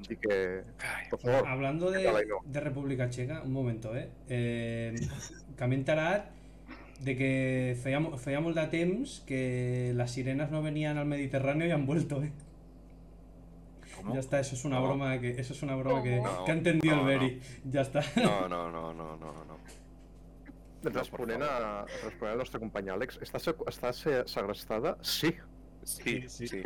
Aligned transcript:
Así 0.00 0.16
que, 0.16 0.62
por 1.10 1.20
favor, 1.20 1.46
Hablando 1.46 1.90
de, 1.90 2.04
no. 2.04 2.38
de 2.44 2.60
República 2.60 3.10
Checa, 3.10 3.42
un 3.42 3.52
momento, 3.52 3.94
eh? 3.96 4.08
eh 4.28 4.94
que 5.58 5.66
m'he 5.66 5.76
enterat 5.76 6.30
de 7.00 7.16
que 7.16 7.76
feia, 7.82 7.98
feia 8.16 8.40
molt 8.40 8.56
de 8.56 8.66
temps 8.70 9.20
que 9.26 9.92
las 9.94 10.12
sirenas 10.12 10.50
no 10.50 10.62
venían 10.62 10.98
al 10.98 11.06
Mediterráneo 11.06 11.66
y 11.66 11.70
han 11.72 11.84
vuelto, 11.86 12.22
eh? 12.22 12.32
¿Cómo? 13.96 14.14
Ya 14.14 14.20
está, 14.20 14.40
eso 14.40 14.54
es 14.54 14.64
una 14.64 14.76
No. 14.80 14.86
broma 14.86 15.18
que 15.20 15.30
eso 15.38 15.52
es 15.52 15.62
una 15.62 15.76
broma 15.76 16.02
que, 16.02 16.18
¿Cómo? 16.18 16.44
que 16.44 16.50
ha 16.52 16.54
entendido 16.54 16.96
No, 16.96 17.02
el 17.10 17.18
Beri. 17.18 17.40
Ya 17.64 17.82
está. 17.82 18.00
no, 18.16 18.48
no, 18.48 18.70
no, 18.70 18.92
no, 18.94 19.16
no, 19.16 19.32
no. 19.44 19.58
responent, 20.90 21.42
a, 21.42 21.84
responent 22.02 22.32
al 22.32 22.38
nostre 22.38 22.58
company 22.58 22.88
Àlex, 22.90 23.20
està, 23.22 23.38
sec- 23.38 23.60
està 23.70 23.92
se- 23.94 24.24
segrestada? 24.26 24.96
Sí. 25.02 25.30
Sí, 25.84 26.28
Sí, 26.28 26.46
sí. 26.48 26.62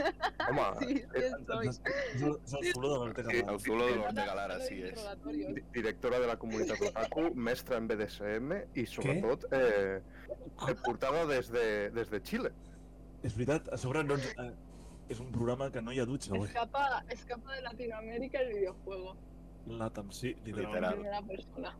Home, 0.48 0.62
Sí, 0.78 0.86
sí 1.14 1.24
estoy. 1.24 1.66
El 1.66 2.72
zulo 2.74 2.92
de 2.92 2.98
Ortega. 2.98 3.30
Sí, 3.30 3.42
El 3.48 3.60
zulo 3.60 3.86
de 3.86 3.96
l'Ortegalara, 3.96 4.60
sí 4.60 4.82
és. 4.82 5.00
Directora 5.72 6.20
de 6.20 6.26
la 6.26 6.36
comunitat 6.36 6.80
Otaku, 6.90 7.30
mestra 7.34 7.78
en 7.80 7.88
BDSM 7.88 8.60
i 8.74 8.86
sobretot 8.86 9.48
eh, 9.52 10.00
eh, 10.00 10.74
portada 10.84 11.24
des 11.26 11.50
de, 11.52 11.66
des 11.96 12.10
de 12.12 12.20
Xile. 12.20 12.52
És 13.24 13.34
veritat, 13.34 13.72
a 13.72 13.80
sobre 13.80 14.04
no 14.04 14.18
ens, 14.20 14.28
eh, 14.36 14.52
és 15.08 15.20
un 15.22 15.32
programa 15.32 15.70
que 15.72 15.82
no 15.82 15.94
hi 15.94 16.00
ha 16.02 16.06
dutxa, 16.06 16.34
güey. 16.34 16.50
Escapa, 16.50 17.02
escapa 17.10 17.54
de 17.54 17.62
Latinoamérica 17.62 18.40
el 18.40 18.52
videojuego. 18.54 19.16
L'Atam, 19.66 20.12
sí, 20.12 20.36
literal. 20.44 21.00
Literal. 21.00 21.72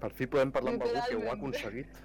Per 0.00 0.10
fi 0.12 0.28
podem 0.30 0.52
parlar 0.52 0.76
amb 0.76 0.84
algú 0.84 1.02
que 1.08 1.16
ho 1.16 1.30
ha 1.30 1.34
aconseguit. 1.34 2.02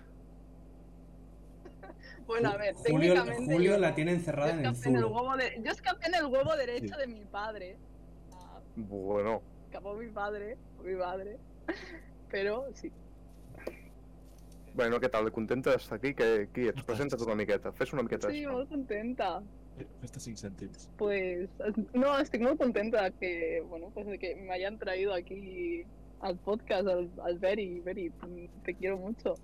Bueno, 2.28 2.50
a 2.50 2.58
ver, 2.58 2.74
Julio, 2.76 3.14
técnicamente 3.14 3.54
Julio 3.54 3.72
yo 3.74 3.78
la 3.80 3.94
tiene 3.96 4.12
encerrada 4.14 4.52
en 4.52 4.60
el 4.60 4.66
escapé 4.72 4.90
en 4.90 4.96
el 4.96 5.02
zulo. 5.04 5.16
huevo 5.16 5.38
de- 5.38 5.62
yo 5.64 5.72
escapé 5.72 6.08
en 6.08 6.16
el 6.16 6.26
huevo 6.26 6.56
derecho 6.56 6.94
Sí. 6.96 7.00
de 7.00 7.08
mi 7.08 7.26
padre. 7.26 7.78
Ah, 8.34 8.60
Bueno, 8.76 9.42
Escapó 9.66 9.94
mi 9.96 10.10
padre, 10.10 10.58
mi 10.84 10.94
madre. 10.96 11.38
Pero 12.30 12.66
sí. 12.74 12.92
bueno, 14.74 15.00
què 15.00 15.10
tal? 15.10 15.32
Contenta 15.32 15.72
d'estar 15.72 15.98
aquí? 16.00 16.14
Que, 16.14 16.48
qui 16.54 16.68
ets? 16.68 16.84
Presenta't 16.84 17.22
una 17.26 17.36
miqueta, 17.36 17.72
fes 17.74 17.92
una 17.94 18.04
miqueta 18.04 18.30
Sí, 18.30 18.44
això. 18.44 18.52
muy 18.54 18.68
contenta. 18.68 19.42
Festa 20.02 20.20
5 20.20 20.38
cèntims. 20.38 20.90
Pues 20.98 21.50
no, 21.94 22.18
estoy 22.20 22.40
muy 22.40 22.56
contenta 22.58 23.04
de 23.06 23.12
que, 23.14 23.62
bueno, 23.68 23.90
pues 23.94 24.06
de 24.08 24.20
que 24.20 24.36
me 24.36 24.52
hayan 24.54 24.78
traído 24.78 25.14
aquí 25.14 25.84
al 26.20 26.38
podcast, 26.38 26.88
al, 26.88 27.10
al 27.24 27.40
Beri. 27.40 27.80
Beri, 27.80 28.12
te 28.64 28.76
quiero 28.76 28.98
mucho. 28.98 29.36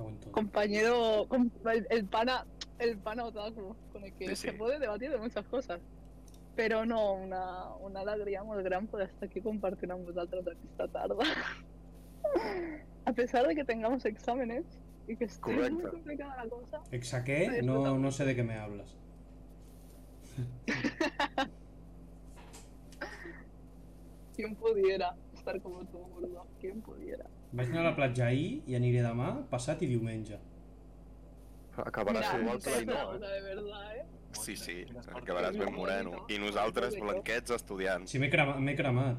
Cago 0.00 0.08
en 0.10 0.18
todo. 0.20 0.32
Compañero, 0.32 1.26
com- 1.28 1.50
el, 1.70 1.86
el 1.90 2.04
pana, 2.06 2.46
el 2.78 2.96
pana 2.98 3.24
otaku, 3.26 3.76
con 3.92 4.04
el 4.04 4.12
que 4.14 4.28
Sí, 4.28 4.36
se 4.36 4.50
sí. 4.52 4.56
puede 4.56 4.78
debatir 4.78 5.10
de 5.10 5.18
muchas 5.18 5.44
cosas. 5.46 5.80
Però 6.56 6.84
no, 6.84 7.12
una, 7.14 7.68
una 7.76 8.00
alegria 8.00 8.42
molt 8.42 8.64
gran 8.64 8.86
poder 8.88 9.08
estar 9.08 9.28
aquí 9.28 9.40
compartint 9.40 9.92
amb 9.92 10.04
vosaltres 10.08 10.46
aquesta 10.48 10.88
tarda. 10.88 11.24
A 13.06 13.12
pesar 13.12 13.46
de 13.46 13.54
que 13.54 13.64
tengamos 13.64 14.04
exámenes 14.04 14.64
y 15.06 15.16
que 15.16 15.24
esté 15.24 15.52
muy 15.52 15.56
Correcte. 15.70 15.88
complicada 15.90 16.44
la 16.44 16.50
cosa. 16.50 16.80
¿Exaqué? 16.90 17.60
Sí, 17.60 17.66
No, 17.66 17.98
no 17.98 18.10
sé 18.10 18.24
de 18.24 18.34
qué 18.36 18.42
me 18.42 18.56
hablas. 18.58 18.96
¿Quién 24.36 24.54
pudiera 24.56 25.14
estar 25.34 25.60
como 25.60 25.84
tú, 25.86 25.98
gordo? 25.98 26.46
¿Quién 26.60 26.80
pudiera? 26.82 27.26
Vaig 27.52 27.72
anar 27.72 27.82
a 27.82 27.88
la 27.88 27.96
platja 27.96 28.28
ahir 28.30 28.62
i 28.70 28.76
aniré 28.78 29.02
demà, 29.02 29.32
passat 29.50 29.82
i 29.82 29.88
diumenge. 29.90 30.38
Acabaràs 31.80 32.26
Mira, 32.26 32.40
igual 32.42 32.58
que 32.62 32.70
la 32.70 32.76
es 32.76 32.82
Ainhoa, 32.82 32.94
bravo, 32.94 33.18
de 33.18 33.40
verdad, 33.42 33.96
¿eh? 33.96 34.06
Sí, 34.38 34.56
sí, 34.56 34.76
acabaràs 35.16 35.56
ben 35.58 35.74
moreno. 35.74 36.24
I 36.30 36.38
nosaltres, 36.38 36.94
blanquets, 37.00 37.50
estudiant. 37.56 38.06
Si 38.06 38.20
m'he 38.22 38.30
crema, 38.30 38.58
m'he 38.62 38.76
cremat. 38.78 39.18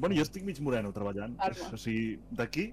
Bueno, 0.00 0.16
jo 0.16 0.24
estic 0.24 0.46
mig 0.46 0.60
moreno 0.64 0.92
treballant. 0.96 1.36
Arma. 1.44 1.70
O 1.74 1.80
sigui, 1.80 2.14
d'aquí 2.30 2.70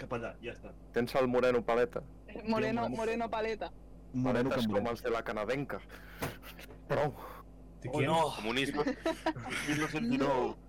cap 0.00 0.14
allà, 0.16 0.32
ja 0.42 0.54
està. 0.54 0.72
Tens 0.96 1.14
el 1.20 1.28
moreno 1.28 1.60
paleta. 1.66 2.02
Moreno, 2.48 2.88
moreno 2.88 3.28
paleta. 3.30 3.70
Moreno 4.14 4.50
Paletes 4.50 4.70
com 4.70 4.86
els 4.90 5.02
de 5.02 5.10
la 5.10 5.22
canadenca. 5.26 5.80
Prou. 6.88 7.14
¿De 7.82 7.90
Oh 7.92 8.00
no! 8.00 8.20
Comunisme. 8.36 8.84
1919. 9.68 10.54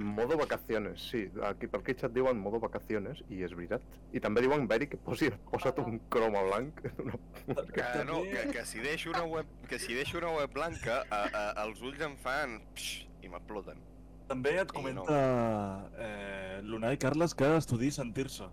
Modo 0.00 0.36
vacaciones, 0.38 1.02
sí. 1.10 1.26
Aquí 1.44 1.66
per 1.68 1.80
aquí 1.82 1.92
et 1.92 2.12
diuen 2.14 2.38
modo 2.40 2.60
vacaciones, 2.62 3.20
i 3.28 3.42
és 3.44 3.52
veritat. 3.52 3.82
I 4.16 4.20
també 4.24 4.40
diuen, 4.44 4.66
Beri, 4.70 4.86
que 4.88 4.96
posi, 4.96 5.28
posa't 5.50 5.78
un 5.82 5.98
croma 6.08 6.40
blanc. 6.46 6.80
Una... 7.02 7.18
Que 7.74 8.04
no, 8.08 8.22
que, 8.22 8.46
que 8.54 8.64
si 8.64 8.80
deixo 8.80 9.10
una 9.10 9.24
web, 9.24 9.46
que 9.68 9.78
si 9.78 9.94
deixo 9.94 10.18
una 10.18 10.30
web 10.38 10.52
blanca, 10.54 11.02
a, 11.10 11.20
a, 11.28 11.44
els 11.66 11.82
ulls 11.84 12.00
em 12.06 12.16
fan... 12.24 12.60
Psh, 12.74 13.06
I 13.20 13.28
m'exploten. 13.28 13.82
També 14.30 14.54
et 14.62 14.70
comenta 14.72 15.20
eh, 15.98 16.60
l'Unai 16.62 16.96
Carles 17.02 17.34
que 17.34 17.48
estudi 17.58 17.90
sentir-se. 17.92 18.46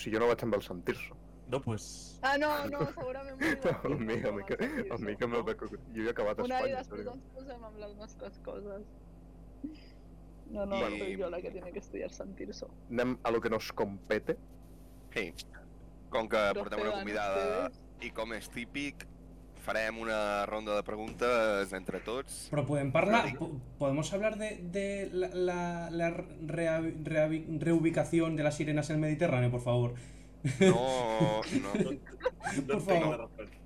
Si 0.00 0.10
jo 0.10 0.18
no 0.22 0.30
vaig 0.30 0.42
amb 0.46 0.56
el 0.56 0.64
sentir-se. 0.66 1.14
No, 1.50 1.60
pues... 1.60 2.18
Ah, 2.22 2.36
no, 2.38 2.48
no, 2.70 2.80
segurament 2.94 3.40
A 3.74 3.88
mi, 3.90 4.16
a 4.22 4.32
mi, 4.32 4.44
que, 4.46 4.56
a 4.90 4.98
mi 5.02 5.16
que 5.18 5.26
me'l 5.28 5.42
veig... 5.46 5.62
Jo 5.94 6.04
he 6.06 6.10
acabat 6.14 6.38
a 6.40 6.46
Espanya. 6.46 6.76
després 6.78 7.04
però- 7.04 7.14
ens 7.18 7.30
posem 7.36 7.64
amb 7.68 7.80
les 7.84 7.94
nostres 7.98 8.38
coses. 8.46 8.86
No, 10.50 10.66
no, 10.66 10.78
Bueno. 10.78 10.98
soy 10.98 11.16
yo 11.16 11.30
la 11.30 11.40
que 11.40 11.50
tiene 11.50 11.70
que 11.72 11.78
estudiar 11.78 12.10
sentirse. 12.12 12.66
Anem 12.90 13.16
a 13.22 13.30
lo 13.30 13.40
que 13.40 13.48
nos 13.50 13.72
compete. 13.72 14.36
Sí. 15.14 15.32
Com 16.10 16.28
que 16.28 16.36
portem 16.54 16.80
una 16.80 16.92
convidada 16.92 17.68
ustedes. 17.68 17.80
i 18.02 18.10
com 18.10 18.32
és 18.34 18.48
típic, 18.50 19.06
farem 19.62 19.98
una 20.00 20.46
ronda 20.46 20.74
de 20.74 20.82
preguntes 20.82 21.72
entre 21.72 22.00
tots. 22.00 22.48
Pero 22.50 22.64
pueden 22.66 22.90
hablar, 22.96 23.36
po- 23.38 23.60
podemos 23.78 24.12
hablar 24.12 24.36
de, 24.38 24.56
de 24.56 25.08
la, 25.12 25.28
la- 25.34 25.90
la 25.90 26.10
rea- 26.46 26.80
rea- 26.80 27.28
reubicación 27.60 28.34
de 28.36 28.42
las 28.42 28.56
sirenas 28.56 28.90
en 28.90 28.96
el 28.96 29.00
Mediterráneo, 29.02 29.50
por 29.50 29.60
favor. 29.60 29.94
No, 30.58 31.42
no. 31.42 31.90
No, 32.50 32.62
no 32.62 32.66
Por 32.66 32.86
tengo 32.86 33.00
favor. 33.00 33.18
la 33.18 33.26
respuesta. 33.26 33.56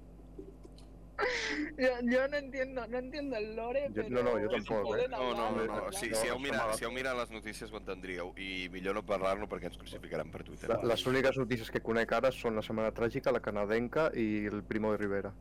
Yo, 1.78 1.88
yo 2.02 2.28
no 2.28 2.36
entiendo, 2.36 2.86
no 2.86 2.98
entiendo 2.98 3.36
el 3.36 3.56
lore, 3.56 3.88
Yo- 3.92 4.02
pero... 4.02 4.22
no, 4.22 4.38
no, 4.38 4.48
tampoco, 4.48 4.88
pueden 4.88 5.12
eh. 5.12 5.16
No, 5.16 5.34
no, 5.34 5.50
no, 5.50 5.66
no. 5.66 5.92
Si, 5.92 6.08
No, 6.08 6.16
si, 6.16 6.28
heu 6.28 6.36
està 6.36 6.42
mirat, 6.44 6.74
si 6.78 6.84
heu 6.86 6.92
mirat 6.94 7.16
les 7.18 7.30
notícies 7.34 7.72
ho 7.72 7.78
entendríeu 7.80 8.32
i 8.38 8.68
millor 8.72 8.94
no 8.98 9.02
parlar-ne 9.06 9.48
perquè 9.50 9.70
ens 9.70 9.78
crucificaran 9.80 10.30
per 10.30 10.44
Twitter. 10.46 10.70
La, 10.70 10.78
les 10.94 11.06
úniques 11.10 11.36
notícies 11.40 11.70
que 11.74 11.82
conec 11.82 12.12
ara 12.16 12.30
són 12.34 12.58
la 12.58 12.62
Setmana 12.66 12.92
Tràgica, 12.94 13.32
la 13.34 13.42
canadenca 13.44 14.10
i 14.14 14.46
el 14.50 14.62
Primo 14.62 14.92
de 14.94 15.00
Rivera. 15.02 15.34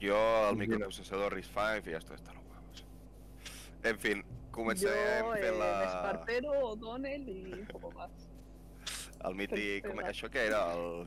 Jo, 0.00 0.20
el 0.50 0.56
microprocessador 0.56 1.34
RISC-V 1.34 1.90
i 1.90 1.94
esto 1.98 2.14
está 2.14 2.32
los 2.32 2.44
huevos. 2.46 2.84
En 3.82 3.98
fin, 3.98 4.22
començarem 4.54 5.26
Yo, 5.26 5.32
fent 5.34 5.48
eh, 5.48 5.58
la... 5.58 5.72
Espartero, 5.88 6.52
O'Donnell 6.68 7.28
y 7.28 7.64
poco 7.72 7.90
más. 7.92 8.10
El 9.24 9.34
mític... 9.38 9.86
Com... 9.86 9.98
Això 10.06 10.30
què 10.30 10.46
era? 10.48 10.62
El... 10.74 11.06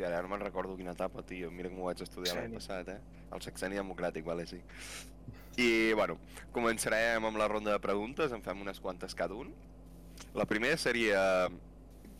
Hòstia, 0.00 0.16
ara 0.16 0.24
no 0.24 0.30
me'n 0.32 0.40
recordo 0.40 0.76
quina 0.78 0.94
etapa, 0.96 1.20
tio. 1.28 1.50
Mira 1.52 1.68
com 1.68 1.82
ho 1.82 1.88
vaig 1.90 2.00
estudiar 2.00 2.38
l'any 2.38 2.54
passat, 2.56 2.88
eh? 2.88 3.00
El 3.36 3.42
sexeni 3.44 3.76
democràtic, 3.76 4.24
vale, 4.24 4.46
sí. 4.48 4.60
I, 5.60 5.92
bueno, 5.92 6.16
començarem 6.54 7.26
amb 7.28 7.36
la 7.36 7.48
ronda 7.50 7.74
de 7.74 7.82
preguntes, 7.84 8.32
en 8.32 8.40
fem 8.40 8.62
unes 8.64 8.80
quantes 8.80 9.14
cada 9.14 9.36
un. 9.36 9.52
La 10.34 10.46
primera 10.48 10.78
seria... 10.80 11.50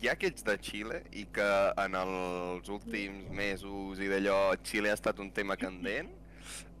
Ja 0.01 0.15
que 0.17 0.31
ets 0.31 0.41
de 0.41 0.55
Xile 0.57 1.03
i 1.13 1.27
que 1.29 1.47
en 1.77 1.93
els 1.93 2.69
últims 2.73 3.27
mesos 3.37 3.99
i 4.01 4.07
d'allò 4.09 4.55
Xile 4.65 4.89
ha 4.89 4.97
estat 4.97 5.19
un 5.21 5.29
tema 5.29 5.53
candent, 5.61 6.09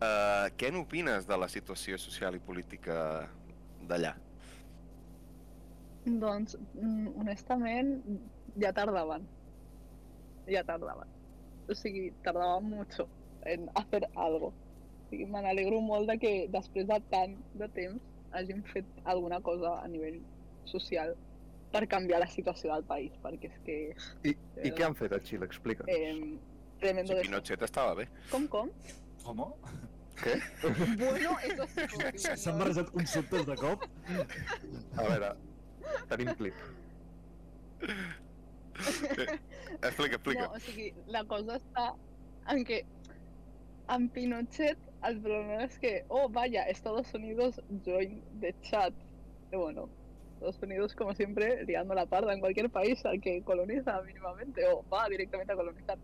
eh, 0.01 0.47
què 0.57 0.71
n'opines 0.73 1.29
de 1.29 1.37
la 1.37 1.49
situació 1.49 1.99
social 2.01 2.33
i 2.33 2.41
política 2.41 2.95
d'allà? 3.89 4.15
Doncs, 6.07 6.57
mm, 6.73 7.13
honestament, 7.21 7.93
ja 8.57 8.73
tardaven. 8.73 9.29
Ja 10.51 10.63
tardaven. 10.67 11.09
O 11.69 11.75
sigui, 11.77 12.09
tardaven 12.25 12.69
mucho 12.69 13.07
en 13.45 13.69
hacer 13.75 14.05
algo. 14.15 14.51
O 14.51 15.09
sigui, 15.09 15.25
me 15.31 15.41
n'alegro 15.43 15.81
molt 15.81 16.09
de 16.11 16.17
que 16.21 16.33
després 16.53 16.87
de 16.89 16.99
tant 17.11 17.35
de 17.59 17.67
temps 17.75 18.01
hagin 18.37 18.63
fet 18.71 18.87
alguna 19.03 19.41
cosa 19.43 19.77
a 19.81 19.87
nivell 19.91 20.21
social 20.69 21.15
per 21.71 21.85
canviar 21.87 22.19
la 22.19 22.27
situació 22.27 22.73
del 22.73 22.83
país, 22.87 23.13
perquè 23.23 23.47
és 23.47 23.59
que... 23.65 23.77
I, 24.27 24.35
i 24.67 24.71
què 24.75 24.85
han 24.87 24.95
fet 24.99 25.15
a 25.15 25.19
Xile? 25.23 25.47
Explica'ns. 25.47 25.91
Eh, 25.91 26.35
tremendo 26.83 27.13
Si 27.13 27.19
de... 27.19 27.27
Pinochet 27.27 27.63
estava 27.67 27.95
bé. 27.95 28.07
Com, 28.31 28.47
com? 28.51 28.71
Com? 29.23 29.45
Què? 30.21 30.35
Bueno, 30.99 31.37
eso 31.47 31.67
sí. 31.71 31.85
porque 31.93 32.35
S'han 32.37 32.59
barrejat 32.59 32.91
conceptes 32.93 33.45
de 33.47 33.55
cop? 33.61 33.85
A 34.99 35.07
veure, 35.07 35.31
tenim 36.11 36.33
clip. 36.41 36.59
Explica, 39.81 40.15
explica. 40.15 40.47
No, 40.47 40.53
o 40.53 40.59
sigui, 40.59 40.91
la 41.07 41.23
cosa 41.29 41.57
està 41.59 41.91
en 42.51 42.63
que 42.65 42.81
amb 43.91 44.11
Pinochet 44.15 44.79
el 45.07 45.17
problema 45.21 45.63
és 45.65 45.77
que, 45.81 45.93
oh, 46.09 46.27
vaya, 46.29 46.63
Estados 46.69 47.13
Unidos 47.17 47.59
join 47.85 48.21
the 48.39 48.53
chat. 48.61 48.93
Y 49.51 49.55
bueno, 49.57 49.89
Estados 50.35 50.61
Unidos, 50.61 50.95
como 50.95 51.13
siempre, 51.13 51.63
liando 51.65 51.93
la 51.95 52.05
parda 52.05 52.33
en 52.33 52.39
cualquier 52.39 52.69
país 52.69 53.03
al 53.05 53.19
que 53.19 53.41
coloniza 53.43 54.01
mínimamente 54.03 54.65
o 54.67 54.83
va 54.89 55.07
directamente 55.09 55.53
a 55.53 55.55
colonizar. 55.55 55.97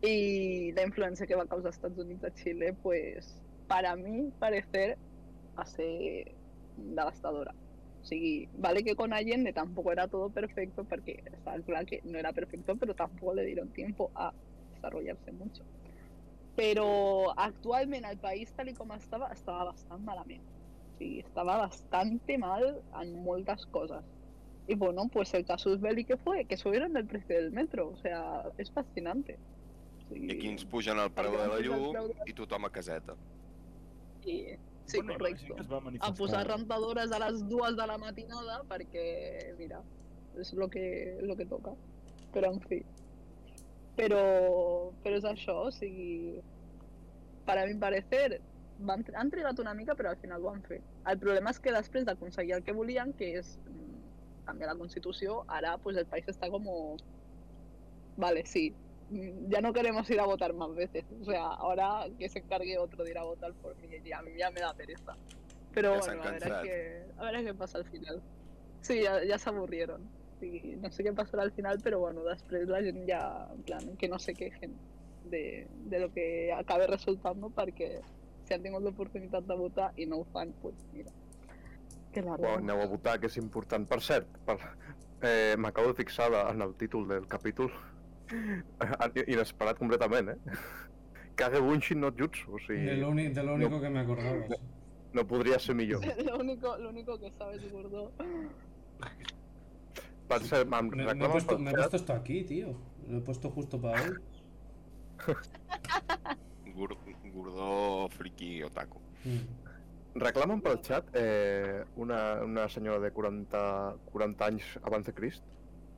Y 0.00 0.72
la 0.72 0.82
influencia 0.82 1.26
que 1.26 1.34
va 1.34 1.44
a 1.44 1.46
causar 1.46 1.70
Estados 1.70 1.98
Unidos 1.98 2.24
a 2.24 2.34
Chile, 2.34 2.74
pues, 2.82 3.40
para 3.68 3.94
mí 3.96 4.32
parecer, 4.38 4.98
ser 5.64 6.32
devastadora. 6.76 7.54
O 8.02 8.04
sigui, 8.04 8.48
vale 8.58 8.82
que 8.82 8.96
con 8.96 9.12
Allende 9.12 9.52
tampoco 9.52 9.92
era 9.92 10.08
todo 10.08 10.28
perfecto, 10.28 10.84
porque 10.84 11.22
está 11.24 11.60
claro 11.62 11.86
que 11.86 12.00
no 12.04 12.18
era 12.18 12.32
perfecto, 12.32 12.74
pero 12.76 12.94
tampoco 12.94 13.34
le 13.34 13.44
dieron 13.46 13.70
tiempo 13.72 14.10
a 14.14 14.32
desarrollarse 14.74 15.30
mucho. 15.32 15.62
Però 16.56 17.32
actualment 17.36 18.04
el 18.04 18.18
país 18.18 18.52
tal 18.52 18.68
i 18.68 18.74
com 18.74 18.90
estava, 18.92 19.30
estava 19.32 19.64
bastant 19.70 20.02
malament. 20.04 20.42
O 20.42 20.98
sigui, 20.98 21.20
estava 21.20 21.56
bastante 21.56 22.36
mal 22.38 22.82
en 23.00 23.14
moltes 23.24 23.64
coses. 23.66 24.02
Y 24.66 24.74
bueno, 24.74 25.08
pues 25.08 25.32
el 25.34 25.44
casus 25.46 25.80
belli 25.80 26.04
que 26.04 26.16
fue, 26.16 26.44
que 26.44 26.56
subieron 26.56 26.96
el 26.96 27.06
precio 27.06 27.36
del 27.36 27.52
metro, 27.52 27.88
o 27.88 27.96
sea, 27.96 28.44
es 28.58 28.70
fascinante. 28.70 29.38
O 30.10 30.14
I 30.14 30.18
sigui, 30.18 30.34
aquí 30.36 30.48
ens 30.48 30.66
pugen 30.66 30.98
el 30.98 31.10
preu 31.10 31.32
de 31.38 31.48
la 31.48 31.58
llum 31.64 32.12
i 32.26 32.34
tothom 32.34 32.66
a 32.66 32.70
caseta. 32.70 33.16
i- 34.26 34.58
Sí, 34.86 34.98
Bueno, 34.98 35.14
correcto. 35.18 35.56
A 36.00 36.12
posar 36.14 36.46
rentadores 36.48 37.12
a 37.12 37.18
les 37.18 37.48
dues 37.48 37.76
de 37.76 37.86
la 37.86 37.98
matinada 37.98 38.62
perquè, 38.68 39.54
mira, 39.58 39.82
és 40.38 40.52
lo 40.54 40.68
que, 40.68 41.18
lo 41.22 41.36
que 41.36 41.46
toca. 41.46 41.74
Però, 42.32 42.52
en 42.52 42.60
fi. 42.60 42.80
Però, 43.96 44.22
però 45.02 45.20
és 45.20 45.28
això, 45.28 45.58
o 45.68 45.70
sigui... 45.74 46.40
Per 47.46 47.56
a 47.58 47.66
mi 47.66 47.74
parecer, 47.74 48.40
van, 48.78 49.02
han 49.18 49.30
trigat 49.30 49.58
una 49.58 49.74
mica, 49.74 49.96
però 49.98 50.12
al 50.12 50.20
final 50.20 50.44
ho 50.44 50.50
han 50.52 50.62
fet. 50.62 50.84
El 51.10 51.18
problema 51.22 51.50
és 51.50 51.58
que 51.62 51.74
després 51.74 52.06
d'aconseguir 52.06 52.54
el 52.58 52.62
que 52.66 52.74
volien, 52.76 53.12
que 53.18 53.32
és 53.40 53.56
mm, 53.66 53.98
canviar 54.46 54.70
la 54.72 54.78
Constitució, 54.78 55.42
ara 55.48 55.76
pues, 55.82 55.96
el 55.96 56.06
país 56.06 56.28
està 56.30 56.50
com... 56.50 56.68
Vale, 58.16 58.44
sí, 58.46 58.70
mm, 58.70 58.81
ya 59.48 59.60
no 59.60 59.72
queremos 59.72 60.08
ir 60.10 60.20
a 60.20 60.26
votar 60.26 60.52
más 60.54 60.74
veces. 60.74 61.04
O 61.20 61.24
sea, 61.24 61.44
ahora 61.46 62.06
que 62.18 62.28
se 62.28 62.40
encargue 62.40 62.78
otro 62.78 63.04
de 63.04 63.10
ir 63.10 63.18
a 63.18 63.24
votar 63.24 63.52
por 63.54 63.76
mí, 63.76 63.88
y 64.04 64.12
a 64.12 64.22
mí 64.22 64.30
ya 64.38 64.50
me 64.50 64.60
da 64.60 64.74
pereza. 64.74 65.16
Pero 65.74 65.94
Ya 65.94 65.98
bueno, 66.00 66.22
a 66.22 66.30
ver, 66.30 66.40
cansado. 66.40 66.62
qué, 66.64 67.04
a 67.16 67.24
ver 67.30 67.44
qué 67.44 67.54
pasa 67.54 67.78
al 67.78 67.84
final. 67.90 68.22
Sí, 68.80 69.02
ya, 69.02 69.24
ya 69.24 69.38
se 69.38 69.48
aburrieron. 69.48 70.02
Sí, 70.40 70.76
no 70.80 70.90
sé 70.90 71.04
qué 71.04 71.12
pasará 71.12 71.44
al 71.44 71.52
final, 71.52 71.78
pero 71.82 72.00
bueno, 72.00 72.24
després 72.24 72.66
la 72.68 72.80
ja, 73.06 73.48
en 73.54 73.62
plan, 73.62 73.96
que 73.96 74.08
no 74.08 74.18
se 74.18 74.34
quejen 74.34 74.74
de, 75.30 75.68
de 75.86 76.00
lo 76.00 76.12
que 76.12 76.52
acabe 76.52 76.88
resultando 76.88 77.48
perquè 77.48 78.00
si 78.42 78.54
han 78.54 78.62
tingut 78.64 78.82
l'oportunitat 78.82 79.46
de 79.46 79.54
votar 79.54 79.92
i 79.96 80.04
no 80.10 80.18
ho 80.18 80.24
fan, 80.32 80.50
pues 80.60 80.74
mira, 80.92 81.12
que 82.12 82.20
la 82.22 82.36
Bueno, 82.36 82.58
aneu 82.58 82.82
a 82.82 82.86
votar, 82.90 83.20
que 83.20 83.28
és 83.30 83.36
important. 83.38 83.86
Per 83.88 84.00
cert, 84.02 84.26
per... 84.44 84.58
eh, 85.22 85.54
m'acabo 85.56 85.92
de 85.92 85.94
fixar 85.94 86.32
en 86.50 86.60
el 86.60 86.74
títol 86.74 87.06
del 87.06 87.28
capítol. 87.28 87.70
Inesperat 89.26 89.78
completament, 89.78 90.28
eh? 90.30 90.36
Kage 91.36 91.60
Bunshin 91.60 92.00
no 92.00 92.10
Jutsu, 92.12 92.52
o 92.54 92.58
De 92.58 92.64
sigui, 92.66 92.96
lo, 93.00 93.08
uni- 93.10 93.28
de 93.32 93.42
lo 93.42 93.54
único 93.54 93.80
que 93.80 93.88
me 93.90 94.00
acordaba. 94.00 94.46
sí. 94.48 94.54
no 95.12 95.26
podria 95.26 95.58
ser 95.58 95.74
millor. 95.74 96.00
lo 96.24 96.38
único, 96.38 96.76
lo 96.78 96.88
único 96.90 97.18
que 97.18 97.30
sabes, 97.38 97.70
gordo. 97.72 98.12
Per 100.28 100.40
cert, 100.42 100.68
em 100.72 100.88
Me, 100.88 101.14
me 101.14 101.24
he 101.26 101.28
puesto, 101.28 101.56
pel 101.56 101.58
me 101.64 101.70
he 101.70 101.74
xat, 101.74 101.80
puesto 101.90 101.96
esto 101.96 102.12
aquí, 102.14 102.44
tío. 102.44 102.74
Lo 103.08 103.18
he 103.18 103.20
puesto 103.20 103.50
justo 103.50 103.80
para 103.80 104.00
hoy. 104.02 104.12
Gur 106.74 106.96
Gordó 107.34 108.08
friki 108.10 108.62
otaku. 108.62 109.00
Mm. 109.24 110.20
reclamen 110.20 110.60
pel 110.60 110.78
xat 110.84 111.06
eh, 111.14 111.84
una, 111.96 112.42
una 112.44 112.68
senyora 112.68 112.98
de 113.00 113.10
40, 113.12 113.96
40 114.12 114.44
anys 114.46 114.64
abans 114.82 115.06
de 115.06 115.12
Crist. 115.14 115.42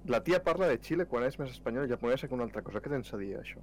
La 0.07 0.21
tia 0.23 0.43
parla 0.45 0.67
de 0.69 0.77
Xile 0.85 1.07
quan 1.09 1.25
és 1.25 1.39
més 1.41 1.51
espanyola 1.55 1.87
i 1.87 1.91
japonesa 1.95 2.29
que 2.29 2.35
una 2.37 2.45
altra 2.45 2.63
cosa. 2.63 2.81
Què 2.85 2.91
tens 2.93 3.13
a 3.15 3.17
dir, 3.21 3.31
això? 3.41 3.61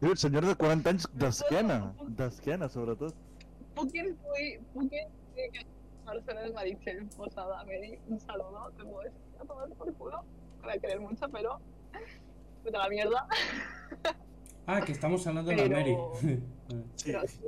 Diu, 0.00 0.10
el 0.10 0.18
senyor 0.20 0.44
de 0.44 0.54
40 0.58 0.90
anys 0.92 1.06
d'esquena. 1.14 1.76
D'esquena, 2.18 2.68
sobretot. 2.68 3.14
Puc 3.76 3.94
intuir, 3.94 4.50
puc 4.74 4.90
intuir 4.90 5.48
que 5.54 5.64
Marcelo 6.06 6.52
Marichel 6.54 7.04
Posada 7.16 7.62
Mary, 7.64 7.98
un 8.08 8.20
saludo, 8.20 8.70
te 8.76 8.84
puedo 8.84 9.02
decir 9.04 9.40
a 9.40 9.44
tomar 9.44 9.68
por 9.78 9.92
culo, 9.94 10.20
para 10.60 10.78
querer 10.78 11.00
mucho, 11.00 11.28
pero 11.30 11.58
de 12.64 12.70
la 12.70 12.88
mierda. 12.88 13.26
Ah, 14.68 14.80
que 14.84 14.90
estamos 14.90 15.24
hablando 15.28 15.48
de 15.52 15.56
la 15.58 15.62
Pero- 15.62 15.76
Mary. 15.76 15.96
Sí. 16.96 17.12
Pero 17.12 17.20
sí, 17.28 17.38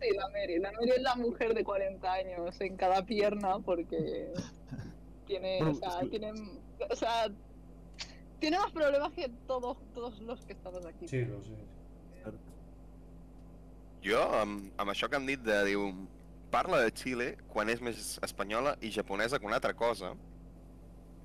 sí, 0.00 0.08
la 0.16 0.28
Mary. 0.30 0.58
La 0.58 0.72
Mary 0.72 0.90
es 0.90 1.02
la 1.02 1.14
mujer 1.14 1.54
de 1.54 1.62
40 1.62 2.12
años 2.12 2.60
en 2.60 2.76
cada 2.76 3.06
pierna 3.06 3.60
porque 3.60 4.32
tiene, 5.26 5.58
Bueno, 5.58 5.72
o 5.72 5.74
sea, 5.74 5.88
es 5.90 5.96
que- 6.00 6.08
tiene, 6.18 6.32
o 6.90 6.96
sea, 6.96 7.28
tiene 8.40 8.58
más 8.58 8.72
problemas 8.72 9.12
que 9.12 9.28
todos, 9.46 9.76
todos 9.94 10.18
los 10.20 10.44
que 10.44 10.52
estamos 10.54 10.84
aquí. 10.86 11.06
sí, 11.08 11.24
lo 11.24 11.40
sé. 11.42 11.52
Jo, 14.02 14.18
amb, 14.34 14.72
amb 14.82 14.90
això 14.90 15.06
que 15.08 15.14
han 15.18 15.26
dit 15.28 15.40
de, 15.46 15.60
diu, 15.68 15.84
parla 16.50 16.80
de 16.82 16.90
Xile 16.90 17.36
quan 17.52 17.70
és 17.70 17.80
més 17.80 18.16
espanyola 18.26 18.74
i 18.82 18.90
japonesa 18.90 19.38
que 19.38 19.46
una 19.46 19.60
altra 19.60 19.74
cosa, 19.78 20.10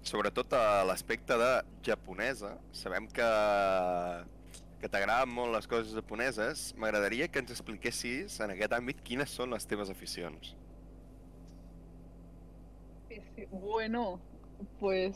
sobretot 0.06 0.54
a 0.54 0.84
l'aspecte 0.86 1.36
de 1.42 1.50
japonesa, 1.84 2.54
sabem 2.72 3.08
que, 3.10 3.26
que 4.80 4.88
t'agraden 4.94 5.34
molt 5.34 5.56
les 5.58 5.66
coses 5.68 5.96
japoneses, 5.98 6.68
m'agradaria 6.78 7.28
que 7.34 7.42
ens 7.42 7.50
expliquessis 7.56 8.38
en 8.46 8.54
aquest 8.54 8.78
àmbit 8.78 9.02
quines 9.04 9.34
són 9.34 9.50
les 9.58 9.66
teves 9.66 9.90
aficions. 9.90 10.54
Sí, 13.18 13.32
sí. 13.36 13.48
Bueno, 13.52 14.20
pues 14.80 15.16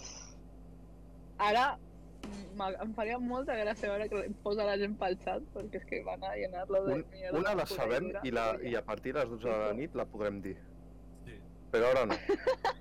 ara 1.37 1.77
em 2.81 2.91
faria 2.93 3.17
molta 3.19 3.55
gràcia 3.57 3.89
veure 3.89 4.05
que 4.09 4.19
posa 4.43 4.63
la 4.67 4.75
gent 4.77 4.93
pel 4.99 5.15
xat 5.23 5.41
perquè 5.55 5.79
és 5.81 5.85
que 5.89 6.01
van 6.05 6.21
a 6.23 6.35
llenar-lo 6.37 6.83
de 6.85 6.93
Un, 6.99 7.05
mierda. 7.11 7.39
una 7.39 7.55
la 7.57 7.65
sabem 7.65 8.11
i, 8.23 8.31
la, 8.31 8.45
i 8.61 8.75
a 8.77 8.83
partir 8.85 9.13
de 9.15 9.19
les 9.23 9.29
12 9.29 9.47
de 9.49 9.57
la 9.65 9.73
nit 9.73 9.95
la 9.97 10.05
podrem 10.05 10.37
dir. 10.41 10.53
Sí. 11.25 11.35
Però 11.73 11.89
ara 11.91 12.05
no. 12.05 12.17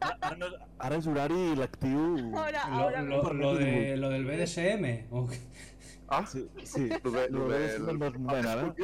Ara, 0.00 0.16
ara, 0.28 0.36
no, 0.36 0.50
ara 0.78 0.96
és 1.00 1.06
horari 1.08 1.40
lectiu. 1.56 2.04
Ahora, 2.36 2.66
Lo, 2.68 2.82
ahora 2.84 3.02
lo, 3.02 3.22
lo 3.32 3.54
de, 3.56 3.96
lo 3.96 4.10
del 4.10 4.24
BDSM. 4.28 4.84
Ah, 6.12 6.24
Sí, 6.26 6.48
sí. 6.64 6.88
lo 7.04 7.10
de, 7.10 7.28
lo 7.30 7.38
Lo 7.46 7.48
de 7.48 7.58
de, 7.58 7.78
no 7.78 8.06
és 8.06 8.18
moment, 8.18 8.44
High 8.44 8.52
ara. 8.58 8.74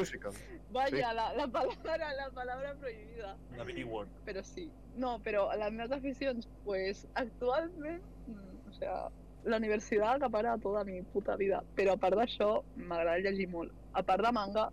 Vaya, 0.71 1.13
la, 1.13 1.33
la 1.33 1.47
palabra, 1.47 2.13
la 2.13 2.29
palabra 2.31 2.73
prohibida. 2.75 3.37
La 3.55 3.63
B-word. 3.63 4.07
Pero 4.25 4.43
sí. 4.43 4.69
No, 4.95 5.19
pero 5.23 5.49
las 5.55 5.71
meves 5.71 5.91
aficions, 5.91 6.47
pues 6.65 7.07
actualment, 7.15 8.03
mm, 8.27 8.69
o 8.69 8.73
sea, 8.73 9.09
la 9.43 9.57
universitat 9.57 10.17
acapara 10.17 10.57
tota 10.57 10.83
mi 10.83 11.01
puta 11.01 11.35
vida. 11.37 11.63
Però 11.75 11.93
a 11.93 11.97
part 11.97 12.17
d'això, 12.19 12.63
m'agrada 12.75 13.19
llegir 13.23 13.47
molt. 13.49 13.71
A 13.93 14.03
part 14.03 14.25
de 14.25 14.31
manga, 14.31 14.71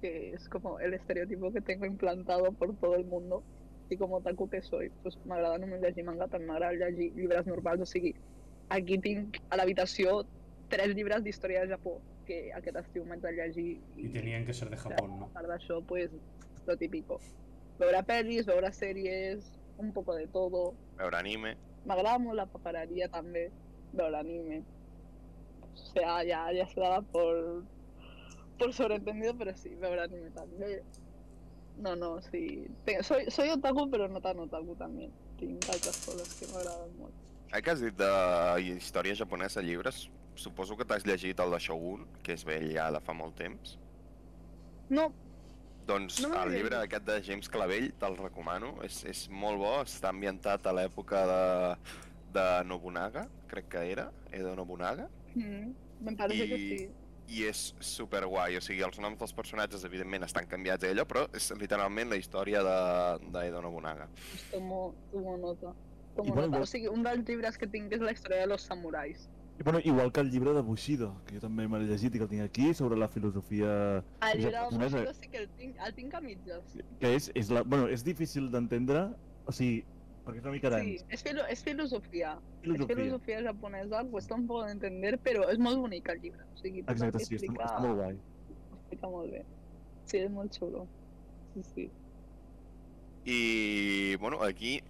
que 0.00 0.32
es 0.34 0.48
como 0.48 0.78
el 0.78 0.94
estereotipo 0.94 1.52
que 1.52 1.60
tengo 1.60 1.86
implantado 1.86 2.52
por 2.52 2.76
todo 2.76 2.94
el 2.96 3.04
mundo, 3.04 3.42
y 3.88 3.96
como 3.96 4.16
otaku 4.16 4.48
que 4.48 4.62
soy, 4.62 4.90
pues 5.02 5.18
m'agrada 5.24 5.58
només 5.58 5.80
llegir 5.80 6.04
manga, 6.04 6.28
també 6.28 6.46
m'agrada 6.46 6.76
llegir 6.76 7.12
llibres 7.16 7.46
normals, 7.46 7.82
o 7.82 7.86
sigui, 7.86 8.14
aquí 8.68 8.98
tinc 8.98 9.40
a 9.50 9.58
l'habitació 9.58 10.22
tres 10.70 10.94
llibres 10.94 11.24
d'història 11.24 11.64
de 11.64 11.74
Japó, 11.74 11.98
que 12.30 12.38
aquest 12.54 12.76
estiu 12.84 13.04
m'haig 13.08 13.20
de 13.26 13.32
llegir 13.36 13.70
Y 13.98 14.08
tenían 14.14 14.46
que 14.46 14.54
ser 14.54 14.70
de 14.70 14.76
Japón, 14.78 15.10
a 15.10 15.16
¿no? 15.24 15.28
part 15.34 15.48
d'això, 15.50 15.80
pues, 15.86 16.10
lo 16.66 16.76
típico. 16.78 17.18
Veure 17.80 18.02
pel·lis, 18.06 18.46
veure 18.46 18.70
sèries, 18.76 19.50
un 19.78 19.90
poco 19.92 20.14
de 20.14 20.26
todo. 20.28 20.74
Veure 20.98 21.16
anime, 21.18 21.56
M'agrada 21.88 22.18
molt 22.20 22.36
la 22.36 22.44
paparería 22.46 23.06
també, 23.08 23.46
veure 23.96 24.18
anime. 24.18 24.58
O 25.72 25.76
sea, 25.94 26.18
ya, 26.28 26.42
ya 26.52 26.66
se 26.68 26.78
daba 26.78 27.00
por, 27.00 27.64
por 28.58 28.74
sobreentendido, 28.74 29.32
pero 29.38 29.56
sí, 29.56 29.70
veure 29.80 30.02
anime 30.04 30.28
també. 30.36 30.82
No, 31.80 31.94
no, 31.96 32.20
sí. 32.20 32.66
Te- 32.84 33.02
soy, 33.02 33.30
soy 33.30 33.48
otaku, 33.48 33.86
però 33.88 34.10
no 34.12 34.20
tan 34.20 34.38
otaku 34.44 34.76
també. 34.76 35.08
Tinc 35.40 35.64
altres 35.72 36.02
coses 36.04 36.34
que 36.36 36.50
m'agraden 36.52 36.92
molt. 37.00 37.16
Eh, 37.54 37.62
que 37.64 37.72
has 37.72 37.80
dit 37.80 37.96
de 37.96 38.10
història 38.76 39.16
japonesa 39.16 39.62
llibres, 39.64 40.04
suposo 40.40 40.76
que 40.76 40.84
t'has 40.88 41.04
llegit 41.06 41.40
el 41.44 41.52
de 41.52 41.58
Shogun, 41.60 42.06
que 42.24 42.32
és 42.38 42.44
vell 42.48 42.70
ja 42.72 42.88
de 42.94 43.00
fa 43.04 43.12
molt 43.16 43.36
temps. 43.40 43.76
No, 44.90 45.10
Doncs 45.86 46.20
No 46.22 46.28
el 46.44 46.52
llibre 46.52 46.76
llegit. 46.76 46.84
aquest 46.92 47.06
de 47.08 47.14
James 47.26 47.48
Clavell 47.50 47.88
te'l 47.98 48.16
recomano, 48.20 48.74
és, 48.86 49.00
és 49.10 49.24
molt 49.32 49.58
bo, 49.58 49.70
està 49.82 50.10
ambientat 50.12 50.66
a 50.70 50.74
l'època 50.76 51.22
de, 51.26 51.40
de 52.36 52.44
Nobunaga, 52.68 53.24
crec 53.50 53.68
que 53.72 53.82
era, 53.90 54.04
Edo 54.30 54.52
Nobunaga, 54.54 55.08
mm, 55.34 55.72
me 56.04 56.14
parece 56.16 56.46
que 56.46 56.58
I- 56.60 56.78
sí. 56.78 56.88
i 57.40 57.42
és 57.48 57.74
super 57.80 58.22
guai, 58.26 58.56
o 58.56 58.60
sigui, 58.62 58.82
els 58.86 59.00
noms 59.02 59.18
dels 59.18 59.32
personatges 59.34 59.82
evidentment 59.88 60.22
estan 60.28 60.46
canviats 60.46 60.84
a 60.84 60.92
ella, 60.92 61.04
però 61.08 61.24
és 61.34 61.50
literalment 61.58 62.10
la 62.12 62.20
història 62.20 62.62
de, 62.62 62.78
de 63.32 63.46
Edo 63.48 63.62
Nobunaga. 63.62 64.06
Tomo, 64.52 64.94
tomo 65.10 65.36
nota. 65.38 65.74
Tomo 66.14 66.34
nota. 66.36 66.60
O 66.60 66.66
sigui, 66.66 66.86
un 66.92 67.02
dels 67.02 67.26
llibres 67.26 67.58
que 67.58 67.66
tinc 67.66 67.90
és 67.92 68.00
la 68.04 68.12
història 68.12 68.44
de 68.44 68.46
los 68.52 68.62
samurais. 68.62 69.28
I, 69.60 69.62
bueno, 69.62 69.78
igual 69.84 70.10
que 70.10 70.20
el 70.20 70.30
llibre 70.30 70.54
de 70.54 70.62
Bushido, 70.62 71.10
que 71.26 71.34
jo 71.36 71.40
també 71.44 71.66
m'he 71.68 71.78
llegit 71.84 72.14
i 72.14 72.18
que 72.18 72.24
el 72.24 72.30
tinc 72.30 72.42
aquí, 72.46 72.72
sobre 72.74 72.96
la 72.96 73.08
filosofia 73.12 73.72
El 74.24 74.38
llibre 74.38 74.52
de 74.52 74.56
japonesa, 74.56 74.96
Bushido 75.02 75.14
sí 75.14 75.28
que 75.28 75.36
el 75.42 75.48
tinc, 75.58 75.76
el 75.86 75.94
tinc 75.94 76.14
a 76.14 76.20
mitges. 76.24 76.76
que 76.98 77.14
és, 77.14 77.30
és, 77.34 77.50
la, 77.52 77.60
bueno, 77.62 77.86
és 77.92 78.02
difícil 78.02 78.48
d'entendre, 78.50 79.02
o 79.44 79.52
sigui, 79.52 79.82
perquè 80.24 80.38
és 80.40 80.44
una 80.48 80.52
mica 80.54 80.70
Sí, 80.80 80.96
es, 81.10 81.22
filo, 81.22 81.44
es 81.46 81.62
filosofía. 81.62 82.38
Filosofia. 82.62 82.86
Es 82.94 82.96
filosofía 83.02 83.42
japonesa, 83.42 84.04
cuesta 84.04 84.34
un 84.34 84.46
poco 84.46 84.64
de 84.64 84.72
entender, 84.72 85.18
pero 85.18 85.48
es 85.50 85.58
molt 85.58 85.76
bonic 85.78 86.08
el 86.08 86.20
llibre. 86.22 86.44
O 86.54 86.56
sigui, 86.56 86.80
Exacte, 86.80 87.18
sí, 87.18 87.34
està, 87.36 87.44
explica, 87.44 87.64
està 87.68 87.80
molt 87.84 87.96
guai. 88.00 88.16
explica 88.80 89.08
molt 89.12 89.30
bé. 89.32 89.44
Sí, 90.06 90.16
és 90.24 90.30
molt 90.30 90.56
xulo. 90.56 90.86
Sí, 91.52 91.62
sí. 91.74 91.90
I, 93.26 94.16
bueno, 94.16 94.42
aquí, 94.42 94.80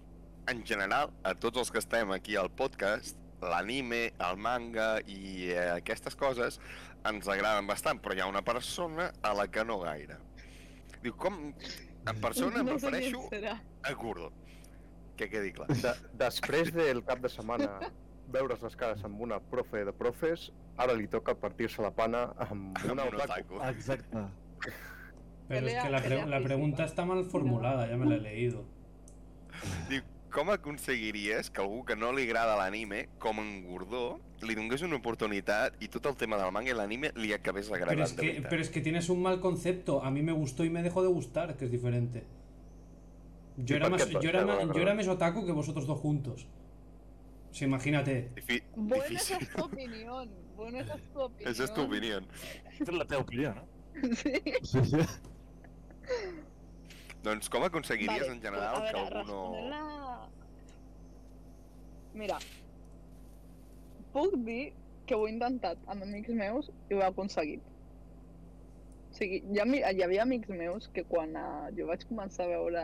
en 0.47 0.63
general, 0.65 1.11
a 1.23 1.35
tots 1.35 1.57
els 1.59 1.71
que 1.71 1.79
estem 1.79 2.11
aquí 2.15 2.37
al 2.39 2.49
podcast, 2.49 3.17
l'anime, 3.41 4.13
el 4.19 4.37
manga 4.37 4.99
i 5.05 5.49
eh, 5.51 5.69
aquestes 5.77 6.15
coses 6.15 6.59
ens 7.09 7.27
agraden 7.27 7.65
bastant, 7.67 7.99
però 8.01 8.13
hi 8.15 8.21
ha 8.21 8.27
una 8.29 8.43
persona 8.45 9.11
a 9.25 9.33
la 9.33 9.47
que 9.49 9.63
no 9.65 9.79
gaire. 9.81 10.17
Diu, 11.01 11.15
com... 11.17 11.53
En 12.09 12.17
persona 12.21 12.61
em 12.61 12.65
no 12.65 12.77
qui 12.77 12.79
refereixo 12.79 13.19
a 13.85 13.91
Gordo. 13.93 14.31
Que 15.17 15.27
quedi 15.29 15.51
clar. 15.53 15.67
De, 15.69 15.91
després 16.17 16.71
del 16.73 17.03
cap 17.05 17.19
de 17.21 17.29
setmana 17.29 17.67
veure's 18.33 18.61
les 18.65 18.75
cares 18.79 19.03
amb 19.05 19.19
una 19.21 19.37
profe 19.51 19.83
de 19.85 19.93
profes, 19.93 20.47
ara 20.81 20.95
li 20.97 21.05
toca 21.11 21.35
partir-se 21.37 21.81
la 21.83 21.91
pana 21.93 22.23
amb 22.47 22.77
una 22.89 23.03
Amb 23.03 23.13
un 23.13 23.19
otaku. 23.19 23.57
otaku. 23.59 23.61
Exacte. 23.69 24.23
Pero 25.47 25.67
es 25.67 25.73
Pelea- 25.73 25.83
que 25.83 25.89
la, 25.91 26.01
pre- 26.01 26.25
la 26.25 26.39
pregunta 26.41 26.85
está 26.85 27.05
mal 27.05 27.25
formulada, 27.25 27.87
ya 27.87 27.97
me 27.97 28.05
la 28.05 28.15
he 28.15 28.21
leído. 28.21 28.65
Diu, 29.89 30.01
com 30.31 30.49
aconseguiries 30.49 31.51
que 31.51 31.61
algú 31.61 31.83
que 31.85 31.95
no 31.95 32.11
li 32.15 32.25
agrada 32.27 32.55
l'anime, 32.57 33.05
com 33.19 33.39
en 33.43 33.63
Gordó, 33.67 34.19
li 34.41 34.55
donés 34.57 34.81
una 34.87 34.97
oportunitat 34.97 35.75
i 35.83 35.89
tot 35.91 36.07
el 36.09 36.15
tema 36.17 36.39
del 36.41 36.53
manga 36.55 36.71
i 36.71 36.77
l'anime 36.77 37.11
li 37.19 37.33
acabés 37.35 37.69
agradant 37.69 37.99
Pero 37.99 38.07
es, 38.07 38.13
que, 38.13 38.47
pero 38.49 38.61
es 38.61 38.69
que 38.69 38.81
tienes 38.81 39.09
un 39.09 39.21
mal 39.21 39.39
concepto. 39.39 40.03
A 40.03 40.09
mí 40.09 40.23
me 40.23 40.31
gustó 40.31 40.65
y 40.65 40.69
me 40.69 40.81
dejó 40.81 41.03
de 41.03 41.09
gustar, 41.09 41.57
que 41.57 41.65
es 41.65 41.71
diferente. 41.71 42.23
Yo 43.57 43.75
¿Y 43.75 43.77
era, 43.77 43.89
más, 43.89 44.09
yo, 44.09 44.29
era, 44.29 44.63
yo 44.73 44.81
era 44.81 44.93
más 44.95 45.07
otaku 45.07 45.45
que 45.45 45.51
vosotros 45.51 45.85
dos 45.85 45.99
juntos. 45.99 46.47
Sí, 47.51 47.65
imagínate. 47.65 48.31
Difi 48.35 48.63
Buena 48.75 49.05
difícil. 49.05 49.37
esa 49.41 49.43
es 49.43 49.53
tu 49.53 49.63
opinión. 49.63 50.29
Buena 50.55 50.79
esa 50.79 50.95
es 50.95 51.11
tu 51.11 51.19
opinión. 51.19 51.51
Esa 51.51 51.63
és 51.63 51.73
tu 51.73 51.81
opinió. 51.81 52.21
És 52.79 52.93
la 52.95 53.05
teva 53.05 53.21
opinió, 53.21 53.53
no? 53.53 53.67
Sí. 54.15 54.33
Sí, 54.63 54.85
sí. 54.85 54.97
Doncs 57.23 57.49
com 57.53 57.63
aconseguiries 57.67 58.27
en 58.29 58.39
general 58.41 58.75
a 58.75 58.81
que 58.85 58.93
veure, 58.97 59.19
algú 59.19 59.31
no... 59.31 59.41
responent-la- 59.53 60.29
Mira, 62.21 62.37
puc 64.11 64.33
dir 64.47 64.73
que 65.07 65.15
ho 65.15 65.27
he 65.27 65.31
intentat 65.31 65.77
amb 65.87 66.03
amics 66.07 66.33
meus 66.35 66.71
i 66.89 66.95
ho 66.95 66.99
he 66.99 67.05
aconseguit. 67.07 67.61
O 69.11 69.13
sigui, 69.15 69.41
hi, 69.53 69.59
ha, 69.61 69.65
hi 69.91 70.03
havia 70.03 70.23
amics 70.25 70.49
meus 70.49 70.87
que 70.95 71.03
quan 71.07 71.35
uh, 71.37 71.69
jo 71.77 71.87
vaig 71.87 72.03
començar 72.09 72.45
a 72.47 72.51
veure 72.51 72.83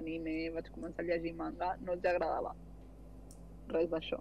anime, 0.00 0.36
vaig 0.56 0.68
començar 0.74 1.04
a 1.04 1.08
llegir 1.08 1.34
manga, 1.36 1.74
no 1.84 1.94
els 1.96 2.04
agradava 2.10 2.52
res 3.72 3.88
d'això. 3.92 4.20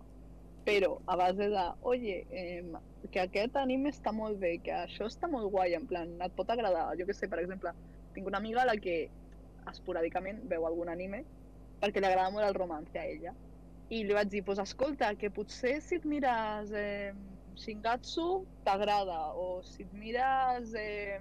Però 0.66 0.96
a 1.12 1.16
base 1.20 1.50
de, 1.54 1.66
oye, 1.86 2.16
eh, 2.32 2.64
que 3.14 3.22
aquest 3.22 3.56
anime 3.62 3.92
està 3.94 4.12
molt 4.16 4.40
bé, 4.42 4.56
que 4.66 4.74
això 4.74 5.06
està 5.12 5.30
molt 5.30 5.52
guai, 5.54 5.76
en 5.78 5.86
plan, 5.88 6.16
et 6.26 6.34
pot 6.38 6.50
agradar. 6.50 6.88
Jo 7.00 7.06
que 7.06 7.14
sé, 7.14 7.30
per 7.30 7.40
exemple, 7.44 7.72
tinc 8.16 8.26
una 8.28 8.40
amiga 8.42 8.64
a 8.64 8.70
la 8.72 8.78
que 8.82 8.96
esporàdicament 9.72 10.44
veu 10.52 10.66
algun 10.68 10.92
anime 10.94 11.24
perquè 11.82 12.02
li 12.02 12.10
agrada 12.10 12.32
molt 12.34 12.48
el 12.48 12.58
romance 12.58 12.98
a 12.98 13.06
ella. 13.06 13.34
I 13.94 14.02
li 14.08 14.16
vaig 14.18 14.32
dir, 14.34 14.42
pues 14.46 14.60
escolta, 14.62 15.14
que 15.20 15.30
potser 15.30 15.76
si 15.84 16.00
et 16.00 16.06
mires 16.10 16.72
eh, 16.74 17.14
Shingatsu 17.60 18.46
t'agrada, 18.66 19.20
o 19.38 19.62
si 19.64 19.84
et 19.86 19.92
mires 19.94 20.74
eh, 20.80 21.20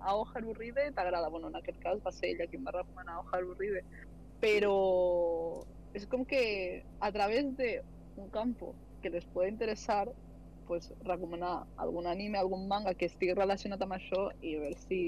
Aoharu 0.00 0.54
Ride 0.56 0.90
t'agrada. 0.96 1.28
Bueno, 1.28 1.50
en 1.52 1.58
aquest 1.58 1.80
cas 1.82 2.00
va 2.04 2.12
ser 2.12 2.32
ella 2.32 2.46
qui 2.46 2.56
em 2.56 2.64
va 2.64 2.76
recomanar 2.78 3.18
Aoharu 3.18 3.54
Ride. 3.58 3.84
Però 4.40 5.64
es 5.98 6.06
com 6.06 6.24
que 6.24 6.84
a 7.00 7.12
través 7.12 7.56
de 7.56 7.82
un 8.16 8.30
campo 8.30 8.74
que 9.02 9.10
les 9.10 9.24
puede 9.26 9.48
interesar, 9.50 10.08
pues 10.66 10.92
recomanar 11.02 11.66
algun 11.76 12.06
anime, 12.06 12.38
algun 12.38 12.68
manga 12.68 12.94
que 12.94 13.08
estigui 13.08 13.34
relacionat 13.34 13.82
amb 13.82 13.96
això 13.96 14.28
i 14.42 14.56
a 14.56 14.64
veure 14.64 14.80
si, 14.86 15.00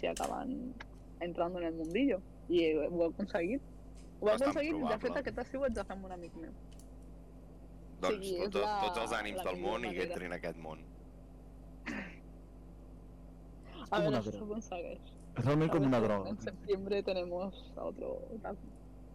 si 0.00 0.08
acaben 0.08 0.72
entrando 1.20 1.58
en 1.60 1.66
el 1.66 1.74
mundillo. 1.74 2.20
I 2.48 2.74
ho 2.76 2.82
he 3.02 3.06
aconseguit. 3.08 3.62
Ho 4.20 4.26
he 4.28 4.30
Bastant 4.32 4.50
aconseguit, 4.50 4.88
de 4.90 4.98
fet 4.98 5.16
aquest 5.16 5.38
estiu 5.38 5.64
haig 5.64 5.72
de 5.74 5.84
fer 5.84 5.96
amb 5.96 6.04
un 6.04 6.12
amic 6.12 6.34
meu. 6.36 6.52
Doncs 8.00 8.24
Sí, 8.26 8.36
és 8.36 8.50
tot, 8.50 8.62
la- 8.62 8.80
tots 8.86 8.98
els 9.02 9.12
ànims 9.12 9.42
del 9.44 9.60
món 9.60 9.84
i 9.84 9.90
que 9.94 10.02
entrin 10.08 10.26
en 10.32 10.32
aquest 10.38 10.58
món. 10.58 10.78
És 13.80 13.88
A 13.90 13.96
com 13.96 14.00
ver 14.00 14.08
una 14.08 14.20
droga. 14.20 14.46
consegueix. 14.54 15.00
És 15.36 15.44
realment 15.44 15.70
com 15.72 15.84
una 15.86 16.00
droga. 16.00 16.28
En 16.30 16.38
septiembre 16.38 17.02
tenemos 17.02 17.72
a 17.76 17.84
otro. 17.84 18.18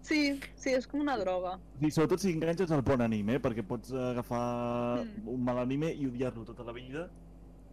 Sí, 0.01 0.39
sí, 0.55 0.69
és 0.71 0.85
com 0.88 1.00
una 1.01 1.17
droga. 1.17 1.59
I 1.81 1.89
sobretot 1.91 2.19
si 2.19 2.31
enganxes 2.33 2.71
el 2.71 2.81
bon 2.81 3.01
anime, 3.01 3.39
perquè 3.41 3.63
pots 3.65 3.91
agafar 3.91 5.03
Mm. 5.03 5.27
un 5.27 5.43
mal 5.43 5.57
anime 5.59 5.91
i 5.93 6.05
odiar-lo 6.05 6.45
tota 6.45 6.63
la 6.63 6.71
vida. 6.71 7.09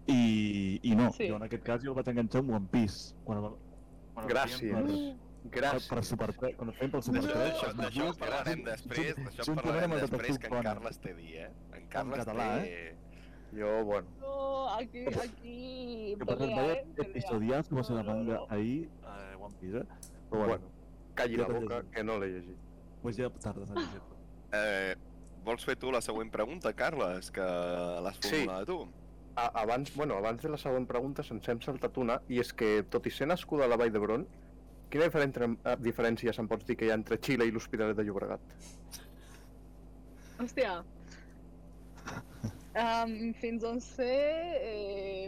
I, 0.06 0.80
i 0.82 0.94
no, 0.96 1.12
Sí. 1.12 1.28
jo 1.28 1.36
en 1.36 1.42
aquest 1.44 1.62
cas 1.62 1.82
jo 1.82 1.90
el 1.90 1.94
vaig 1.94 2.08
enganxar 2.08 2.40
amb 2.40 2.50
One 2.50 2.66
Piece. 2.70 3.14
Quan 3.24 3.38
el, 3.44 3.50
Gràcies. 4.28 4.60
feien 4.60 5.18
Per, 5.42 5.50
per, 5.50 5.60
Gràcies. 5.60 5.88
per 5.88 6.04
Super 6.04 6.28
3, 6.32 6.56
quan 6.56 6.72
feien 6.72 6.90
pel 6.92 7.02
Super 7.02 7.20
Això, 7.22 7.32
3. 7.32 7.52
això, 7.52 7.66
els 7.68 7.76
d'això 7.76 7.90
dibuixos 7.92 8.18
parlarem 8.18 8.64
després, 8.64 9.16
d'això 9.16 9.44
juntament 9.48 9.64
parlarem 9.64 9.90
després 10.00 10.38
que 10.38 10.46
en. 10.46 10.62
Carles 10.68 10.98
té 11.02 11.14
dia, 11.14 11.46
eh? 11.48 11.52
En 11.78 11.86
Carles 11.88 12.18
català, 12.24 12.48
té... 12.62 12.96
Jo, 13.52 13.84
bueno, 13.84 14.08
No, 14.20 14.68
aquí, 14.74 15.04
aquí... 15.06 16.14
Que 16.18 16.24
per 16.24 16.36
cert, 16.38 16.38
pelea, 16.38 16.56
vaya 16.62 16.72
eh, 16.78 16.84
pelea. 16.96 17.08
episodiazo 17.10 17.76
va 17.76 17.82
ser 17.84 17.96
la 17.96 18.02
No, 18.02 18.12
no, 18.12 18.16
manga 18.18 18.34
no. 18.38 18.46
ahir, 18.50 18.88
eh, 19.02 19.34
One 19.40 19.54
Piece, 19.60 19.78
eh? 19.78 19.84
Però 20.30 20.38
bueno, 20.38 20.46
bueno, 20.46 20.70
calli 21.14 21.36
la 21.36 21.48
boca, 21.48 21.82
que 21.90 22.04
no 22.04 22.18
l'he 22.18 22.28
llegit. 22.28 22.56
pues 23.02 23.16
ja 23.16 23.28
tardes 23.30 23.70
a 23.70 23.74
llegir 23.74 24.00
Eh, 24.52 24.94
vols 25.44 25.64
fer 25.64 25.76
tu 25.76 25.90
la 25.90 26.00
següent 26.00 26.30
pregunta, 26.30 26.72
Carles, 26.72 27.30
que 27.30 27.40
l'has 27.42 28.16
Sí. 28.22 28.28
formulada 28.30 28.64
tu? 28.64 28.88
A, 29.34 29.46
abans, 29.62 29.94
bueno, 29.96 30.16
abans 30.20 30.42
de 30.42 30.48
la 30.52 30.58
següent 30.60 30.84
pregunta 30.86 31.22
se'ns 31.24 31.46
hem 31.48 31.60
saltat 31.64 31.96
una, 31.96 32.18
i 32.28 32.40
és 32.42 32.50
que, 32.52 32.82
tot 32.92 33.06
i 33.08 33.10
ser 33.10 33.26
nascuda 33.30 33.64
a 33.64 33.70
la 33.72 33.78
Vall 33.80 33.92
d'Hebron, 33.94 34.26
quina 34.92 35.06
diferent, 35.08 35.38
eh, 35.64 35.76
diferència 35.80 36.34
se'n 36.36 36.48
pots 36.50 36.66
dir 36.68 36.76
que 36.76 36.84
hi 36.84 36.90
ha 36.92 36.98
entre 37.00 37.16
Xile 37.16 37.46
i 37.48 37.54
l'Hospitalet 37.54 37.96
de 37.96 38.04
Llobregat? 38.04 38.56
Hòstia. 40.40 40.82
Um, 42.72 43.34
fins 43.36 43.60
on 43.68 43.82
sé, 43.84 44.06
eh, 44.64 45.26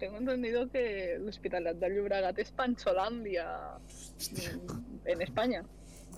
tengo 0.00 0.16
entendido 0.22 0.62
que 0.72 1.18
l'Hospitalet 1.20 1.76
de 1.76 1.90
Llobregat 1.92 2.38
és 2.40 2.48
Panxolàndia 2.56 3.44
mm, 3.76 4.78
en 5.12 5.20
Espanya. 5.26 5.60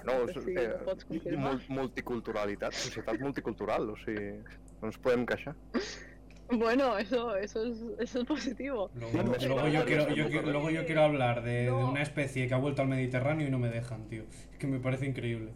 No, 0.07 0.15
és, 0.29 0.39
si 0.45 0.55
eh, 0.55 1.35
mul- 1.35 1.67
multiculturalitat, 1.75 2.79
societat 2.79 3.19
multicultural, 3.19 3.91
o 3.91 3.97
sigui, 4.05 4.31
no 4.79 4.93
ens 4.93 5.01
podem 5.03 5.27
queixar. 5.27 5.57
Bueno, 6.53 6.99
eso, 6.99 7.37
eso, 7.37 7.65
es, 7.65 7.85
eso 7.99 8.21
es 8.21 8.25
positivo. 8.27 8.91
Luego, 8.95 9.69
yo, 9.69 9.85
quiero, 9.85 10.09
yo 10.09 10.43
luego 10.43 10.71
yo 10.71 10.85
quiero 10.85 11.03
hablar 11.03 11.45
de, 11.45 11.71
una 11.71 12.03
especie 12.03 12.49
que 12.49 12.55
ha 12.55 12.59
vuelto 12.59 12.83
al 12.83 12.89
Mediterráneo 12.89 13.47
y 13.47 13.51
no 13.51 13.59
me 13.59 13.69
dejan, 13.69 14.09
tío. 14.09 14.25
Es 14.53 14.59
que 14.59 14.67
me 14.67 14.81
parece 14.81 15.07
increíble. 15.07 15.53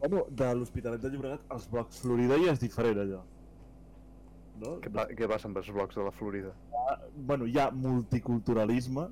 Bueno, 0.00 0.26
de 0.28 0.54
l'Hospitalet 0.54 1.00
de 1.00 1.10
Llobregat 1.10 1.44
als 1.48 1.68
blocs 1.70 2.02
Florida 2.02 2.36
ja 2.36 2.52
és 2.52 2.60
diferent, 2.60 2.98
allò. 3.00 3.22
No? 4.60 4.74
Què, 4.84 4.90
què 5.16 5.28
passa 5.30 5.48
amb 5.48 5.60
els 5.60 5.70
blocs 5.72 5.96
de 5.96 6.04
la 6.04 6.12
Florida? 6.12 6.52
Bueno, 7.16 7.48
hi 7.48 7.56
ha 7.58 7.70
multiculturalisme, 7.72 9.06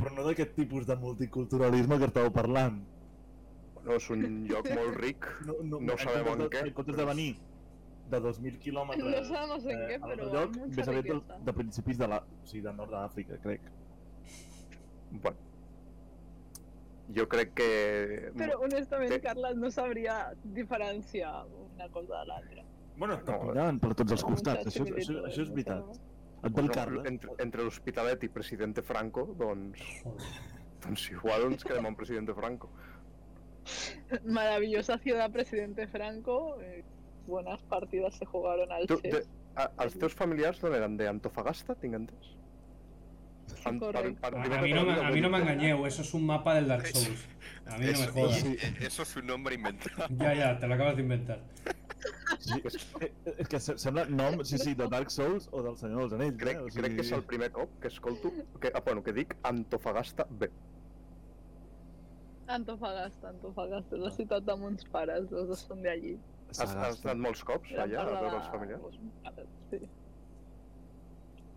però 0.00 0.14
no 0.16 0.24
d'aquest 0.24 0.56
tipus 0.56 0.88
de 0.88 0.96
multiculturalisme 0.96 2.00
que 2.00 2.08
estàveu 2.08 2.32
parlant. 2.32 2.80
No, 3.84 3.96
és 3.96 4.08
un 4.12 4.24
lloc 4.48 4.66
molt 4.76 4.96
ric, 5.00 5.28
No, 5.48 5.54
no, 5.64 5.78
No 5.80 5.96
sabem 6.00 6.24
comptes 6.24 6.32
en 6.32 6.42
de, 6.42 6.48
què, 6.52 6.64
En 6.68 6.74
comptes 6.76 6.98
de 6.98 7.06
venir 7.08 7.30
de 8.10 8.20
2.000 8.20 8.58
quilòmetres 8.58 9.04
No 9.10 9.24
sabemos 9.34 9.64
en 9.66 9.82
a 9.82 9.86
pero 9.86 10.06
l'altre 10.08 10.26
lloc, 10.32 10.56
hay 10.56 10.60
mucha 10.60 10.76
vés 10.76 10.88
a 10.88 10.90
ver 10.92 11.04
de, 11.04 11.20
de 11.46 11.52
principis 11.52 11.98
de, 11.98 12.08
la, 12.08 12.18
o 12.18 12.46
sigui, 12.46 12.62
del 12.66 12.76
nord 12.76 12.90
d'Àfrica, 12.92 13.38
crec. 13.42 13.60
bueno. 15.10 15.38
Jo 17.16 17.26
crec 17.28 17.54
que... 17.54 18.32
Pero 18.36 18.60
honestamente, 18.60 19.14
Sí. 19.16 19.20
Carla 19.20 19.52
no 19.54 19.70
sabría 19.70 20.32
diferenciar 20.44 21.44
una 21.74 21.88
cosa 21.88 22.20
de 22.20 22.26
l'altra. 22.26 22.62
Bueno, 22.96 23.14
està 23.16 23.32
No, 23.34 23.48
pillant 23.48 23.80
per 23.82 23.94
tots 23.98 24.12
els 24.12 24.22
costats, 24.22 24.66
això, 24.70 24.84
això, 24.84 25.16
això 25.26 25.42
és 25.42 25.48
no 25.48 25.54
veritat. 25.56 25.98
Et 26.44 26.52
ve 26.54 26.60
el 26.62 26.66
no, 26.68 26.72
Carles. 26.72 27.06
entre, 27.10 27.30
entre 27.42 27.64
l'Hospitalet 27.64 28.22
i 28.24 28.28
Presidente 28.28 28.82
Franco, 28.82 29.24
doncs, 29.40 29.80
doncs 30.84 31.08
igual 31.10 31.48
ens 31.50 31.64
quedem 31.64 31.86
amb 31.90 31.96
Presidente 31.98 32.32
Franco. 32.34 32.70
Maravillosa 34.24 34.98
ciudad, 34.98 35.30
presidente 35.30 35.86
Franco. 35.88 36.60
eh, 36.60 36.84
buenas 37.30 37.62
partidas 37.70 38.14
se 38.18 38.26
jugaron 38.26 38.70
al 38.72 38.86
Tu, 38.90 38.98
chess. 39.00 39.14
de, 39.14 39.24
a, 39.56 39.70
els 39.86 39.96
teus 39.98 40.14
familiars 40.18 40.60
d'on 40.60 40.74
eren? 40.76 40.96
D'Antofagasta, 41.00 41.74
tinc 41.80 41.94
entès? 42.02 42.34
An- 43.66 43.80
correcto. 43.80 44.26
A, 44.26 44.28
a 44.58 44.62
mí 44.62 44.72
no, 44.72 44.84
me- 44.86 45.00
a 45.00 45.10
mí 45.10 45.20
no 45.20 45.28
me 45.30 45.38
engañeu, 45.42 45.84
eso 45.86 46.02
es 46.02 46.12
un 46.14 46.24
mapa 46.26 46.54
del 46.54 46.68
Dark 46.68 46.86
Souls. 46.86 47.24
A 47.66 47.78
mí 47.78 47.86
no 47.86 47.92
me 47.98 48.04
Eso- 48.04 48.12
jodas. 48.12 48.44
Eso 48.80 49.02
es 49.02 49.16
un 49.16 49.26
nombre 49.26 49.54
inventado. 49.54 50.06
Ya, 50.18 50.34
ya, 50.34 50.58
te 50.58 50.66
lo 50.68 50.74
acabas 50.74 50.96
de 50.96 51.02
inventar. 51.02 51.40
Sí, 52.38 52.56
és, 52.64 52.76
eh, 53.00 53.12
és 53.38 53.48
que 53.48 53.58
se- 53.60 53.76
sembla 53.78 54.04
nom, 54.06 54.42
sí, 54.44 54.56
sí, 54.58 54.72
de 54.74 54.86
Dark 54.88 55.10
Souls 55.10 55.48
o 55.52 55.62
del 55.62 55.76
Senyor 55.76 56.06
dels 56.08 56.14
Anells, 56.14 56.38
Crec, 56.38 56.56
eh? 56.56 56.60
O 56.62 56.68
crec 56.72 56.94
que 56.96 57.02
és 57.04 57.12
el 57.12 57.22
primer 57.28 57.50
cop 57.52 57.68
que 57.82 57.88
escolto, 57.88 58.30
que, 58.60 58.70
ah, 58.74 58.80
bueno, 58.86 59.02
que 59.02 59.12
dic 59.12 59.36
Antofagasta 59.42 60.26
B. 60.30 60.48
Antofagasta, 62.50 63.28
Antofagasta, 63.30 63.94
és 63.96 64.02
la 64.02 64.10
ciutat 64.14 64.46
de 64.46 64.56
mons 64.58 64.86
pares, 64.90 65.28
els 65.30 65.48
dos 65.52 65.60
són 65.68 65.82
d'allí. 65.84 66.16
Has, 66.58 66.74
has 66.74 67.04
anat 67.04 67.16
molts 67.22 67.42
cops 67.46 67.70
allà 67.72 68.02
a 68.02 68.04
de 68.08 68.14
veure 68.20 68.36
els 68.40 68.48
familiars? 68.50 68.98
Sí. 69.70 69.80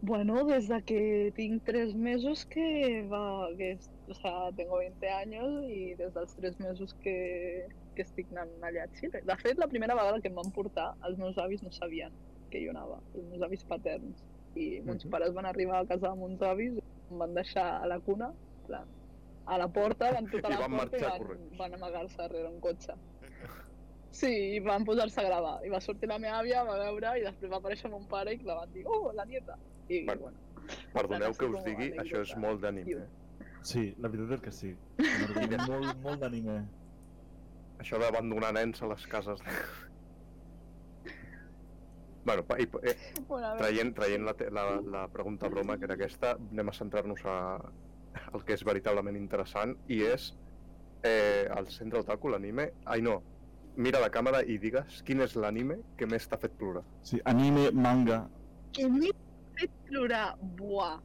Bueno, 0.03 0.43
desde 0.43 0.82
que 0.84 1.32
tinc 1.36 1.63
tres 1.63 1.93
mesos 1.95 2.45
que 2.45 3.08
va, 3.10 3.47
que 3.58 3.71
es- 3.73 3.89
o 4.10 4.13
sea, 4.13 4.51
tengo 4.56 4.77
20 4.79 5.10
años 5.10 5.63
i 5.63 5.95
des 5.95 6.13
dels 6.13 6.36
tres 6.36 6.60
mesos 6.60 6.93
que, 6.95 7.67
que 7.95 8.01
estic 8.03 8.27
anant 8.34 8.51
allà 8.62 8.84
a 8.84 8.89
Xile. 8.99 9.21
De 9.23 9.36
fet, 9.38 9.58
la 9.58 9.67
primera 9.67 9.95
vegada 9.95 10.19
que 10.19 10.27
em 10.27 10.36
van 10.36 10.51
portar, 10.51 10.89
els 11.08 11.17
meus 11.17 11.38
avis 11.38 11.63
no 11.63 11.71
sabien 11.71 12.12
que 12.51 12.60
jo 12.65 12.71
anava, 12.71 12.99
els 13.15 13.23
meus 13.32 13.41
avis 13.47 13.63
paterns. 13.63 14.19
I 14.56 14.82
mons 14.86 15.06
Mhm. 15.06 15.12
pares 15.12 15.34
van 15.34 15.45
arribar 15.45 15.79
a 15.79 15.86
casa 15.88 16.10
de 16.10 16.15
mons 16.15 16.41
avis, 16.41 16.73
em 17.10 17.17
van 17.17 17.34
deixar 17.34 17.82
a 17.82 17.88
la 17.88 17.99
cuna, 17.99 18.34
plan, 18.67 18.86
a 19.45 19.58
la 19.58 19.67
porta, 19.69 20.12
van 20.12 20.25
tocar 20.36 20.51
I 20.51 20.53
la 20.53 20.60
van 20.67 20.77
porta 20.77 20.97
i 20.97 20.99
marxar 20.99 21.10
van, 21.12 21.27
corrents. 21.27 21.58
van 21.58 21.73
amagar-se 21.73 22.17
darrere 22.17 22.49
un 22.49 22.60
cotxe. 22.60 22.93
Sí, 24.13 24.30
i 24.56 24.60
van 24.62 24.86
posar-se 24.86 25.21
a 25.21 25.26
gravar. 25.26 25.56
I 25.65 25.71
va 25.73 25.80
sortir 25.82 26.10
la 26.12 26.19
meva 26.21 26.38
àvia, 26.43 26.62
va 26.67 26.78
veure, 26.78 27.15
i 27.17 27.23
després 27.26 27.52
va 27.52 27.58
aparèixer 27.58 27.89
mon 27.89 28.06
pare 28.12 28.36
i 28.36 28.41
la 28.45 28.60
van 28.62 28.73
dir, 28.76 28.86
oh, 28.86 29.12
la 29.17 29.26
nieta. 29.26 29.58
I, 29.89 30.04
Bueno, 30.06 30.30
bueno, 30.30 30.38
Perdoneu 30.93 31.34
que 31.36 31.49
us 31.49 31.63
digui, 31.65 31.89
anècdota. 31.89 32.04
això 32.04 32.21
és 32.21 32.36
molt 32.39 32.62
d'anime. 32.62 33.02
Eh? 33.02 33.47
Sí, 33.63 33.84
la 34.04 34.12
veritat 34.13 34.38
és 34.38 34.43
que 34.45 34.52
sí. 34.54 34.71
Molt, 35.67 35.97
molt 36.04 36.21
d'anime. 36.21 36.60
Això 37.82 37.97
d'abandonar 37.99 38.54
nens 38.56 38.82
a 38.84 38.88
les 38.91 39.08
cases. 39.12 39.41
bueno, 42.23 42.45
i, 42.60 42.67
eh, 42.88 42.95
traient, 43.58 43.91
traient 43.97 44.23
la, 44.23 44.36
la, 44.56 44.63
la 44.93 45.08
pregunta 45.12 45.49
broma, 45.52 45.78
que 45.78 45.89
era 45.89 45.97
aquesta, 45.97 46.38
anem 46.52 46.69
a 46.69 46.76
centrar-nos 46.78 47.26
a 47.26 47.36
el 48.34 48.45
que 48.45 48.54
és 48.56 48.63
veritablement 48.63 49.17
interessant, 49.17 49.73
i 49.91 50.04
és 50.06 50.30
eh, 51.04 51.49
el 51.49 51.67
centre 51.73 51.99
otaku, 52.06 52.30
l'anime... 52.32 52.69
Ai, 52.86 53.02
no, 53.04 53.17
mira 53.78 54.00
la 54.00 54.10
càmera 54.14 54.44
i 54.46 54.58
digues 54.62 55.02
quin 55.06 55.22
és 55.22 55.36
l'anime 55.36 55.80
que 55.98 56.06
més 56.06 56.28
t'ha 56.28 56.38
fet 56.38 56.52
plorar. 56.60 56.84
Sí, 57.02 57.20
anime, 57.26 57.72
manga... 57.72 58.28
que 58.74 58.88
m'he 58.90 59.12
fet 59.60 59.72
plorar, 59.88 60.36
buah. 60.58 61.00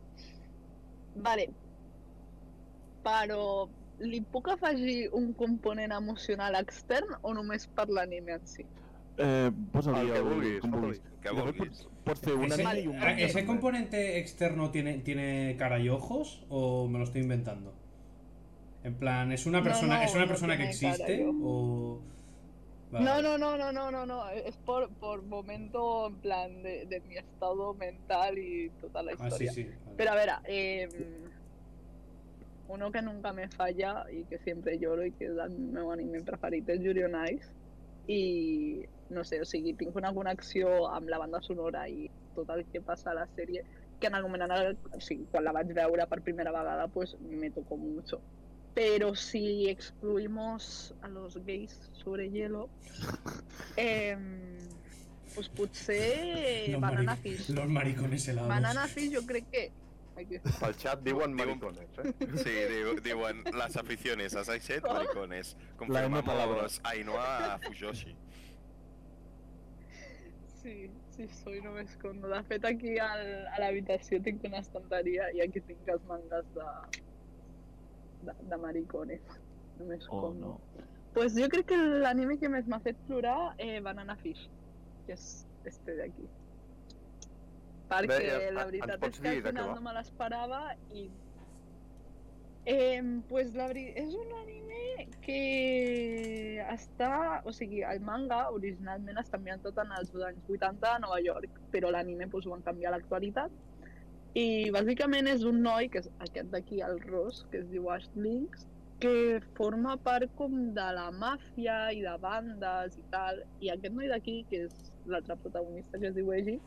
Vale. 1.16 1.48
Però 3.04 3.68
li 4.00 4.20
puc 4.32 4.48
afegir 4.52 5.08
un 5.12 5.32
component 5.34 5.92
emocional 5.92 6.54
extern 6.60 7.16
o 7.22 7.32
només 7.34 7.66
per 7.74 7.88
l'anime 7.90 8.36
en 8.38 8.46
si? 8.46 8.64
Eh, 9.18 9.50
posa-li 9.72 10.00
El 10.06 10.12
que 10.12 10.18
el- 10.18 10.24
vulguis, 10.28 10.60
com 10.62 10.70
vulguis. 10.76 11.00
Que 11.22 11.28
De 11.30 11.34
fet, 11.34 11.44
vulguis. 11.44 11.80
Pots, 11.82 11.88
pots 12.04 12.20
fer 12.20 12.34
un 12.36 12.44
¿Ese, 12.46 12.62
anime 12.62 12.80
y 12.80 12.86
un 12.86 12.98
manga. 12.98 13.18
¿Ese 13.26 13.44
componente 13.46 14.18
externo 14.18 14.70
tiene, 14.70 14.98
tiene 14.98 15.56
cara 15.58 15.78
y 15.80 15.88
ojos 15.88 16.46
o 16.48 16.86
me 16.88 16.98
lo 16.98 17.04
estoy 17.04 17.22
inventando? 17.22 17.74
En 18.84 18.94
plan, 18.94 19.32
¿es 19.32 19.44
una 19.46 19.62
persona, 19.62 19.96
no, 19.98 20.02
¿es 20.04 20.14
una 20.14 20.22
no 20.22 20.28
persona 20.28 20.56
que 20.56 20.68
existe 20.68 21.26
o...? 21.42 22.00
No, 22.90 23.20
no, 23.22 23.36
no, 23.38 23.56
no, 23.58 23.72
no, 23.72 23.90
no, 23.90 24.06
no. 24.06 24.28
Es 24.30 24.56
por, 24.58 24.88
por 24.94 25.22
momento, 25.22 26.06
en 26.06 26.16
plan, 26.16 26.62
de, 26.62 26.86
de 26.86 27.00
mi 27.00 27.16
estado 27.16 27.74
mental 27.74 28.38
y 28.38 28.70
toda 28.80 29.02
la 29.02 29.12
Ah, 29.12 29.30
sí, 29.30 29.44
historia. 29.44 29.52
sí. 29.52 29.64
vale. 29.64 29.96
Pero 29.96 30.10
a 30.10 30.14
ver, 30.14 30.28
eh, 30.44 30.88
uno 32.68 32.90
que 32.92 33.02
nunca 33.02 33.32
me 33.32 33.48
falla 33.48 34.04
y 34.10 34.24
que 34.24 34.38
siempre 34.38 34.78
lloro 34.78 35.04
y 35.04 35.12
que 35.12 35.24
és 35.26 35.36
el 35.38 35.54
meu 35.72 35.90
anime 35.92 36.20
preferit 36.22 36.68
és 36.68 36.80
Yuri 36.84 37.04
on 37.04 37.16
Ice. 37.32 37.48
I 38.08 38.84
no 39.10 39.24
sé, 39.24 39.40
o 39.40 39.44
sigui, 39.44 39.72
tinc 39.76 39.96
una 39.96 40.12
connexió 40.14 40.86
amb 40.92 41.08
la 41.08 41.18
banda 41.18 41.40
sonora 41.44 41.86
i 41.88 42.10
tot 42.34 42.48
el 42.50 42.64
que 42.72 42.80
passa 42.80 43.10
a 43.10 43.14
la 43.14 43.26
sèrie 43.36 43.64
que 44.00 44.06
en 44.06 44.14
el 44.14 44.22
moment 44.22 44.44
o 44.52 45.00
sigui, 45.00 45.26
quan 45.32 45.44
la 45.44 45.52
vaig 45.52 45.72
veure 45.74 46.06
per 46.06 46.20
primera 46.22 46.52
vegada 46.52 46.88
pues 46.88 47.16
me 47.20 47.50
tocó 47.50 47.76
mucho. 47.76 48.20
Pero 48.78 49.16
si 49.16 49.68
excluimos 49.68 50.94
a 51.02 51.08
los 51.08 51.34
gays 51.44 51.90
sobre 52.04 52.30
hielo, 52.30 52.68
eh, 53.76 54.16
pues 55.34 55.48
potser 55.48 56.68
Los 56.70 56.80
Banana 56.80 57.16
maric- 57.16 57.22
Fish. 57.22 57.48
Los 57.50 57.68
maricones 57.68 58.28
helados. 58.28 58.48
Banana 58.48 58.86
Fish 58.86 59.12
jo 59.16 59.26
crec 59.26 59.50
que... 59.50 59.72
Pel 60.60 60.74
xat 60.78 61.02
diuen 61.02 61.34
maricones, 61.34 61.90
eh? 62.04 62.12
Sí, 62.44 62.54
diu, 62.70 62.94
diuen 63.02 63.42
las 63.58 63.76
aficiones 63.76 64.36
a 64.36 64.44
Saichet, 64.44 64.86
maricones. 64.94 65.56
La. 65.58 65.76
Confirmamos 65.82 66.80
Ainhoa 66.84 67.58
Fujoshi. 67.66 68.14
Sí, 70.62 70.88
sí, 71.16 71.26
soy, 71.42 71.60
no 71.62 71.72
m'escondo. 71.72 72.28
De 72.28 72.42
fet, 72.44 72.64
aquí 72.64 72.94
al, 73.02 73.26
a 73.50 73.58
l'habitació 73.58 74.22
tinc 74.22 74.46
una 74.46 74.62
estanteria 74.62 75.32
i 75.34 75.42
aquí 75.42 75.62
tinc 75.66 75.86
els 75.94 76.02
mangas 76.10 76.46
de, 76.54 76.66
de, 78.22 78.34
de 78.50 78.56
maricones. 78.56 79.22
No 79.78 79.84
Oh, 79.84 79.88
m'escondo. 79.88 80.46
no. 80.46 80.86
Pues 81.14 81.34
jo 81.38 81.48
crec 81.48 81.66
que 81.70 81.76
l'anime 82.02 82.36
que 82.38 82.48
més 82.50 82.66
m'ha 82.66 82.80
fet 82.82 82.98
plorar 83.06 83.54
eh, 83.58 83.78
Banana 83.80 84.16
Fish, 84.16 84.48
que 85.06 85.14
és 85.14 85.24
este 85.64 85.94
d'aquí. 85.98 86.26
Perquè 87.88 88.18
Bé, 88.18 88.48
eh, 88.48 88.50
la 88.52 88.66
veritat 88.68 89.06
és 89.08 89.20
que 89.22 89.28
al 89.36 89.42
final 89.46 89.72
no 89.74 89.80
me 89.86 89.94
l'esperava 89.96 90.60
i... 90.92 91.08
Eh, 92.68 93.00
pues 93.30 93.54
la 93.56 93.68
veri... 93.70 93.86
és 93.96 94.12
un 94.12 94.32
anime 94.42 95.06
que 95.24 95.38
està... 96.74 97.40
O 97.48 97.54
sigui, 97.56 97.80
el 97.88 98.02
manga 98.04 98.42
originalment 98.52 99.16
està 99.22 99.38
ambientat 99.40 99.78
en 99.80 99.94
els 99.96 100.12
anys 100.28 100.50
80 100.58 100.90
a 100.90 100.98
Nova 101.06 101.22
York, 101.24 101.62
però 101.72 101.94
l'anime 101.94 102.28
pues, 102.28 102.44
ho 102.46 102.52
van 102.52 102.66
canviar 102.66 102.92
a 102.92 102.98
l'actualitat. 102.98 103.54
I 104.36 104.70
bàsicament 104.74 105.28
és 105.30 105.44
un 105.48 105.62
noi, 105.64 105.88
que 105.88 106.02
és 106.02 106.10
aquest 106.20 106.50
d'aquí, 106.52 106.82
el 106.84 107.00
Ross, 107.06 107.46
que 107.50 107.62
es 107.62 107.70
diu 107.70 107.88
Ash 107.90 108.08
Lynx, 108.14 108.66
que 109.00 109.40
forma 109.56 109.96
part 110.02 110.30
com 110.36 110.54
de 110.74 110.86
la 110.96 111.08
màfia 111.14 111.92
i 111.94 112.02
de 112.02 112.14
bandes 112.20 112.98
i 112.98 113.04
tal, 113.12 113.40
i 113.62 113.70
aquest 113.70 113.94
noi 113.94 114.10
d'aquí, 114.10 114.42
que 114.50 114.64
és 114.66 114.92
l'altre 115.06 115.36
protagonista 115.44 115.98
que 115.98 116.10
es 116.10 116.16
diu 116.16 116.32
Eiji, 116.34 116.58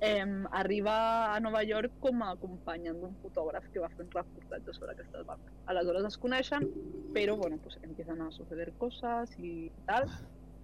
eh, 0.00 0.24
arriba 0.52 1.34
a 1.34 1.40
Nova 1.40 1.62
York 1.64 1.98
com 2.00 2.22
a 2.22 2.30
acompanyant 2.36 3.00
d'un 3.00 3.16
fotògraf 3.22 3.68
que 3.72 3.82
va 3.82 3.90
fer 3.92 4.04
un 4.06 4.12
reportatge 4.14 4.74
sobre 4.78 4.92
aquestes 4.94 5.26
bandes. 5.26 5.52
Aleshores 5.66 6.08
es 6.12 6.18
coneixen, 6.18 6.68
però 7.14 7.36
bueno, 7.36 7.58
pues, 7.62 7.78
empiezan 7.82 8.22
a 8.22 8.30
suceder 8.30 8.72
cosas 8.78 9.36
i 9.38 9.70
tal, 9.86 10.08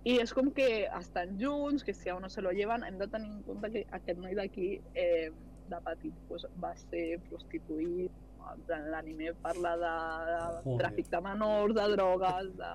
i 0.05 0.19
és 0.19 0.33
com 0.35 0.51
que 0.53 0.89
estan 0.99 1.39
junts, 1.39 1.85
que 1.85 1.95
si 1.95 2.09
a 2.09 2.17
uno 2.17 2.29
se 2.31 2.43
lo 2.43 2.53
llevan, 2.53 2.85
hem 2.85 2.99
de 2.99 3.09
tenir 3.09 3.31
en 3.31 3.43
compte 3.43 3.71
que 3.71 3.87
aquest 3.91 4.19
noi 4.19 4.35
d'aquí 4.35 4.81
eh, 4.95 5.31
de 5.73 5.81
petit 5.87 6.15
pues, 6.29 6.47
va 6.63 6.75
ser 6.85 7.07
prostituït, 7.29 8.21
l'anime 8.69 9.33
parla 9.43 9.77
de, 9.81 9.93
de 10.31 10.41
Joder. 10.65 10.79
tràfic 10.83 11.11
de 11.13 11.21
menors, 11.29 11.75
de 11.79 11.87
drogues, 11.95 12.51
de 12.59 12.73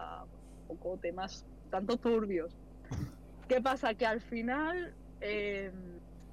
un 0.69 0.77
poco 0.77 0.97
temas 1.03 1.45
tanto 1.71 1.97
turbios. 1.97 2.55
¿Qué 3.47 3.61
pasa? 3.61 3.93
Que 3.93 4.05
al 4.05 4.21
final 4.21 4.93
eh, 5.21 5.71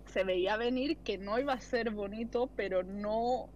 se 0.06 0.24
veía 0.24 0.56
venir 0.56 0.98
que 0.98 1.18
no 1.18 1.38
iba 1.38 1.52
a 1.52 1.60
ser 1.60 1.90
bonito, 1.90 2.48
pero 2.56 2.82
no 2.82 3.48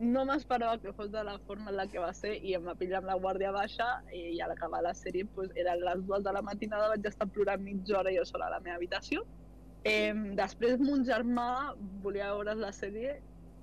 no 0.00 0.24
m'esperava 0.24 0.78
que 0.80 0.94
fos 0.94 1.10
de 1.12 1.22
la 1.22 1.38
forma 1.40 1.70
en 1.70 1.76
la 1.76 1.86
que 1.86 1.98
va 2.00 2.12
ser 2.16 2.32
i 2.40 2.54
em 2.56 2.64
va 2.64 2.72
pillar 2.74 3.02
amb 3.02 3.10
la 3.10 3.16
guàrdia 3.20 3.50
baixa 3.52 3.88
i 4.16 4.40
a 4.40 4.46
l'acabar 4.48 4.80
la 4.86 4.94
sèrie 4.96 5.26
pues, 5.34 5.50
eren 5.60 5.82
les 5.84 6.06
dues 6.06 6.24
de 6.24 6.32
la 6.32 6.40
matinada, 6.40 6.88
vaig 6.88 7.04
estar 7.10 7.28
plorant 7.28 7.60
mitja 7.60 7.98
hora 7.98 8.14
jo 8.14 8.24
sola 8.24 8.46
a 8.48 8.54
la 8.54 8.60
meva 8.64 8.78
habitació. 8.80 9.26
Eh, 9.84 10.12
després 10.36 10.80
mon 10.80 11.04
germà 11.08 11.74
volia 12.04 12.32
veure 12.34 12.54
la 12.58 12.72
sèrie 12.76 13.14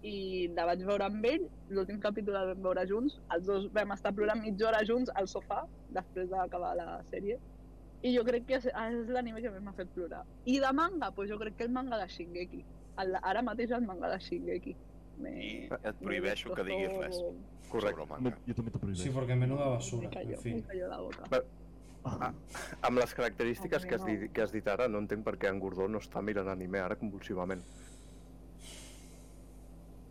i 0.08 0.48
la 0.56 0.66
vaig 0.70 0.82
veure 0.86 1.06
amb 1.06 1.26
ell, 1.26 1.46
l'últim 1.74 2.00
capítol 2.02 2.38
el 2.40 2.52
vam 2.54 2.64
veure 2.64 2.86
junts, 2.90 3.20
els 3.36 3.46
dos 3.46 3.68
vam 3.74 3.92
estar 3.94 4.14
plorant 4.18 4.42
mitja 4.42 4.70
hora 4.70 4.82
junts 4.86 5.12
al 5.16 5.28
sofà 5.30 5.64
després 5.94 6.30
d'acabar 6.32 6.76
la 6.78 7.02
sèrie 7.12 7.38
i 8.06 8.14
jo 8.16 8.24
crec 8.26 8.46
que 8.50 8.58
és, 8.60 8.68
és 8.70 9.10
l'anime 9.14 9.42
que 9.42 9.50
més 9.52 9.64
m'ha 9.66 9.74
fet 9.78 9.90
plorar. 9.96 10.24
I 10.46 10.60
de 10.62 10.72
manga, 10.74 11.10
pues 11.12 11.30
jo 11.32 11.38
crec 11.42 11.58
que 11.58 11.66
el 11.66 11.72
manga 11.74 11.98
de 11.98 12.06
Shingeki. 12.14 12.64
El, 13.02 13.16
ara 13.22 13.42
mateix 13.46 13.74
el 13.74 13.86
manga 13.86 14.12
de 14.14 14.20
Shingeki. 14.22 14.76
Me, 15.18 15.32
I 15.34 15.54
et 15.82 15.98
prohibeixo 16.04 16.54
que 16.54 16.66
diguis 16.68 16.94
res 16.94 17.18
Correcte. 17.72 18.06
Jo 18.46 18.54
també 18.54 18.72
t'ho 18.72 18.80
prohibeixo. 18.84 19.02
Sí, 19.02 19.10
porque 19.16 19.36
menuda 19.36 19.72
basura. 19.74 20.06
Me 20.06 20.14
cayó, 20.14 20.38
En 20.38 20.44
fin. 20.44 20.62
me 20.68 20.76
la 20.76 21.00
boca. 21.02 21.42
Ah, 22.06 22.32
Amb 22.88 23.00
les 23.02 23.14
característiques 23.14 23.86
que 23.86 23.96
has, 23.98 24.06
dit, 24.06 24.28
que 24.32 24.42
has 24.46 24.52
dit 24.54 24.68
ara, 24.72 24.88
no 24.88 25.00
entenc 25.04 25.26
per 25.26 25.36
què 25.42 25.50
en 25.52 25.60
Gordó 25.60 25.88
no 25.92 26.00
està 26.00 26.22
mirant 26.24 26.48
anime 26.48 26.80
ara 26.80 26.96
convulsivament. 26.96 27.64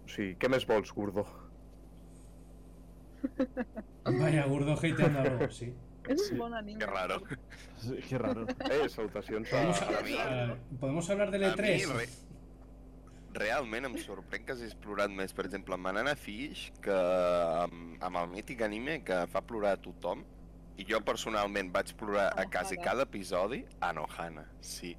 O 0.05 0.09
sigui, 0.13 0.35
què 0.41 0.51
més 0.53 0.67
vols, 0.69 0.93
Gordó? 0.97 1.25
Vaya, 4.05 4.45
gordo 4.47 4.73
hateando 4.75 5.19
algo, 5.21 5.51
sí. 5.51 5.73
És 6.07 6.21
Sí, 6.29 6.35
un 6.35 6.39
bon 6.39 6.55
anime. 6.55 6.79
Que 6.79 6.87
raro. 6.87 7.17
sí, 7.83 7.97
que 8.09 8.19
raro. 8.19 8.45
Eh, 8.71 8.89
salutacions 8.89 9.53
a... 9.53 9.57
¿Podemos, 9.57 9.81
a 10.21 10.57
¿podemos 10.79 11.11
hablar 11.11 11.31
del 11.33 11.45
A 11.45 11.49
mi, 11.49 11.63
E3? 11.63 11.93
re... 11.97 12.07
realment 13.37 13.85
em 13.85 13.97
sorprèn 14.01 14.47
que 14.47 14.55
hagis 14.55 14.77
plorat 14.81 15.11
més, 15.13 15.35
per 15.37 15.45
exemple, 15.49 15.75
amb 15.77 15.85
Banana 15.91 16.15
Fish, 16.17 16.71
que 16.81 16.95
amb, 16.95 17.99
amb 18.07 18.17
el 18.23 18.31
mític 18.33 18.63
anime 18.65 19.01
que 19.05 19.19
fa 19.33 19.43
plorar 19.45 19.75
a 19.77 19.83
tothom. 19.83 20.23
I 20.79 20.85
jo 20.85 21.01
personalment 21.05 21.71
vaig 21.73 21.95
plorar 21.97 22.33
a 22.37 22.45
quasi 22.47 22.75
Anohana. 22.77 22.85
cada 22.91 23.03
episodi 23.05 23.65
a 23.81 23.93
Nohana, 23.93 24.47
sí. 24.61 24.97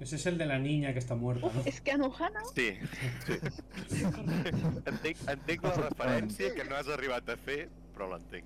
Ese 0.00 0.16
es 0.16 0.26
el 0.26 0.36
de 0.38 0.46
la 0.46 0.58
niña 0.58 0.92
que 0.92 0.98
está 0.98 1.14
muerta, 1.14 1.46
Uf, 1.46 1.54
¿no? 1.54 1.62
és 1.66 1.80
que 1.80 1.92
a 1.92 1.96
Nohana 1.96 2.40
Sí. 2.54 2.76
sí. 3.86 4.02
entenc, 4.90 5.16
entenc 5.30 5.62
la 5.64 5.74
referència 5.76 6.52
que 6.54 6.64
no 6.64 6.74
has 6.76 6.88
arribat 6.88 7.28
a 7.30 7.36
fer, 7.36 7.68
però 7.94 8.08
l'entenc. 8.10 8.44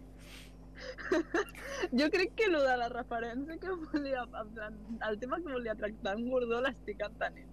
jo 1.99 2.07
crec 2.13 2.35
que 2.37 2.47
lo 2.53 2.61
de 2.63 2.77
la 2.77 2.89
referència 2.93 3.57
que 3.59 3.71
volia, 3.93 4.27
en 4.43 4.53
plan, 4.55 4.77
el 5.09 5.19
tema 5.19 5.39
que 5.39 5.53
volia 5.53 5.75
tractar 5.75 6.17
en 6.19 6.29
Gordó 6.31 6.61
l'estic 6.63 7.01
entenent. 7.09 7.49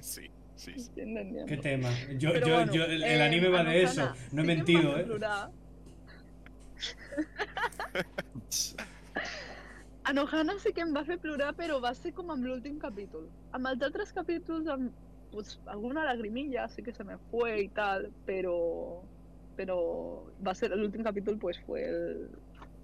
Sí, 0.00 0.26
sí, 0.56 0.74
sí. 0.76 0.92
¿Qué 1.46 1.56
tema? 1.62 1.90
Yo, 2.18 2.32
Pero 2.32 2.46
yo, 2.46 2.54
bueno, 2.56 2.72
yo, 2.74 2.84
el, 2.84 3.02
eh, 3.02 3.22
anime 3.22 3.48
va 3.48 3.62
de 3.64 3.82
eso. 3.84 4.02
Anohana 4.02 4.28
No 4.32 4.42
he 4.42 4.44
mentido, 4.46 4.98
eh. 4.98 5.04
plorar. 5.04 5.50
Anohana 10.08 10.54
sí 10.62 10.72
que 10.72 10.80
em 10.80 10.94
va 10.96 11.04
fer 11.04 11.18
plorar, 11.20 11.52
però 11.58 11.80
va 11.84 11.92
ser 11.94 12.14
com 12.16 12.30
amb 12.32 12.44
l'últim 12.48 12.78
capítol. 12.80 13.28
Amb 13.56 13.68
els 13.68 13.82
altres 13.84 14.12
capítols, 14.16 14.66
amb, 14.72 14.92
pues, 15.32 15.58
alguna 15.66 16.04
lagrimilla 16.08 16.68
sí 16.72 16.82
que 16.82 16.92
se 16.92 17.04
me 17.04 17.18
fue 17.30 17.60
y 17.62 17.68
tal, 17.68 18.10
pero 18.24 19.02
pero 19.58 20.32
va 20.46 20.52
a 20.52 20.54
ser 20.54 20.72
el 20.72 20.84
último 20.84 21.02
capítulo 21.02 21.36
pues 21.36 21.58
fue 21.66 21.84
el, 21.84 22.30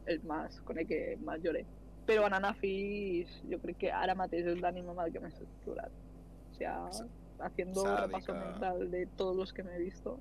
el 0.07 0.21
más 0.25 0.61
con 0.63 0.77
el 0.77 0.87
que 0.87 1.17
más 1.23 1.41
lloré. 1.41 1.65
Però 2.05 2.27
en 2.27 2.35
Anafish 2.35 3.31
jo 3.49 3.61
crec 3.63 3.79
que 3.79 3.93
ara 3.95 4.17
mateix 4.19 4.45
és 4.51 4.59
l'ànima 4.61 4.91
amb 4.93 5.05
el 5.07 5.13
que 5.15 5.23
més 5.23 5.39
he 5.41 5.47
plorat 5.63 5.95
o 6.51 6.55
sea, 6.59 6.75
haciendo 7.41 7.83
dir 7.83 7.95
repaso 8.01 8.35
mental 8.35 8.91
de 8.91 9.07
todos 9.07 9.37
los 9.37 9.53
que 9.53 9.63
me 9.63 9.77
he 9.77 9.79
visto 9.79 10.19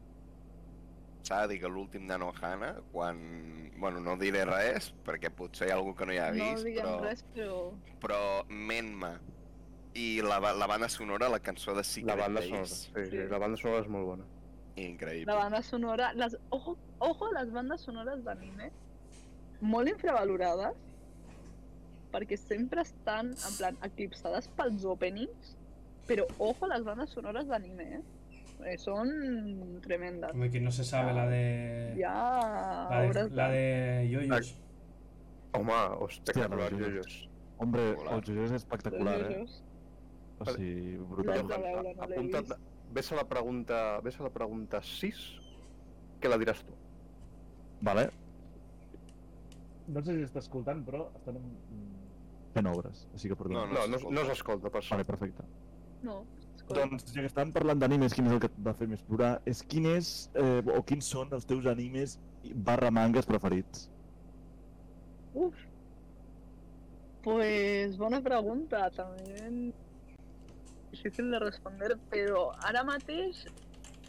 Dir 1.23 1.59
que 1.61 1.69
l'últim 1.71 2.07
de 2.07 2.17
Nohana, 2.19 2.73
quan... 2.91 3.71
Bueno, 3.79 3.99
no 4.03 4.17
diré 4.19 4.43
res, 4.45 4.89
perquè 5.05 5.29
potser 5.31 5.67
hi 5.69 5.71
ha 5.71 5.75
algú 5.77 5.93
que 5.95 6.05
no 6.05 6.13
hi 6.13 6.17
ha 6.19 6.29
no 6.31 6.49
vist, 6.51 6.65
diguem 6.67 6.85
però... 6.85 6.99
res 7.03 7.23
però 7.33 7.57
Però 8.03 8.19
Menma 8.49 9.13
i 9.95 10.21
la, 10.25 10.39
la 10.39 10.67
banda 10.67 10.89
sonora, 10.89 11.29
la 11.29 11.39
cançó 11.39 11.73
de 11.77 11.83
Secret 11.83 12.11
La 12.11 12.15
banda 12.25 12.41
sonora, 12.41 12.67
Days, 12.67 12.89
sí, 12.93 13.05
sí, 13.05 13.17
Sí. 13.17 13.27
la 13.29 13.37
banda 13.39 13.57
sonora 13.57 13.81
és 13.83 13.89
molt 13.89 14.05
bona. 14.05 14.25
increïble. 14.75 15.27
la 15.31 15.35
banda 15.37 15.61
sonora 15.61 16.13
les, 16.17 16.35
ojo, 16.49 16.77
ojo 16.99 17.27
a 17.27 17.33
les 17.43 17.51
bandes 17.53 17.81
sonores 17.85 18.23
d'anime 18.25 18.71
molt 19.61 19.87
infravalorades 19.91 20.73
perquè 22.11 22.37
sempre 22.37 22.81
estan 22.81 23.29
en 23.37 23.53
plan 23.59 23.77
eclipsades 23.85 24.47
pels 24.57 24.83
openings 24.85 25.53
però 26.07 26.25
ojo 26.39 26.65
a 26.65 26.71
les 26.73 26.83
bandes 26.87 27.13
sonores 27.13 27.45
d'anime 27.47 27.85
eh? 27.99 28.01
Eh, 28.65 28.77
són 28.79 29.09
tremendes 29.83 30.31
Hombre, 30.33 30.49
que 30.53 30.61
no 30.61 30.71
se 30.71 30.83
sabe 30.87 31.13
la 31.13 31.25
de. 31.27 32.03
ha 32.07 32.87
La 32.89 33.01
de, 33.01 33.29
la 33.35 33.47
de 33.49 33.63
Yoyos. 34.09 34.53
Home, 35.53 35.73
espectacular, 36.09 36.71
no, 36.73 36.79
Yoyos. 36.79 37.29
Hombre, 37.57 37.89
Espectacular. 37.91 38.15
el 38.17 38.25
Jojo 38.25 38.43
és 38.45 38.51
espectacular, 38.57 39.17
eh? 39.21 39.27
Jojo's. 39.33 39.63
O 40.39 40.45
sigui, 40.49 40.97
brutal. 40.97 41.43
no 41.47 42.03
Apunta't, 42.03 42.55
ves 42.91 43.11
a 43.11 43.15
la 43.15 43.27
pregunta, 43.29 43.99
ves 44.01 44.19
a 44.19 44.23
la 44.23 44.31
pregunta 44.33 44.81
6, 44.81 45.21
que 46.19 46.29
la 46.31 46.37
diràs 46.41 46.63
tu. 46.65 46.73
Vale. 47.81 48.09
No 49.87 50.01
sé 50.01 50.15
si 50.17 50.23
està 50.25 50.39
escoltant, 50.39 50.81
però 50.87 51.05
estan 51.19 51.37
en... 51.37 51.47
fent 52.55 52.67
obres, 52.69 53.05
així 53.13 53.29
que 53.31 53.35
perdó. 53.35 53.53
No, 53.53 53.65
No, 53.67 53.85
no, 53.87 53.97
s'escolta. 53.97 54.15
no 54.15 54.25
s'escolta, 54.29 54.69
per 54.73 54.81
Vale, 54.81 54.89
sort. 55.03 55.07
perfecte. 55.07 55.43
No. 56.03 56.23
Doncs, 56.71 57.09
ja 57.11 57.21
que 57.21 57.27
estàvem 57.27 57.51
parlant 57.55 57.81
d'animes, 57.81 58.13
quin 58.15 58.29
és 58.29 58.35
el 58.35 58.39
que 58.39 58.47
et 58.47 58.59
va 58.65 58.73
fer 58.77 58.87
més 58.87 59.01
plorar? 59.07 59.33
És 59.49 59.61
quin 59.67 59.89
és, 59.91 60.29
eh, 60.39 60.61
o 60.77 60.81
quins 60.87 61.09
són 61.15 61.33
els 61.35 61.45
teus 61.49 61.67
animes 61.67 62.15
barra 62.69 62.91
mangas 62.91 63.27
preferits? 63.27 63.89
Uf. 65.33 65.55
Pues 67.23 67.97
buena 67.97 68.21
pregunta, 68.21 68.89
también 68.91 69.73
difícil 70.91 71.31
de 71.31 71.39
responder, 71.39 71.97
però 72.09 72.51
ara 72.69 72.83
mateix, 72.83 73.43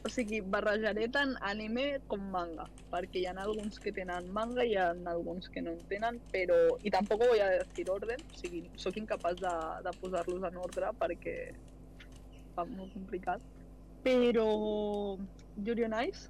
o 0.05 0.11
sigui, 0.13 0.41
barrejaré 0.55 1.07
tant 1.09 1.33
anime 1.49 1.85
com 2.13 2.25
manga, 2.35 2.67
perquè 2.93 3.23
hi 3.23 3.27
ha 3.27 3.35
alguns 3.45 3.79
que 3.81 3.93
tenen 3.97 4.29
manga 4.37 4.67
i 4.67 4.75
hi 4.75 4.77
ha 4.77 4.91
alguns 5.13 5.49
que 5.49 5.63
no 5.65 5.73
en 5.73 5.87
tenen, 5.89 6.21
però... 6.35 6.59
I 6.83 6.93
tampoc 6.93 7.25
voy 7.25 7.41
a 7.41 7.49
decir 7.55 7.89
orden, 7.91 8.21
o 8.21 8.43
sigui, 8.43 8.67
sóc 8.77 8.99
incapaç 9.01 9.41
de, 9.41 9.55
de 9.87 9.95
posar-los 10.03 10.45
en 10.51 10.61
ordre 10.67 10.93
perquè 11.01 11.39
fa 12.55 12.65
molt 12.65 12.93
complicat. 12.95 13.41
Però 14.05 14.47
Yuri 15.65 15.85
on 15.85 15.95
Ice, 16.09 16.29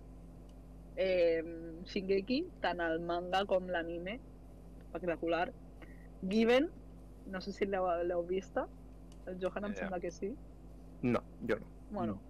eh, 0.97 1.43
Shingeki, 1.91 2.45
tant 2.63 2.81
el 2.81 3.01
manga 3.01 3.45
com 3.51 3.67
l'anime, 3.67 4.19
espectacular. 4.85 5.53
Given, 6.29 6.69
no 7.27 7.41
sé 7.41 7.53
si 7.53 7.67
l'heu 7.67 8.23
vista, 8.29 8.69
el 9.27 9.39
Johan 9.43 9.65
em 9.65 9.73
Ja. 9.75 9.81
sembla 9.81 10.01
que 10.01 10.11
sí. 10.11 10.35
No, 11.03 11.21
jo 11.49 11.57
no. 11.59 11.67
Bueno, 11.91 12.21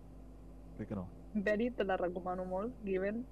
Crec 0.76 0.88
que 0.88 0.94
no. 0.96 1.08
Very, 1.34 1.70
te 1.70 1.84
la 1.84 1.96
recomano 1.96 2.44
molt, 2.44 2.72
Given. 2.84 3.24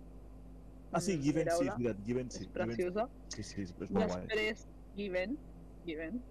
Ah, 0.93 1.01
sí, 1.01 1.17
Mm, 1.17 1.23
Given 1.23 1.49
sí, 1.51 1.65
és 1.65 1.77
veritat, 1.79 2.05
Given 2.07 2.31
sí. 2.31 2.37
És 2.43 2.49
Given 2.49 2.67
preciosa. 2.69 3.09
sí, 3.29 3.43
sí, 3.43 3.67
sí, 3.67 3.75
és 3.81 3.91
molt 3.91 4.07
guai. 4.11 4.21
Després, 4.27 4.67
Given, 4.97 5.39
Given. 5.87 6.23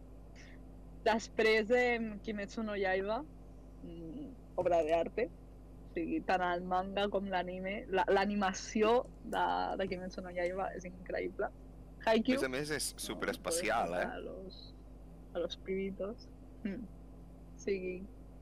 Després, 1.03 1.69
eh, 1.71 2.17
Kimetsu 2.23 2.63
no 2.63 2.75
Yaiba, 2.75 3.23
obra 4.61 4.81
d'arte. 4.87 5.27
O 5.91 5.93
sigui, 5.95 6.21
tant 6.27 6.41
el 6.45 6.61
manga 6.63 7.07
com 7.11 7.25
l'anime, 7.27 7.85
la- 7.91 8.05
l'animació 8.07 9.05
de, 9.25 9.43
de 9.81 9.87
Kimetsu 9.91 10.21
no 10.23 10.31
Yaiba 10.31 10.69
és 10.77 10.85
increïble. 10.87 11.49
A 12.05 12.11
Haikyuu, 12.13 12.37
més 12.39 12.45
a 12.47 12.49
més, 12.49 12.71
és 12.71 12.93
¿no? 12.93 12.99
super 13.03 13.29
especial, 13.29 13.89
Poder 13.91 14.05
eh? 14.05 14.11
A 14.15 14.19
los, 14.23 14.61
a 15.35 15.39
los 15.43 15.57
pibitos. 15.57 16.27
Mm. 16.63 16.85
Sí, 17.57 17.75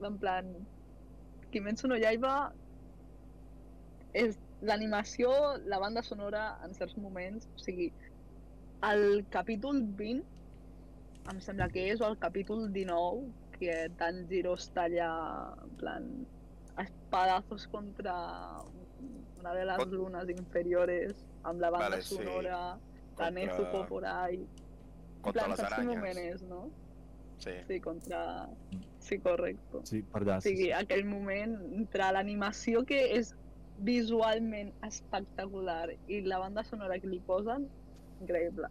en 0.02 0.18
plan, 0.22 0.54
Kimetsu 1.52 1.90
no 1.90 1.98
Yaiba 1.98 2.54
és 4.14 4.38
l'animació, 4.62 5.32
la 5.66 5.80
banda 5.80 6.02
sonora 6.04 6.58
en 6.66 6.74
certs 6.76 6.98
moments, 6.98 7.48
o 7.56 7.60
sigui, 7.64 7.90
el 8.90 9.26
capítol 9.34 9.82
20 10.00 10.24
em 11.30 11.40
sembla 11.44 11.68
que 11.70 11.90
és, 11.92 12.00
o 12.02 12.08
el 12.08 12.18
capítol 12.18 12.70
19, 12.74 13.28
que 13.60 13.90
Tanjiro 13.98 14.54
es 14.56 14.70
talla, 14.72 15.54
en 15.64 15.70
plan, 15.78 16.28
espadazos 16.78 17.68
contra 17.68 18.60
una 19.40 19.54
de 19.54 19.66
las 19.66 19.78
Pot- 19.78 19.92
lunas 19.92 20.30
inferiores, 20.30 21.26
amb 21.44 21.60
la 21.62 21.70
banda 21.70 21.90
Vale, 21.90 22.02
sí. 22.02 22.16
sonora, 22.16 22.52
la 22.52 22.80
Contra- 23.16 23.32
Nezuko 23.32 23.86
por 23.88 24.06
ahí. 24.06 24.38
En 24.38 25.22
Contra 25.22 25.46
plan, 25.46 25.58
les 25.58 25.86
moment 25.86 26.18
aranyes. 26.18 26.36
és, 26.36 26.42
no? 26.44 26.70
Sí. 27.38 27.52
Sí, 27.68 27.80
contra... 27.80 28.50
Sí, 29.00 29.18
correcte. 29.20 29.80
Sí, 29.84 30.02
per 30.04 30.22
allà, 30.24 30.38
O 30.38 30.42
sí, 30.42 30.56
sí. 30.58 30.72
aquell 30.72 31.06
moment 31.06 31.54
entre 31.74 32.10
l'animació 32.12 32.84
que 32.86 33.16
és 33.18 33.34
visualment 33.78 34.74
espectacular 34.84 35.90
i 36.08 36.22
la 36.22 36.38
banda 36.40 36.64
sonora 36.68 37.00
que 37.00 37.08
li 37.08 37.20
posen, 37.20 37.70
increïble. 38.22 38.68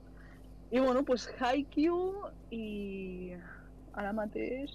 I 0.71 0.81
bueno, 0.81 1.03
pues 1.03 1.29
Haikyuu 1.41 2.29
i 2.51 3.33
ara 3.95 4.13
mateix 4.13 4.73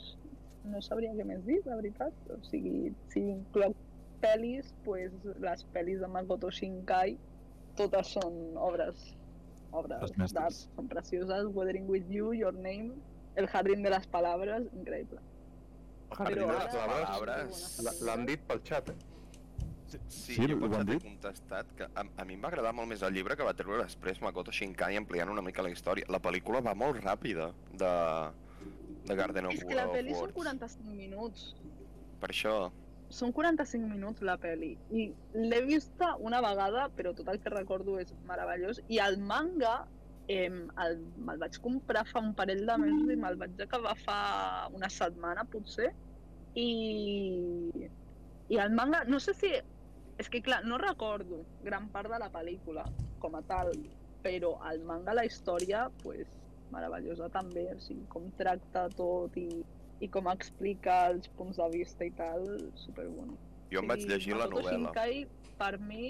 no 0.66 0.80
sabria 0.82 1.12
què 1.18 1.26
més 1.28 1.44
dir, 1.46 1.60
la 1.66 1.76
veritat. 1.76 2.14
O 2.32 2.38
sigui, 2.48 2.94
si 3.12 3.20
incloc 3.34 3.76
pel·lis, 4.24 4.74
pues 4.86 5.12
les 5.44 5.66
pel·lis 5.74 6.00
de 6.00 6.08
Makoto 6.08 6.50
Shinkai 6.52 7.18
totes 7.76 8.14
són 8.16 8.38
obres 8.58 9.10
obres 9.74 10.12
d'art, 10.34 10.54
són 10.76 10.88
precioses. 10.88 11.48
Weathering 11.54 11.88
with 11.90 12.10
You, 12.10 12.34
Your 12.34 12.54
Name, 12.54 12.94
El 13.36 13.48
jardín 13.50 13.82
de 13.82 13.90
les 13.90 14.06
palabres, 14.08 14.68
increïble. 14.78 15.18
El 16.12 16.18
jardín 16.18 16.48
de 16.48 16.54
les 16.54 16.76
palabres 16.76 17.64
la- 17.84 17.94
l'han 18.06 18.26
dit 18.28 18.40
pel 18.48 18.62
xat, 18.64 18.90
eh? 18.94 18.96
Sí, 19.88 19.98
Sí, 20.08 20.34
sí 20.36 20.46
jo 20.48 20.58
han 20.74 20.86
t'he 20.88 21.00
contestat 21.02 21.68
que 21.78 21.84
a, 21.86 22.04
a 22.18 22.26
mi 22.26 22.34
em 22.34 22.42
va 22.44 22.48
agradar 22.50 22.72
molt 22.74 22.88
més 22.90 23.02
el 23.06 23.14
llibre 23.14 23.36
que 23.38 23.44
va 23.46 23.54
treure 23.54 23.84
després 23.84 24.22
Makoto 24.22 24.52
Shinkai 24.52 24.96
ampliant 24.98 25.30
una 25.30 25.42
mica 25.42 25.62
la 25.66 25.70
història. 25.70 26.06
La 26.10 26.20
pel·lícula 26.22 26.62
va 26.66 26.74
molt 26.74 26.98
ràpida 27.04 27.52
de, 27.74 27.92
de 29.08 29.16
Garden 29.20 29.50
of, 29.50 29.58
És 29.58 29.66
que 29.68 29.76
la 29.78 29.90
pel·li 29.92 30.16
són 30.16 30.30
Words. 30.30 30.38
45 30.40 30.96
minuts. 30.96 31.52
Per 32.22 32.32
això, 32.32 32.56
Són 33.14 33.30
45 33.36 33.86
minuts 33.92 34.24
la 34.26 34.40
pel·li. 34.42 34.72
I 34.90 35.04
l'he 35.38 35.60
vista 35.68 36.16
una 36.18 36.40
vegada, 36.42 36.88
però 36.98 37.12
tot 37.14 37.28
el 37.30 37.38
que 37.44 37.52
recordo 37.54 38.00
és 38.02 38.14
meravellós. 38.26 38.80
I 38.90 38.98
el 39.04 39.20
manga 39.22 39.76
eh, 40.28 40.50
el, 40.50 40.98
me'l 41.28 41.42
vaig 41.42 41.60
comprar 41.62 42.06
fa 42.10 42.24
un 42.24 42.34
parell 42.38 42.64
de 42.66 42.78
mesos 42.82 43.12
i 43.12 43.20
me'l 43.20 43.38
vaig 43.40 43.62
acabar 43.66 43.94
fa 44.02 44.18
una 44.74 44.90
setmana, 44.90 45.46
potser. 45.52 45.92
I, 46.56 46.70
I 48.50 48.60
el 48.66 48.74
manga, 48.74 49.04
no 49.10 49.20
sé 49.20 49.36
si... 49.38 49.54
És 50.22 50.30
que, 50.30 50.44
clar, 50.46 50.62
no 50.70 50.78
recordo 50.78 51.40
gran 51.66 51.88
part 51.90 52.12
de 52.12 52.20
la 52.22 52.30
pel·lícula 52.34 52.84
com 53.20 53.34
a 53.34 53.42
tal, 53.50 53.72
però 54.22 54.54
el 54.70 54.84
manga, 54.86 55.16
la 55.18 55.26
història, 55.26 55.88
pues, 56.04 56.30
meravellosa 56.74 57.30
també, 57.34 57.68
o 57.74 57.80
sigui, 57.84 58.04
com 58.12 58.30
tracta 58.40 58.88
tot 58.98 59.38
i, 59.40 59.48
i 60.04 60.10
com 60.12 60.30
explica 60.32 61.04
els 61.14 61.30
punts 61.38 61.60
de 61.62 61.70
vista 61.74 62.06
i 62.08 62.14
tal, 62.18 62.48
superbonic. 62.84 63.50
jo 63.74 63.82
em 63.82 63.90
vaig 63.90 64.06
llegir 64.10 64.36
la 64.36 64.48
Makoto 64.48 64.68
novel·la. 64.68 64.94
Shinkai, 64.94 65.54
per 65.60 65.74
mi... 65.82 66.08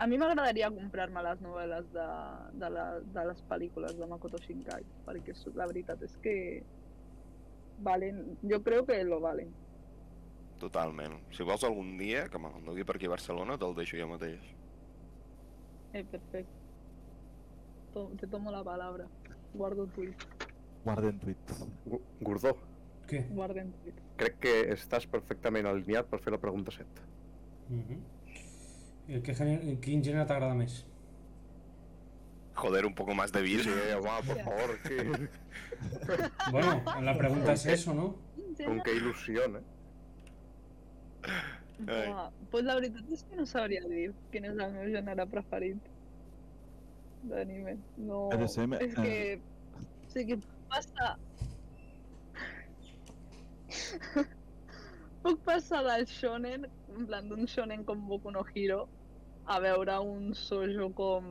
A 0.00 0.06
mi 0.08 0.16
m'agradaria 0.16 0.70
comprar-me 0.72 1.22
les 1.26 1.40
novel·les 1.44 1.88
de, 1.92 2.04
de, 2.60 2.68
la, 2.72 2.84
de 3.16 3.24
les 3.28 3.40
pel·lícules 3.50 3.98
de 3.98 4.06
Makoto 4.08 4.38
Shinkai, 4.40 4.86
perquè 5.08 5.34
la 5.58 5.66
veritat 5.68 6.04
és 6.06 6.14
que 6.24 6.36
valen, 7.84 8.22
jo 8.48 8.62
crec 8.64 8.86
que 8.88 9.02
lo 9.04 9.20
valen. 9.20 9.50
Totalment. 10.60 11.18
Si 11.36 11.44
vols 11.44 11.64
algun 11.64 11.96
dia, 12.00 12.26
que 12.32 12.40
me'l 12.40 12.64
dugui 12.64 12.84
per 12.84 12.96
aquí 12.96 13.08
a 13.08 13.14
Barcelona, 13.16 13.58
te'l 13.60 13.76
deixo 13.76 14.00
jo 14.00 14.08
mateix. 14.08 14.48
Eh, 15.92 16.04
perfecto. 16.04 16.59
To- 17.94 18.10
te 18.20 18.26
tomo 18.26 18.50
la 18.50 18.62
palabra. 18.64 19.06
Guardo 19.54 19.84
el 19.84 19.90
tuit. 19.90 20.14
Guarden 20.84 21.18
tuit. 21.20 21.50
Gu- 21.86 22.00
Gordó. 22.20 22.56
Què? 23.08 23.24
Guarden 23.34 23.72
tuit. 23.82 23.94
Crec 24.16 24.38
que 24.38 24.52
estàs 24.74 25.06
perfectament 25.10 25.66
alineat 25.66 26.06
per 26.06 26.20
fer 26.20 26.32
la 26.32 26.38
pregunta 26.38 26.70
7. 26.70 27.02
Mhm. 27.68 27.98
I 29.08 29.20
què 29.26 29.34
gene- 29.34 29.78
quin 29.80 30.02
gènere 30.04 30.26
t'agrada 30.26 30.54
més? 30.54 30.84
Joder, 32.54 32.84
un 32.86 32.94
poco 32.94 33.14
más 33.14 33.32
de 33.32 33.42
vida. 33.42 33.62
Sí, 33.64 33.70
home, 33.70 34.22
por 34.26 34.38
favor, 34.44 34.78
que... 34.86 35.28
Bueno, 36.52 36.82
la 37.00 37.16
pregunta 37.16 37.52
es 37.54 37.66
eso, 37.66 37.94
¿no? 37.94 38.14
con 38.64 38.80
que 38.82 38.92
il·lusió, 38.94 39.56
eh? 39.56 39.62
Ai. 41.88 42.12
Pues 42.50 42.64
la 42.64 42.74
veritat 42.74 43.08
és 43.10 43.22
que 43.24 43.36
no 43.36 43.46
sabria 43.46 43.80
dir 43.88 44.12
quin 44.30 44.44
és 44.44 44.52
el 44.52 44.72
meu 44.74 44.90
gènere 44.92 45.24
preferit 45.30 45.78
d'anime. 47.22 47.78
No... 47.96 48.28
EDSM, 48.32 48.74
És 48.80 48.94
eh. 48.98 49.02
que... 49.02 49.40
O 50.10 50.12
sigui, 50.12 50.34
puc 50.42 50.62
passar... 50.72 51.10
puc 55.22 55.38
passar 55.46 55.82
del 55.86 56.06
shonen, 56.10 56.64
en 56.96 57.06
plan 57.06 57.28
d'un 57.30 57.46
shonen 57.46 57.84
com 57.86 58.00
Boku 58.08 58.32
no 58.34 58.42
Hero, 58.54 58.88
a 59.46 59.58
veure 59.62 59.98
un 60.02 60.34
sojo 60.34 60.88
com, 60.98 61.28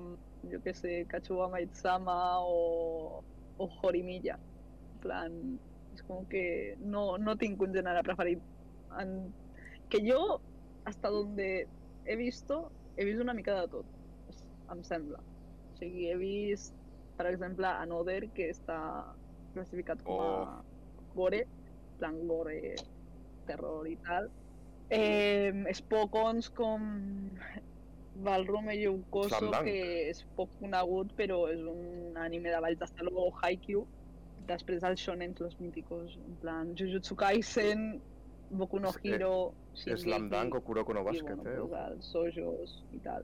jo 0.52 0.62
que 0.63 0.73
sé, 0.73 1.06
Kachuwa 1.12 1.49
Maid-sama 1.52 2.15
o, 2.45 3.23
o 3.58 3.69
Horimiya. 3.82 4.38
En 4.93 4.99
plan, 5.04 5.36
és 5.95 6.02
com 6.08 6.25
que 6.32 6.75
no, 6.80 7.17
no 7.17 7.36
tinc 7.39 7.62
un 7.63 7.73
gènere 7.75 8.04
preferit. 8.08 8.41
En, 9.02 9.34
que 9.89 9.99
jo, 10.06 10.39
hasta 10.86 11.10
donde 11.12 11.67
he 12.06 12.15
visto, 12.15 12.69
he 12.97 13.06
vist 13.06 13.21
una 13.21 13.34
mica 13.34 13.60
de 13.62 13.67
tot, 13.75 13.86
es- 14.30 14.45
em 14.71 14.84
sembla. 14.84 15.19
Sigui, 15.80 16.10
he 16.12 16.15
vist, 16.20 16.74
per 17.18 17.28
exemple, 17.32 17.68
Another, 17.68 18.30
que 18.36 18.50
està 18.52 18.80
classificat 19.54 20.02
com 20.04 20.20
a 20.22 20.62
gore, 21.15 21.42
en 21.46 21.98
plan 22.00 22.20
gore, 22.28 22.76
terror 23.48 23.88
i 23.88 23.96
tal. 24.06 24.30
Eh, 24.89 25.54
Spokons 25.78 26.50
com 26.58 27.30
Ballroom 28.24 28.70
e 28.70 28.76
Yukoso, 28.82 29.30
Slam 29.38 29.52
Dunk. 29.54 29.63
que 29.70 30.10
és 30.10 30.24
poc 30.36 30.50
conegut, 30.60 31.13
però 31.15 31.48
és 31.54 31.62
un 31.62 32.18
anime 32.18 32.50
de 32.52 32.60
Valls 32.60 32.80
d'Esteló 32.80 33.28
o 33.28 33.32
Haikyuu. 33.42 33.86
Després 34.50 34.84
els 34.84 35.00
shonen, 35.00 35.36
los 35.39 35.60
míticos, 35.62 36.18
en 36.26 36.36
plan 36.42 36.72
Jujutsu 36.76 37.15
Kaisen, 37.15 38.02
Boku 38.50 38.80
no 38.80 38.89
És- 38.89 38.98
eh, 39.88 39.98
Slam 39.98 40.30
Dunk 40.30 40.56
o 40.56 40.62
Kuroko 40.62 40.94
no 40.94 41.04
Basket, 41.04 41.30
i, 41.30 41.32
eh? 41.32 41.36
bueno, 41.44 41.68
pues, 41.68 41.92
els 41.92 42.06
sojos 42.12 42.84
i 42.94 43.00
tal. 43.00 43.24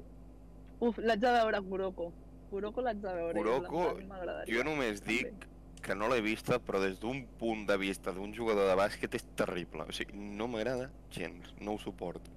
Uf, 0.79 0.97
l'haig 0.99 1.19
de 1.19 1.31
veure, 1.31 1.61
Kuroko. 1.61 2.11
Kuroko 2.55 2.81
l'haig 2.85 3.01
de 3.03 3.13
veure. 3.19 3.35
i 3.35 3.41
Kuroko, 3.43 3.83
Jo 4.49 4.63
només 4.67 5.01
també. 5.03 5.17
dic 5.17 5.47
que 5.85 5.93
no 5.95 6.07
l'he 6.09 6.21
vista, 6.25 6.57
però 6.57 6.79
des 6.81 6.95
d'un 6.99 7.19
punt 7.37 7.67
de 7.69 7.75
vista 7.77 8.11
d'un 8.15 8.31
jugador 8.33 8.65
de 8.71 8.75
bàsquet 8.79 9.13
és 9.19 9.25
terrible. 9.37 9.85
O 9.85 9.93
sigui, 9.93 10.17
no 10.17 10.47
m'agrada 10.49 10.89
gens, 11.13 11.51
no 11.61 11.75
ho 11.75 11.77
suporto. 11.77 12.31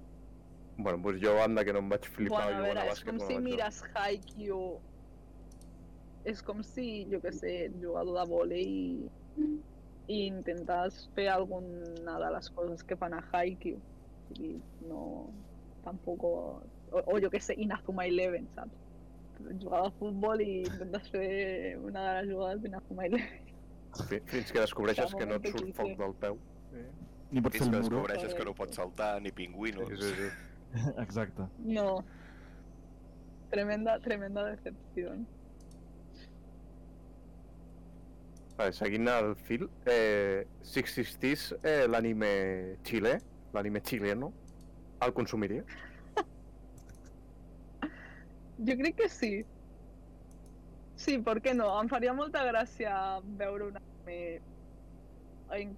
Bueno, 0.77 0.99
doncs 1.03 1.19
jo, 1.23 1.33
anda, 1.43 1.63
que 1.65 1.73
no 1.73 1.79
em 1.81 1.89
vaig 1.91 2.05
flipar 2.07 2.43
Bueno, 2.45 2.51
a 2.51 2.53
jugant 2.59 2.67
veure, 2.67 2.79
a 2.79 2.83
és 2.85 2.91
bàsquet. 2.93 3.09
com 3.09 3.17
no 3.17 3.25
si 3.25 3.33
veure. 3.33 3.43
mires 3.47 3.81
Haikyuu... 3.95 4.67
És 6.29 6.41
com 6.43 6.61
si, 6.63 6.85
jo 7.11 7.19
que 7.23 7.31
sé, 7.31 7.53
jugador 7.81 8.17
de 8.19 8.25
vòlei 8.29 8.67
i, 8.69 9.47
i 10.11 10.19
intentes 10.27 11.07
fer 11.15 11.29
alguna 11.31 12.17
de 12.21 12.29
les 12.35 12.49
coses 12.55 12.83
que 12.83 12.97
fan 12.99 13.15
a 13.17 13.23
Haikyuu. 13.31 13.79
O 13.79 14.35
sigui, 14.35 14.53
no... 14.87 15.01
Tampoc... 15.83 16.23
O, 16.23 16.61
o 16.91 17.19
jo 17.23 17.29
que 17.31 17.39
sé, 17.41 17.55
Inazuma 17.57 18.05
Eleven, 18.05 18.47
saps? 18.55 18.77
Jugar 19.61 19.85
a 19.87 19.91
futbol 19.97 20.41
i 20.43 20.59
intentes 20.65 21.09
fer 21.13 21.77
una 21.79 22.01
de 22.09 22.21
les 22.21 22.33
jugades 22.35 22.61
d'Inazuma 22.63 23.05
Eleven. 23.07 23.47
Fi- 24.09 24.19
Fins 24.29 24.51
que 24.51 24.59
descobreixes 24.59 25.15
que 25.15 25.25
no 25.25 25.35
et 25.39 25.47
surt 25.49 25.71
foc 25.77 25.95
del 25.97 26.13
peu. 26.21 26.37
Ni 27.31 27.41
pots 27.41 27.55
fer 27.57 27.63
Fins 27.63 27.71
que 27.71 27.77
el 27.77 27.83
muro. 27.83 28.01
descobreixes 28.03 28.33
que 28.37 28.45
no 28.45 28.53
pots 28.57 28.75
saltar, 28.81 29.21
ni 29.21 29.31
pingüinos. 29.31 29.87
Sí, 29.89 29.97
sí, 29.97 30.13
sí. 30.19 30.29
Exacte. 31.05 31.47
No. 31.59 32.03
Tremenda, 33.49 33.99
tremenda 33.99 34.43
decepción. 34.45 35.25
Vale, 38.59 38.73
seguint 38.75 39.07
el 39.07 39.35
fil, 39.47 39.69
eh, 39.85 40.45
si 40.61 40.81
existís 40.83 41.53
eh, 41.63 41.85
l'anime 41.87 42.77
xilè, 42.83 43.13
l'anime 43.55 43.79
xileno, 43.81 44.33
el 45.01 45.13
consumiria? 45.15 45.63
Jo 48.67 48.75
crec 48.79 48.95
que 48.99 49.09
sí. 49.09 49.33
Sí, 50.99 51.17
per 51.23 51.37
què 51.43 51.53
no? 51.55 51.69
Em 51.79 51.87
faria 51.91 52.13
molta 52.15 52.43
gràcia 52.47 52.93
veure 53.39 53.69
un 53.69 53.77
anime 53.79 54.17
en, 55.55 55.71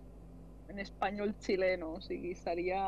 en 0.72 0.82
espanyol 0.82 1.36
xileno, 1.46 1.92
o 2.00 2.02
sigui, 2.02 2.34
seria... 2.40 2.82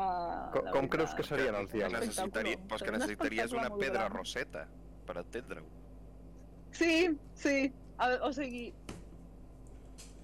Com, 0.54 0.72
com 0.74 0.90
creus 0.96 1.14
que 1.14 1.26
serien 1.26 1.54
els 1.60 1.70
diàlegs? 1.70 2.08
necessitaria, 2.08 2.56
espectacle. 2.56 2.68
pues 2.72 2.82
que 2.82 2.96
necessitaries 2.96 3.54
una 3.54 3.70
pedra 3.76 4.04
gran. 4.08 4.16
roseta 4.18 4.66
per 5.06 5.18
entendre-ho. 5.22 5.70
Sí, 6.74 6.94
sí. 7.38 7.56
A, 8.02 8.10
o 8.26 8.32
sigui, 8.34 8.66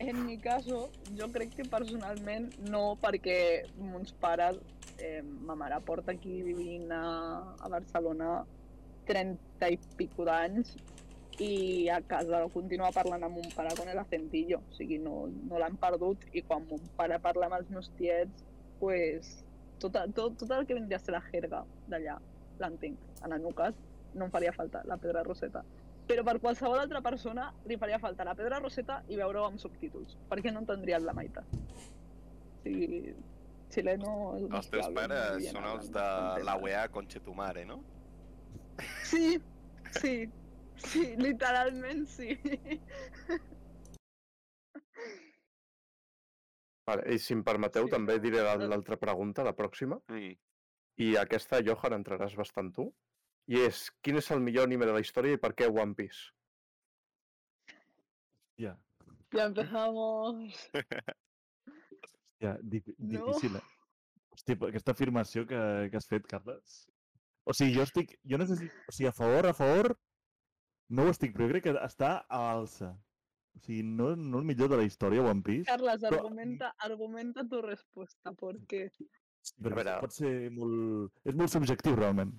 en 0.00 0.24
mi 0.26 0.38
caso, 0.42 0.88
jo 1.14 1.28
crec 1.30 1.54
que 1.54 1.68
personalment 1.70 2.50
no, 2.72 2.96
perquè 2.98 3.68
mons 3.78 4.16
pares, 4.18 4.58
eh, 4.98 5.20
ma 5.22 5.54
mare 5.54 5.78
porta 5.86 6.16
aquí 6.16 6.40
vivint 6.42 6.90
a, 6.96 7.04
a 7.60 7.70
Barcelona 7.70 8.40
30 9.10 9.70
i 9.74 9.78
pico 9.98 10.24
d'anys 10.28 10.72
i 11.40 11.88
a 11.88 12.00
casa 12.04 12.42
continua 12.52 12.90
parlant 12.92 13.24
amb 13.24 13.38
mon 13.38 13.52
pare 13.54 13.72
con 13.76 13.88
el 13.88 13.98
acentillo, 13.98 14.60
o 14.60 14.74
sigui, 14.76 14.98
no, 15.00 15.26
no 15.48 15.60
l'han 15.60 15.78
perdut 15.80 16.26
i 16.36 16.42
quan 16.44 16.66
mon 16.68 16.82
pare 16.98 17.16
parla 17.22 17.48
amb 17.48 17.56
els 17.60 17.70
meus 17.72 17.88
tiets, 17.96 18.44
pues, 18.80 19.30
tot, 19.80 19.96
tot, 20.16 20.36
tot 20.42 20.50
el 20.56 20.66
que 20.68 20.76
vindria 20.76 20.98
a 21.00 21.04
ser 21.04 21.14
la 21.16 21.22
jerga 21.30 21.62
d'allà 21.88 22.18
l'entenc. 22.60 22.98
En 23.24 23.32
el 23.32 23.40
meu 23.46 23.54
cas, 23.56 23.78
no 24.14 24.26
em 24.26 24.34
faria 24.34 24.52
falta 24.52 24.82
la 24.84 24.98
pedra 25.00 25.24
roseta. 25.24 25.64
Però 26.10 26.24
per 26.26 26.36
qualsevol 26.42 26.82
altra 26.82 27.00
persona 27.00 27.46
li 27.70 27.78
faria 27.80 28.00
falta 28.02 28.26
la 28.26 28.34
pedra 28.36 28.58
roseta 28.60 29.00
i 29.08 29.16
veure-ho 29.16 29.46
amb 29.46 29.62
subtítols, 29.62 30.18
perquè 30.28 30.52
no 30.52 30.64
entendrien 30.64 31.06
la 31.06 31.14
meitat. 31.16 31.56
O 31.56 32.60
sigui, 32.64 33.14
xileno... 33.72 34.12
Els 34.50 34.68
teus 34.74 34.90
pares 34.96 35.48
són 35.48 35.68
els 35.70 35.88
de 35.94 36.04
entès. 36.04 36.46
la 36.50 36.58
UEA 36.60 36.84
Conchetumare, 36.92 37.64
no? 37.64 37.80
Sí, 39.04 39.40
sí, 40.00 40.14
sí, 40.76 41.16
literalment 41.16 42.06
sí. 42.08 42.38
Vale, 46.86 47.04
I 47.14 47.18
si 47.22 47.34
em 47.36 47.42
permeteu, 47.46 47.86
Sí, 47.86 47.90
també 47.92 48.16
no, 48.16 48.22
diré 48.24 48.42
la- 48.42 48.56
no. 48.58 48.66
l'altra 48.68 48.96
pregunta, 48.98 49.44
la 49.44 49.54
pròxima. 49.56 50.00
Mm. 50.08 50.32
I 51.00 51.16
aquesta, 51.16 51.60
Johan, 51.64 51.94
entraràs 52.00 52.34
bastant 52.36 52.72
tu. 52.74 52.88
I 53.46 53.60
és, 53.66 53.90
quin 54.02 54.16
és 54.16 54.30
el 54.30 54.40
millor 54.40 54.64
anime 54.66 54.86
de 54.86 54.92
la 54.92 55.00
història 55.00 55.34
i 55.34 55.40
per 55.40 55.54
què 55.54 55.68
One 55.70 55.94
Piece? 55.94 56.32
Ja, 58.60 58.76
Ya 59.32 59.44
empezamos. 59.46 60.70
ja, 62.42 62.56
di 62.60 62.82
No. 62.98 63.24
difícil, 63.26 63.56
eh? 63.56 63.62
Hòstia, 64.34 64.56
aquesta 64.68 64.90
afirmació 64.92 65.46
que, 65.46 65.88
que 65.90 65.96
has 65.96 66.06
fet, 66.08 66.26
Carles. 66.26 66.88
O 67.44 67.54
sigui, 67.56 67.74
jo 67.78 67.84
estic... 67.86 68.16
Jo 68.28 68.38
necessito... 68.38 68.74
O 68.88 68.92
sigui, 68.92 69.08
a 69.10 69.12
favor, 69.16 69.46
a 69.46 69.54
favor... 69.56 69.94
No 70.90 71.04
ho 71.06 71.12
estic, 71.14 71.32
però 71.36 71.46
jo 71.46 71.52
crec 71.54 71.68
que 71.68 71.72
està 71.86 72.10
a 72.26 72.38
l'alça. 72.42 72.90
O 73.54 73.60
sigui, 73.62 73.84
no, 73.86 74.12
no 74.18 74.40
el 74.40 74.46
millor 74.48 74.70
de 74.72 74.78
la 74.80 74.86
història, 74.88 75.22
One 75.22 75.42
Piece. 75.46 75.68
Carles, 75.70 76.02
Però- 76.02 76.18
argumenta, 76.24 76.72
argumenta 76.86 77.44
tu 77.48 77.60
respuesta, 77.62 78.32
porque 78.34 78.88
Però 79.62 79.76
veure. 79.78 79.96
pot 80.02 80.12
ser 80.16 80.32
molt... 80.54 81.12
És 81.24 81.38
molt 81.38 81.52
subjectiu, 81.54 81.94
realment. 81.98 82.34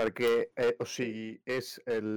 Perquè, 0.00 0.30
eh, 0.56 0.72
o 0.80 0.86
sigui, 0.88 1.34
és 1.44 1.74
el, 1.84 2.08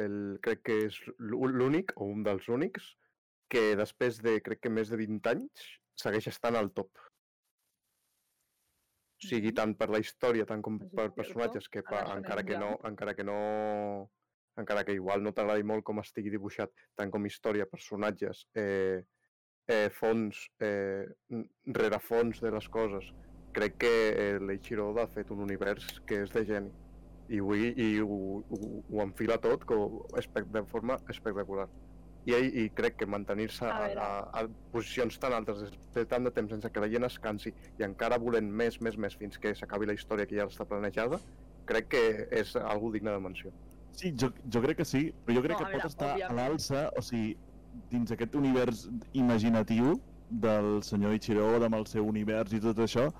el, 0.00 0.16
crec 0.42 0.62
que 0.64 0.78
és 0.88 0.96
l'ú- 1.20 1.44
l'únic, 1.52 1.92
o 2.00 2.08
un 2.08 2.24
dels 2.24 2.48
únics, 2.48 2.94
que 3.52 3.74
després 3.76 4.16
de, 4.24 4.38
crec 4.40 4.62
que 4.64 4.72
més 4.72 4.88
de 4.88 4.96
20 4.96 5.28
anys, 5.34 5.66
segueix 6.00 6.30
estant 6.32 6.56
al 6.56 6.72
top. 6.72 6.88
O 9.22 9.28
sigui, 9.28 9.52
tant 9.54 9.76
per 9.78 9.88
la 9.94 10.00
història, 10.02 10.46
tant 10.48 10.62
com 10.66 10.80
per 10.82 11.10
personatges, 11.14 11.68
que 11.70 11.82
Ara 11.86 12.16
encara 12.18 12.42
que 12.42 12.58
no, 12.58 12.72
encara 12.88 13.14
que 13.14 13.26
no, 13.26 13.38
encara 14.58 14.84
que 14.84 14.96
igual 14.98 15.22
no 15.22 15.32
t'agradi 15.36 15.62
molt 15.62 15.84
com 15.86 16.00
estigui 16.02 16.32
dibuixat, 16.34 16.72
tant 16.98 17.12
com 17.14 17.26
història, 17.26 17.68
personatges, 17.70 18.46
eh, 18.58 19.02
eh, 19.70 19.88
fons, 19.94 20.48
eh, 20.60 21.06
rerefons 21.78 22.42
de 22.42 22.50
les 22.50 22.68
coses, 22.68 23.12
crec 23.52 23.78
que 23.84 23.92
eh, 24.10 24.38
l'Eiichiro 24.40 24.90
Oda 24.90 25.06
ha 25.06 25.12
fet 25.12 25.30
un 25.30 25.44
univers 25.46 25.86
que 26.08 26.22
és 26.26 26.34
de 26.34 26.44
geni. 26.48 26.72
I, 27.32 27.38
avui, 27.38 27.70
i 27.78 28.00
ho, 28.02 28.18
ho, 28.42 28.58
ho 28.90 29.02
enfila 29.04 29.38
tot 29.40 29.62
com, 29.68 30.02
de 30.56 30.64
forma 30.72 30.98
espectacular. 31.08 31.68
I, 32.26 32.34
i 32.62 32.68
crec 32.70 33.00
que 33.00 33.06
mantenir-se 33.10 33.66
A 33.66 33.78
a, 33.82 33.86
a, 33.98 34.42
a, 34.42 34.44
posicions 34.74 35.18
tan 35.18 35.34
altes 35.34 35.62
des 35.64 35.72
de 35.96 36.04
tant 36.06 36.24
de 36.24 36.30
temps 36.30 36.52
sense 36.54 36.70
que 36.70 36.82
la 36.84 36.88
gent 36.92 37.06
es 37.08 37.18
cansi 37.18 37.50
i 37.80 37.86
encara 37.86 38.18
volent 38.22 38.50
més, 38.62 38.78
més, 38.80 38.96
més 38.96 39.16
fins 39.18 39.38
que 39.42 39.54
s'acabi 39.58 39.90
la 39.90 39.96
història 39.98 40.28
que 40.30 40.38
ja 40.38 40.46
està 40.46 40.66
planejada, 40.68 41.18
crec 41.66 41.90
que 41.94 42.04
és 42.30 42.54
algú 42.62 42.92
digne 42.94 43.10
de 43.10 43.24
menció. 43.26 43.50
Sí, 43.92 44.14
jo, 44.16 44.30
jo 44.48 44.62
crec 44.62 44.78
que 44.80 44.88
sí, 44.88 45.08
però 45.24 45.36
jo 45.40 45.42
crec 45.48 45.58
No, 45.58 45.58
a 45.58 45.66
que 45.66 45.72
veure, 45.72 45.82
pot 45.82 45.90
estar 45.90 46.12
a 46.12 46.14
òbviament. 46.14 46.38
l'alça, 46.38 46.86
o 46.96 47.02
sigui, 47.04 47.34
dins 47.90 48.14
aquest 48.14 48.34
univers 48.38 48.86
imaginatiu, 49.12 49.98
del 50.32 50.82
senyor 50.82 51.12
Ichiro 51.14 51.44
amb 51.60 51.76
el 51.76 51.86
seu 51.86 52.06
univers 52.08 52.54
i 52.56 52.60
tot 52.60 52.78
això, 52.80 53.10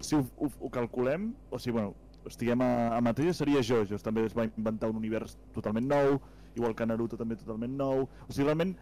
si 0.00 0.16
ho, 0.16 0.24
ho, 0.36 0.50
ho 0.60 0.70
calculem, 0.70 1.30
o 1.50 1.60
sigui, 1.62 1.76
bueno, 1.78 1.94
estiguem 2.26 2.62
a, 2.64 2.70
a 2.96 3.00
mateix 3.04 3.38
seria 3.38 3.62
JoJo's, 3.62 4.02
també 4.02 4.24
es 4.26 4.34
va 4.36 4.48
inventar 4.48 4.90
un 4.90 4.98
univers 4.98 5.36
totalment 5.54 5.86
nou, 5.86 6.18
igual 6.56 6.74
que 6.76 6.86
Naruto 6.86 7.18
també 7.20 7.36
totalment 7.38 7.76
nou, 7.78 8.06
o 8.06 8.32
sigui, 8.32 8.46
realment 8.48 8.74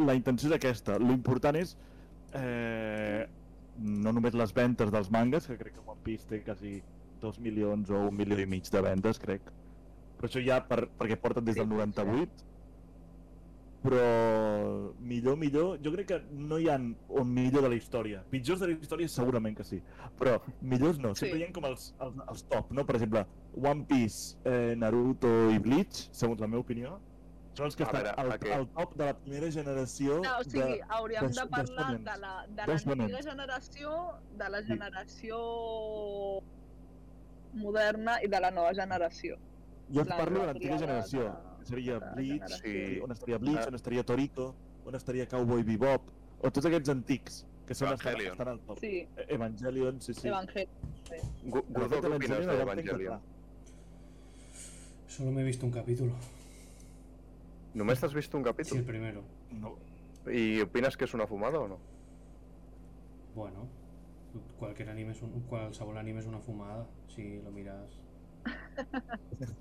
la 0.00 0.16
intenció 0.16 0.48
és 0.50 0.56
aquesta, 0.56 0.96
l'important 1.02 1.58
és 1.60 1.74
eh, 2.38 3.26
no 3.80 4.12
només 4.16 4.36
les 4.38 4.54
ventes 4.56 4.92
dels 4.92 5.10
mangas, 5.12 5.48
que 5.48 5.58
crec 5.60 5.76
que 5.76 5.84
One 5.86 6.00
Piece 6.04 6.28
té 6.30 6.42
quasi 6.46 6.78
2 7.20 7.40
milions 7.44 7.90
o 7.90 8.06
un 8.08 8.16
milió 8.16 8.38
i 8.40 8.46
mig 8.48 8.70
de 8.72 8.82
vendes, 8.84 9.20
crec, 9.20 9.50
però 10.18 10.30
això 10.30 10.42
ja 10.44 10.60
per, 10.64 10.84
perquè 10.98 11.18
porten 11.20 11.44
des 11.44 11.58
del 11.58 11.68
sí. 11.68 11.74
98, 11.74 12.49
però 13.82 14.92
millor, 15.00 15.36
millor, 15.40 15.78
jo 15.82 15.92
crec 15.94 16.06
que 16.10 16.18
no 16.32 16.58
hi 16.60 16.68
ha 16.68 16.76
un 16.76 17.30
millor 17.32 17.62
de 17.64 17.68
la 17.70 17.74
història. 17.76 18.22
Pitjors 18.30 18.60
de 18.60 18.66
la 18.68 18.74
història 18.76 19.08
segurament 19.08 19.56
que 19.56 19.64
sí, 19.64 19.82
però 20.18 20.38
millors 20.60 20.98
no, 20.98 21.14
sempre 21.14 21.38
Sí. 21.38 21.44
hi 21.44 21.48
ha 21.48 21.52
com 21.52 21.64
els, 21.64 21.94
els, 22.00 22.16
els 22.28 22.44
top, 22.48 22.70
no? 22.72 22.84
Per 22.86 22.96
exemple, 22.96 23.26
One 23.56 23.84
Piece, 23.88 24.36
eh, 24.44 24.74
Naruto 24.76 25.50
i 25.50 25.58
Bleach, 25.58 26.08
segons 26.12 26.40
la 26.40 26.46
meva 26.46 26.60
opinió, 26.60 26.98
són 27.54 27.66
els 27.66 27.74
que 27.76 27.82
estan 27.82 28.06
al, 28.16 28.30
al 28.52 28.68
top 28.76 28.94
de 28.96 29.04
la 29.08 29.14
primera 29.18 29.50
generació 29.50 30.20
No, 30.22 30.36
o 30.38 30.44
sigui, 30.44 30.60
de... 30.78 30.84
hauríem 30.88 31.26
de 31.26 31.32
dels 31.34 31.50
parlar 31.50 31.88
de 31.98 32.04
la 32.20 32.46
de 32.46 32.66
l'antiga 32.66 32.78
shonens. 32.78 33.26
generació, 33.26 33.96
de 34.38 34.48
la 34.50 34.60
Sí. 34.60 34.66
generació 34.68 35.40
moderna 37.54 38.18
i 38.22 38.28
de 38.28 38.40
la 38.40 38.50
nova 38.50 38.72
generació. 38.74 39.36
Jo 39.92 40.02
et 40.02 40.08
la- 40.08 40.16
parlo 40.18 40.40
de 40.40 40.46
la 40.46 40.52
l'antiga 40.52 40.78
generació, 40.78 41.22
de- 41.24 41.49
seria 41.64 41.98
de 42.00 42.24
generació. 42.24 42.58
Sí. 42.62 43.00
on 43.00 43.10
estaria 43.12 43.38
Bleach, 43.38 43.58
Ah. 43.64 43.68
on 43.68 43.74
estaria 43.74 44.02
Toriko, 44.04 44.54
on 44.84 44.94
estaria 44.94 45.26
Cowboy 45.28 45.62
Bebop, 45.62 46.02
o 46.42 46.50
tots 46.50 46.66
aquests 46.66 46.88
antics, 46.88 47.46
que 47.66 47.74
són 47.74 47.92
estan, 47.92 48.08
Evangelion. 48.14 48.32
estan 48.32 48.48
al 48.48 48.60
top. 48.60 48.78
Sí, 48.78 49.06
Eh, 49.16 49.26
Evangelion, 49.28 50.00
sí, 50.00 50.14
sí. 50.14 50.22
De 50.22 50.28
Evangelion 50.28 50.70
el 51.90 52.10
vam 52.10 52.18
tenir 52.18 52.56
d'Evangelion? 52.58 53.20
Solo 55.06 55.30
me 55.32 55.40
he 55.42 55.44
visto 55.44 55.66
un 55.66 55.72
capítulo. 55.72 56.12
Només 57.74 58.00
t'has 58.00 58.14
vist 58.14 58.34
un 58.34 58.40
Sí, 58.42 58.44
capítol? 58.44 58.78
el 58.78 58.84
primero. 58.84 59.22
No. 59.52 59.76
I 60.30 60.60
opines 60.62 60.96
que 60.96 61.04
és 61.04 61.14
una 61.14 61.26
fumada 61.26 61.58
o 61.60 61.68
no? 61.68 61.78
Bueno, 63.34 63.66
cualquier 64.58 64.88
anime 64.90 65.12
es 65.12 65.22
un, 65.22 65.40
qualsevol 65.48 65.96
anime 65.98 66.20
es 66.20 66.26
una 66.26 66.40
fumada, 66.40 66.86
si 67.08 67.40
lo 67.42 67.50
miras. 67.50 67.90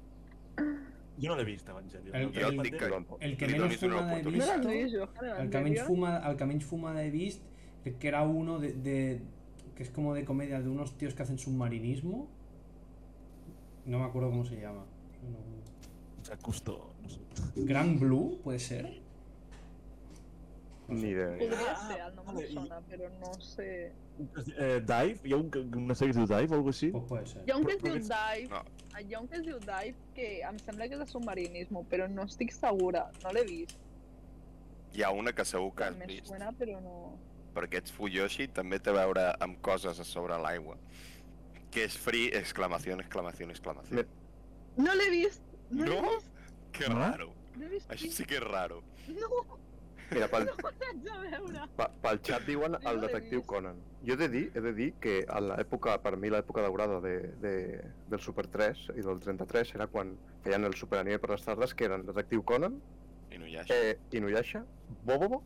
Jo 1.21 1.29
no 1.29 1.35
l'he 1.35 1.43
vist, 1.43 1.67
Evangelion. 1.69 2.15
El- 2.15 2.23
No 2.27 2.31
Jo 2.41 2.49
tinc 2.49 2.59
et 2.59 2.63
dic 2.71 2.73
que 2.79 2.85
pendent. 2.89 3.07
El 3.19 3.37
que 3.37 3.47
Li 3.47 3.53
menos 3.53 3.67
donis 3.67 3.83
una 3.83 3.93
fumada 3.95 4.11
he 4.11 4.23
No 4.23 4.29
oportunitat. 4.29 4.55
visto, 4.57 4.69
l'has 4.69 4.83
vist, 4.83 4.95
Johan, 4.95 5.41
el 5.41 5.49
que 5.49 5.57
menys 5.57 5.79
Evangelion? 5.79 5.87
fuma, 5.87 6.17
el 6.29 6.37
que 6.37 6.45
menys 6.45 6.65
fumada 6.65 7.03
he 7.03 7.09
vist, 7.11 7.43
crec 7.83 7.97
que 7.97 8.07
era 8.07 8.21
uno 8.23 8.59
de, 8.59 8.73
de- 8.73 9.21
que 9.75 9.83
es 9.83 9.89
como 9.89 10.13
de 10.13 10.25
comedia 10.25 10.61
de 10.61 10.69
unos 10.69 10.97
tíos 10.97 11.13
que 11.13 11.23
hacen 11.23 11.37
submarinismo. 11.37 12.27
No 13.85 13.99
me 13.99 14.05
acuerdo 14.05 14.29
cómo 14.29 14.45
se 14.45 14.59
llama. 14.61 14.85
O 16.21 16.25
sea, 16.25 16.37
Custo, 16.37 16.93
no 17.01 17.09
sé. 17.09 17.19
Gran 17.55 17.97
Blue, 17.99 18.39
puede 18.43 18.59
ser. 18.59 19.01
No 20.87 20.95
sé. 20.97 21.01
Ni 21.05 21.09
idea. 21.11 21.27
Podria 21.37 21.57
Ah, 21.75 21.87
ser, 21.87 22.01
el 22.09 22.15
nom 22.15 22.25
vale, 22.25 22.45
em 22.45 22.51
i- 22.51 22.53
sona, 22.53 22.81
però 22.81 23.09
no 23.19 23.33
sé... 23.41 23.91
Eh, 24.57 24.81
Dive? 24.83 25.19
Hi 25.23 25.33
ha 25.33 25.37
un, 25.37 25.49
una 25.79 25.95
sèrie 25.95 26.11
que 26.13 26.19
es 26.19 26.19
diu 26.19 26.27
Dive 26.27 26.51
o 26.51 26.57
alguna 26.59 26.73
així? 26.75 26.89
Pues 26.91 27.05
puede 27.07 27.25
ser. 27.31 27.43
Hi 27.47 27.51
ha 27.51 27.57
un 27.57 27.65
que 27.65 27.75
es 27.77 27.83
diu 27.83 27.93
Dive, 27.95 28.49
No. 28.51 28.63
hi 28.99 29.13
ha 29.15 29.19
un 29.21 29.27
que 29.31 29.37
es 29.39 29.45
diu 29.45 29.59
Dive 29.63 29.95
que 30.15 30.27
em 30.49 30.57
sembla 30.59 30.87
que 30.89 30.97
és 30.97 30.99
de 30.99 31.07
submarinisme, 31.11 31.83
però 31.91 32.07
no 32.11 32.25
estic 32.27 32.51
segura, 32.55 33.05
no 33.23 33.31
l'he 33.35 33.45
vist. 33.47 33.77
Hi 34.93 35.03
ha 35.05 35.11
una 35.11 35.31
que 35.33 35.45
segur 35.45 35.71
que 35.75 35.83
has 35.87 35.97
vist, 36.07 36.27
suena, 36.27 36.51
però 36.51 36.79
no... 36.81 36.95
perquè 37.55 37.79
ets 37.83 37.91
Fuyoshi, 37.95 38.47
també 38.53 38.79
té 38.79 38.89
a 38.91 38.97
veure 38.97 39.27
amb 39.39 39.59
coses 39.61 39.99
a 39.99 40.03
sobre 40.05 40.37
l'aigua. 40.41 40.75
Que 41.71 41.83
és 41.85 41.95
free, 41.97 42.31
exclamació, 42.33 42.95
exclamació, 42.99 43.47
exclamació. 43.49 44.03
No 44.77 44.95
l'he 44.95 45.09
vist! 45.13 45.41
No 45.69 45.85
l'he 45.85 46.01
No? 46.01 46.09
vist! 46.09 46.27
Que 46.73 46.85
raro. 46.89 47.31
No 47.57 47.67
Això 47.89 48.09
sí 48.13 48.25
que 48.25 48.37
és 48.39 48.43
raro. 48.43 48.81
No, 49.09 49.29
Mira, 50.11 50.27
pel, 50.33 50.47
no 50.49 51.65
pa- 51.77 51.89
pel 52.03 52.19
xat 52.25 52.45
diuen 52.47 52.75
el 52.81 53.01
detectiu. 53.03 53.43
Conan. 53.49 53.77
Jo 54.05 54.13
he 54.15 54.17
de 54.17 54.29
dir, 54.31 54.45
he 54.55 54.61
de 54.63 54.73
dir 54.73 54.89
que 55.03 55.19
a 55.27 55.39
l'època, 55.43 55.97
per 56.01 56.15
mi 56.17 56.29
l'època 56.31 56.63
daurada 56.65 56.99
de, 57.03 57.15
de, 57.43 57.53
del 58.09 58.19
Super 58.23 58.47
3 58.47 58.87
i 58.97 59.03
del 59.05 59.19
33 59.19 59.75
era 59.75 59.87
quan 59.87 60.15
feien 60.45 60.65
el 60.65 60.73
superanime 60.79 61.19
per 61.19 61.31
les 61.35 61.43
tardes, 61.45 61.73
que 61.75 61.85
eren 61.89 62.05
Detectiu 62.07 62.43
Conan, 62.43 62.79
I 63.29 63.37
no 63.37 63.45
hi 63.45 63.57
ha 63.59 63.65
eh, 63.69 63.97
Inuyasha, 64.17 64.63
Bobobo, 65.05 65.43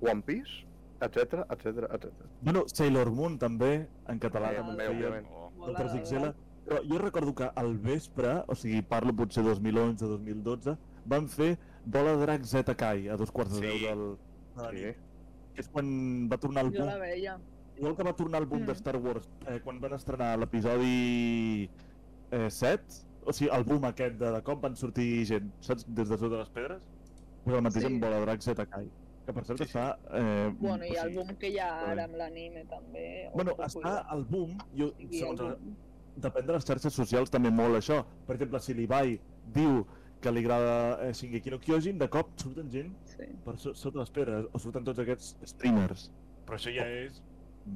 One 0.00 0.22
Piece, 0.24 0.64
etc 1.04 1.42
etc 1.50 1.84
etc. 1.92 2.12
Bueno, 2.40 2.64
Sailor 2.72 3.10
Moon 3.14 3.36
també, 3.38 3.88
en 4.08 4.18
català 4.18 4.52
Eh, 4.54 4.62
també 4.62 4.86
òbviament. 4.88 5.26
Oh. 5.30 5.50
3XL, 5.74 6.32
però 6.68 6.80
jo 6.86 6.98
recordo 7.02 7.34
que 7.34 7.50
al 7.54 7.76
vespre, 7.78 8.38
o 8.46 8.54
sigui, 8.54 8.80
parlo 8.82 9.12
potser 9.16 9.42
2011-2012, 9.44 10.76
van 11.08 11.28
fer 11.28 11.56
Bola 11.84 12.12
de 12.16 12.22
Drac 12.26 12.42
Zeta 12.44 12.74
Kai 12.74 13.08
a 13.08 13.16
dos 13.16 13.30
quarts 13.30 13.60
de 13.60 13.70
Sí. 13.72 13.78
deu 13.84 13.88
del, 13.88 14.16
de 14.56 14.62
la 14.62 14.70
Sí. 14.70 14.76
nit. 14.86 14.96
Que 15.54 15.60
és 15.62 15.68
quan 15.68 16.28
va 16.30 16.36
tornar 16.38 16.64
el 16.64 16.72
Jo 16.72 16.78
boom, 16.78 16.88
la 16.88 16.98
veia. 16.98 17.38
igual 17.76 17.96
que 17.96 18.02
va 18.02 18.12
tornar 18.16 18.40
el 18.42 18.46
boom 18.46 18.62
Mm. 18.62 18.66
de 18.66 18.72
Star 18.72 18.96
Wars, 18.96 19.28
eh, 19.46 19.60
quan 19.64 19.80
van 19.80 19.92
estrenar 19.94 20.38
l'episodi 20.38 21.70
eh, 22.30 22.50
7, 22.50 22.84
o 23.24 23.32
sigui, 23.32 23.50
el 23.54 23.64
boom 23.64 23.84
aquest 23.84 24.16
de, 24.18 24.30
de 24.32 24.42
cop 24.42 24.60
van 24.62 24.76
sortir 24.76 25.24
gent, 25.26 25.50
saps, 25.60 25.84
des 25.88 26.08
de 26.08 26.18
sota 26.18 26.38
les 26.38 26.50
pedres? 26.50 26.82
Pues 27.44 27.56
el 27.56 27.62
mateix 27.62 27.84
Sí. 27.84 27.86
amb 27.92 28.02
Bola 28.02 28.16
de 28.18 28.26
Drac 28.26 28.40
Zeta 28.42 28.66
Kai, 28.66 28.90
que 29.26 29.32
per 29.32 29.44
cert 29.44 29.58
Sí, 29.58 29.64
sí. 29.64 29.70
està... 29.70 29.98
Eh, 30.12 30.52
Bueno, 30.58 30.84
i 30.84 30.94
el 30.96 31.14
boom 31.14 31.34
que 31.36 31.48
hi 31.50 31.58
ha 31.58 31.90
ara 31.90 32.04
amb 32.04 32.14
l'anime 32.16 32.64
també. 32.66 33.30
Bueno, 33.34 33.52
està 33.56 34.04
al 34.08 34.24
boom, 34.24 34.58
jo, 34.76 34.92
el 34.98 35.12
segons 35.12 35.40
el, 35.40 35.46
boom. 35.56 35.76
depèn 36.20 36.46
de 36.46 36.52
les 36.52 36.64
xarxes 36.66 36.92
socials 36.92 37.30
també 37.30 37.50
molt 37.50 37.76
això. 37.76 38.04
Per 38.26 38.34
exemple, 38.36 38.60
si 38.60 38.74
l'Ibai 38.74 39.20
diu 39.54 39.86
que 40.20 40.32
li 40.32 40.40
agrada 40.44 41.08
eh, 41.08 41.12
Shingeki 41.14 41.50
no 41.50 41.58
Kyojin, 41.62 41.98
de 41.98 42.08
cop 42.10 42.32
surten 42.40 42.70
gent 42.70 42.94
Sí. 43.14 43.26
per 43.44 43.56
so 43.58 43.74
sota 43.74 44.00
les 44.00 44.10
pedres, 44.10 44.46
o 44.52 44.58
surten 44.58 44.84
tots 44.84 44.98
aquests 45.04 45.36
streamers. 45.52 46.10
Però 46.46 46.56
això 46.58 46.72
ja 46.74 46.86
és 46.88 47.22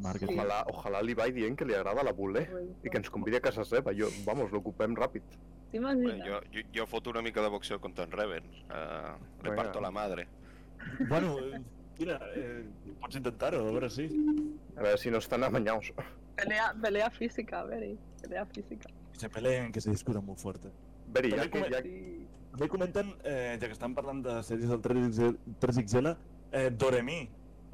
màrqueting. 0.03 0.39
Ojalà, 0.39 0.63
ojalà 0.73 1.03
li 1.05 1.15
vaig 1.15 1.35
dient 1.35 1.57
que 1.59 1.67
li 1.69 1.75
agrada 1.77 2.03
la 2.03 2.13
Bulé 2.17 2.47
i 2.83 2.89
que 2.91 2.97
ens 2.99 3.11
convidi 3.11 3.37
a 3.37 3.41
casa 3.45 3.65
seva. 3.65 3.93
Jo, 3.95 4.09
vamos, 4.27 4.51
l'ocupem 4.53 4.95
ràpid. 4.97 5.23
Bueno, 5.73 6.11
jo, 6.27 6.41
jo, 6.53 6.65
jo 6.75 6.87
foto 6.87 7.11
una 7.11 7.23
mica 7.23 7.41
de 7.43 7.49
boxeo 7.49 7.81
contra 7.81 8.05
en 8.05 8.11
Reven. 8.13 8.45
Uh, 8.69 9.17
reparto 9.43 9.81
la 9.81 9.91
madre. 9.91 10.27
Bueno, 11.09 11.39
eh, 11.39 11.61
mira, 11.99 12.19
eh, 12.35 12.65
pots 13.01 13.17
intentar-ho, 13.17 13.61
a 13.61 13.71
veure 13.71 13.89
si. 13.91 14.05
A 14.77 14.83
veure 14.83 14.99
si 14.99 15.11
no 15.11 15.19
estan 15.19 15.45
amanyaus. 15.45 15.93
Pelea, 16.37 16.75
pelea 16.83 17.11
física, 17.11 17.63
Beri. 17.65 17.97
Pelea 18.21 18.45
física. 18.47 18.89
Que 19.13 19.19
se 19.21 19.29
peleen, 19.31 19.71
que 19.73 19.81
se 19.81 19.91
discuten 19.91 20.25
molt 20.25 20.39
fuerte. 20.41 20.71
Beri, 21.09 21.31
ja 21.31 21.49
que, 21.51 21.61
ja, 21.71 21.83
Sí. 21.83 22.22
També 22.53 22.69
comenten, 22.69 23.15
eh, 23.25 23.57
ja 23.61 23.67
que 23.67 23.73
estan 23.73 23.95
parlant 23.97 24.21
de 24.25 24.35
sèries 24.45 24.69
del 24.69 24.83
3XL, 24.85 25.39
3XL 25.61 26.17
eh, 26.53 26.71
Doremi, 26.71 27.21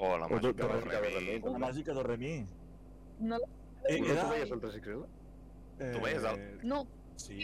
Oh, 0.00 0.16
la 0.16 0.26
O 0.26 0.28
màgica 0.30 0.52
de- 0.68 0.80
Remy. 1.00 1.40
la 1.42 1.58
màgica 1.58 1.92
Doremi. 1.92 2.46
No, 3.18 3.36
Eh, 3.88 3.96
era... 3.98 4.22
tu 4.22 4.28
veies 4.30 4.50
el 4.52 4.60
3XL? 4.60 5.06
Eh, 5.80 5.92
Tu 5.96 6.00
veies 6.04 6.22
el- 6.22 6.60
no, 6.68 6.86
Sí. 7.16 7.40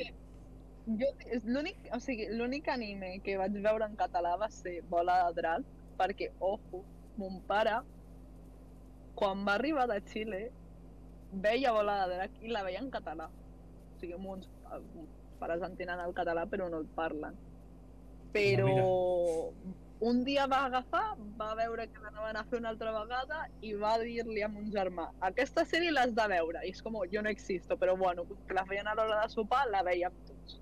jo, 0.87 1.07
és 1.26 1.45
l'únic, 1.45 1.76
o 1.93 1.99
sigui, 1.99 2.28
l'únic 2.30 2.68
anime 2.68 3.18
que 3.24 3.37
vaig 3.37 3.51
veure 3.61 3.85
en 3.87 3.97
català 3.97 4.37
va 4.39 4.49
ser 4.51 4.82
Bola 4.82 5.26
de 5.26 5.35
Drac, 5.41 5.62
perquè, 5.99 6.30
ojo, 6.39 6.85
mon 7.16 7.41
pare, 7.43 7.80
quan 9.16 9.45
va 9.45 9.55
arribar 9.55 9.89
de 9.89 10.01
Xile, 10.03 10.53
veia 11.32 11.72
Bola 11.72 12.07
de 12.07 12.14
Drac 12.14 12.30
i 12.43 12.49
la 12.49 12.62
veia 12.62 12.78
en 12.78 12.91
català. 12.91 13.26
O 13.26 13.99
sigui, 13.99 14.14
mons 14.16 14.49
pares 15.41 15.62
entenen 15.66 16.01
el 16.01 16.14
català 16.16 16.47
però 16.51 16.68
no 16.70 16.82
el 16.82 16.91
parlen. 16.99 17.37
Però 18.35 18.70
un 20.05 20.24
dia 20.24 20.47
va 20.51 20.64
agafar, 20.66 21.14
va 21.39 21.55
veure 21.55 21.87
que 21.89 22.03
l'anaven 22.03 22.37
a 22.37 22.45
fer 22.51 22.59
una 22.59 22.72
altra 22.74 22.93
vegada 22.93 23.45
i 23.62 23.72
va 23.78 23.95
dir-li 24.03 24.43
a 24.43 24.51
mon 24.53 24.66
germà 24.74 25.07
aquesta 25.28 25.64
sèrie 25.64 25.95
l'has 25.95 26.12
de 26.16 26.26
veure. 26.35 26.64
I 26.66 26.74
és 26.74 26.82
com, 26.82 26.99
jo 27.12 27.22
no 27.22 27.30
existo, 27.30 27.78
però 27.80 27.97
bueno, 27.97 28.26
que 28.49 28.59
la 28.59 28.66
feien 28.68 28.91
a 28.91 28.97
l'hora 28.99 29.22
de 29.22 29.30
sopar, 29.32 29.64
la 29.70 29.85
veiem 29.87 30.12
tots. 30.28 30.59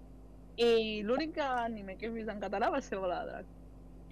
I 0.61 1.03
l'únic 1.03 1.41
anime 1.43 1.97
que 1.97 2.07
he 2.07 2.13
vist 2.13 2.31
en 2.31 2.41
català 2.43 2.71
va 2.71 2.81
ser 2.85 3.01
Bola 3.01 3.23
de 3.25 3.33
Drac. 3.33 3.59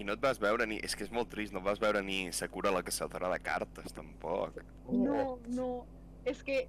I 0.00 0.04
no 0.08 0.16
et 0.16 0.22
vas 0.24 0.40
veure 0.40 0.64
ni... 0.66 0.78
És 0.80 0.96
que 0.96 1.04
és 1.04 1.12
molt 1.12 1.28
trist, 1.28 1.52
no 1.52 1.60
vas 1.60 1.80
veure 1.82 2.00
ni 2.02 2.32
Sakura 2.32 2.72
la 2.72 2.82
caçadora 2.82 3.28
de 3.28 3.38
cartes, 3.44 3.92
tampoc. 3.92 4.62
No, 4.88 5.36
no, 5.52 5.70
és 6.24 6.40
que, 6.42 6.62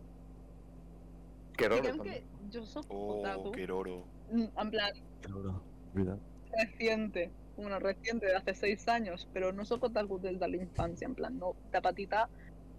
Diguem 1.70 1.98
també. 1.98 2.24
que 2.50 2.60
jo 2.60 2.66
soc 2.66 2.86
Oh, 2.90 3.20
otaku, 3.20 3.52
Keroro. 3.52 4.06
mm, 4.32 4.48
en 4.58 4.70
plan, 4.72 4.92
Claro, 5.22 5.64
veritat. 5.94 6.20
reciente, 6.58 7.32
bueno, 7.58 7.80
reciente, 7.80 8.26
de 8.28 8.36
hace 8.36 8.54
seis 8.56 8.88
años, 8.88 9.28
pero 9.34 9.52
no 9.54 9.64
soy 9.66 9.78
otaku 9.82 10.20
desde 10.20 10.48
la 10.48 10.58
infancia, 10.58 11.06
en 11.06 11.16
plan, 11.16 11.38
no, 11.38 11.56
de 11.72 11.82
petita, 11.82 12.30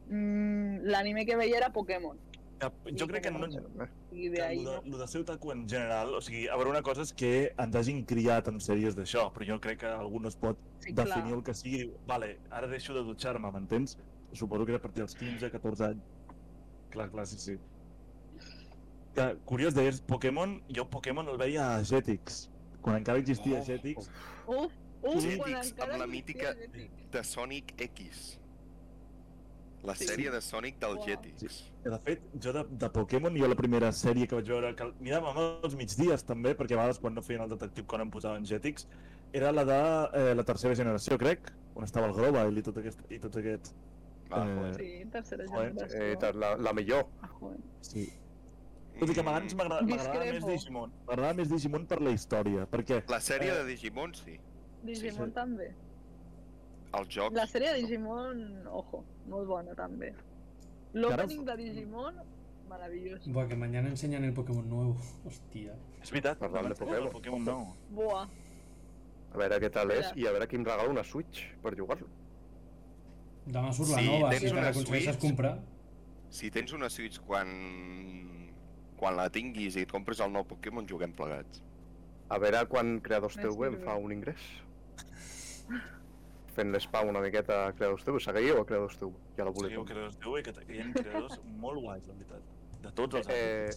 mm, 0.08 0.78
l'anime 0.84 1.24
que 1.24 1.36
veia 1.36 1.58
era 1.58 1.70
Pokémon. 1.70 2.18
Que, 2.58 2.68
jo 2.96 3.06
crec 3.08 3.24
que 3.24 3.30
no, 3.32 3.46
I 4.12 4.28
de 4.28 4.36
que 4.36 4.42
ahí 4.42 4.62
lo 4.64 4.70
de, 4.70 4.76
no. 4.76 4.90
lo 4.92 4.98
de 4.98 5.08
ser 5.08 5.22
otaku 5.22 5.50
en 5.52 5.68
general, 5.68 6.14
o 6.14 6.20
sigui, 6.20 6.46
a 6.48 6.54
veure, 6.54 6.70
una 6.70 6.82
cosa 6.82 7.02
és 7.02 7.12
que 7.12 7.52
ens 7.58 7.74
hagin 7.74 8.04
criat 8.06 8.46
en 8.48 8.60
sèries 8.60 8.94
d'això, 8.94 9.32
però 9.32 9.44
jo 9.48 9.58
crec 9.60 9.80
que 9.80 9.86
algú 9.86 10.20
no 10.20 10.28
es 10.28 10.36
pot 10.36 10.56
Sí, 10.78 10.92
definir 10.92 11.24
clar. 11.24 11.34
el 11.38 11.42
que 11.42 11.54
sigui. 11.54 11.92
Vale, 12.06 12.38
ara 12.50 12.68
deixo 12.68 12.94
de 12.94 13.02
dutxar-me, 13.02 13.50
m'entens? 13.50 13.96
Suposo 14.32 14.64
que 14.64 14.72
era 14.72 14.78
a 14.78 14.82
partir 14.82 15.00
dels 15.02 15.14
15, 15.16 15.50
14 15.50 15.84
anys. 15.84 16.02
Clar, 16.90 17.10
clar, 17.10 17.26
sí, 17.26 17.38
sí. 17.38 17.56
Que, 19.14 19.36
curiós, 19.44 19.74
deies 19.74 20.00
Pokémon, 20.00 20.60
jo 20.72 20.86
Pokémon 20.88 21.26
el 21.28 21.36
veia 21.36 21.74
a 21.76 21.82
Jetix, 21.84 22.46
quan 22.80 22.96
encara 22.96 23.18
existia 23.20 23.58
Oh, 23.60 23.64
Jetix. 23.66 24.06
Sí, 25.20 25.36
quan 25.36 25.50
Jetix, 25.58 25.74
amb 25.84 25.98
la 25.98 26.06
mítica- 26.06 26.54
Jetix. 26.56 27.10
De 27.12 27.22
Sonic 27.24 27.74
X. 27.78 28.38
La 29.82 29.94
Sí. 29.96 30.06
sèrie 30.06 30.30
de 30.30 30.40
Sonic 30.40 30.78
del 30.78 30.96
Uau. 30.96 31.04
Jetix. 31.04 31.64
Que, 31.82 31.90
de 31.90 31.98
fet, 31.98 32.22
jo 32.40 32.52
de, 32.52 32.64
de 32.70 32.88
Pokémon, 32.88 33.34
jo 33.36 33.48
la 33.48 33.56
primera 33.56 33.90
sèrie 33.92 34.28
que 34.28 34.36
vaig 34.36 34.46
veure, 34.48 34.74
que 34.76 34.84
miràvem 35.00 35.36
als 35.64 35.74
migdies 35.74 36.22
també, 36.24 36.54
perquè 36.56 36.72
a 36.74 36.76
vegades 36.78 37.00
quan 37.02 37.14
no 37.14 37.20
feien 37.22 37.42
el 37.42 37.50
detectiu 37.50 37.84
Conan 37.84 38.08
posaven 38.10 38.44
Jetix, 38.46 38.86
era 39.32 39.50
la 39.52 39.64
de 39.64 39.80
eh, 40.20 40.34
la 40.36 40.44
tercera 40.44 40.74
generació, 40.76 41.18
crec, 41.18 41.50
on 41.74 41.82
estava 41.84 42.06
el 42.06 42.12
Global 42.14 42.56
i, 42.56 42.62
tot 42.62 42.78
aquest, 42.78 43.00
i 43.10 43.18
tots 43.18 43.36
aquests. 43.36 43.74
Va, 44.32 44.46
Eh. 44.46 44.72
Sí, 44.78 45.10
tercera 45.10 45.44
generació. 45.44 46.00
Eh, 46.00 46.32
la, 46.32 46.56
la 46.56 46.72
millor. 46.72 47.06
Ah. 47.20 47.28
Sí. 47.80 48.08
Tot 49.00 49.10
i 49.10 49.14
que 49.14 49.20
abans 49.20 49.54
m'agrada- 49.54 49.82
m'agradava 49.86 50.24
més. 50.32 50.44
Digimon. 50.46 50.92
M'agradava 51.06 51.34
més 51.34 51.48
Digimon 51.48 51.86
per 51.86 52.00
la 52.02 52.10
història, 52.10 52.66
perquè... 52.70 53.02
La 53.08 53.20
sèrie 53.20 53.50
Eh. 53.50 53.54
de 53.62 53.64
Digimon, 53.70 54.14
sí. 54.14 54.38
Digimon 54.82 55.28
sí. 55.28 55.34
també. 55.34 55.70
Els 56.94 57.08
jocs... 57.08 57.34
La 57.34 57.46
sèrie 57.46 57.72
de 57.72 57.80
Digimon, 57.82 58.66
ojo, 58.68 59.02
molt 59.26 59.46
bona 59.48 59.74
també. 59.74 60.12
L'opening 60.92 61.44
de 61.48 61.56
Digimon, 61.56 62.14
meravellós. 62.68 63.26
Buah, 63.32 63.46
que 63.48 63.56
mañana 63.56 63.88
enseñan 63.88 64.24
el 64.24 64.34
Pokémon 64.34 64.68
nuevo. 64.68 64.96
Hostia. 65.24 65.74
És 66.02 66.10
veritat, 66.10 66.38
Parlant 66.38 66.68
de 66.68 66.74
Pokémon. 66.74 67.02
el 67.06 67.10
Pokémon 67.10 67.44
nou. 67.44 67.66
Buah, 67.90 68.28
A 69.32 69.38
veure 69.38 69.56
què 69.62 69.70
tal 69.72 69.90
és 69.90 70.10
i 70.14 70.26
a 70.26 70.32
veure 70.32 70.46
qui 70.46 70.56
em 70.56 70.64
regala 70.64 70.90
una 70.90 71.02
Switch 71.02 71.54
per 71.62 71.72
jugar-lo. 71.74 72.06
Demà 73.46 73.72
surt 73.72 73.88
la 73.88 73.98
Sí, 73.98 74.06
nova, 74.06 74.32
si 74.34 74.44
te 74.44 74.50
una 74.52 74.60
l'aconsegueixes 74.66 75.14
Switch? 75.16 75.20
comprar. 75.24 75.58
Si 76.28 76.50
tens 76.50 76.72
una 76.72 76.90
Switch 76.90 77.18
quan... 77.24 77.48
quan 79.02 79.16
la 79.18 79.26
tinguis 79.34 79.74
i 79.76 79.82
et 79.82 79.90
compres 79.90 80.20
el 80.22 80.30
nou 80.30 80.44
Pokémon, 80.46 80.86
juguem 80.86 81.10
plegats. 81.18 81.58
A 82.30 82.38
veure 82.38 82.60
quan 82.70 83.00
Creadors 83.02 83.34
Més 83.36 83.48
TV 83.48 83.66
em 83.72 83.80
fa 83.82 83.96
un 83.98 84.12
ingrés. 84.14 84.44
Fent 86.52 86.68
l'espam 86.74 87.08
una 87.10 87.22
miqueta 87.24 87.56
a 87.66 87.72
Creadors 87.74 88.04
TV. 88.06 88.20
Seguiu 88.22 88.60
a 88.60 88.64
Creadors 88.68 88.98
TV, 89.00 89.10
ja 89.38 89.46
la 89.48 89.52
Seguiu 89.56 89.80
voleu. 89.80 89.86
creadors 89.88 90.18
de 90.18 90.42
que, 90.44 90.52
que 90.66 90.76
hi 90.76 90.82
ha 90.84 90.92
creadors 90.98 91.38
molt 91.62 91.80
guais, 91.80 92.06
la 92.06 92.14
veritat. 92.14 92.42
De 92.84 92.92
tots 92.98 93.18
els 93.20 93.28
Eh. 93.32 93.70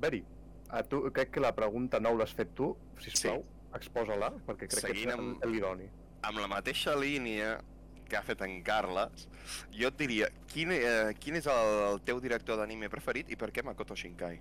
Beri, 0.00 0.24
a 0.70 0.82
tu, 0.82 1.02
crec 1.12 1.30
que 1.36 1.40
la 1.44 1.52
pregunta 1.54 2.00
nou 2.00 2.16
l'has 2.18 2.32
fet 2.34 2.50
tu, 2.58 2.72
sisplau, 2.98 3.44
exposa-la, 3.78 4.32
perquè 4.48 4.66
crec 4.66 4.80
Seguint 4.80 5.04
que 5.04 5.14
és 5.14 5.18
amb- 5.18 5.44
amb... 5.44 5.52
l'idoni. 5.52 5.86
Amb 6.24 6.40
la 6.40 6.48
mateixa 6.48 6.96
línia 6.96 7.60
que 8.08 8.16
ha 8.16 8.22
fet 8.22 8.40
en 8.42 8.56
Carles, 8.64 9.28
jo 9.70 9.88
et 9.88 9.96
diria, 10.00 10.28
quin, 10.50 10.72
eh, 10.72 11.14
quin 11.20 11.36
és 11.38 11.46
el, 11.46 11.70
el 11.92 12.00
teu 12.08 12.18
director 12.20 12.56
d'anime 12.58 12.88
preferit 12.92 13.30
i 13.30 13.36
per 13.36 13.52
què 13.52 13.62
Makoto 13.64 13.94
Shinkai? 13.96 14.40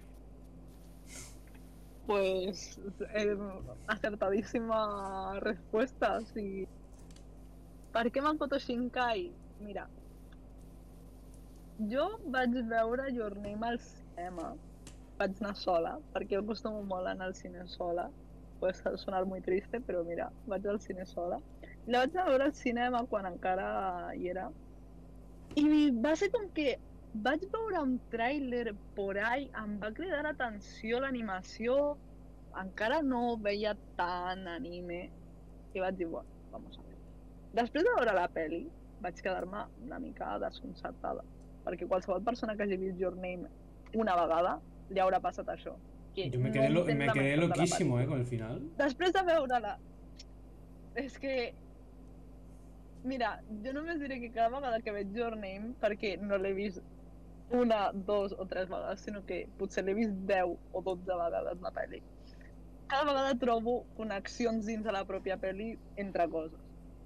Pues 2.06 2.80
eh, 3.14 3.38
acertadísima 3.88 5.40
respuesta. 5.40 6.20
Sí. 6.34 6.68
Per 7.94 8.10
què 8.12 8.22
Makoto 8.26 8.60
Shinkai? 8.60 9.30
Mira, 9.64 9.88
jo 11.92 12.08
vaig 12.34 12.56
veure 12.70 13.10
Your 13.14 13.36
Name 13.38 13.68
al 13.68 13.80
cinema. 13.80 14.54
Vaig 15.20 15.40
anar 15.40 15.56
sola, 15.56 15.94
perquè 16.14 16.36
jo 16.36 16.44
acostumo 16.44 16.82
molt 16.90 17.08
anar 17.08 17.30
al 17.30 17.36
cine 17.36 17.68
sola. 17.68 18.10
Puede 18.60 18.98
sonar 18.98 19.26
muy 19.26 19.42
triste, 19.42 19.80
però 19.80 20.04
mira, 20.04 20.32
vaig 20.48 20.66
al 20.68 20.80
cine 20.80 21.06
sola. 21.06 21.40
La 21.86 22.04
vaig 22.04 22.18
a 22.18 22.26
veure 22.30 22.50
al 22.50 22.54
cinema 22.54 23.04
quan 23.12 23.28
encara 23.30 24.14
hi 24.16 24.30
era. 24.34 24.50
I 25.56 25.92
va 26.04 26.16
ser 26.16 26.32
com 26.34 26.48
que 26.56 26.80
vaig 27.14 27.44
veure 27.54 27.82
un 27.84 27.98
tràiler 28.12 28.74
por 28.96 29.18
ahí, 29.18 29.50
em 29.62 29.76
va 29.82 29.92
cridar 29.94 30.24
l'atenció 30.26 31.00
l'animació, 31.04 31.98
encara 32.60 33.02
no 33.06 33.38
veia 33.38 33.76
tant 33.98 34.48
anime, 34.48 35.10
i 35.74 35.80
vaig 35.82 35.96
dir, 35.98 36.08
bueno, 36.08 36.30
vamos 36.52 36.78
a 36.80 36.82
ver. 36.88 36.98
Després 37.54 37.84
de 37.86 37.94
veure 37.98 38.14
la 38.18 38.28
peli, 38.34 38.64
vaig 39.02 39.22
quedar-me 39.22 39.66
una 39.86 40.00
mica 40.00 40.38
desconcertada, 40.42 41.24
perquè 41.66 41.88
qualsevol 41.88 42.24
persona 42.24 42.56
que 42.56 42.64
hagi 42.64 42.78
vist 42.78 42.98
Your 43.00 43.16
Name 43.16 43.48
una 43.94 44.16
vegada, 44.18 44.60
li 44.90 45.00
haurà 45.00 45.20
passat 45.22 45.48
això. 45.54 45.76
Que 46.16 46.30
Yo 46.30 46.40
me 46.40 46.50
no 46.50 46.54
quedé, 46.54 46.70
lo- 46.70 46.82
entén 46.82 46.98
me 46.98 47.12
quedé 47.14 47.38
loquísimo, 47.38 48.00
eh, 48.00 48.06
con 48.08 48.20
el 48.20 48.26
final. 48.26 48.60
Després 48.78 49.14
de 49.14 49.24
veure-la, 49.24 49.78
és 50.96 51.18
que... 51.20 51.54
Mira, 53.04 53.42
jo 53.66 53.74
només 53.76 54.00
diré 54.00 54.20
que 54.22 54.30
cada 54.32 54.50
vegada 54.54 54.80
que 54.82 54.92
veig 54.96 55.10
Your 55.14 55.36
Name, 55.36 55.74
perquè 55.82 56.16
no 56.22 56.38
l'he 56.38 56.54
vist 56.54 56.82
una, 57.52 57.92
dos 57.94 58.34
o 58.38 58.46
tres 58.46 58.70
vegades, 58.70 59.02
sinó 59.02 59.24
que 59.26 59.48
potser 59.60 59.84
l'he 59.86 59.96
vist 59.98 60.14
10 60.30 60.56
o 60.72 60.82
12 60.82 61.06
vegades 61.08 61.62
la 61.62 61.72
pel·li. 61.76 62.02
Cada 62.88 63.06
vegada 63.10 63.36
trobo 63.40 63.84
connexions 63.98 64.66
dins 64.70 64.86
de 64.86 64.94
la 64.94 65.04
pròpia 65.10 65.38
pel·li 65.42 65.74
entre 65.98 66.28
coses. 66.30 66.60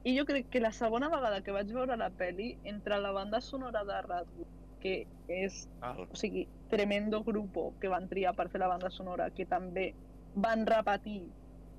I 0.08 0.16
jo 0.18 0.26
crec 0.26 0.50
que 0.54 0.62
la 0.64 0.72
segona 0.72 1.10
vegada 1.12 1.42
que 1.44 1.56
vaig 1.56 1.72
veure 1.74 1.98
la 2.00 2.10
pel·li, 2.10 2.56
entre 2.64 3.00
la 3.04 3.12
banda 3.12 3.42
sonora 3.42 3.84
de 3.88 4.02
Radwood, 4.06 4.54
que 4.80 4.96
és 5.28 5.68
Val. 5.82 6.06
o 6.06 6.16
sigui, 6.16 6.48
tremendo 6.70 7.24
grupo 7.24 7.74
que 7.82 7.90
van 7.92 8.08
triar 8.08 8.36
per 8.38 8.48
fer 8.54 8.62
la 8.62 8.70
banda 8.72 8.92
sonora, 8.94 9.30
que 9.32 9.46
també 9.46 9.94
van 10.36 10.66
repetir 10.70 11.24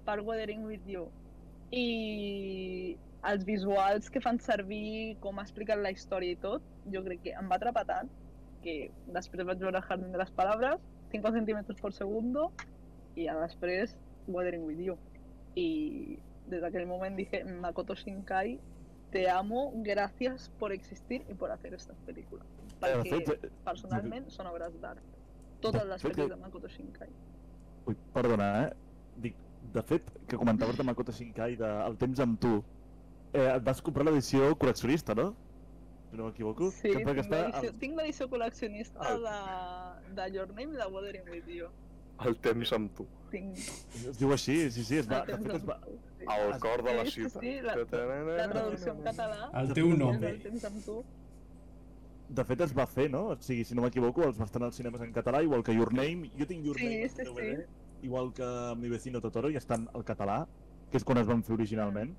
per 0.04 0.20
Weathering 0.20 0.66
With 0.66 0.88
You, 0.88 1.06
i 1.70 2.96
els 3.28 3.44
visuals 3.44 4.08
que 4.10 4.20
fan 4.20 4.38
servir, 4.40 5.16
com 5.20 5.38
ha 5.38 5.44
explicat 5.46 5.80
la 5.82 5.92
història 5.94 6.36
i 6.36 6.40
tot, 6.42 6.64
jo 6.92 7.02
crec 7.04 7.22
que 7.26 7.36
em 7.38 7.48
va 7.50 7.58
atrapar 7.58 7.84
tant, 7.88 8.10
que 8.68 8.90
després 9.14 9.46
vaig 9.48 9.60
veure 9.62 9.80
Jardín 9.88 10.12
de 10.12 10.18
les 10.20 10.30
Palabras, 10.36 10.80
5 11.12 11.32
centímetres 11.32 11.80
per 11.80 11.92
segundo, 11.96 12.50
i 13.16 13.24
ja 13.26 13.36
després 13.40 13.94
Weathering 14.28 14.66
With 14.68 14.82
You. 14.84 14.96
I 15.56 16.18
des 16.48 16.60
d'aquell 16.64 16.86
moment 16.88 17.16
dije, 17.16 17.42
Makoto 17.62 17.96
Shinkai, 17.96 18.58
te 19.12 19.24
amo, 19.30 19.72
gracias 19.84 20.50
por 20.58 20.72
existir 20.72 21.24
y 21.30 21.34
por 21.34 21.50
hacer 21.50 21.72
estas 21.74 21.96
películas. 22.04 22.46
Eh, 22.58 22.76
Perquè 22.82 23.08
fet, 23.10 23.44
eh, 23.44 23.50
personalment 23.64 24.28
són 24.30 24.46
obres 24.52 24.76
d'art. 24.82 25.00
Totes 25.60 25.82
De 25.82 25.88
les 25.88 26.02
que- 26.02 26.28
de 26.28 26.36
Makoto 26.36 26.68
Shinkai. 26.68 27.08
Ui, 27.86 27.96
perdona, 28.12 28.48
eh? 28.68 28.72
Dic, 29.16 29.34
de 29.72 29.82
fet, 29.82 30.12
que 30.28 30.36
comentaves 30.36 30.76
de 30.76 30.84
Makoto 30.84 31.10
Shinkai, 31.12 31.56
de 31.56 31.70
El 31.86 31.96
temps 31.96 32.20
amb 32.20 32.38
tu, 32.38 32.62
eh, 33.32 33.56
et 33.56 33.62
vas 33.64 33.80
comprar 33.82 34.04
l'edició 34.04 34.52
col·leccionista, 34.58 35.16
no? 35.16 35.34
Si 36.10 36.16
no 36.16 36.24
m'equivoco. 36.24 36.70
Sí, 36.70 36.88
que 36.90 37.04
tinc 37.04 37.30
l'edició- 37.30 37.72
tinc 37.78 37.96
l'edició 37.98 38.28
col·leccionista 38.30 39.10
El- 39.12 39.24
de, 39.28 40.14
de 40.22 40.30
Your 40.36 40.48
Name 40.48 40.72
i 40.72 40.76
de 40.76 40.86
Wuthering 40.86 41.28
With 41.30 41.46
You. 41.48 41.66
El 42.24 42.36
temps 42.42 42.72
amb 42.72 42.94
tu. 42.96 43.06
Tinc 43.30 43.56
Es 43.58 44.16
diu 44.18 44.32
així, 44.32 44.70
sí, 44.72 44.82
sí, 44.84 44.96
es 44.98 45.08
va, 45.10 45.20
el 45.20 45.26
de 45.26 45.32
temps 45.34 45.46
fet 45.46 45.56
es 45.60 45.68
va... 45.68 45.76
sí. 46.18 46.24
Al 46.26 46.58
cor 46.58 46.82
de 46.82 46.94
la 46.94 47.04
Sí, 47.04 47.10
sí, 47.10 47.20
ciutat. 47.20 47.42
sí, 47.42 47.60
la- 47.60 47.76
La 47.76 48.48
traducció 48.50 48.92
en 48.92 49.02
català 49.04 49.50
Al 49.52 49.72
teu 49.74 49.88
nom. 49.96 50.22
el 50.24 50.42
temps 50.42 50.64
amb 50.64 50.84
tu. 50.84 51.04
De 52.28 52.44
fet 52.44 52.60
es 52.60 52.72
va 52.76 52.86
fer, 52.86 53.10
no? 53.10 53.26
O 53.28 53.36
sigui, 53.40 53.64
si 53.64 53.74
no 53.74 53.82
m'equivoco, 53.82 54.24
els 54.24 54.38
va 54.40 54.44
estar 54.44 54.62
als 54.62 54.76
cinemes 54.76 55.00
en 55.00 55.12
català, 55.12 55.42
igual 55.42 55.62
que 55.62 55.74
Your 55.74 55.92
Name. 55.94 56.30
Jo 56.38 56.46
tinc 56.46 56.64
Your 56.64 56.76
Sí, 56.76 56.84
Name 56.88 57.08
sí, 57.08 57.22
DVD, 57.24 57.66
igual 58.02 58.32
que 58.34 58.74
Mi 58.76 58.88
vecino 58.88 59.20
Totoro, 59.20 59.50
i 59.50 59.56
estan 59.56 59.88
al 59.94 60.04
català, 60.04 60.46
que 60.90 60.96
és 60.98 61.04
quan 61.04 61.18
es 61.18 61.26
van 61.26 61.42
fer 61.42 61.54
originalment. 61.54 62.14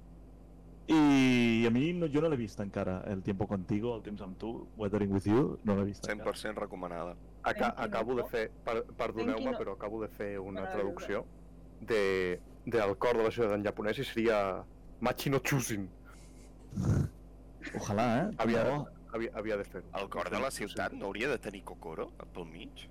I 0.90 1.66
a 1.68 1.70
mi 1.70 1.94
no, 1.94 2.08
jo 2.10 2.22
no 2.24 2.30
l'he 2.32 2.38
vist 2.40 2.60
encara, 2.64 3.04
El 3.06 3.22
tiempo 3.22 3.46
contigo, 3.48 3.96
El 3.96 4.02
temps 4.02 4.22
amb 4.26 4.38
tu, 4.42 4.68
Weathering 4.78 5.12
with 5.14 5.28
you, 5.30 5.60
no 5.64 5.76
l'he 5.78 5.84
vist 5.92 6.08
encara. 6.10 6.32
100% 6.34 6.56
recomanada. 6.64 7.16
Aca 7.44 7.70
no 7.78 7.84
acabo 7.84 8.16
de 8.16 8.24
fer, 8.32 8.50
per, 8.66 8.84
perdoneu-me, 8.98 9.52
no- 9.52 9.58
però 9.58 9.74
acabo 9.78 10.02
de 10.02 10.08
fer 10.10 10.40
una 10.40 10.66
traducció 10.72 11.26
de, 11.80 12.40
del 12.66 12.98
cor 12.98 13.18
de 13.18 13.24
la 13.24 13.32
ciutat 13.32 13.54
en 13.60 13.64
japonès 13.64 14.00
i 14.02 14.04
seria 14.04 14.40
Machi 15.00 15.30
no 15.30 15.40
Chusin. 15.40 15.86
Ojalà, 17.76 18.08
eh? 18.24 18.36
Havia, 18.38 18.64
bo. 18.64 18.88
havia, 19.14 19.32
havia 19.36 19.58
de 19.58 19.64
fer-ho. 19.66 19.88
El 20.00 20.10
cor 20.10 20.30
de 20.30 20.40
la 20.40 20.50
ciutat 20.52 20.94
no 20.94 21.06
hauria 21.06 21.30
de 21.30 21.38
tenir 21.38 21.64
Kokoro 21.64 22.10
pel 22.34 22.46
mig? 22.46 22.88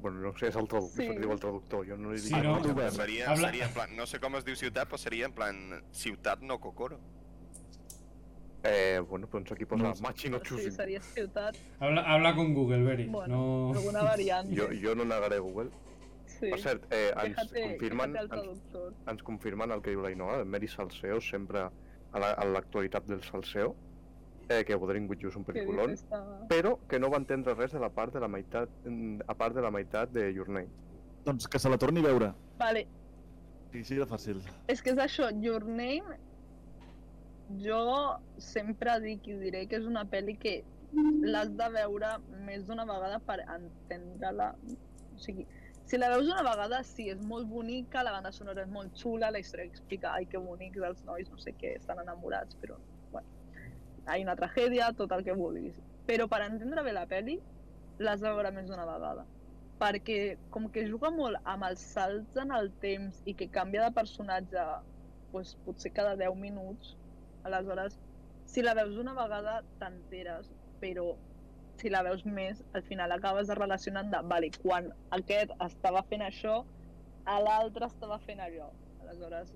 Bueno, 0.00 0.20
no 0.20 0.32
sé, 0.36 0.48
és 0.50 0.56
el 0.56 0.66
traductor, 0.68 1.04
Sí. 1.06 1.18
diu 1.18 1.32
el 1.32 1.40
traductor, 1.40 1.86
jo 1.88 1.96
no 1.96 2.10
li 2.10 2.18
dic 2.20 2.34
Sí, 2.34 2.40
no? 2.42 2.58
Obert. 2.58 2.92
Seria, 2.92 3.34
seria 3.36 3.66
en 3.66 3.72
plan, 3.72 3.94
no 3.96 4.04
sé 4.06 4.18
com 4.20 4.34
es 4.36 4.44
diu 4.44 4.54
ciutat, 4.56 4.88
però 4.90 4.98
seria 4.98 5.26
en 5.26 5.32
plan 5.32 5.82
ciutat 5.92 6.42
no 6.42 6.58
Kokoro. 6.60 6.98
Eh, 8.68 9.00
bueno, 9.08 9.26
doncs 9.30 9.52
aquí 9.52 9.64
posa 9.64 9.82
No. 9.84 9.94
Machi 10.02 10.28
no 10.30 10.38
Sí, 10.38 10.44
Chusin. 10.44 10.72
seria 10.72 11.00
ciutat. 11.00 11.54
Habla, 11.78 12.02
habla 12.02 12.34
con 12.34 12.54
Google, 12.54 12.82
Beri. 12.82 13.06
Bueno, 13.06 13.36
no... 13.72 13.78
alguna 13.78 14.02
variante. 14.12 14.56
Jo, 14.56 14.68
jo 14.82 14.94
no 14.94 15.04
negaré 15.04 15.38
Google. 15.38 15.70
Sí. 16.26 16.50
Per 16.50 16.58
cert, 16.60 16.84
eh, 16.92 17.12
ens 17.24 17.36
Déjate, 17.36 17.62
confirmen, 17.62 18.12
déjate 18.12 18.36
ens, 18.44 18.60
ens 19.06 19.22
confirmen 19.22 19.70
el 19.70 19.80
que 19.80 19.90
diu 19.90 20.02
la 20.02 20.10
Inoa, 20.10 20.40
el 20.40 20.44
Meri 20.46 20.68
Salseo, 20.68 21.20
sempre 21.20 21.60
a 21.60 22.18
la- 22.18 22.32
a 22.32 22.44
l'actualitat 22.44 23.04
del 23.06 23.22
Salseo. 23.22 23.74
eh, 24.48 24.64
que 24.64 24.76
Wuthering 24.76 25.08
With 25.10 25.18
You 25.18 25.28
és 25.28 25.34
un 25.36 25.42
peliculón, 25.42 25.90
està- 25.96 26.46
però 26.46 26.78
que 26.88 27.00
no 27.00 27.10
va 27.10 27.16
entendre 27.16 27.52
res 27.54 27.72
de 27.72 27.80
la 27.80 27.88
part 27.90 28.12
de 28.14 28.20
la 28.20 28.28
meitat, 28.28 28.68
mm, 28.84 29.22
a 29.26 29.34
part 29.34 29.56
de 29.56 29.60
la 29.60 29.72
meitat 29.72 30.08
de 30.12 30.32
Your 30.32 30.48
Name. 30.48 30.68
Doncs 31.24 31.48
que 31.48 31.58
se 31.58 31.68
la 31.68 31.76
torni 31.76 31.98
a 31.98 32.04
veure. 32.04 32.32
Vale, 32.56 32.86
Sí, 33.72 33.82
sí, 33.82 33.96
de 33.96 34.06
fàcil. 34.06 34.40
és 34.68 34.80
que 34.82 34.90
és 34.90 34.96
això, 34.98 35.30
Your 35.42 35.64
Name, 35.64 36.04
jo 37.62 37.80
sempre 38.38 38.98
dic 39.02 39.28
i 39.30 39.36
diré 39.40 39.66
que 39.70 39.78
és 39.78 39.86
una 39.86 40.04
pel·li 40.10 40.36
que 40.42 40.56
l'has 41.26 41.52
de 41.58 41.68
veure 41.74 42.16
més 42.46 42.64
d'una 42.66 42.86
vegada 42.88 43.20
per 43.26 43.38
entendre-la. 43.44 44.50
O 45.14 45.18
sigui, 45.22 45.46
si 45.86 45.98
la 45.98 46.10
veus 46.10 46.26
una 46.26 46.42
vegada, 46.46 46.82
sí, 46.86 47.08
és 47.12 47.20
molt 47.22 47.46
bonica, 47.50 48.02
la 48.02 48.14
banda 48.16 48.32
sonora 48.34 48.64
és 48.64 48.72
molt 48.72 48.94
xula, 48.98 49.30
la 49.30 49.42
història 49.42 49.70
explica, 49.70 50.14
ai, 50.14 50.26
que 50.30 50.42
bonics 50.42 50.82
els 50.90 51.04
nois, 51.06 51.30
no 51.30 51.38
sé 51.42 51.54
què, 51.60 51.76
estan 51.80 52.02
enamorats, 52.02 52.58
però, 52.62 52.78
bueno, 53.12 53.28
hi 54.10 54.26
una 54.26 54.36
tragèdia, 54.38 54.92
tot 54.98 55.14
el 55.14 55.24
que 55.26 55.36
vulguis. 55.38 55.78
Però 56.06 56.26
per 56.30 56.42
entendre 56.46 56.82
bé 56.86 56.94
la 56.94 57.06
pel·li, 57.10 57.38
l'has 58.02 58.20
de 58.22 58.30
veure 58.30 58.52
més 58.54 58.68
d'una 58.68 58.86
vegada 58.88 59.26
perquè 59.76 60.38
com 60.48 60.70
que 60.72 60.86
juga 60.88 61.10
molt 61.12 61.36
amb 61.44 61.66
els 61.68 61.82
salts 61.92 62.38
en 62.40 62.52
el 62.56 62.70
temps 62.80 63.18
i 63.28 63.34
que 63.36 63.50
canvia 63.52 63.82
de 63.84 63.92
personatge 63.98 64.62
pues, 65.32 65.52
potser 65.66 65.92
cada 65.92 66.14
10 66.16 66.38
minuts, 66.40 66.94
aleshores, 67.46 67.98
si 68.46 68.62
la 68.62 68.74
veus 68.78 68.98
una 69.00 69.14
vegada 69.16 69.60
t'enteres, 69.80 70.50
però 70.82 71.14
si 71.80 71.90
la 71.92 72.02
veus 72.06 72.24
més, 72.24 72.62
al 72.74 72.84
final 72.88 73.12
acabes 73.12 73.50
de 73.50 73.56
relacionant 73.58 74.10
de, 74.12 74.22
vale, 74.30 74.50
quan 74.62 74.90
aquest 75.16 75.52
estava 75.66 76.02
fent 76.10 76.24
això, 76.24 76.60
a 77.26 77.38
l'altre 77.42 77.88
estava 77.90 78.18
fent 78.24 78.40
allò. 78.40 78.70
Aleshores, 79.04 79.52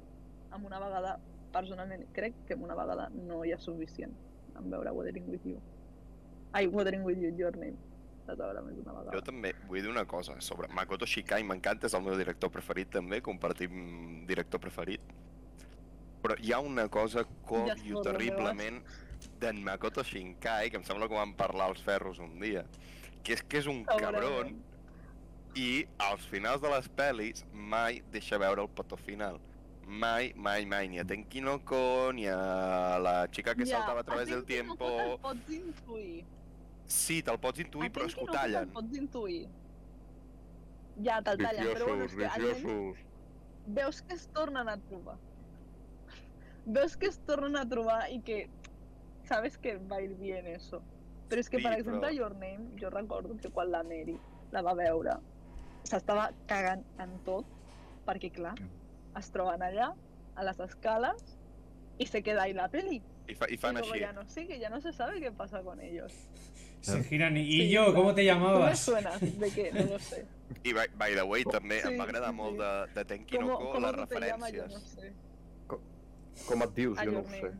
amb 0.50 0.66
una 0.68 0.80
vegada, 0.82 1.18
personalment, 1.54 2.04
crec 2.16 2.36
que 2.46 2.56
amb 2.58 2.66
una 2.66 2.76
vegada 2.78 3.08
no 3.14 3.44
hi 3.44 3.54
ha 3.54 3.60
suficient 3.62 4.12
en 4.58 4.70
veure 4.70 4.92
Wuthering 4.94 5.30
With 5.30 5.46
You. 5.46 5.62
Ai, 6.52 6.66
Wuthering 6.66 7.06
With 7.06 7.22
You, 7.22 7.32
Your 7.38 7.56
Name. 7.56 7.78
Vegada. 8.30 9.10
Jo 9.10 9.20
també 9.26 9.50
vull 9.66 9.82
dir 9.82 9.90
una 9.90 10.04
cosa 10.06 10.36
sobre 10.44 10.68
Makoto 10.70 11.06
Shikai, 11.08 11.42
m'encanta, 11.42 11.88
és 11.88 11.96
el 11.98 12.04
meu 12.04 12.14
director 12.14 12.52
preferit 12.54 12.92
també, 12.94 13.18
compartim 13.26 13.72
director 14.28 14.62
preferit. 14.62 15.02
Però 16.20 16.36
hi 16.38 16.52
ha 16.52 16.60
una 16.60 16.88
cosa 16.88 17.24
Ja 17.24 17.76
surt, 17.76 18.04
terriblement 18.04 18.82
d'en 19.40 19.60
Makoto 19.64 20.02
Shinkai, 20.04 20.70
que 20.70 20.80
em 20.80 20.84
sembla 20.84 21.08
que 21.08 21.16
vam 21.16 21.32
parlar 21.36 21.70
als 21.70 21.80
ferros 21.84 22.18
un 22.20 22.38
dia, 22.40 22.64
que 23.24 23.36
és 23.36 23.42
que 23.42 23.60
és 23.60 23.68
un 23.68 23.84
cabron 23.84 24.56
i 25.56 25.86
als 25.98 26.26
finals 26.30 26.60
de 26.62 26.70
les 26.72 26.88
pel·lis 26.96 27.44
mai 27.52 28.02
deixa 28.12 28.38
veure 28.38 28.62
el 28.62 28.68
petó 28.68 28.96
final. 29.00 29.40
Mai, 29.90 30.30
mai, 30.36 30.66
mai, 30.70 30.86
ni 30.88 31.00
a 31.02 31.04
Tenki 31.04 31.40
no 31.42 31.56
Ko, 31.66 32.12
ni 32.14 32.28
a 32.30 32.98
la 33.02 33.14
xica 33.32 33.56
que 33.58 33.66
saltava 33.66 34.04
a 34.04 34.06
través 34.06 34.28
del 34.30 34.44
tiempo... 34.46 34.86
No 34.86 35.16
te'l 35.16 35.18
pots 35.24 35.56
intuir. 35.56 36.20
Sí, 36.86 37.22
te'l 37.26 37.40
pots 37.42 37.64
intuir, 37.64 37.90
A 37.90 37.94
però 37.96 38.06
és 38.06 38.14
que 38.14 38.22
ho 38.22 38.28
tallen. 38.30 38.68
te'l 38.68 38.76
pots 38.76 39.00
intuir. 39.00 39.40
Ja, 41.02 41.18
te'l 41.26 41.42
tallen, 41.42 41.72
però 41.74 41.88
bueno, 41.88 42.06
és 42.06 42.14
que 42.14 42.28
almenys 42.28 43.02
veus 43.66 44.00
que 44.02 44.14
es 44.14 44.28
tornen 44.34 44.68
a 44.70 44.76
trobar. 44.86 45.16
Veus 46.70 46.96
que 46.96 47.06
es 47.10 47.18
tornen 47.26 47.56
a 47.56 47.64
trobar 47.68 48.10
i 48.12 48.20
que 48.22 48.48
sabes 49.26 49.56
que 49.58 49.76
va 49.90 49.96
a 49.96 50.02
ir 50.02 50.14
bien 50.18 50.46
eso. 50.46 50.82
Però 51.30 51.38
és 51.42 51.48
que, 51.50 51.58
Sí, 51.58 51.62
per 51.64 51.72
exemple, 51.78 52.00
però- 52.08 52.14
Your 52.16 52.32
Name, 52.34 52.72
jo 52.80 52.90
recordo 52.90 53.36
que 53.36 53.50
quan 53.50 53.70
la 53.70 53.82
Mary 53.82 54.16
la 54.50 54.62
va 54.62 54.74
veure, 54.74 55.16
s'estava 55.84 56.30
cagant 56.46 56.84
en 56.98 57.18
tot, 57.24 57.46
perquè, 58.06 58.30
clar, 58.34 58.54
es 59.18 59.30
troben 59.30 59.62
allà, 59.62 59.92
a 60.34 60.44
les 60.44 60.58
escales, 60.60 61.36
i 61.98 62.06
se 62.06 62.22
queda 62.22 62.42
ahí 62.42 62.52
la 62.54 62.68
peli. 62.68 63.02
I, 63.28 63.34
fa, 63.34 63.46
i 63.48 63.54
Y 63.54 63.56
fan 63.58 63.74
luego 63.74 63.92
així. 63.92 64.00
ya 64.00 64.12
no 64.12 64.24
sigue, 64.26 64.58
ya 64.58 64.70
no 64.70 64.80
se 64.80 64.92
sabe 64.92 65.20
qué 65.20 65.30
pasa 65.30 65.62
con 65.62 65.80
ellos. 65.80 66.12
Se 66.80 67.02
giran 67.04 67.36
y, 67.36 67.40
¿y 67.42 67.52
Sí, 67.66 67.70
yo, 67.70 67.94
¿cómo 67.94 68.14
te 68.14 68.22
¿Tú 68.22 68.24
me 68.24 68.24
llamabas? 68.24 68.78
suenas? 68.80 69.20
¿De 69.38 69.50
qué? 69.52 69.70
No 69.72 69.84
lo 69.84 69.98
sé. 69.98 70.24
I 70.64 70.72
by, 70.72 70.88
by 70.96 71.14
the 71.14 71.22
way, 71.22 71.44
també 71.52 71.78
em 71.80 71.92
va 72.00 72.04
Sí, 72.04 72.08
agradar 72.08 72.30
sí, 72.30 72.36
molt 72.36 72.56
sí. 72.56 72.62
de, 72.62 72.94
de 72.94 73.04
Tenki 73.04 73.38
no 73.38 73.46
¿Cómo, 73.46 73.58
Ko 73.58 73.72
cómo 73.72 73.86
les 73.92 73.96
llamas? 74.26 74.52
Yo 74.52 74.66
no 74.66 74.78
referències. 74.78 74.80
sé. 74.82 75.12
Com 76.46 76.64
et 76.66 76.72
dius? 76.76 76.98
A 76.98 77.06
Jo 77.08 77.18
no 77.18 77.24
ho 77.24 77.32
sé. 77.32 77.52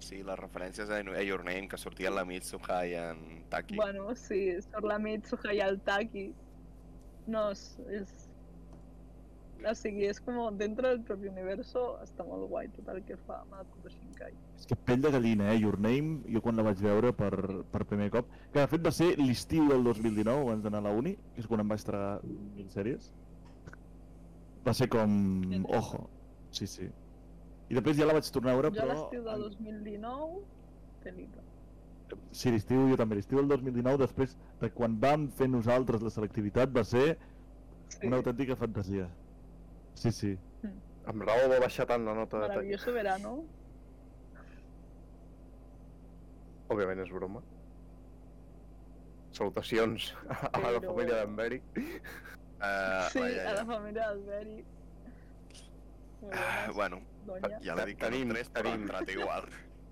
Sí, 0.00 0.22
les 0.24 0.38
referències 0.40 0.88
a, 0.88 1.02
a 1.02 1.22
Your 1.22 1.44
Name, 1.44 1.68
que 1.68 1.78
sortien 1.78 2.14
la 2.16 2.24
Mitsuha 2.24 2.80
i 2.88 2.96
en 2.96 3.20
Taki. 3.52 3.76
Bueno, 3.76 4.14
sí, 4.16 4.40
surt 4.64 4.88
la 4.88 4.98
Mitsuha 4.98 5.54
i 5.54 5.60
el 5.64 5.80
Taki. 5.86 6.30
No, 7.30 7.50
és, 7.52 7.64
és... 8.00 8.26
O 9.60 9.74
sigui, 9.76 10.06
és 10.08 10.16
com 10.24 10.38
dentro 10.56 10.88
del 10.88 11.02
propi 11.04 11.28
universo 11.28 11.82
està 12.00 12.24
molt 12.24 12.46
guai 12.48 12.70
tot 12.72 12.86
el 12.88 13.02
que 13.04 13.18
fa 13.26 13.42
Makoto 13.50 13.90
Shinkai. 13.92 14.32
És 14.56 14.64
que 14.70 14.78
pell 14.88 15.02
de 15.04 15.10
gallina, 15.12 15.50
eh? 15.52 15.58
Your 15.60 15.76
Name, 15.76 16.22
jo 16.32 16.40
quan 16.40 16.56
la 16.56 16.64
vaig 16.64 16.80
veure 16.80 17.12
per, 17.16 17.34
per 17.68 17.84
primer 17.90 18.08
cop, 18.14 18.30
que 18.54 18.62
de 18.62 18.70
fet 18.72 18.86
va 18.86 18.94
ser 18.96 19.10
l'estiu 19.20 19.68
del 19.68 19.84
2019, 19.84 20.46
abans 20.46 20.64
d'anar 20.64 20.80
a 20.80 20.86
la 20.88 20.94
uni, 20.96 21.12
que 21.34 21.44
és 21.44 21.50
quan 21.50 21.60
em 21.60 21.76
vaig 21.76 21.84
tragar 21.84 22.22
mil 22.24 22.72
sèries. 22.72 23.12
Va 24.64 24.72
ser 24.76 24.88
com... 24.92 25.12
Ojo. 25.76 26.06
Sí, 26.56 26.66
sí. 26.66 26.88
I 27.70 27.76
després 27.78 27.96
ja 28.00 28.06
la 28.08 28.16
vaig 28.16 28.28
tornar 28.34 28.52
a 28.52 28.58
veure, 28.58 28.72
Jo 28.74 28.82
però... 28.82 28.94
l'estiu 28.96 29.22
de 29.22 29.36
2019, 29.44 30.40
pel·lícula. 31.04 31.46
Sí, 32.34 32.50
l'estiu, 32.50 32.88
jo 32.90 32.96
també. 32.98 33.14
L'estiu 33.20 33.38
del 33.38 33.48
2019, 33.52 34.00
després 34.02 34.34
de 34.60 34.70
quan 34.74 34.96
vam 35.02 35.28
fer 35.38 35.46
nosaltres 35.50 36.02
la 36.02 36.10
selectivitat, 36.10 36.72
va 36.74 36.82
ser 36.84 37.04
Sí, 37.90 38.06
una 38.06 38.18
autèntica 38.20 38.54
fantasia. 38.58 39.06
Sí, 39.98 40.10
sí. 40.14 40.32
Amb 41.10 41.24
raó 41.26 41.48
va 41.50 41.58
baixar 41.62 41.86
tant 41.90 42.04
la 42.06 42.14
nota 42.14 42.38
de 42.38 42.46
tall. 42.46 42.56
maravilloso 42.56 42.92
verano. 42.94 43.32
Òbviament 46.70 47.02
és 47.02 47.10
broma. 47.10 47.42
Salutacions 49.34 50.10
a 50.52 50.60
la 50.66 50.80
família 50.82 51.22
d'en 51.22 51.34
Beri. 51.38 51.58
Uh, 52.60 53.08
sí, 53.10 53.22
ja, 53.22 53.46
a 53.50 53.54
la 53.58 53.64
família 53.66 54.10
Ah, 54.10 54.14
buenas, 56.20 56.74
bueno, 56.74 57.00
doña. 57.26 57.58
ja 57.62 57.74
l'he 57.74 57.86
dit 57.86 57.98
que 57.98 58.04
no 58.10 58.16
Tenim- 58.16 58.28
tres, 58.32 58.50
però 58.52 58.62
tenim. 58.70 58.82
entrat 58.82 59.08
igual. 59.10 59.44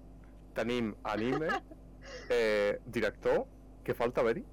Tenim 0.54 0.94
anime, 1.04 1.48
eh, 2.30 2.78
director, 2.86 3.46
que 3.84 3.94
falta 3.94 4.22
Beri? 4.22 4.44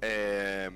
Eh, 0.00 0.70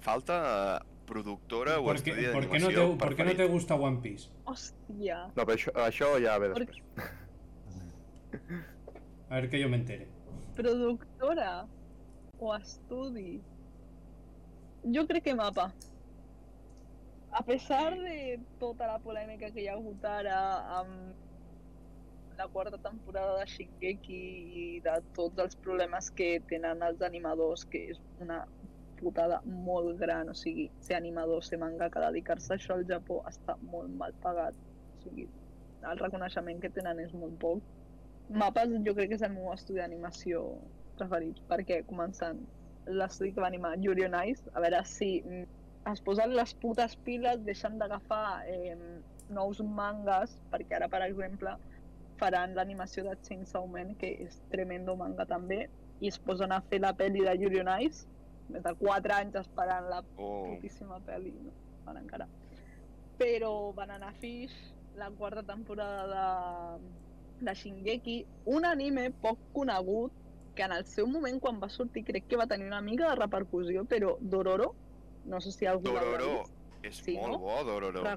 falta 0.00 0.84
productora 1.06 1.80
o 1.80 1.84
¿Por 1.84 2.02
qué, 2.02 2.10
estudi 2.10 2.26
por 2.32 2.42
qué 2.48 2.58
no 2.60 2.66
d'animació 2.68 2.90
te, 2.92 2.96
por 2.98 3.16
qué 3.16 3.24
no 3.24 3.34
te 3.36 3.46
gusta 3.46 3.74
One 3.74 3.98
Piece? 4.02 4.30
Hòstia. 4.44 5.32
No, 5.34 5.44
però 5.46 5.54
això, 5.56 5.72
això 5.86 6.10
ja 6.22 6.38
ve 6.38 6.50
Per 6.52 6.66
després. 6.66 6.82
A 9.30 9.34
ver 9.40 9.48
que 9.50 9.58
yo 9.60 9.68
me 9.68 9.76
entere. 9.76 10.06
productora 10.54 11.66
o 12.38 12.54
estudi. 12.56 13.40
Jo 14.84 15.06
crec 15.06 15.24
que 15.24 15.34
mapa. 15.34 15.72
A 17.30 17.42
pesar 17.44 17.94
de 17.98 18.40
tota 18.58 18.86
la 18.86 18.98
polèmica 19.04 19.50
que 19.52 19.60
hi 19.62 19.68
ha 19.68 19.74
hagut 19.76 20.04
ara 20.04 20.38
amb 20.80 21.16
la 22.38 22.46
quarta 22.48 22.78
temporada 22.78 23.34
de 23.38 23.46
Shingeki 23.52 24.20
i 24.62 24.66
de 24.84 24.94
tots 25.18 25.42
els 25.44 25.56
problemes 25.66 26.08
que 26.20 26.28
tenen 26.52 26.82
els 26.88 27.02
animadors, 27.08 27.64
que 27.68 27.82
és 27.92 28.00
una 28.24 28.38
putada 29.00 29.40
molt 29.44 29.98
gran, 30.00 30.30
o 30.30 30.34
sigui, 30.34 30.68
ser 30.86 30.96
animador, 30.96 31.44
ser 31.44 31.58
mangaka, 31.62 32.04
dedicar-se 32.06 32.54
a 32.54 32.56
això 32.58 32.76
al 32.76 32.86
Japó 32.88 33.20
està 33.30 33.58
molt 33.60 33.92
mal 34.00 34.14
pagat, 34.24 34.54
o 34.54 35.02
sigui, 35.04 35.28
el 35.90 36.00
reconeixement 36.00 36.62
que 36.62 36.72
tenen 36.74 37.02
és 37.04 37.12
molt 37.14 37.36
poc. 37.42 37.62
Mapes 38.28 38.72
jo 38.86 38.94
crec 38.94 39.12
que 39.12 39.18
és 39.20 39.26
el 39.26 39.34
meu 39.34 39.52
estudi 39.52 39.82
d'animació 39.82 40.44
preferit, 40.98 41.38
perquè 41.50 41.82
començant 41.90 42.40
l'estudi 42.88 43.34
que 43.34 43.44
va 43.44 43.50
animar 43.52 43.76
Yuri 43.84 44.06
on 44.08 44.18
Ice, 44.30 44.48
a 44.54 44.62
veure 44.64 44.82
si 44.88 45.10
es 45.92 46.02
posen 46.04 46.34
les 46.36 46.54
putes 46.62 46.96
piles, 47.06 47.40
deixen 47.46 47.78
d'agafar 47.80 48.44
eh, 48.50 48.76
nous 49.32 49.60
mangas, 49.64 50.34
perquè 50.52 50.78
ara, 50.78 50.88
per 50.92 51.02
exemple, 51.06 51.54
faran 52.20 52.54
l'animació 52.56 53.04
de 53.06 53.16
Chainsaw 53.24 53.66
Man, 53.70 53.94
que 54.00 54.10
és 54.26 54.38
tremendo 54.52 54.96
manga 54.98 55.26
també, 55.28 55.66
i 56.00 56.10
es 56.12 56.18
posen 56.18 56.52
a 56.54 56.60
fer 56.70 56.80
la 56.82 56.94
pel·li 56.98 57.24
de 57.26 57.34
Yuri 57.40 57.62
on 57.64 57.72
Ice, 57.84 58.06
més 58.48 58.64
de 58.64 58.74
4 58.80 59.16
anys 59.18 59.38
esperant 59.42 59.88
la 59.90 60.02
Oh, 60.16 60.44
putíssima 60.48 61.00
pel·li, 61.06 61.34
no 61.44 61.54
fan 61.84 62.00
encara. 62.00 62.28
Però 63.18 63.72
Banana 63.76 64.12
Fish, 64.20 64.56
la 64.98 65.10
quarta 65.10 65.42
temporada 65.46 66.06
de, 66.78 66.90
de 67.46 67.54
Shingeki, 67.54 68.18
un 68.56 68.66
anime 68.66 69.10
poc 69.22 69.40
conegut 69.54 70.14
que 70.54 70.66
en 70.66 70.74
el 70.74 70.84
seu 70.90 71.06
moment 71.06 71.38
quan 71.40 71.60
va 71.62 71.70
sortir 71.70 72.02
crec 72.06 72.26
que 72.26 72.38
va 72.40 72.48
tenir 72.50 72.66
una 72.66 72.82
mica 72.82 73.10
de 73.10 73.18
repercussió, 73.20 73.84
però 73.86 74.16
Dororo, 74.20 74.72
no 75.28 75.40
sé 75.40 75.52
si 75.52 75.66
algú 75.66 75.84
Dororo 75.84 76.44
és 76.82 76.96
Sí, 77.02 77.16
molt 77.16 77.32
no? 77.34 77.38
bo, 77.42 77.56
Dororo. 77.66 78.02
No, 78.02 78.14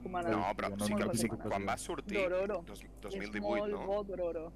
però 0.56 0.70
No, 0.78 0.86
sí 1.16 1.28
que, 1.28 1.38
quan 1.50 1.66
va 1.68 1.78
sortir, 1.78 2.18
Dororo. 2.18 2.62
dos, 2.68 2.84
és 2.84 2.90
2018, 3.02 3.42
molt 3.42 3.72
no? 3.74 3.86
bo 3.88 4.04
Dororo. 4.04 4.52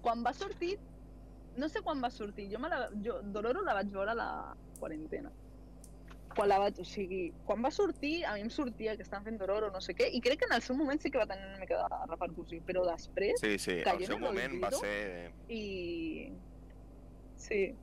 Quan 0.00 0.24
va 0.24 0.32
sortir, 0.32 0.78
no 1.56 1.68
sé 1.68 1.82
quan 1.82 2.00
va 2.02 2.10
sortir, 2.10 2.48
jo, 2.52 2.58
me 2.62 2.68
la, 2.70 2.88
jo 3.04 3.20
Dororo 3.22 3.62
la 3.66 3.74
vaig 3.74 3.90
veure 3.92 4.12
a 4.12 4.14
la 4.14 4.28
quarantena. 4.78 5.32
Quan 6.34 6.48
la 6.48 6.60
vaig, 6.62 6.78
o 6.78 6.84
sigui, 6.86 7.32
quan 7.44 7.62
va 7.64 7.72
sortir, 7.74 8.24
a 8.24 8.34
mi 8.36 8.44
em 8.46 8.50
sortia 8.54 8.94
que 8.96 9.02
estaven 9.02 9.24
fent 9.24 9.38
Dororo, 9.40 9.68
no 9.74 9.80
sé 9.82 9.96
què, 9.98 10.06
i 10.14 10.20
crec 10.22 10.38
que 10.38 10.46
en 10.48 10.54
el 10.54 10.62
seu 10.62 10.76
moment 10.78 11.02
sí 11.02 11.10
que 11.10 11.18
va 11.18 11.26
tenir 11.26 11.44
una 11.48 11.58
mica 11.58 11.80
de 11.82 12.06
repercussió, 12.12 12.62
però 12.64 12.84
després, 12.86 13.40
Sí, 13.42 13.58
sí, 13.58 13.80
al 13.82 14.04
seu 14.06 14.18
moment 14.18 14.60
va 14.62 14.70
ser... 14.70 15.32
i, 15.48 16.30
Sí. 17.40 17.74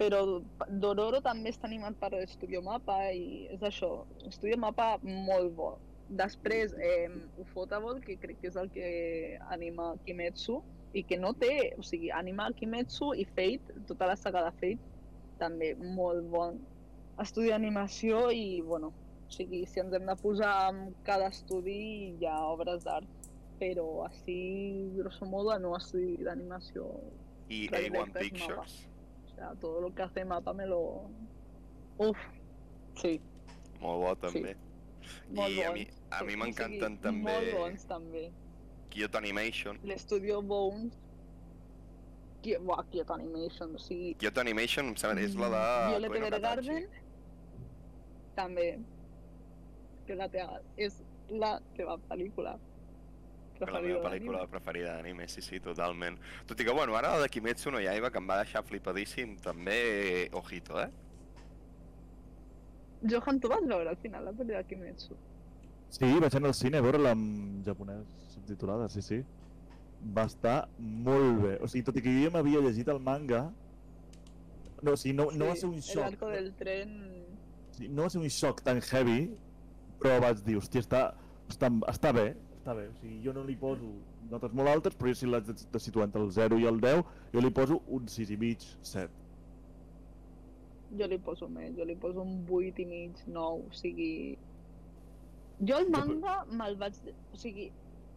Però 0.00 0.20
Dororo 0.82 1.20
també 1.20 1.52
està 1.52 1.68
animat 1.68 1.98
per 2.00 2.24
Studio 2.30 2.62
Mappa 2.64 2.96
i 3.12 3.46
és 3.52 3.64
això, 3.68 3.90
Studio 4.32 4.56
Mappa 4.62 4.94
molt 5.04 5.52
bo. 5.58 5.70
Després, 6.20 6.72
eh, 6.80 7.10
Ufotable, 7.38 8.00
que 8.02 8.16
crec 8.18 8.40
que 8.40 8.48
és 8.48 8.56
el 8.58 8.70
que 8.74 8.86
anima 9.52 9.92
Kimetsu, 10.06 10.58
i 10.92 11.04
que 11.06 11.18
no 11.20 11.34
té, 11.38 11.74
o 11.78 11.84
sigui, 11.86 12.10
anima 12.10 12.48
Kimetsu 12.56 13.12
i 13.14 13.26
Fate, 13.28 13.76
tota 13.86 14.08
la 14.10 14.16
saga 14.18 14.42
de 14.48 14.54
Fate, 14.58 14.90
també 15.38 15.74
molt 15.78 16.26
bon 16.32 16.58
estudi 17.22 17.52
d'animació 17.52 18.28
i, 18.32 18.60
bueno, 18.66 18.90
o 18.90 19.32
sigui, 19.32 19.62
si 19.68 19.80
ens 19.82 19.94
hem 19.94 20.06
de 20.08 20.16
posar 20.20 20.54
en 20.72 20.94
cada 21.06 21.28
estudi 21.30 21.80
hi 22.16 22.26
ha 22.26 22.38
obres 22.48 22.84
d'art, 22.86 23.08
però 23.60 24.06
així, 24.06 24.38
grosso 24.96 25.28
modo, 25.28 25.52
no 25.60 25.76
estudi 25.76 26.16
d'animació. 26.24 26.88
I 27.50 27.66
Predilecte 27.68 28.24
A1 28.24 28.24
és 28.24 28.32
Mappa. 28.40 28.64
Pictures, 28.64 28.78
O 28.86 28.89
sea, 29.40 29.54
todo 29.60 29.80
lo 29.80 29.94
que 29.94 30.02
hace 30.02 30.24
Mapa 30.24 30.52
me 30.52 30.66
lo... 30.66 31.10
Uf, 31.98 32.16
sí, 32.96 33.20
molt 33.80 34.00
bo 34.00 34.12
també. 34.16 34.54
molt 35.32 35.52
I 35.52 35.62
a 35.64 35.68
bons. 35.68 35.74
mi, 35.74 35.84
a 36.10 36.18
sí, 36.18 36.24
mi 36.28 36.34
o 36.34 36.40
m'encanten 36.40 36.96
sigui, 36.96 37.02
també 37.04 37.32
Molt 37.32 37.52
bons, 37.56 37.84
també. 37.88 38.24
Kyoto 38.90 39.18
Animation. 39.18 39.78
L'estudio 39.84 40.40
Bones, 40.42 40.96
Qui... 42.42 42.56
Buah, 42.56 42.84
Kyoto 42.90 43.14
Animation, 43.14 43.74
o 43.76 43.78
sigui... 43.80 44.14
Kyoto 44.20 44.40
Animation 44.40 44.88
em 44.92 44.96
sembla, 45.00 45.24
és 45.24 45.36
la 45.36 45.50
de... 45.52 45.62
Mm, 45.66 45.92
Violet 45.92 46.14
Koino 46.14 46.30
Katachi. 46.36 46.78
Evergarden, 46.78 46.88
també. 48.40 48.68
Que 50.08 50.16
la 50.18 50.28
teva, 50.32 50.60
és 50.80 51.00
la 51.30 51.52
teva 51.76 51.98
pel·lícula 52.08 52.56
És 53.60 53.72
la 53.74 53.80
meva 53.84 54.00
pel·lícula 54.06 54.46
preferida 54.48 54.94
d'anime, 54.96 55.26
sí, 55.28 55.42
sí, 55.44 55.60
totalment. 55.60 56.16
Tot 56.48 56.60
i 56.60 56.64
que, 56.64 56.72
bueno, 56.72 56.94
ara 56.96 57.10
la 57.16 57.24
de 57.26 57.28
Kimetsu 57.28 57.70
no 57.74 57.80
Yaiba, 57.82 58.10
que 58.10 58.18
em 58.22 58.28
va 58.30 58.38
deixar 58.40 58.62
flipadíssim, 58.64 59.36
també, 59.44 60.30
ojito, 60.40 60.78
eh? 60.80 60.88
Johan, 63.10 63.40
tu 63.40 63.48
vas 63.48 63.64
veure 63.64 63.88
al 63.92 63.98
final 64.00 64.24
la 64.28 64.32
pel·li 64.36 64.56
de 64.56 64.62
Kimetsu? 64.68 65.16
Sí, 65.90 66.08
vaig 66.22 66.36
anar 66.38 66.52
al 66.52 66.56
cine 66.56 66.78
a 66.80 66.84
veure-la 66.84 67.12
en 67.16 67.62
japonès 67.66 68.04
subtitulada, 68.34 68.88
sí, 68.92 69.02
sí. 69.02 69.20
Va 70.16 70.24
estar 70.30 70.56
molt 70.78 71.40
bé. 71.44 71.54
O 71.60 71.68
sigui, 71.68 71.82
tot 71.88 71.96
i 72.00 72.04
que 72.04 72.12
jo 72.14 72.26
ja 72.28 72.32
m'havia 72.36 72.60
llegit 72.64 72.88
el 72.92 73.00
manga, 73.04 73.42
no, 74.80 74.92
o 74.94 74.96
sigui, 74.96 75.16
no, 75.16 75.28
no 75.36 75.50
va 75.50 75.56
ser 75.56 75.68
un 75.68 75.80
El 75.80 75.84
xoc. 75.84 76.04
arco 76.06 76.28
del 76.32 76.52
tren... 76.60 76.94
Sí, 77.76 77.88
no 77.88 78.06
va 78.06 78.12
ser 78.12 78.20
un 78.22 78.30
xoc 78.32 78.62
tan 78.64 78.80
heavy, 78.80 79.18
però 80.00 80.20
vaig 80.24 80.40
dir, 80.46 80.56
hòstia, 80.60 80.80
està, 80.84 81.02
està, 81.52 81.68
està 81.92 82.12
bé, 82.16 82.30
està 82.70 82.74
bé. 82.78 82.88
O 82.90 82.96
sigui, 83.00 83.18
jo 83.24 83.32
no 83.34 83.44
li 83.44 83.56
poso 83.56 83.88
notes 84.30 84.52
molt 84.54 84.70
altes, 84.70 84.94
però 84.94 85.10
jo 85.10 85.18
si 85.18 85.26
l'haig 85.26 85.48
de, 85.48 85.56
de 85.72 85.80
situar 85.80 86.06
entre 86.06 86.22
el 86.22 86.30
0 86.30 86.60
i 86.60 86.68
el 86.70 86.80
10, 86.80 87.02
jo 87.34 87.42
li 87.42 87.50
poso 87.50 87.80
un 87.88 88.06
6 88.08 88.30
i 88.30 88.36
mig, 88.36 88.66
7. 88.82 89.10
Jo 91.00 91.06
li 91.06 91.18
poso 91.18 91.48
més, 91.48 91.74
jo 91.76 91.84
li 91.86 91.96
poso 91.96 92.22
un 92.22 92.40
8 92.46 92.82
i 92.82 92.86
mig, 92.86 93.20
9, 93.26 93.66
o 93.66 93.76
sigui... 93.82 94.38
Jo 95.60 95.82
el 95.82 95.90
manga 95.92 96.40
me'l 96.50 96.78
vaig... 96.80 96.96
O 97.34 97.38
sigui, 97.38 97.70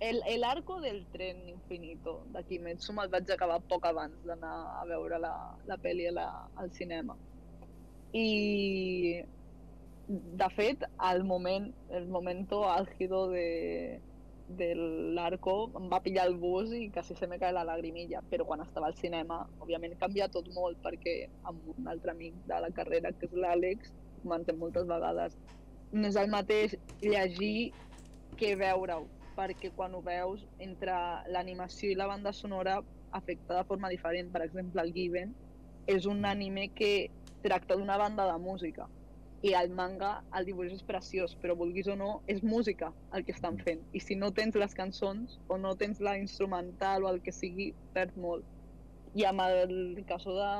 el, 0.03 0.21
el 0.27 0.43
arco 0.43 0.79
del 0.81 1.03
tren 1.13 1.43
infinito 1.47 2.21
de 2.33 2.41
Kimetsu 2.47 2.95
me'l 2.95 3.11
vaig 3.11 3.29
acabar 3.31 3.61
poc 3.69 3.85
abans 3.87 4.25
d'anar 4.27 4.55
a 4.79 4.81
veure 4.89 5.19
la, 5.21 5.35
la 5.69 5.77
pel·li 5.79 6.09
a 6.09 6.15
la, 6.17 6.27
al 6.59 6.73
cinema. 6.75 7.15
I 8.13 9.23
de 10.07 10.49
fet, 10.53 10.83
al 10.97 11.23
moment, 11.23 11.69
el 11.89 12.07
momento 12.11 12.65
álgido 12.69 13.29
de, 13.31 14.01
del 14.47 15.17
arco 15.17 15.71
em 15.79 15.87
va 15.91 16.01
pillar 16.03 16.25
el 16.27 16.35
bus 16.37 16.71
i 16.75 16.89
quasi 16.91 17.15
se 17.15 17.27
me 17.27 17.39
cae 17.39 17.53
la 17.55 17.63
lagrimilla, 17.63 18.21
però 18.29 18.45
quan 18.45 18.61
estava 18.61 18.87
al 18.87 18.97
cinema, 18.99 19.41
òbviament 19.63 19.95
canvia 19.99 20.27
tot 20.29 20.49
molt 20.53 20.79
perquè 20.83 21.15
amb 21.49 21.69
un 21.75 21.87
altre 21.87 22.11
amic 22.11 22.41
de 22.45 22.59
la 22.65 22.71
carrera, 22.75 23.13
que 23.13 23.29
és 23.29 23.33
l'Àlex, 23.33 23.93
comentem 24.21 24.59
moltes 24.59 24.87
vegades, 24.89 25.37
no 25.93 26.07
és 26.09 26.17
el 26.19 26.29
mateix 26.29 26.75
llegir 27.01 27.73
que 28.37 28.55
veure-ho, 28.59 29.07
perquè 29.37 29.71
quan 29.75 29.95
ho 29.95 30.01
veus 30.05 30.43
entre 30.57 30.95
l'animació 31.31 31.91
i 31.91 31.97
la 31.97 32.07
banda 32.09 32.33
sonora 32.33 32.79
afecta 33.11 33.59
de 33.59 33.65
forma 33.69 33.89
diferent. 33.89 34.31
Per 34.33 34.41
exemple, 34.45 34.81
el 34.81 34.93
Given 34.93 35.35
és 35.85 36.05
un 36.09 36.25
anime 36.25 36.69
que 36.73 37.09
tracta 37.45 37.75
d'una 37.77 37.97
banda 37.97 38.25
de 38.31 38.37
música 38.39 38.87
i 39.43 39.51
el 39.59 39.73
manga, 39.75 40.09
el 40.37 40.45
dibuix 40.47 40.71
és 40.71 40.85
preciós, 40.87 41.33
però 41.43 41.55
vulguis 41.59 41.89
o 41.91 41.97
no, 41.99 42.11
és 42.31 42.39
música 42.47 42.93
el 43.17 43.25
que 43.27 43.33
estan 43.35 43.57
fent. 43.59 43.81
I 43.91 43.99
si 43.99 44.15
no 44.15 44.29
tens 44.31 44.55
les 44.55 44.75
cançons 44.77 45.35
o 45.51 45.57
no 45.59 45.73
tens 45.81 45.99
la 46.07 46.13
instrumental 46.19 47.03
o 47.03 47.09
el 47.11 47.19
que 47.25 47.33
sigui, 47.35 47.73
perd 47.97 48.15
molt. 48.25 48.45
I 49.19 49.25
amb 49.27 49.43
el 49.43 49.73
cas 50.07 50.23
de, 50.23 50.53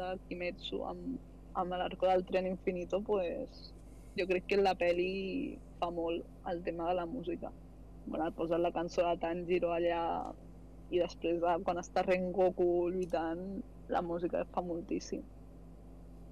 de 0.00 0.08
Kimetsu, 0.26 0.80
amb, 0.90 1.20
amb 1.62 1.78
l'arco 1.78 2.10
del 2.10 2.26
tren 2.26 2.50
infinito, 2.50 3.00
pues, 3.06 3.70
jo 4.18 4.26
crec 4.26 4.48
que 4.50 4.58
la 4.58 4.74
peli 4.82 5.60
fa 5.78 5.92
molt 5.94 6.26
el 6.50 6.64
tema 6.66 6.90
de 6.90 6.98
la 6.98 7.06
música. 7.06 7.54
Bueno, 8.10 8.26
posen 8.34 8.62
la 8.66 8.74
cançó 8.74 9.06
de 9.06 9.22
Tanjiro 9.22 9.70
allà 9.76 10.02
i 10.90 10.98
després 10.98 11.38
de, 11.46 11.56
quan 11.62 11.78
està 11.78 12.02
Rengoku 12.02 12.90
lluitant, 12.90 13.46
la 13.94 14.02
música 14.02 14.42
fa 14.50 14.66
moltíssim. 14.66 15.22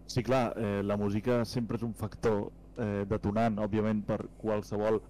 Sí, 0.07 0.23
clar, 0.23 0.53
eh, 0.57 0.83
la 0.85 0.97
música 0.97 1.45
sempre 1.45 1.77
és 1.77 1.83
un 1.83 1.95
factor 1.95 2.51
eh, 2.77 3.05
detonant, 3.09 3.57
òbviament, 3.59 4.03
per 4.05 4.27
qualsevol 4.39 5.01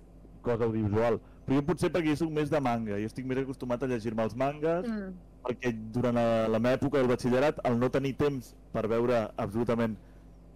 cosa 0.44 0.64
audiovisual. 0.64 1.18
Però 1.44 1.56
jo 1.58 1.64
potser 1.66 1.90
perquè 1.92 2.12
jo 2.14 2.16
soc 2.22 2.30
més 2.32 2.50
de 2.52 2.60
manga, 2.60 2.98
jo 3.00 3.06
estic 3.08 3.26
més 3.26 3.38
acostumat 3.42 3.82
a 3.82 3.86
llegir-me 3.90 4.22
els 4.24 4.36
mangas, 4.36 4.86
Mm. 4.88 5.12
perquè 5.44 5.72
durant 5.92 6.14
la, 6.16 6.46
la 6.48 6.58
meva 6.58 6.76
època 6.78 6.96
del 6.98 7.08
batxillerat, 7.08 7.58
al 7.64 7.78
no 7.78 7.90
tenir 7.90 8.14
temps 8.16 8.54
per 8.72 8.86
veure 8.88 9.30
absolutament 9.36 9.96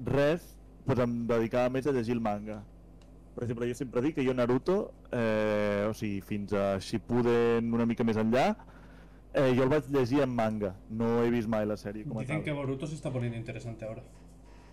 res, 0.05 0.55
doncs 0.87 1.01
em 1.05 1.27
dedicava 1.29 1.69
més 1.69 1.87
a 1.87 1.93
llegir 1.93 2.15
el 2.15 2.21
manga. 2.25 2.63
Per 3.35 3.45
exemple, 3.45 3.69
jo 3.69 3.75
sempre 3.75 4.01
dic 4.03 4.15
que 4.17 4.25
jo 4.25 4.33
Naruto, 4.35 4.93
eh, 5.13 5.85
o 5.89 5.93
sigui, 5.95 6.21
fins 6.23 6.53
a 6.53 6.79
Shippuden 6.81 7.69
una 7.75 7.85
mica 7.87 8.03
més 8.05 8.17
enllà, 8.17 8.55
eh, 9.35 9.53
jo 9.55 9.63
el 9.63 9.69
vaig 9.69 9.91
llegir 9.93 10.23
en 10.25 10.33
manga, 10.35 10.73
no 10.91 11.23
he 11.23 11.29
vist 11.31 11.49
mai 11.49 11.67
la 11.67 11.77
sèrie 11.77 12.05
com 12.09 12.17
a 12.17 12.21
Dicen 12.25 12.37
tal. 12.41 12.45
que 12.45 12.53
Boruto 12.53 12.87
se 12.87 12.95
está 12.95 13.13
poniendo 13.13 13.37
interesante 13.37 13.85
ahora. 13.85 14.03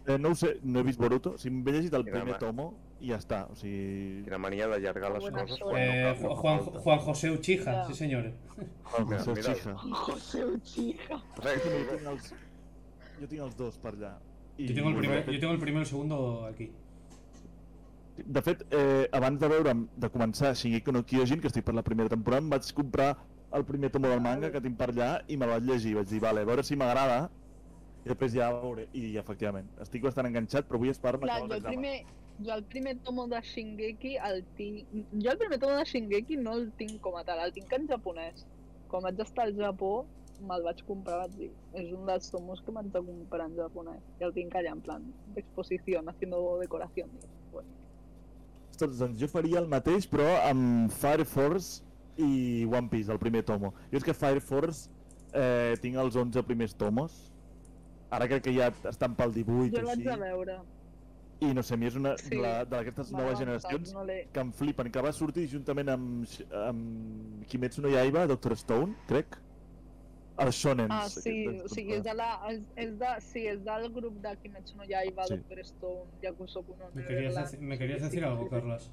Eh, 0.08 0.18
no 0.20 0.30
ho 0.30 0.36
sé, 0.36 0.60
no 0.64 0.80
he 0.80 0.84
vist 0.84 1.00
Boruto, 1.02 1.32
sigui, 1.42 1.56
m'he 1.64 1.72
llegit 1.74 1.94
el 1.98 2.04
Quina 2.06 2.20
primer 2.20 2.34
ma- 2.36 2.38
tomo 2.42 2.66
i 3.02 3.08
ja 3.10 3.18
està, 3.18 3.40
o 3.50 3.56
sigui... 3.58 4.22
Quina 4.28 4.38
mania 4.38 4.68
d'allargar 4.70 5.10
les 5.16 5.24
coses 5.34 5.60
quan 5.64 5.80
Eh, 5.82 6.14
no, 6.22 6.30
no 6.30 6.36
Juan, 6.36 6.60
falta. 6.64 6.80
Juan 6.84 7.00
José 7.08 7.32
Uchija, 7.32 7.74
sí 7.88 7.94
señores. 7.96 8.34
Juan 8.84 9.08
José 9.08 9.34
mira. 9.34 9.52
Uchiha. 9.56 9.76
José 10.06 10.44
que 11.64 11.72
Jo 11.90 11.98
tinc 11.98 12.08
els, 12.14 12.30
jo 13.20 13.28
tinc 13.34 13.42
els 13.48 13.58
dos 13.58 13.78
per 13.82 13.94
allà. 13.96 14.14
I, 14.58 14.68
Yo 14.70 14.76
tengo 14.76 14.90
el 14.90 14.98
primer, 14.98 15.26
yo 15.30 15.40
tengo 15.40 15.54
el 15.54 15.60
primero 15.60 15.80
y 15.82 15.84
el 15.84 15.90
segundo 15.90 16.46
aquí. 16.46 16.70
De 18.18 18.42
fet, 18.42 18.62
eh, 18.72 19.10
abans 19.12 19.40
de 19.42 19.48
veure, 19.52 19.74
de 19.98 20.10
començar 20.10 20.54
Shingeki 20.56 20.92
no 20.96 21.02
Kyojin, 21.04 21.42
que 21.42 21.48
estic 21.50 21.66
per 21.68 21.74
la 21.76 21.84
primera 21.84 22.08
temporada, 22.14 22.42
em 22.46 22.50
vaig 22.54 22.70
comprar 22.78 23.18
el 23.52 23.66
primer 23.66 23.90
tomo 23.92 24.08
del 24.08 24.22
manga 24.22 24.52
que 24.54 24.62
tinc 24.62 24.78
per 24.80 24.88
allà 24.94 25.10
i 25.28 25.36
me'l 25.36 25.50
vaig 25.52 25.64
llegir. 25.68 25.96
Vaig 25.98 26.08
dir, 26.08 26.22
vale, 26.24 26.46
a 26.46 26.48
veure 26.48 26.64
si 26.64 26.78
m'agrada 26.80 27.26
i 28.06 28.12
després 28.12 28.36
ja 28.36 28.52
veuré. 28.54 28.86
I 28.94 29.16
efectivament, 29.22 29.70
estic 29.82 30.04
bastant 30.06 30.30
enganxat, 30.30 30.68
però 30.70 30.80
vull 30.82 30.92
esperar-me 30.94 31.26
Clar, 31.26 31.40
acabar 31.42 31.58
jo 31.58 31.62
el 31.62 31.72
primer, 31.72 31.96
jo 32.46 32.52
el 32.56 32.66
primer 32.74 32.98
tomo 33.08 33.26
de 33.32 33.40
Shingeki 33.42 34.18
el 34.30 34.44
tinc... 34.60 34.92
Jo 35.14 35.32
el 35.34 35.40
primer 35.42 35.60
tomo 35.64 35.80
de 35.80 35.88
Shingeki 35.90 36.38
no 36.42 36.54
el 36.60 36.68
tinc 36.82 37.00
com 37.02 37.18
a 37.18 37.24
tal, 37.26 37.42
el 37.42 37.56
tinc 37.56 37.74
en 37.74 37.90
japonès. 37.90 38.46
Quan 38.92 39.08
vaig 39.08 39.24
estar 39.26 39.48
al 39.48 39.56
Japó, 39.58 39.94
me'l 40.46 40.68
vaig 40.68 40.84
comprar, 40.86 41.24
vaig 41.24 41.34
dir, 41.40 41.50
és 41.82 41.90
un 41.96 42.06
dels 42.06 42.30
tomos 42.30 42.62
que 42.62 42.76
m'haig 42.76 42.92
de 42.94 43.02
comprar 43.10 43.50
en 43.50 43.58
japonès. 43.58 44.06
I 44.22 44.30
el 44.30 44.36
tinc 44.38 44.54
allà 44.60 44.76
en 44.78 44.86
plan 44.86 45.10
d'exposició, 45.34 46.04
haciendo 46.06 46.44
decoración. 46.62 47.10
Dic, 47.22 47.32
Bueno, 47.56 47.72
Ostres, 48.76 49.00
doncs 49.00 49.18
jo 49.18 49.30
faria 49.32 49.62
el 49.64 49.70
mateix, 49.72 50.06
però 50.12 50.28
amb 50.44 50.92
Fire 50.94 51.26
Force 51.26 51.82
i 52.20 52.66
One 52.68 52.90
Piece, 52.92 53.12
el 53.12 53.20
primer 53.22 53.46
tomo. 53.48 53.74
Jo 53.90 54.02
és 54.02 54.06
que 54.06 54.14
Fire 54.14 54.44
Force 54.44 54.92
eh, 55.32 55.74
tinc 55.82 55.98
els 56.02 56.18
11 56.20 56.44
primers 56.44 56.76
tomos. 56.76 57.16
Ara 58.12 58.28
crec 58.28 58.44
que 58.44 58.54
ja 58.54 58.68
estan 58.90 59.16
pel 59.16 59.34
18 59.34 59.72
jo 59.72 59.78
o 59.78 59.80
el 59.80 59.86
vaig 59.86 60.00
així. 60.00 60.08
a 60.10 60.18
veure. 60.18 60.58
I 61.42 61.54
no 61.54 61.62
sé, 61.64 61.74
a 61.74 61.78
mi 61.78 61.86
és 61.88 61.96
una 62.00 62.16
Sí, 62.18 62.30
de 62.30 62.66
d'aquestes 62.72 63.12
noves 63.12 63.42
avançat, 63.42 63.72
generacions 63.72 63.94
No 63.94 64.06
que 64.32 64.40
em 64.40 64.52
flipen, 64.54 64.90
que 64.92 65.02
va 65.02 65.12
sortir 65.12 65.48
juntament 65.52 65.90
amb, 65.90 66.26
amb 66.54 67.46
Kimetsu 67.48 67.82
no 67.82 67.90
Yaiba, 67.90 68.26
Doctor 68.28 68.54
Stone, 68.54 68.96
crec. 69.08 69.36
Els 70.38 70.56
shonens. 70.56 70.92
Ah, 70.92 71.08
sí, 71.10 71.48
o 71.64 71.68
sigui, 71.72 71.94
és, 71.94 72.04
de 72.04 72.14
la, 72.14 72.42
és, 72.52 72.62
és, 72.76 72.98
de, 73.00 73.08
sí, 73.22 73.46
és 73.48 73.62
del 73.64 73.90
grup 73.92 74.16
de 74.22 74.34
Kimetsu 74.42 74.78
no 74.78 74.84
Yaiba, 74.84 75.26
Sí. 75.28 75.36
Doctor 75.36 75.60
Stone, 75.60 76.04
Yakusoku 76.22 76.76
no 76.78 76.90
¿Me 76.94 77.04
querías, 77.06 77.34
Neverland. 77.36 77.48
deci- 77.48 77.60
me 77.60 77.78
querías 77.78 78.02
decir 78.02 78.24
algo, 78.26 78.44
sí. 78.44 78.50
Carlas? 78.50 78.92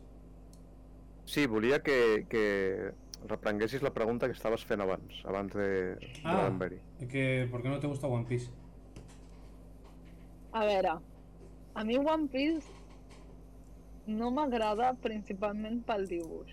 Sí, 1.24 1.46
volia 1.46 1.82
que, 1.82 2.26
que 2.28 2.92
reprenguessis 3.28 3.82
la 3.82 3.92
pregunta 3.94 4.26
que 4.26 4.32
estaves 4.32 4.64
fent 4.64 4.80
abans, 4.82 5.22
abans 5.24 5.52
de, 5.54 5.96
Ah. 6.24 6.50
de. 6.50 7.06
Que, 7.08 7.46
¿Por 7.50 7.62
qué 7.62 7.68
no 7.68 7.78
te 7.78 7.86
gusta 7.86 8.06
One 8.08 8.26
Piece? 8.26 8.50
A 10.52 10.64
veure, 10.68 10.94
a 11.74 11.84
mi 11.84 11.96
One 11.98 12.28
Piece 12.28 12.68
no 14.06 14.30
m'agrada 14.34 14.92
principalment 15.00 15.82
pel 15.88 16.06
dibuix. 16.10 16.52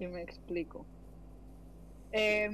I 0.00 0.08
m'explico. 0.08 0.86
Eh, 2.12 2.48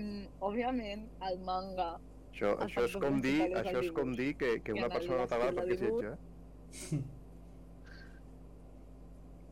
òbviament, 0.45 1.07
el 1.29 1.39
manga 1.47 1.93
Això, 2.37 2.51
això 2.61 2.83
és 2.85 2.97
com 3.01 3.21
dir, 3.25 3.39
és 3.47 3.55
això 3.63 3.81
és 3.81 3.93
com 3.97 4.11
dir 4.19 4.35
que, 4.37 4.51
que 4.61 4.75
Que 4.75 4.75
una 4.77 4.91
persona 4.93 5.23
no 5.23 5.29
t'agrada 5.31 5.55
perquè 5.57 5.73
és 5.79 5.81
lletja. 5.81 6.17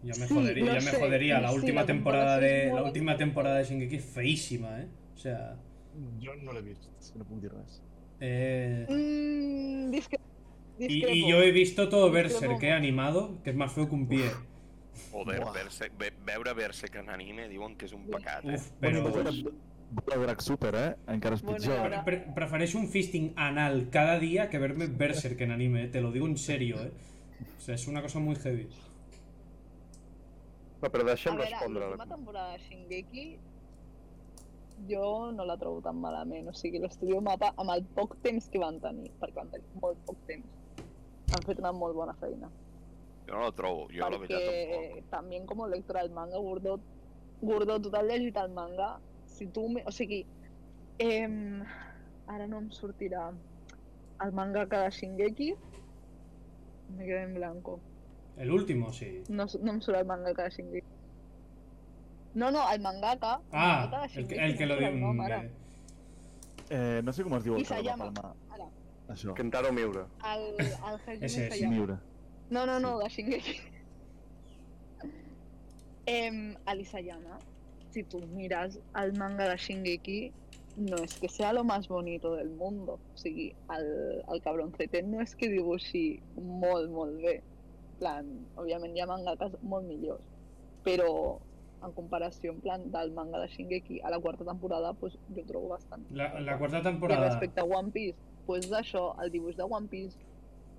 Ya 0.02 0.12
me 0.20 0.26
Sí, 0.28 0.34
jodería, 0.34 0.64
lo 0.66 0.80
ya 0.80 0.80
me 0.92 0.98
jodería. 0.98 1.38
y 1.38 1.42
La 1.42 1.48
sí, 1.48 1.56
última 1.56 1.80
la 1.80 1.86
temporada 1.86 2.38
de 2.38 2.66
és 2.66 2.74
la 2.74 2.82
última 2.82 3.16
temporada 3.16 3.56
de 3.58 3.64
Shingeki 3.64 3.96
es 3.96 4.04
feísima, 4.04 4.80
eh. 4.82 4.88
O 5.14 5.16
sea, 5.16 5.56
Jo 6.20 6.34
no 6.42 6.52
l'he 6.52 6.60
vist, 6.60 6.90
no 7.16 7.24
puc 7.24 7.40
dir 7.40 7.50
res. 7.52 7.80
eh... 8.20 8.84
Mm, 8.90 9.90
discre 9.90 10.18
Y, 10.78 11.04
y 11.06 11.28
yo 11.30 11.40
he 11.40 11.52
visto 11.52 11.88
todo 11.88 12.10
Berserk, 12.10 12.62
eh, 12.62 12.70
molt. 12.70 12.76
animado, 12.76 13.38
que 13.44 13.50
es 13.50 13.56
más 13.56 13.72
feo 13.72 13.88
que 13.88 13.94
un 13.94 14.08
pie. 14.08 14.30
Joder. 15.12 15.44
Berserk, 15.54 15.96
ve, 15.96 16.12
veure 16.24 16.52
Berserk 16.54 16.96
en 16.96 17.10
anime 17.10 17.48
diuen 17.48 17.76
que 17.76 17.86
és 17.86 17.92
un 17.92 18.06
pecat, 18.06 18.44
eh? 18.44 18.56
Uf, 18.56 18.70
pero... 18.80 19.02
Bueno, 19.10 19.32
Bola 19.94 20.16
Drac 20.26 20.40
Super, 20.40 20.74
eh? 20.74 20.96
Encara 21.06 21.36
és 21.36 21.42
Bueno, 21.42 21.58
pitjor. 21.60 21.78
ara- 21.78 22.04
Pre- 22.04 22.24
prefereixo 22.34 22.78
un 22.78 22.88
fisting 22.88 23.32
anal 23.36 23.88
cada 23.90 24.18
día 24.18 24.48
que 24.50 24.58
verme 24.58 24.88
Berserk 24.88 25.40
en 25.42 25.52
anime, 25.52 25.84
eh, 25.84 25.88
te 25.88 26.00
lo 26.00 26.10
digo 26.10 26.26
en 26.26 26.36
serio, 26.36 26.80
eh. 26.82 26.90
O 27.58 27.60
sea, 27.60 27.76
es 27.76 27.86
una 27.86 28.02
cosa 28.02 28.18
muy 28.18 28.34
heavy. 28.34 28.68
No, 30.82 30.90
però 30.90 31.02
A 31.06 31.14
deixa'm 31.14 31.36
veure, 31.38 31.50
respondre. 31.50 31.86
l'última 31.86 32.06
temporada 32.08 32.52
de 32.52 32.58
Shingeki 32.58 33.38
jo 34.90 35.30
no 35.32 35.44
la 35.46 35.56
trobo 35.56 35.80
tan 35.80 36.00
malament. 36.00 36.48
O 36.48 36.52
sigui, 36.52 36.80
l'estudio 36.82 37.20
mapa, 37.22 37.52
amb 37.56 37.70
el 37.76 37.84
poc 37.96 38.16
temps 38.22 38.48
que 38.50 38.58
van 38.58 38.80
tenir, 38.82 39.12
perquè 39.20 39.38
van 39.38 39.50
tenir 39.52 39.66
molt 39.80 39.98
poc 40.04 40.18
temps, 40.26 40.48
fet 41.45 41.59
una 41.59 41.72
molt 41.72 41.95
bona 41.95 42.14
feina. 42.20 42.51
Jo 43.28 43.34
no 43.34 43.40
la 43.47 43.53
trobo, 43.57 43.86
jo 43.90 44.01
la 44.11 44.18
veritat 44.18 44.42
tampoc. 44.42 44.82
perquè 44.84 45.05
també 45.11 45.40
com 45.47 45.64
lectora 45.70 46.03
del 46.03 46.11
manga, 46.12 46.38
Gordó, 46.38 46.78
Gordó, 47.42 47.78
tu 47.80 47.90
t'has 47.90 48.05
llegit 48.05 48.36
el 48.36 48.51
manga, 48.53 48.99
si 49.26 49.47
tu... 49.47 49.68
me- 49.68 49.82
O 49.86 49.90
sigui, 49.90 50.24
eh, 50.99 51.28
ara 52.26 52.47
no 52.47 52.59
em 52.59 52.68
sortirà 52.70 53.30
el 54.24 54.32
mangaka 54.32 54.82
de 54.84 54.90
Shingeki, 54.90 55.55
me 56.97 57.05
quedé 57.05 57.22
en 57.22 57.34
blanco. 57.34 57.80
El 58.36 58.51
último, 58.51 58.92
sí. 58.92 59.22
No, 59.28 59.47
no 59.62 59.72
em 59.72 59.80
surt 59.80 59.99
el 59.99 60.07
mangaka 60.07 60.45
de 60.45 60.51
Shingeki. 60.51 60.86
No, 62.34 62.51
no, 62.51 62.64
el 62.72 62.80
mangaka, 62.80 63.36
el 63.36 63.42
Ah, 63.53 63.88
mangaka 63.90 64.07
de 64.14 64.20
el 64.20 64.28
que, 64.28 64.34
el 64.45 64.57
que 64.59 64.66
no 64.66 64.74
lo 64.74 64.86
em 64.86 65.01
diu... 65.01 65.22
ara. 65.22 65.42
Eh, 66.70 67.01
no 67.05 67.12
sé 67.12 67.22
com 67.22 67.34
es 67.36 67.45
diu 67.45 67.55
el 67.57 67.62
que 67.66 67.74
Isayama. 67.74 68.09
palmar. 68.12 68.34
Ara, 68.51 68.66
Això, 69.09 69.34
Kentaro 69.34 69.72
Miura. 69.72 70.07
el, 70.34 70.55
el 70.61 70.74
Hajime. 71.07 71.26
Isayama. 71.26 71.74
Miura. 71.74 72.02
No, 72.50 72.66
no, 72.66 72.78
no, 72.80 72.98
de 72.98 73.09
Shingeki. 73.09 73.61
Em, 76.07 76.57
a 76.66 76.74
l'Isayama, 76.74 77.38
si 77.90 78.02
tú 78.05 78.20
miras 78.34 78.78
el 79.00 79.14
manga 79.18 79.48
de 79.48 79.57
Shingeki, 79.57 80.32
no 80.76 80.96
es 80.96 81.18
que 81.18 81.28
sea 81.28 81.52
lo 81.52 81.64
más 81.64 81.88
bonito 81.88 82.34
del 82.34 82.50
mundo. 82.50 82.98
O 83.14 83.16
sigui, 83.16 83.55
el, 83.76 84.22
el 84.28 84.42
cabroncete 84.42 85.02
no 85.02 85.22
és 85.22 85.34
que 85.38 85.48
dibuixi 85.48 86.20
molt, 86.36 86.90
molt 86.90 87.20
bé. 87.22 87.38
Plan, 88.00 88.26
òbviament 88.59 88.96
hi 88.96 89.05
ha 89.05 89.07
mangakas 89.09 89.55
molt 89.62 89.86
millors, 89.86 90.24
però 90.84 91.38
en 91.84 91.92
comparació 91.94 92.52
en 92.52 92.61
plan 92.64 92.84
del 92.90 93.12
manga 93.14 93.38
de 93.38 93.48
Shingeki 93.52 94.00
a 94.02 94.11
la 94.11 94.18
quarta 94.18 94.44
temporada, 94.44 94.92
pues, 94.94 95.16
jo 95.36 95.44
trobo 95.46 95.68
bastant. 95.76 96.05
La, 96.11 96.32
la 96.40 96.59
cuarta 96.59 96.80
I 96.80 96.82
temporada... 96.82 97.28
respecte 97.28 97.61
a 97.61 97.64
One 97.64 97.92
Piece, 97.92 98.18
pues 98.47 98.70
això, 98.72 99.14
el 99.22 99.30
dibuix 99.30 99.57
de 99.57 99.62
One 99.64 99.88
Piece... 99.88 100.16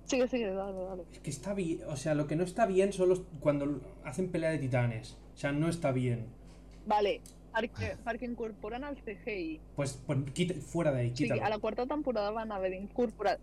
Sigue, 0.06 0.28
sigue, 0.28 0.52
dale, 0.54 0.84
dale. 0.84 1.02
Es 1.12 1.18
que 1.18 1.30
está 1.30 1.52
bien, 1.52 1.80
o 1.88 1.96
sea, 1.96 2.14
lo 2.14 2.28
que 2.28 2.36
no 2.36 2.44
está 2.44 2.64
bien 2.66 2.92
son 2.92 3.08
los 3.08 3.22
cuando 3.40 3.80
hacen 4.04 4.28
pelea 4.30 4.50
de 4.50 4.58
titanes. 4.58 5.16
O 5.34 5.36
sea, 5.36 5.50
no 5.50 5.68
está 5.68 5.90
bien. 5.90 6.26
Vale, 6.86 7.20
perquè, 7.52 7.96
perquè 8.04 8.28
incorporen 8.28 8.84
el 8.84 8.94
CGI. 9.02 9.58
Pues, 9.74 9.98
pues 10.06 10.18
quita, 10.32 10.54
fuera 10.60 10.92
de 10.92 11.00
ahí, 11.00 11.10
O 11.10 11.16
sigui, 11.16 11.30
quítalo. 11.30 11.44
a 11.44 11.50
la 11.50 11.58
quarta 11.58 11.86
temporada 11.86 12.30
van 12.30 12.52
haver 12.52 12.70
d'incorporar... 12.70 13.38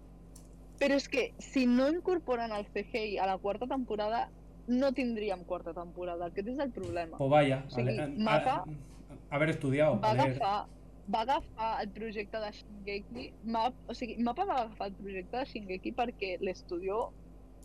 Però 0.79 0.95
és 0.95 1.07
que 1.07 1.33
si 1.37 1.65
no 1.67 1.89
incorporen 1.91 2.51
el 2.51 2.65
CGI 2.65 3.17
a 3.19 3.27
la 3.27 3.37
quarta 3.37 3.67
temporada, 3.67 4.29
no 4.67 4.93
tindríem 4.93 5.43
quarta 5.43 5.73
temporada. 5.73 6.25
Aquest 6.31 6.47
és 6.47 6.59
el 6.59 6.71
problema. 6.71 7.17
Pues 7.17 7.29
vaya, 7.29 7.65
Sí, 7.67 7.81
a- 7.81 8.07
mapa- 8.07 8.63
a- 8.63 9.35
haber 9.35 9.49
estudiado. 9.49 9.99
Va 9.99 10.09
a 10.09 10.11
agafar, 10.13 10.65
va 11.11 11.21
agafar 11.21 11.81
el 11.83 11.89
projecte 11.91 12.39
de 12.39 12.51
Shingeki... 12.51 13.33
Map, 13.43 13.75
o 13.87 13.93
sigui, 13.93 14.17
Mapa 14.23 14.45
va 14.45 14.61
agafar 14.61 14.87
el 14.91 14.95
projecte 14.99 15.37
de 15.37 15.49
Shingeki 15.51 15.91
perquè 15.97 16.37
l'estudió 16.41 17.09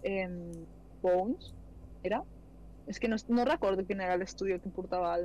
eh, 0.03 0.28
Bones, 1.03 1.53
era? 2.03 2.22
És 2.89 2.99
que 2.99 3.09
no, 3.09 3.18
no 3.28 3.45
recordo 3.45 3.84
quin 3.86 4.01
era 4.01 4.16
l'estudio 4.16 4.59
que 4.62 4.72
portava 4.74 5.16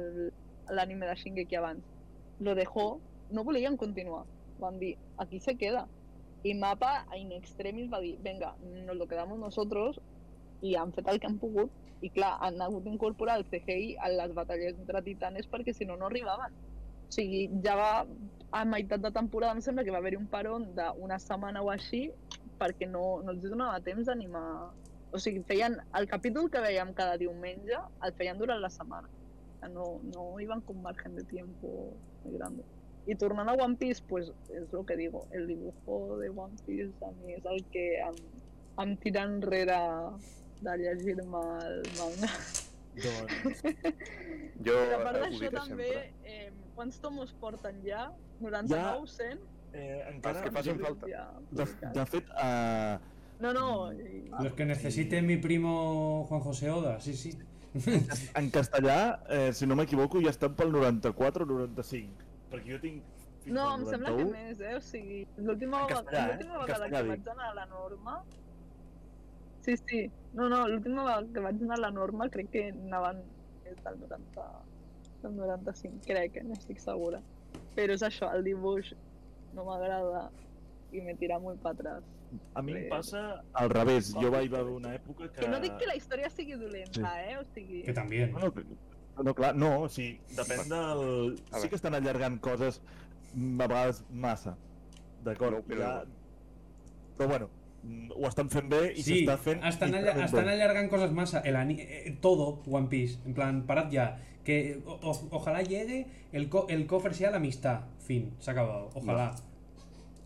l'anime 0.70 1.09
de 1.09 1.18
Shingeki 1.18 1.57
abans. 1.57 1.84
Lo 2.39 2.55
dejó, 2.55 2.99
no 3.32 3.43
volien 3.43 3.78
continuar. 3.78 4.26
Van 4.59 4.80
dir, 4.80 4.97
aquí 5.18 5.39
se 5.39 5.55
queda. 5.57 5.88
Y 6.43 6.53
Mapa, 6.55 7.05
in 7.16 7.32
extremis, 7.32 7.91
va 7.91 8.01
dir, 8.01 8.18
venga, 8.22 8.55
nos 8.86 8.97
lo 8.97 9.07
quedamos 9.07 9.39
nosotros, 9.39 10.01
i 10.61 10.76
han 10.76 10.91
fet 10.95 11.07
el 11.07 11.20
que 11.20 11.28
han 11.28 11.39
pogut, 11.39 11.72
i 12.03 12.09
clar, 12.11 12.34
han 12.43 12.59
hagut 12.61 12.84
d'incorporar 12.84 13.38
el 13.39 13.45
CGI 13.47 13.95
a 14.03 14.09
les 14.11 14.34
batalles 14.36 14.76
entre 14.76 15.01
titanes 15.05 15.47
perquè 15.47 15.74
si 15.76 15.88
no, 15.88 15.95
no 15.99 16.09
arribaven. 16.09 16.55
O 17.14 17.16
sigui, 17.16 17.43
ja 17.61 17.76
va 17.78 18.07
a 18.57 18.64
meitat 18.66 19.01
de 19.03 19.11
temporada, 19.14 19.53
em 19.53 19.61
sembla 19.61 19.84
que 19.86 19.91
va 19.93 19.99
haver-hi 20.01 20.18
un 20.18 20.26
peron 20.32 20.64
d'una 20.74 21.20
setmana 21.22 21.61
o 21.61 21.70
així, 21.70 22.07
perquè 22.57 22.88
no, 22.89 23.03
no 23.22 23.36
els 23.36 23.45
donava 23.45 23.82
temps 23.86 24.09
d'animar... 24.09 24.72
O 25.14 25.22
sigui, 25.22 25.43
feien 25.45 25.76
el 25.99 26.07
capítol 26.09 26.49
que 26.49 26.64
veiem 26.64 26.89
cada 26.97 27.20
diumenge, 27.22 27.78
el 28.01 28.16
feien 28.18 28.41
durant 28.41 28.64
la 28.64 28.72
setmana. 28.74 29.11
No, 29.76 29.99
no 30.09 30.26
iban 30.41 30.66
con 30.66 30.82
margen 30.82 31.14
de 31.14 31.24
tiempo 31.30 31.93
muy 32.24 32.34
grande. 32.39 32.66
Y 33.05 33.14
tornant 33.14 33.51
a 33.51 33.53
One 33.53 33.76
Piece, 33.76 34.01
pues 34.09 34.32
es 34.49 34.74
lo 34.74 34.84
que 34.84 34.97
digo, 34.97 35.28
el 35.30 35.45
dibujo 35.45 36.18
de 36.18 36.30
One 36.30 36.57
Piece 36.66 36.97
a 37.05 37.11
mi 37.22 37.38
és 37.38 37.45
el 37.45 37.61
que 37.70 37.88
em, 38.01 38.18
em 38.82 38.97
tira 39.05 39.28
enrere 39.30 39.78
de 40.66 40.78
llegir-me 40.82 41.45
el 41.70 41.82
manga. 41.99 42.34
Doncs, 43.05 43.61
Jo 44.66 44.76
Però 44.78 44.97
a 44.97 45.03
part 45.03 45.20
d'això 45.20 45.49
també, 45.51 45.88
sempre. 45.89 46.23
Quants 46.76 47.00
tomos 47.04 47.34
porten 47.42 47.82
ja? 47.86 48.10
99, 48.42 49.08
100? 49.08 49.42
eh, 49.74 50.06
encara... 50.12 50.40
Els 50.40 50.46
que 50.48 50.54
facin 50.58 50.80
falta. 50.80 51.10
Ja, 51.10 51.26
De, 51.52 51.66
de 51.98 52.06
fet, 52.06 52.30
eh, 52.44 52.98
No, 53.40 53.52
no, 53.54 53.92
Los 54.40 54.54
que 54.54 54.66
necesite 54.66 55.22
mi 55.22 55.38
primo 55.38 56.26
Juan 56.30 56.42
José 56.42 56.70
Oda, 56.70 57.00
sí, 57.02 57.14
sí. 57.14 57.38
en 58.36 58.50
castellà, 58.52 59.24
eh, 59.30 59.52
si 59.52 59.66
no 59.66 59.76
m'equivoco, 59.76 60.22
ja 60.22 60.30
estan 60.30 60.54
pel 60.56 60.72
94 60.72 61.44
o 61.44 61.50
95. 61.50 62.28
Perquè 62.52 62.76
jo 62.76 62.80
tinc... 62.84 63.02
fins 63.44 63.56
no, 63.58 63.66
em 63.74 63.86
sembla 63.90 64.14
que 64.14 64.28
91. 64.28 64.32
més, 64.38 64.62
eh? 64.62 64.76
O 64.78 64.84
sigui, 64.86 65.24
l'última 65.42 65.82
vegada, 65.88 66.28
eh? 66.36 66.50
vegada 66.54 66.90
que 66.94 67.04
vaig 67.10 67.32
anar 67.34 67.50
a 67.50 67.56
la 67.58 67.66
norma... 67.72 68.20
Sí, 69.66 69.76
sí. 69.80 70.04
No, 70.38 70.48
no, 70.52 70.68
l'última 70.70 71.08
vegada 71.08 71.34
que 71.34 71.46
vaig 71.48 71.66
anar 71.66 71.80
a 71.80 71.84
la 71.88 71.92
norma 71.98 72.30
crec 72.30 72.54
que 72.54 72.68
anaven 72.72 73.24
més 73.66 73.82
del 73.88 74.00
90... 74.06 74.48
del 75.24 75.36
95, 75.40 76.02
crec, 76.06 76.38
eh? 76.38 76.44
no 76.44 76.54
estic 76.58 76.80
segura. 76.84 77.22
Però 77.76 77.94
és 77.96 78.04
això, 78.06 78.30
el 78.36 78.44
dibuix 78.46 78.94
no 79.54 79.66
m'agrada 79.66 80.28
i 80.94 81.02
me 81.02 81.16
tira 81.18 81.40
molt 81.42 81.62
per 81.64 81.72
atrás. 81.74 82.04
A 82.58 82.62
mi 82.66 82.74
em 82.74 82.88
passa 82.90 83.44
al 83.54 83.70
revés. 83.70 84.12
Jo 84.18 84.32
vaig 84.34 84.54
haver 84.54 84.74
una 84.74 84.96
època 84.98 85.28
que... 85.30 85.42
Que 85.44 85.50
no 85.50 85.60
dic 85.62 85.76
que 85.78 85.86
la 85.90 85.96
història 85.98 86.30
sigui 86.34 86.56
dolenta, 86.58 87.12
eh? 87.26 87.38
O 87.38 87.44
sigui... 87.54 87.84
Que 87.86 87.94
también. 87.94 88.32
No, 88.34 88.50
no, 88.50 89.24
no, 89.28 89.34
clar, 89.38 89.52
no, 89.56 89.70
o 89.86 89.90
sigui, 89.90 90.16
depèn 90.38 90.66
del... 90.72 91.04
Sí 91.62 91.70
que 91.70 91.78
estan 91.78 91.94
allargant 91.98 92.40
coses 92.42 92.80
a 92.82 93.68
vegades 93.68 94.04
massa, 94.10 94.56
d'acord? 95.26 95.60
No 95.60 95.62
opino 95.66 95.82
ja... 95.86 95.92
Però 97.18 97.28
bueno, 97.30 97.50
mm, 97.84 98.10
ho 98.18 98.26
estan 98.32 98.50
fent 98.50 98.70
bé 98.74 98.82
i 98.96 99.04
Sí, 99.06 99.20
s'està 99.22 99.38
fent... 99.38 99.62
están, 99.70 99.94
alla- 99.94 100.16
increïblement 100.16 100.26
están 100.32 100.50
bé. 100.50 100.54
alargan 100.58 100.90
cosas 100.90 101.12
más. 101.14 101.34
El 101.44 101.56
ani- 101.62 101.78
eh, 101.86 102.18
todo 102.22 102.64
One 102.66 102.88
Piece. 102.90 103.20
En 103.30 103.36
plan, 103.38 103.62
parad 103.70 103.92
ya. 103.94 104.08
Que 104.44 104.82
o- 104.86 105.00
o- 105.02 105.28
ojalá 105.32 105.62
llegue, 105.62 106.08
el, 106.34 106.50
co- 106.50 106.66
el 106.70 106.86
cofre 106.86 107.14
sea 107.14 107.32
la 107.32 107.38
amistad. 107.38 107.82
Fin, 108.00 108.34
se 108.39 108.50
ha 108.52 108.54
acabado. 108.54 108.89
Ojalá. 108.94 109.36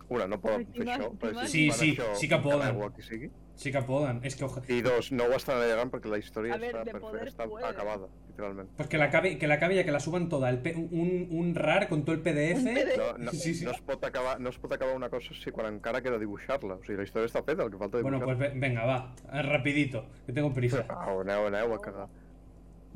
Una, 0.08 0.26
no 0.26 0.40
poden 0.40 0.66
fer 0.72 0.86
això, 0.88 1.10
però 1.20 1.44
Sí, 1.46 1.70
sí, 1.70 1.92
això 1.94 2.14
sí 2.16 2.28
que 2.28 2.38
poden. 2.38 2.78
que 2.96 3.02
sigui. 3.02 3.30
Sí 3.56 3.72
que 3.72 3.82
poden. 3.82 4.20
Es 4.22 4.36
que 4.36 4.44
oja- 4.44 4.62
I 4.68 4.80
dos, 4.82 5.10
no 5.12 5.24
ho 5.24 5.32
estan 5.36 5.58
allargant 5.60 5.90
perquè 5.92 6.08
la 6.08 6.18
història 6.18 6.56
ver, 6.56 6.70
està, 6.76 6.84
per 6.84 7.00
poder 7.00 7.20
fer, 7.24 7.28
està 7.28 7.46
puede. 7.48 7.66
acabada, 7.66 8.06
literalment. 8.28 8.68
Pues 8.76 8.88
que 8.88 8.96
la 8.98 9.06
acabe, 9.06 9.36
que 9.36 9.46
la 9.48 9.54
acabe 9.54 9.74
ya 9.74 9.84
que 9.84 9.90
la 9.90 9.98
suban 10.00 10.28
toda. 10.28 10.48
El 10.48 10.62
un, 10.92 11.26
un 11.30 11.54
RAR 11.56 11.88
con 11.88 12.04
todo 12.04 12.14
el 12.14 12.22
PDF. 12.22 12.62
PDF. 12.64 12.96
No, 12.96 13.18
no, 13.18 13.30
Sí, 13.32 13.54
sí. 13.54 13.64
no, 13.64 13.72
es 13.72 13.80
pot 13.80 14.02
acabar, 14.04 14.40
no 14.40 14.48
es 14.48 14.58
pot 14.58 14.72
acabar 14.72 14.94
una 14.96 15.10
cosa 15.10 15.34
si 15.34 15.50
quan 15.50 15.74
encara 15.74 16.00
queda 16.00 16.18
dibuixar-la. 16.18 16.74
O 16.76 16.82
sigui, 16.84 16.96
la 16.98 17.02
història 17.02 17.26
està 17.26 17.42
feta, 17.44 17.64
el 17.64 17.70
que 17.70 17.76
falta 17.78 18.00
Bueno, 18.00 18.18
pues 18.20 18.38
dibuixar-la. 18.38 18.54
ve- 18.54 18.60
venga, 18.60 18.84
va. 18.86 19.42
Rapidito. 19.42 20.06
Que 20.24 20.32
tengo 20.32 20.52
prisa. 20.54 20.86
Au, 20.88 21.20
aneu, 21.20 21.46
aneu 21.48 21.74
a 21.74 21.80
cagar. 21.82 22.08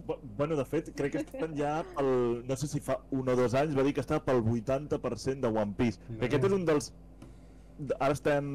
Bu- 0.07 0.19
Bueno, 0.37 0.57
de 0.57 0.65
fet, 0.65 0.91
crec 0.99 1.13
que 1.13 1.23
estan 1.23 1.57
ja 1.59 1.85
pel... 1.97 2.43
No 2.49 2.57
sé 2.57 2.67
si 2.69 2.81
fa 2.81 2.99
un 3.15 3.29
o 3.29 3.37
dos 3.39 3.55
anys 3.55 3.77
va 3.79 3.85
dir 3.87 3.93
que 3.95 4.01
estava 4.03 4.25
pel 4.25 4.43
80% 4.43 5.41
de 5.41 5.49
One 5.49 5.75
Piece. 5.79 6.01
No. 6.09 6.19
Que 6.19 6.27
aquest 6.31 6.45
és 6.49 6.53
un 6.59 6.65
dels... 6.67 6.93
Ara 7.99 8.13
estem 8.15 8.49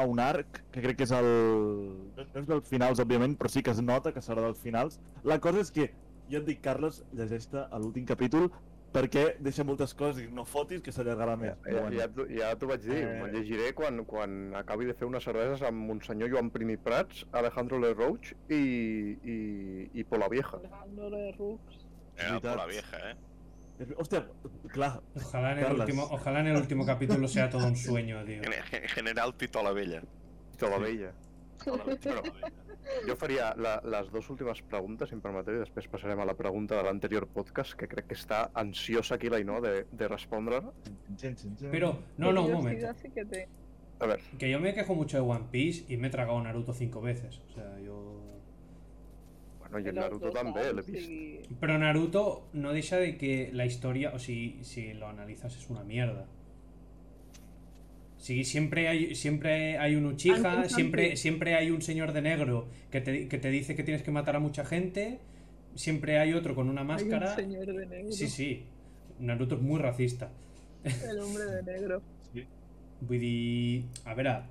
a 0.00 0.04
un 0.08 0.18
arc, 0.22 0.62
que 0.72 0.80
crec 0.82 0.96
que 0.98 1.04
és 1.06 1.12
el... 1.14 1.26
No 2.16 2.40
és 2.40 2.46
dels 2.48 2.68
finals, 2.70 3.02
òbviament, 3.02 3.36
però 3.38 3.50
sí 3.52 3.62
que 3.62 3.70
es 3.74 3.82
nota 3.82 4.12
que 4.14 4.22
serà 4.24 4.42
dels 4.46 4.58
finals. 4.62 4.98
La 5.28 5.38
cosa 5.44 5.60
és 5.62 5.70
que, 5.74 5.90
jo 6.30 6.40
et 6.40 6.46
dic, 6.48 6.62
Carles, 6.64 7.02
llegeix-te 7.14 7.66
l'últim 7.78 8.06
capítol 8.08 8.48
perquè 8.92 9.36
deixa 9.40 9.64
moltes 9.64 9.94
coses 9.94 10.22
i 10.24 10.28
no 10.32 10.44
fotis 10.44 10.82
que 10.84 10.92
s'allargarà 10.92 11.36
més. 11.40 11.54
Ja, 11.64 11.72
ja, 11.72 11.90
ja, 12.02 12.08
t'ho- 12.12 12.26
ja 12.28 12.50
t'ho 12.56 12.66
vaig 12.68 12.82
dir, 12.84 12.98
Eh. 12.98 13.22
eh... 13.24 13.30
llegiré 13.32 13.72
quan, 13.74 14.04
quan 14.04 14.54
acabi 14.54 14.84
de 14.86 14.94
fer 14.94 15.08
unes 15.08 15.24
cerveses 15.24 15.62
amb 15.62 15.86
Monsenyor 15.88 16.28
Joan 16.30 16.50
Primi 16.50 16.76
Prats, 16.76 17.24
Alejandro 17.32 17.78
Le 17.78 17.94
Roig 17.94 18.34
i, 18.50 18.62
i, 19.24 19.90
i 19.94 20.04
Pola 20.04 20.28
Vieja. 20.28 20.58
Alejandro 20.58 21.10
de 21.10 21.32
Rux. 21.38 21.60
Eh, 22.18 22.28
por 22.40 22.56
la 22.56 22.66
Veritat. 22.66 22.68
vieja, 22.68 23.10
eh? 23.10 23.16
Hòstia, 23.96 24.26
clar, 24.70 25.00
Ojalá 25.16 25.52
en, 25.52 25.58
el 25.64 25.80
último, 25.80 26.02
ojalá 26.10 26.40
en 26.40 26.46
el 26.48 26.56
último 26.56 26.86
capítulo 26.86 27.26
sea 27.26 27.48
todo 27.50 27.66
un 27.66 27.74
sueño, 27.74 28.22
tío. 28.24 28.42
Gen- 28.70 28.88
General 28.88 29.34
Tito 29.34 29.62
la 29.62 29.72
Vella. 29.72 30.02
Tola 30.58 30.78
Vella. 30.78 31.12
Tito 31.58 31.76
la 31.76 31.84
Vella. 32.22 32.52
Jo 33.06 33.16
faria 33.18 33.52
la, 33.56 33.76
les 33.84 34.10
dues 34.12 34.28
últimes 34.30 34.62
preguntes, 34.70 35.10
si 35.10 35.16
em 35.16 35.22
permeteu, 35.22 35.56
i 35.56 35.62
després 35.62 35.88
passarem 35.90 36.20
a 36.22 36.26
la 36.28 36.34
pregunta 36.38 36.76
de 36.78 36.82
l'anterior 36.86 37.26
podcast, 37.30 37.76
que 37.78 37.88
crec 37.90 38.08
que 38.10 38.18
està 38.18 38.44
ansiosa 38.58 39.16
aquí 39.16 39.30
la 39.30 39.40
Ainhoa 39.42 39.60
de, 39.64 39.74
de 39.90 40.08
respondre. 40.10 40.60
Pero, 41.70 41.94
no, 42.18 42.32
no, 42.32 42.46
un 42.46 42.52
momento. 42.52 42.94
A 44.02 44.06
ver, 44.06 44.20
Que 44.36 44.50
yo 44.50 44.58
me 44.58 44.74
quejo 44.74 44.96
mucho 44.96 45.16
de 45.16 45.22
One 45.22 45.46
Piece 45.52 45.84
y 45.92 45.96
me 45.96 46.08
he 46.08 46.10
tragado 46.10 46.42
Naruto 46.42 46.72
cinco 46.72 47.00
veces. 47.00 47.40
O 47.48 47.52
sea, 47.54 47.78
yo... 47.78 48.20
bueno, 49.60 49.78
i 49.78 49.88
el 49.88 49.94
Naruto 49.94 50.32
saps, 50.32 50.72
l'he 50.74 50.82
vist. 50.82 51.52
Pero 51.60 51.78
Naruto 51.78 52.48
no 52.52 52.72
deja 52.72 52.96
de 52.96 53.16
que 53.16 53.50
la 53.52 53.64
historia, 53.64 54.10
o 54.12 54.18
si, 54.18 54.58
si 54.64 54.92
lo 54.92 55.06
analizas, 55.06 55.56
es 55.56 55.70
una 55.70 55.84
mierda. 55.84 56.26
Sí, 58.22 58.44
siempre 58.44 58.86
hay, 58.86 59.16
siempre 59.16 59.78
hay 59.78 59.96
un 59.96 60.06
Uchiha, 60.06 60.68
siempre, 60.68 61.16
siempre 61.16 61.56
hay 61.56 61.72
un 61.72 61.82
señor 61.82 62.12
de 62.12 62.22
negro 62.22 62.68
que 62.92 63.00
te, 63.00 63.26
que 63.26 63.36
te 63.38 63.50
dice 63.50 63.74
que 63.74 63.82
tienes 63.82 64.04
que 64.04 64.12
matar 64.12 64.36
a 64.36 64.38
mucha 64.38 64.64
gente, 64.64 65.18
siempre 65.74 66.20
hay 66.20 66.32
otro 66.32 66.54
con 66.54 66.68
una 66.70 66.82
Hay 66.82 66.86
un 66.86 66.92
máscara. 66.92 67.34
señor 67.34 67.66
de 67.66 67.84
negro. 67.86 68.12
Sí, 68.12 68.28
sí. 68.28 68.62
Naruto 69.18 69.56
es 69.56 69.60
muy 69.60 69.80
racista. 69.80 70.30
El 70.84 71.18
hombre 71.18 71.44
de 71.46 71.62
negro. 71.64 72.00
Vull 73.00 73.18
dir, 73.18 73.84
a 74.04 74.14
veure, 74.14 74.42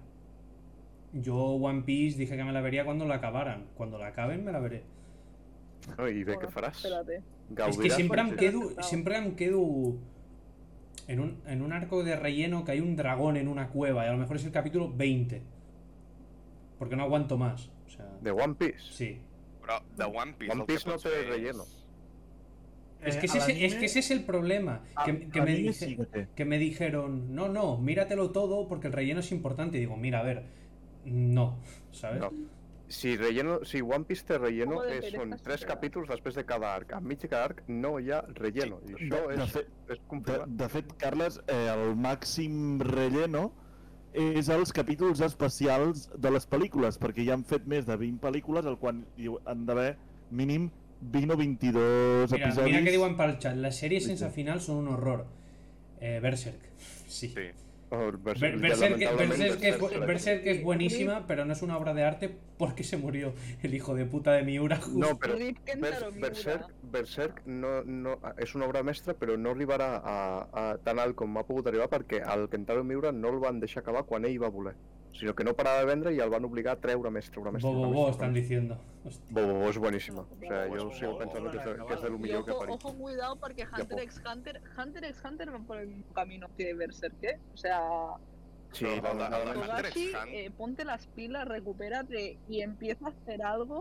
yo 1.13 1.35
One 1.37 1.83
Piece 1.83 2.17
dije 2.17 2.35
que 2.35 2.43
me 2.43 2.51
la 2.51 2.59
vería 2.59 2.83
cuando 2.83 3.05
la 3.05 3.15
acabaran. 3.15 3.67
Cuando 3.75 3.97
la 3.97 4.07
acaben 4.07 4.43
me 4.43 4.51
la 4.51 4.59
veré. 4.59 4.83
I 5.97 6.23
bé, 6.23 6.35
què 6.35 6.45
Bueno, 6.45 6.51
faràs? 6.51 6.75
Espérate. 6.75 7.21
Es 7.69 7.77
que 7.77 7.89
siempre 7.89 8.19
em 8.21 8.29
perquè- 8.31 8.37
quedo, 8.39 8.83
siempre 8.83 9.15
em 9.17 9.31
quedo 9.35 9.95
en 11.11 11.19
un, 11.19 11.41
en 11.45 11.61
un 11.61 11.73
arco 11.73 12.03
de 12.03 12.15
relleno 12.15 12.63
que 12.63 12.71
hay 12.73 12.79
un 12.79 12.95
dragón 12.95 13.37
en 13.37 13.47
una 13.47 13.67
cueva 13.69 14.05
y 14.05 14.07
a 14.07 14.11
lo 14.11 14.17
mejor 14.17 14.37
es 14.37 14.45
el 14.45 14.51
capítulo 14.51 14.91
20. 14.93 15.41
Porque 16.79 16.95
no 16.95 17.03
aguanto 17.03 17.37
más. 17.37 17.69
O 17.85 17.89
sea, 17.89 18.07
De 18.21 18.31
One 18.31 18.55
Piece? 18.55 18.79
sí. 18.91 19.19
De 19.97 20.03
One 20.03 20.33
Piece, 20.33 20.51
One 20.53 20.65
Piece 20.65 20.89
no 20.89 20.95
és- 20.95 21.27
relleno. 21.29 21.63
Es 23.03 23.15
Eh, 23.15 23.19
que, 23.19 23.25
ese, 23.25 23.37
es- 23.37 23.47
es 23.73 23.75
que 23.75 23.85
ese 23.85 23.99
es 23.99 24.11
el 24.11 24.23
problema. 24.23 24.81
Que, 25.05 25.27
que 25.29 25.41
me 25.41 25.55
dije- 25.55 25.97
que 26.35 26.45
me 26.45 26.57
dijeron, 26.59 27.33
no, 27.33 27.47
no, 27.49 27.77
míratelo 27.77 28.31
todo 28.31 28.67
porque 28.67 28.87
el 28.87 28.93
relleno 28.93 29.19
es 29.21 29.31
importante. 29.31 29.77
Y 29.77 29.81
digo, 29.81 29.97
mira, 29.97 30.19
a 30.19 30.23
ver, 30.23 30.43
no, 31.05 31.57
¿sabes? 31.91 32.19
No. 32.21 32.31
Si, 32.91 33.15
relleno, 33.17 33.59
si 33.65 33.79
One 33.81 34.03
Piece 34.05 34.25
té 34.27 34.37
relleno, 34.37 34.81
de 34.83 34.97
és, 34.99 35.13
són 35.13 35.31
pereza 35.31 35.45
tres 35.45 35.65
capítols 35.69 36.09
després 36.11 36.35
de 36.35 36.43
cada 36.45 36.73
arc. 36.75 36.91
Enmig 36.97 37.21
de 37.23 37.29
cada 37.31 37.45
arc 37.51 37.63
no 37.71 37.95
hi 37.99 38.11
ha 38.11 38.21
relleno. 38.35 38.81
I 38.89 38.97
això 38.97 39.09
de, 39.15 39.21
de, 39.37 39.43
és, 39.45 39.55
fet, 39.55 39.71
és 39.95 40.01
de, 40.27 40.37
de 40.61 40.69
fet, 40.75 40.93
Carles, 40.99 41.39
eh, 41.47 41.61
el 41.71 41.95
màxim 41.95 42.81
relleno 42.83 43.47
és 44.11 44.49
els 44.51 44.73
capítols 44.75 45.21
especials 45.23 46.09
de 46.19 46.31
les 46.35 46.47
pel·lícules, 46.51 46.99
perquè 46.99 47.23
ja 47.23 47.33
han 47.37 47.45
fet 47.47 47.63
més 47.65 47.85
de 47.87 47.95
20 47.95 48.19
pel·lícules, 48.19 48.67
el 48.67 48.75
quan 48.77 49.05
hi 49.15 49.31
han 49.47 49.65
d'haver 49.65 49.93
mínim 50.31 50.69
20 51.01 51.33
o 51.33 51.37
22 51.37 52.31
Mira, 52.31 52.45
episodis. 52.45 52.65
mira 52.73 52.83
que 52.83 52.91
digo 52.91 53.07
en 53.07 53.15
para 53.17 53.31
el 53.31 53.39
chat, 53.39 53.55
las 53.55 53.77
series 53.77 54.03
Sí, 54.03 54.11
en 54.11 54.17
sí. 54.17 54.23
esa 54.23 54.33
final 54.33 54.59
son 54.61 54.77
un 54.83 54.87
horror. 54.89 55.25
Eh, 56.01 56.19
Berserk, 56.21 56.59
sí. 57.07 57.29
Sí. 57.29 57.47
Berserk, 57.91 59.61
es, 59.61 60.27
es 60.45 60.63
buenísima, 60.63 61.25
pero 61.27 61.43
no 61.43 61.51
es 61.51 61.61
una 61.61 61.77
obra 61.77 61.93
de 61.93 62.03
arte 62.03 62.33
porque 62.57 62.85
se 62.85 62.95
murió 62.95 63.33
el 63.61 63.73
hijo 63.73 63.95
de 63.95 64.05
puta 64.05 64.31
de 64.31 64.43
Miura. 64.43 64.77
justo. 64.77 64.97
No, 64.97 65.19
Miura. 65.19 65.99
Berserk, 66.21 66.67
Berserk 66.83 67.45
no, 67.45 67.83
no, 67.83 68.17
és 68.37 68.55
una 68.55 68.65
obra 68.65 68.83
mestra, 68.83 69.13
però 69.17 69.35
no 69.35 69.51
arribarà 69.51 69.89
a, 69.99 70.17
a 70.53 70.65
tan 70.85 71.03
alt 71.03 71.17
com 71.19 71.35
ha 71.37 71.43
pogut 71.43 71.67
arribar 71.67 71.89
perquè 71.91 72.23
el 72.23 72.47
Kentaro 72.49 72.85
Miura 72.87 73.11
no 73.11 73.29
el 73.33 73.39
van 73.43 73.59
deixar 73.59 73.83
acabar 73.83 74.05
quan 74.07 74.23
ell 74.25 74.39
va 74.39 74.49
voler, 74.53 74.75
sinó 75.13 75.33
que 75.35 75.43
no 75.43 75.53
parava 75.53 75.79
de 75.79 75.85
vendre 75.85 76.13
i 76.15 76.19
el 76.19 76.29
van 76.29 76.45
obligar 76.45 76.73
a 76.77 76.79
treure 76.79 77.09
més, 77.11 77.29
treure 77.29 77.51
més, 77.51 77.63
Bo, 77.63 77.71
treure 77.71 77.93
bo, 77.93 78.05
més. 78.17 78.33
diciendo. 78.33 78.77
Hostia. 79.03 79.33
Bo, 79.35 79.41
bo, 79.47 79.59
bo 79.59 79.69
és 79.69 79.77
boníssima. 79.77 80.21
O 80.21 80.39
sea, 80.39 80.67
jo 80.69 80.91
sigo 80.93 81.11
bo, 81.13 81.17
pensant 81.19 81.43
bo, 81.45 81.51
que 81.51 81.57
que 81.59 81.93
és 81.95 82.01
de 82.01 82.09
lo 82.09 82.17
millor 82.19 82.45
que 82.45 82.51
ha 82.51 82.55
ojo, 82.55 82.93
cuidado, 82.97 83.35
porque 83.37 83.65
Hunter 83.65 83.99
x 83.99 84.21
Hunter, 84.25 84.61
Hunter 84.77 85.03
x 85.05 85.21
Hunter 85.25 85.53
va 85.53 85.59
por 85.59 85.77
el 85.79 86.03
camino 86.13 86.47
que 86.57 86.73
Berserk, 86.73 87.23
¿eh? 87.23 87.39
O 87.53 87.57
sea, 87.57 87.81
Sí, 88.71 88.85
lamentablement. 88.85 89.57
Hunter 89.57 89.85
x 89.87 90.11
Togashi, 90.11 90.35
eh, 90.35 90.51
ponte 90.57 90.85
las 90.85 91.05
pilas, 91.07 91.47
recupérate 91.47 92.37
y 92.47 92.61
empieza 92.61 93.07
a 93.07 93.09
hacer 93.09 93.43
algo, 93.43 93.79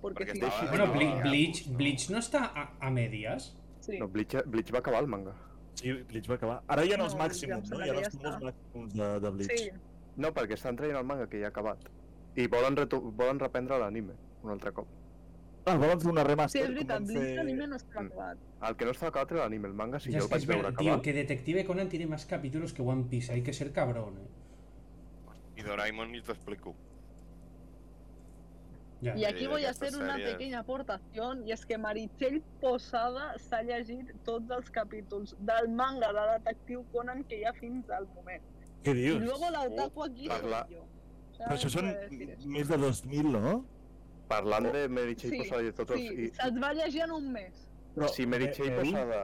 porque, 0.00 0.26
Porque 0.26 0.32
si 0.32 0.38
estaba- 0.44 0.62
no... 0.62 0.68
Bueno, 0.70 0.86
no, 0.86 0.94
Ble- 0.94 1.14
no, 1.16 1.30
Bleach, 1.30 1.66
no. 1.66 1.76
Bleach 1.76 2.10
no 2.10 2.18
está 2.18 2.44
a, 2.54 2.76
a 2.86 2.90
medias. 2.90 3.56
Sí. 3.80 3.98
No, 3.98 4.06
Bleach, 4.06 4.44
Bleach 4.46 4.72
va 4.72 4.78
acabar 4.78 5.00
el 5.02 5.08
manga. 5.08 5.34
Sí, 5.74 5.92
Bleach 5.92 6.30
va 6.30 6.34
acabar. 6.36 6.62
Ara 6.68 6.84
hi 6.84 6.92
ha 6.92 6.96
els 7.02 7.14
No, 7.14 7.20
màxims, 7.24 7.48
ja 7.48 7.56
em 7.56 7.62
no? 7.70 7.84
Hi 7.84 7.88
ha 7.88 7.94
els 7.98 8.14
màxims 8.42 8.94
de, 8.94 9.20
de 9.20 9.30
Bleach. 9.30 9.58
Sí, 9.58 9.70
No, 10.18 10.32
perquè 10.34 10.56
estan 10.58 10.76
traient 10.78 10.96
el 10.98 11.04
manga 11.06 11.28
que 11.30 11.38
ja 11.40 11.46
ha 11.48 11.52
acabat. 11.54 11.84
I 12.38 12.46
volen, 12.50 12.74
volen 13.18 13.38
reprendre 13.40 13.78
l'anime 13.78 14.14
un 14.42 14.50
altre 14.54 14.72
cop. 14.72 14.86
Ah, 15.68 15.76
volen 15.76 16.00
fer 16.00 16.10
una 16.10 16.22
sí, 16.22 16.28
remaster? 16.28 16.60
és 16.62 16.66
com 16.68 16.74
veritat, 16.76 17.06
fer- 17.12 17.36
l'anime 17.36 17.66
no 17.68 17.76
està 17.76 18.00
Mm. 18.00 18.06
acabat. 18.06 18.38
El 18.68 18.76
que 18.76 18.84
no 18.84 18.90
estava 18.92 19.08
acabat 19.10 19.32
era 19.32 19.40
l'anime, 19.42 19.68
el 19.68 19.74
manga 19.74 20.00
sí, 20.00 20.10
Ya 20.10 20.18
jo 20.18 20.24
el 20.24 20.28
que 20.28 20.34
vaig 20.34 20.42
es 20.42 20.48
veure 20.48 20.68
acabat. 20.68 20.78
tío, 20.78 21.02
que 21.02 21.12
Detective 21.12 21.64
Conan 21.66 21.88
tiene 21.88 22.06
más 22.06 22.26
capítulos 22.26 22.72
que 22.72 22.82
One 22.82 23.04
Piece. 23.10 23.32
Hay 23.32 23.42
que 23.42 23.52
ser 23.52 23.72
cabrón, 23.72 24.18
eh. 24.18 25.60
I 25.60 25.62
Doraemon 25.62 26.12
ni 26.12 26.22
t'explico. 26.22 26.74
Ya. 29.00 29.16
Y 29.16 29.24
aquí 29.24 29.40
Sí, 29.40 29.46
voy 29.46 29.64
a 29.64 29.70
aquestes 29.70 29.94
hacer 29.94 30.02
una 30.02 30.16
sèries. 30.16 30.32
pequeña 30.32 30.58
aportación, 30.60 31.46
y 31.46 31.52
es 31.52 31.64
que 31.64 31.78
Meritxell 31.78 32.42
Posada 32.60 33.38
s'ha 33.38 33.62
llegit 33.62 34.10
tots 34.24 34.50
els 34.50 34.70
capítols 34.70 35.36
del 35.38 35.68
manga 35.68 36.12
de 36.12 36.24
Detectiu 36.38 36.84
Conan 36.92 37.22
que 37.24 37.38
hi 37.38 37.44
ha 37.44 37.52
fins 37.52 37.88
al 37.90 38.08
moment. 38.08 38.42
Què 38.84 38.90
Y 38.92 38.94
dius? 38.94 39.22
luego 39.22 39.50
la 39.50 39.62
otaku 39.62 40.04
aquí 40.04 40.26
soy 40.26 40.28
Parla- 40.28 40.66
yo. 40.70 40.84
Però 41.38 41.54
això 41.54 41.68
¿Sabes 41.70 41.72
són 41.72 41.90
qué 42.18 42.36
més 42.46 42.68
de 42.68 42.76
2.000, 42.78 43.30
no? 43.40 43.64
Parlant 44.28 44.72
de 44.72 44.88
Meritxell 44.88 45.30
Sí, 45.30 45.38
Posada 45.38 45.62
i 45.62 45.72
tots. 45.72 45.92
Sí, 45.94 46.06
i- 46.26 46.30
se't 46.34 46.58
va 46.62 46.72
llegir 46.74 47.02
en 47.02 47.12
un 47.12 47.32
mes. 47.32 47.68
Però, 47.94 48.08
si 48.08 48.26
Meritxell 48.26 48.68
eh, 48.68 48.72
eh, 48.72 48.80
Posada 48.80 49.20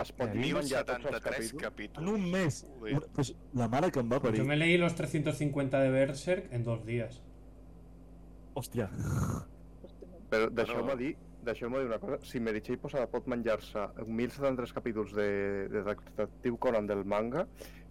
es 0.00 0.12
pot 0.12 0.28
eh, 0.28 0.34
menjar 0.54 0.84
tots 0.84 1.04
els 1.04 1.12
1073 1.12 1.22
capítols... 1.22 1.62
capítols. 1.62 2.06
En 2.06 2.14
un 2.14 2.30
mes. 2.30 2.64
Una- 2.80 3.00
Pues 3.14 3.34
la 3.52 3.68
mare 3.68 3.90
que 3.92 4.00
em 4.00 4.10
va 4.12 4.20
parir. 4.20 4.38
Yo 4.38 4.44
me 4.44 4.56
leí 4.56 4.78
los 4.78 4.94
350 4.94 5.80
de 5.80 5.90
Berserk 5.90 6.52
en 6.52 6.64
dos 6.64 6.84
días. 6.86 7.22
Hòstia. 8.54 8.88
Però 10.30 10.48
deixeu-me 10.50 10.96
dir, 10.96 11.16
deixeu-me 11.46 11.78
dir 11.80 11.86
una 11.86 11.98
cosa, 11.98 12.18
si 12.26 12.40
Meritxell 12.40 12.78
Posada 12.78 13.06
pot 13.08 13.26
menjar-se 13.30 13.86
1073 14.06 14.72
capítols 14.76 15.12
de, 15.16 15.68
de 15.68 15.82
Detectiu 15.84 16.58
Conan 16.58 16.86
del 16.86 17.04
manga, 17.04 17.46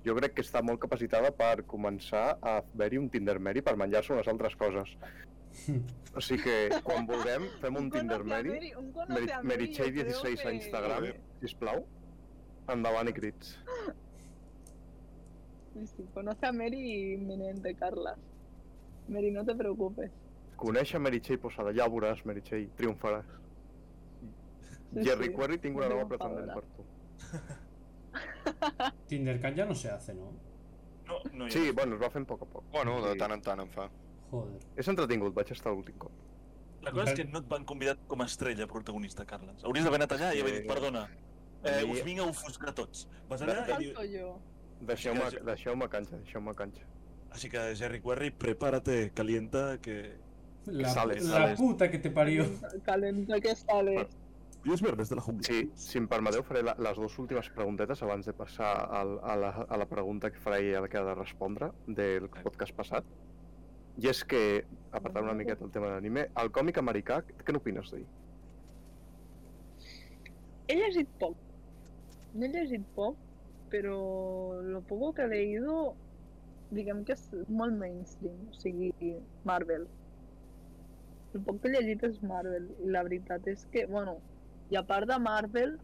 jo 0.07 0.15
crec 0.17 0.33
que 0.37 0.43
està 0.45 0.61
molt 0.63 0.79
capacitada 0.83 1.29
per 1.35 1.65
començar 1.69 2.25
a 2.41 2.57
haver-hi 2.61 2.97
un 3.01 3.09
Tinder 3.13 3.37
Mary 3.43 3.61
per 3.61 3.75
menjar-se 3.79 4.13
unes 4.15 4.27
altres 4.33 4.55
coses. 4.55 4.95
O 6.17 6.21
sigui 6.21 6.41
que, 6.43 6.79
quan 6.85 7.05
vulguem, 7.05 7.43
fem 7.61 7.75
un 7.77 7.91
Tinder 7.93 8.17
conoce 8.23 8.33
a 8.33 8.35
Mary, 8.35 8.49
Mary- 8.49 8.73
un 8.77 8.87
a 9.37 9.41
Mary, 9.45 9.67
creo 9.73 9.91
16 9.93 10.45
a 10.45 10.53
Instagram, 10.53 11.05
sisplau. 11.41 11.83
Endavant 12.73 13.09
i 13.09 13.13
crits. 13.13 13.51
Sí, 15.73 15.85
sí, 15.91 16.05
conoce 16.13 16.45
a 16.47 16.51
Mary 16.51 17.13
inminente, 17.13 17.75
Carla. 17.75 18.15
Mary, 19.09 19.29
no 19.31 19.45
te 19.45 19.55
preocupes. 19.55 20.09
Conèixer 20.57 20.99
Meritxell 20.99 21.39
Posada, 21.39 21.73
ja 21.77 21.85
ho 21.85 21.93
veuràs, 21.93 22.23
Meritxell, 22.25 22.65
triomfaràs. 22.79 23.29
Sí, 24.93 25.03
Jerry 25.05 25.29
sí. 25.29 25.35
Querry, 25.37 25.59
tinc 25.61 25.77
una 25.77 25.89
nova 25.93 26.07
pretendent 26.09 26.53
per 26.57 26.65
tu. 26.75 26.87
Tindercat 29.07 29.55
ya 29.55 29.65
no 29.65 29.75
se 29.75 29.89
hace, 29.89 30.13
¿no? 30.13 30.31
No, 31.05 31.19
no 31.33 31.49
Sí, 31.49 31.71
bueno, 31.71 31.95
es 31.95 32.01
va 32.01 32.09
fent 32.09 32.25
a 32.25 32.27
poc 32.27 32.41
a 32.43 32.45
poc. 32.45 32.63
Bueno, 32.71 33.01
de 33.05 33.13
Sí. 33.13 33.17
tant 33.17 33.31
en 33.33 33.41
tant 33.41 33.61
em 33.61 33.69
fa. 33.69 33.89
Joder. 34.31 34.59
És 34.75 34.87
entretingut, 34.87 35.33
vaig 35.33 35.51
estar 35.51 35.71
l'últim 35.71 35.95
cop. 35.97 36.11
La 36.81 36.91
cosa 36.91 37.11
és 37.11 37.15
que 37.19 37.25
no 37.25 37.39
et 37.39 37.47
van 37.47 37.63
convidar 37.65 37.97
com 38.07 38.21
a 38.21 38.25
estrella 38.25 38.67
protagonista, 38.67 39.25
Carles. 39.25 39.63
Hauries 39.63 39.83
d'haver 39.85 40.01
anat 40.01 40.11
allà 40.17 40.33
i 40.35 40.41
haver 40.41 40.53
dit, 40.53 40.61
Sí. 40.63 40.67
perdona, 40.67 41.09
eh, 41.63 41.83
us 41.89 42.03
vinc 42.03 42.19
a 42.19 42.23
ofuscar 42.23 42.73
tots. 42.75 43.07
Vas 43.29 43.41
allà 43.41 43.63
i. 43.81 43.93
Tanto 43.93 44.03
yo. 44.05 44.39
Deixeu-me 44.81 45.29
Sí 45.31 45.37
que- 45.37 45.43
deixeu 45.43 45.79
canxa, 45.89 46.17
deixeu-me 46.17 46.53
canxa. 46.53 46.83
Així 47.31 47.49
que, 47.49 47.75
Jerry 47.75 48.01
Querry, 48.01 48.31
prepárate, 48.31 49.11
calienta, 49.13 49.79
que... 49.81 50.17
La, 50.67 50.89
Sales, 50.89 51.23
la 51.23 51.31
sales. 51.31 51.57
puta 51.59 51.89
que 51.89 51.97
te 51.97 52.11
parió. 52.11 52.45
Calenta 52.83 53.39
que 53.39 53.55
sales. 53.55 54.07
Hoy 54.67 54.73
es 54.73 54.81
viernes 54.81 55.07
de 55.07 55.15
la 55.15 55.21
jungla. 55.21 55.43
Sí, 55.47 55.71
si 55.79 55.95
em 55.97 56.07
permeteu 56.11 56.43
faré 56.43 56.59
la, 56.67 56.73
les 56.83 56.97
dues 56.99 57.13
últimes 57.21 57.47
preguntetes 57.55 58.01
abans 58.03 58.25
de 58.27 58.33
passar 58.35 58.71
al, 58.97 59.13
a, 59.23 59.37
la, 59.39 59.51
a 59.63 59.77
la 59.79 59.85
pregunta 59.87 60.27
que 60.27 60.41
farà 60.43 60.57
ella 60.59 60.89
que 60.91 60.99
ha 60.99 61.05
de 61.07 61.13
respondre 61.15 61.69
del 61.87 62.27
podcast 62.33 62.75
passat. 62.75 63.07
I 64.03 64.11
és 64.11 64.25
que, 64.27 64.41
apartant 64.91 65.23
una 65.29 65.37
miqueta 65.39 65.63
el 65.63 65.71
tema 65.71 65.87
de 65.87 65.93
l'anime, 65.93 66.27
el 66.43 66.51
còmic 66.51 66.81
americà, 66.83 67.21
què 67.31 67.55
n'opines 67.55 67.93
d'ell? 67.95 68.05
He 70.67 70.79
llegit 70.83 71.15
poc. 71.23 71.39
no 72.35 72.45
he 72.45 72.53
llegit 72.59 72.83
poc, 72.99 73.15
però 73.71 73.97
lo 74.67 74.81
poco 74.81 75.13
que 75.13 75.29
he 75.29 75.31
leído, 75.31 75.81
diguem 76.75 77.05
que 77.07 77.15
és 77.15 77.29
molt 77.47 77.79
mainstream, 77.79 78.49
o 78.51 78.63
sigui, 78.65 78.91
Marvel. 79.47 79.87
El 81.31 81.47
poc 81.47 81.61
que 81.61 81.71
he 81.71 81.77
llegit 81.79 82.03
és 82.11 82.19
Marvel, 82.21 82.73
i 82.83 82.91
la 82.91 83.07
veritat 83.07 83.47
és 83.47 83.63
que, 83.71 83.87
bueno, 83.87 84.19
i 84.69 84.77
a 84.79 84.83
part 84.83 85.07
de 85.09 85.17
Marvel, 85.19 85.77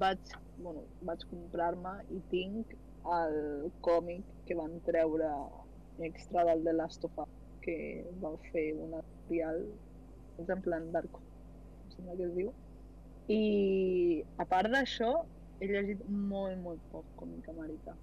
vaig, 0.00 0.34
bueno, 0.58 0.84
vaig 1.08 1.22
comprar-me 1.30 1.94
i 2.12 2.20
tinc 2.32 2.74
el 3.18 3.70
còmic 3.84 4.24
que 4.48 4.56
van 4.58 4.78
treure 4.88 5.30
extra 6.08 6.44
del 6.48 6.64
The 6.64 6.74
Last 6.74 7.04
of 7.08 7.18
Us, 7.24 7.32
que 7.64 7.76
va 8.22 8.34
fer 8.50 8.66
una 8.74 9.00
editorial, 9.00 9.62
és 10.42 10.50
en 10.50 10.62
plan 10.64 10.90
Dark 10.92 11.20
em 11.20 11.92
sembla 11.94 12.16
que 12.18 12.28
es 12.28 12.34
diu, 12.36 12.50
i 13.32 14.24
a 14.36 14.44
part 14.48 14.68
d'això, 14.72 15.12
he 15.60 15.68
llegit 15.70 16.02
molt, 16.08 16.58
molt 16.60 16.82
poc 16.92 17.06
còmic 17.20 17.48
americà. 17.52 17.94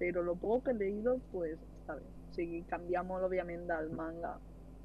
Però 0.00 0.22
lo 0.24 0.34
poco 0.34 0.62
que 0.64 0.70
he 0.70 0.74
leído, 0.74 1.18
pues, 1.32 1.58
está 1.80 1.96
bien. 1.96 2.12
O 2.30 2.34
sigui, 2.34 2.62
canvia 2.70 3.02
molt, 3.02 3.26
òbviament, 3.26 3.66
del 3.68 3.90
manga. 3.92 4.38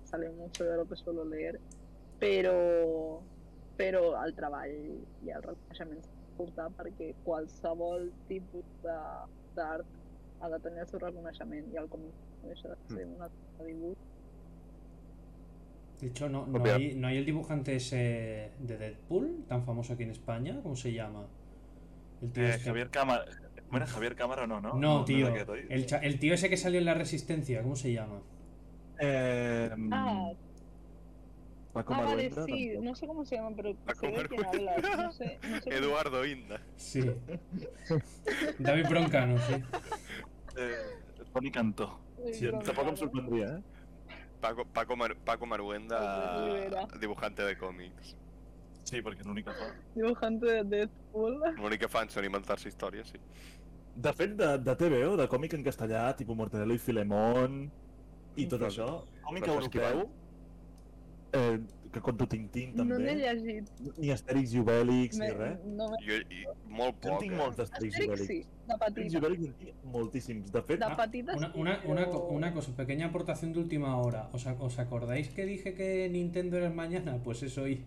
Sale 0.04 0.30
mucho 0.32 0.66
de 0.66 0.76
lo 0.76 0.86
que 0.90 0.98
suelo 0.98 1.24
leer. 1.24 1.60
Però, 2.20 3.22
però 3.78 4.04
el 4.24 4.34
treball 4.36 4.76
i 5.26 5.32
el 5.36 5.44
reconeixement 5.44 6.02
portar 6.38 6.70
perquè 6.78 7.14
qualsevol 7.24 8.10
tipus 8.28 8.66
d'art 8.84 9.86
ha 10.42 10.50
de 10.52 10.60
tenir 10.60 10.80
el 10.84 10.88
seu 10.88 11.00
reconeixement 11.00 11.72
i 11.74 11.78
el 11.80 11.88
còmic 11.90 12.14
no 12.44 12.50
deixa 12.50 12.70
de 12.70 12.76
ser 12.94 13.06
una 13.08 13.30
de 13.60 13.66
dibuix. 13.70 13.98
De 16.02 16.08
hecho, 16.08 16.28
no, 16.28 16.46
no, 16.46 16.64
hay, 16.66 16.94
no 16.96 17.08
hay 17.08 17.18
el 17.18 17.26
dibujante 17.26 17.76
ese 17.78 18.52
de 18.60 18.78
Deadpool, 18.78 19.46
tan 19.48 19.64
famoso 19.64 19.94
aquí 19.94 20.04
en 20.04 20.12
España, 20.12 20.60
¿cómo 20.62 20.76
se 20.76 20.92
llama? 20.92 21.26
El 22.22 22.32
tío 22.32 22.44
Eh, 22.44 22.50
este- 22.50 22.66
Javier 22.66 22.90
Cámara. 22.90 23.26
¿Cómo 23.66 23.78
era 23.78 23.88
Javier 23.88 24.16
Cámara 24.16 24.46
no, 24.46 24.60
no? 24.62 24.74
No, 24.76 25.06
tío. 25.06 25.28
El, 25.70 25.86
el 26.02 26.20
tío 26.20 26.34
ese 26.34 26.50
que 26.50 26.58
salió 26.58 26.80
en 26.80 26.86
la 26.86 26.94
Resistencia, 26.94 27.62
¿cómo 27.64 27.76
se 27.78 27.94
llama? 27.94 28.22
Eh, 29.00 29.70
Ah, 29.92 30.32
Paco 31.76 31.94
ah, 31.94 31.98
vale, 31.98 32.08
Maruenda, 32.32 32.46
sí, 32.46 32.68
tampoc. 32.70 32.84
no 32.86 32.96
sé 32.96 33.08
cómo 33.08 33.26
se 33.26 33.36
llama, 33.36 33.52
pero 33.56 33.76
Paco 33.76 34.00
sé 34.00 34.08
de 34.12 34.28
quién 34.30 34.46
hablas. 34.46 34.98
No 34.98 35.12
sé, 35.12 35.40
no 35.44 35.56
sé 35.60 35.62
cómo- 35.62 35.76
Eduardo 35.76 36.26
Inda. 36.26 36.62
Sí. 36.78 37.02
David 38.60 38.86
Broncano, 38.90 39.38
sí. 39.40 39.54
Eh, 40.58 41.26
Toni 41.34 41.52
Cantó. 41.52 42.00
Sí, 42.32 42.48
Broncano. 42.48 42.64
tampoc 42.64 42.88
em 42.88 42.98
sorprendria, 42.98 43.48
eh? 43.58 43.62
Paco, 44.40 44.66
Paco, 44.66 44.96
Mar- 44.96 45.18
Paco 45.18 45.46
Maruenda, 45.46 46.46
Rivera. 46.46 46.88
dibujante 47.00 47.44
de 47.44 47.58
còmics. 47.58 48.16
Sí, 48.86 49.02
perquè 49.02 49.26
l'únic 49.26 49.48
que 49.50 49.54
fa. 49.60 49.68
Dibujante 49.96 50.46
de 50.46 50.64
Deadpool. 50.64 51.40
L'únic 51.58 51.82
que 51.82 51.88
fan 51.90 52.08
són 52.14 52.24
inventar-se 52.28 52.70
històries, 52.70 53.10
sí. 53.10 53.20
De 53.96 54.14
fet, 54.14 54.36
de, 54.40 54.58
de 54.60 54.76
TVO, 54.76 55.16
de 55.18 55.28
còmic 55.28 55.56
en 55.58 55.64
castellà, 55.66 56.06
tipus 56.16 56.38
Mortadelo 56.38 56.74
i 56.76 56.78
Filemón 56.80 57.66
i 58.38 58.46
tot 58.52 58.62
això, 58.68 58.88
còmic 59.24 59.48
europeu, 59.48 60.06
eh, 61.34 61.60
que 61.96 62.02
conto 62.02 62.28
Tintín 62.28 62.74
també, 62.76 62.94
No 62.94 63.00
n'he 63.00 63.14
llegit. 63.16 63.70
ni 63.98 64.10
Astèrix 64.12 64.52
i 64.54 64.60
Obèlix, 64.60 65.18
ni 65.18 65.30
res. 65.32 65.62
no 65.66 65.88
me... 65.90 65.98
Jo, 66.04 66.18
i, 66.30 66.42
molt 66.68 66.98
Jo 67.02 67.12
poc, 67.12 67.20
tinc 67.22 67.32
eh? 67.32 67.38
molts 67.38 67.56
d'Astèrix 67.58 68.00
i 68.00 68.08
Obèlix. 68.10 68.28
sí, 68.28 68.40
de 68.68 68.74
Astèrix 68.74 68.98
i 68.98 69.16
petita. 69.16 69.20
Obèlix 69.22 69.46
en 69.48 69.54
tinc 69.62 69.86
moltíssims. 69.94 70.52
De 70.52 70.62
fet, 70.62 70.80
De 70.80 70.86
Ah, 70.86 70.96
petita 70.98 71.38
Una, 71.38 71.52
una, 71.56 71.80
una, 71.86 72.08
una 72.10 72.54
cosa, 72.54 72.76
pequeña 72.76 73.06
aportación 73.08 73.54
de 73.54 73.60
última 73.60 73.96
hora. 73.98 74.30
¿Os, 74.34 74.46
os 74.46 74.80
acordáis 74.80 75.30
que 75.30 75.46
dije 75.46 75.74
que 75.74 76.10
Nintendo 76.10 76.58
era 76.58 76.68
el 76.68 76.74
mañana? 76.74 77.18
Pues 77.24 77.44
es 77.44 77.58
hoy. 77.58 77.86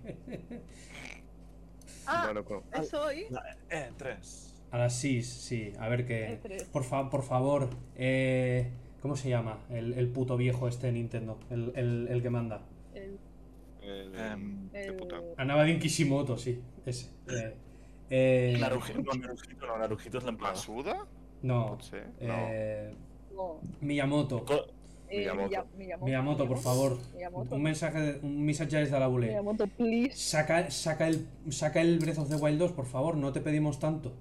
Ah, 2.07 2.23
Bueno, 2.25 2.45
però... 2.45 2.63
¿es 2.83 2.95
hoy? 2.95 3.27
eh, 3.71 3.91
tres. 3.99 4.55
A 4.71 4.79
las 4.79 4.95
6, 4.95 5.27
sí. 5.29 5.73
A 5.79 5.89
ver 5.89 6.07
qué. 6.07 6.41
E3. 6.43 6.67
Por, 6.69 6.85
fa- 6.85 7.09
por 7.11 7.23
favor, 7.23 7.69
eh, 7.97 8.71
¿cómo 9.01 9.17
se 9.17 9.29
llama? 9.29 9.59
El, 9.71 9.95
el 9.95 10.09
puto 10.09 10.37
viejo 10.37 10.69
este 10.69 10.87
de 10.89 10.93
Nintendo. 10.95 11.39
El, 11.51 11.73
el, 11.75 12.09
el 12.09 12.23
que 12.23 12.31
manda. 12.31 12.63
El, 13.89 14.15
Em, 14.15 14.71
de 14.71 14.93
puta. 14.93 15.17
el... 15.17 15.25
Anaba 15.37 15.65
de 15.65 15.79
Kishimoto, 15.79 16.37
sí. 16.37 16.61
Ese. 16.87 17.11
Eh, 17.29 17.57
eh, 18.11 18.57
Naruhito, 18.61 19.01
no, 19.03 19.79
Naruhito 19.79 20.19
és 20.19 20.25
l'emprada. 20.25 20.55
Masuda? 20.55 21.07
no. 21.43 21.79
Eh, 22.21 22.95
No, 23.35 23.61
Miyamoto. 23.81 24.45
Co- 24.45 24.67
eh, 25.09 25.19
Miyamoto. 25.21 25.49
Miya- 25.49 25.65
Miyamoto. 25.77 26.05
Miyamoto, 26.07 26.49
por 26.49 26.59
favor. 26.59 26.99
Miyamoto. 27.15 27.55
Un 27.55 27.63
mensaje, 27.63 27.99
de- 28.01 28.19
un 28.27 28.45
mensaje 28.45 28.77
desde 28.77 28.99
la 28.99 29.07
bule. 29.07 29.29
Miyamoto, 29.29 29.67
please. 29.69 30.17
Saca, 30.17 30.71
saca, 30.71 31.07
el, 31.09 31.27
saca 31.51 31.81
el 31.81 31.99
Breath 31.99 32.19
of 32.19 32.29
the 32.29 32.37
Wild 32.37 32.59
2, 32.59 32.73
por 32.73 32.87
favor, 32.87 33.17
no 33.17 33.33
te 33.33 33.41
pedimos 33.41 33.79
tanto. 33.79 34.13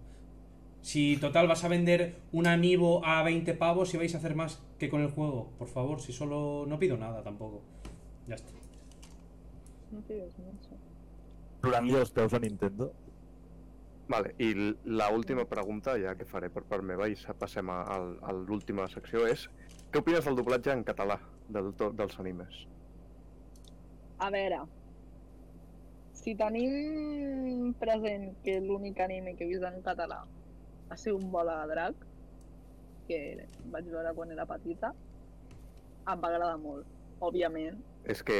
Si 0.82 1.18
total 1.18 1.47
vas 1.47 1.63
a 1.63 1.68
vender 1.68 2.15
un 2.32 2.47
amiibo 2.47 3.03
a 3.05 3.24
20 3.24 3.53
pavos 3.55 3.93
y 3.93 3.97
vais 3.97 4.13
a 4.15 4.20
hacer 4.20 4.36
más 4.36 4.61
que 4.78 4.88
con 4.89 5.01
el 5.01 5.09
juego, 5.09 5.49
por 5.57 5.68
favor, 5.68 5.99
si 5.99 6.13
solo 6.13 6.65
no 6.68 6.78
pido 6.80 6.95
nada 6.97 7.24
tampoco. 7.24 7.61
Ya 8.28 8.36
está. 8.36 8.51
No 9.91 10.01
pides 10.07 10.38
mucho. 10.38 10.77
Plorant-li 11.63 11.95
els 11.99 12.11
peus 12.15 12.33
a 12.33 12.39
Nintendo. 12.43 12.89
Vale, 14.07 14.33
i 14.39 14.51
l- 14.53 14.75
la 14.99 15.09
última 15.11 15.45
pregunta, 15.45 15.97
ja 15.99 16.15
que 16.15 16.25
faré 16.27 16.49
per 16.53 16.63
part 16.69 16.83
meva, 16.83 17.07
i 17.11 17.15
passem 17.39 17.69
a, 17.69 17.81
a, 17.83 17.97
a 18.29 18.33
l'última 18.38 18.88
secció, 18.91 19.25
és 19.27 19.47
què 19.91 19.99
opines 20.03 20.23
del 20.27 20.38
doblatge 20.39 20.71
en 20.75 20.83
català 20.88 21.17
del, 21.47 21.73
to- 21.79 21.91
dels 21.95 22.15
animes? 22.23 22.61
A 24.23 24.29
veure, 24.33 24.61
si 26.17 26.35
tenim 26.39 27.73
present 27.79 28.31
que 28.43 28.59
l'únic 28.63 28.99
anime 29.03 29.35
que 29.38 29.45
he 29.45 29.51
vist 29.51 29.67
en 29.67 29.81
català 29.85 30.21
ha 30.89 30.97
sigut 30.97 31.21
un 31.23 31.31
Bola 31.35 31.59
de 31.61 31.73
Drac, 31.73 32.07
que 33.07 33.19
vaig 33.75 33.91
veure 33.91 34.13
quan 34.15 34.31
era 34.35 34.47
petita, 34.49 34.93
em 36.07 36.23
va 36.23 36.31
agradar 36.31 36.57
molt. 36.63 36.88
Òbviament, 37.27 37.83
És 38.07 38.21
que, 38.23 38.35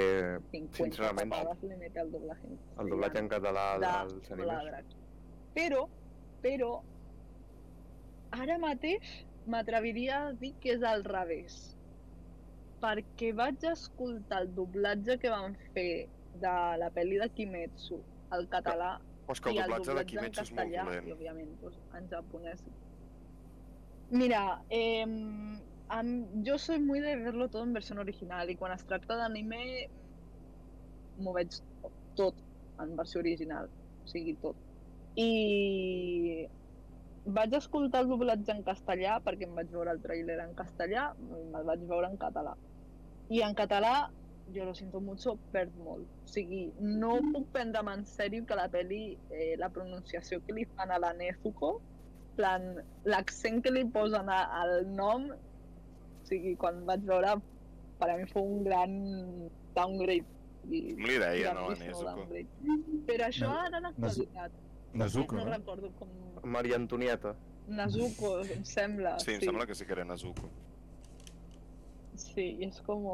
50 0.54 0.78
sincerament, 0.80 1.34
mete 1.80 2.00
el 2.00 2.12
doblatge 2.12 2.48
en 2.48 2.60
el 2.84 2.92
doblatge 2.94 3.20
en 3.20 3.32
català 3.32 3.66
de 3.82 3.88
dels 3.88 4.30
animes... 4.36 4.94
Però, 5.58 5.82
però, 6.44 6.70
ara 8.38 8.56
mateix 8.64 9.10
m'atreviria 9.52 10.22
a 10.28 10.32
dir 10.40 10.54
que 10.64 10.78
és 10.78 10.86
al 10.88 11.04
revés. 11.08 11.58
Perquè 12.84 13.34
vaig 13.36 13.64
escoltar 13.72 14.44
el 14.46 14.54
doblatge 14.56 15.18
que 15.20 15.34
van 15.34 15.58
fer 15.76 16.08
de 16.40 16.56
la 16.80 16.92
pel·li 16.94 17.20
de 17.20 17.28
Kimetsu 17.36 18.00
al 18.38 18.48
català 18.52 18.98
és 19.28 19.42
que 19.42 19.52
el 19.52 19.58
i 19.58 19.64
el 19.64 19.72
doblatge 19.72 19.88
de 19.88 19.90
doblatge 19.90 20.04
en 20.04 20.12
Kimetsu 20.14 20.44
és 20.46 20.52
molt 20.52 20.62
castellà 20.62 20.84
dolent. 20.88 21.08
i 21.08 21.16
òbviament 21.18 21.56
doncs, 21.64 21.80
en 22.00 22.12
japonès. 22.14 22.68
Mira, 24.16 24.44
eh, 24.70 25.08
am- 25.90 26.44
yo 26.44 26.58
soy 26.58 26.80
muy 26.80 27.00
de 27.02 27.16
verlo 27.18 27.50
todo 27.50 27.64
en 27.64 27.74
versión 27.74 28.00
original 28.00 28.50
y 28.50 28.58
quan 28.58 28.72
es 28.74 28.86
tracta 28.86 29.16
d'anime 29.16 29.88
m'ho 31.16 31.34
veig 31.38 31.50
tot 32.20 32.36
en 32.84 32.96
versió 33.00 33.20
original, 33.20 33.68
o 34.04 34.08
sigui, 34.12 34.36
tot. 34.38 34.58
I 35.16 36.48
vaig 37.38 37.54
escoltar 37.58 38.04
el 38.04 38.10
doblatge 38.12 38.54
en 38.54 38.62
castellà 38.68 39.18
perquè 39.26 39.48
em 39.48 39.56
vaig 39.58 39.72
veure 39.74 39.92
el 39.96 40.02
tràiler 40.04 40.38
en 40.44 40.54
castellà 40.62 41.08
i 41.18 41.48
me'l 41.54 41.66
vaig 41.72 41.82
veure 41.90 42.12
en 42.12 42.18
català. 42.22 42.54
I 43.34 43.42
en 43.48 43.56
català, 43.56 43.96
jo 44.56 44.66
lo 44.66 44.74
siento 44.76 45.02
mucho, 45.02 45.38
perd 45.52 45.74
molt. 45.76 46.08
O 46.08 46.30
sigui, 46.36 46.62
no 47.02 47.18
puc 47.34 47.50
prendre'm 47.52 47.90
en 47.96 48.06
sèrio 48.08 48.46
que 48.48 48.56
la 48.56 48.70
pel·li, 48.72 49.02
eh, 49.30 49.56
la 49.58 49.70
pronunciació 49.76 50.42
que 50.44 50.54
li 50.56 50.66
fan 50.76 50.92
a 50.92 51.00
la 51.04 51.14
Nezuko, 51.14 51.74
plan, 52.38 52.70
l'accent 53.04 53.62
que 53.64 53.72
li 53.74 53.84
posen 53.92 54.30
a- 54.30 54.46
al 54.62 54.86
nom, 54.96 55.28
sigui, 56.28 56.56
quan 56.60 56.84
vaig 56.88 57.06
veure, 57.08 57.36
per 58.00 58.10
a 58.14 58.18
mi 58.20 58.28
fou 58.32 58.48
un 58.58 58.64
gran 58.68 58.96
downgrade. 59.76 60.26
I, 60.68 60.82
Com 60.98 61.06
li 61.08 61.20
deia, 61.22 61.54
no, 61.56 61.70
a 61.72 61.76
Nezuko? 61.80 62.26
Però 63.08 63.28
això 63.30 63.52
ara 63.56 63.80
en 63.80 63.86
l'actualitat. 63.88 64.58
Nezuko, 64.98 65.38
no 65.38 65.46
no? 65.46 65.54
recordo 65.54 65.92
com... 66.00 66.12
Maria 66.44 66.76
Antonieta. 66.76 67.36
Nezuko, 67.68 68.40
em 68.44 68.66
sembla. 68.68 69.18
Sí, 69.24 69.38
em 69.38 69.46
sembla 69.48 69.68
que 69.68 69.76
sí 69.76 69.88
que 69.88 69.96
era 69.96 70.06
Nezuko. 70.08 70.50
Sí, 72.18 72.50
i 72.58 72.68
és 72.68 72.80
com... 72.84 73.08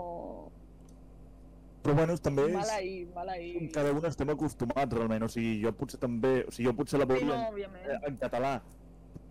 Però 1.83 1.95
bueno, 1.97 2.15
també 2.23 2.45
és... 2.47 2.55
Mal 2.55 2.69
ahí, 2.77 2.93
mal 3.13 3.29
ahí. 3.29 3.67
Cada 3.75 3.91
un 3.91 4.05
estem 4.07 4.29
acostumats 4.31 4.95
realment, 4.95 5.25
o 5.27 5.29
sigui, 5.31 5.57
jo 5.65 5.73
potser 5.75 5.99
també, 5.99 6.37
o 6.47 6.53
sigui, 6.55 6.69
jo 6.69 6.75
potser 6.79 7.01
la 7.01 7.07
Sí, 7.09 7.11
veuria 7.11 7.33
no, 7.35 7.65
en, 7.83 8.07
en 8.07 8.21
català 8.21 8.53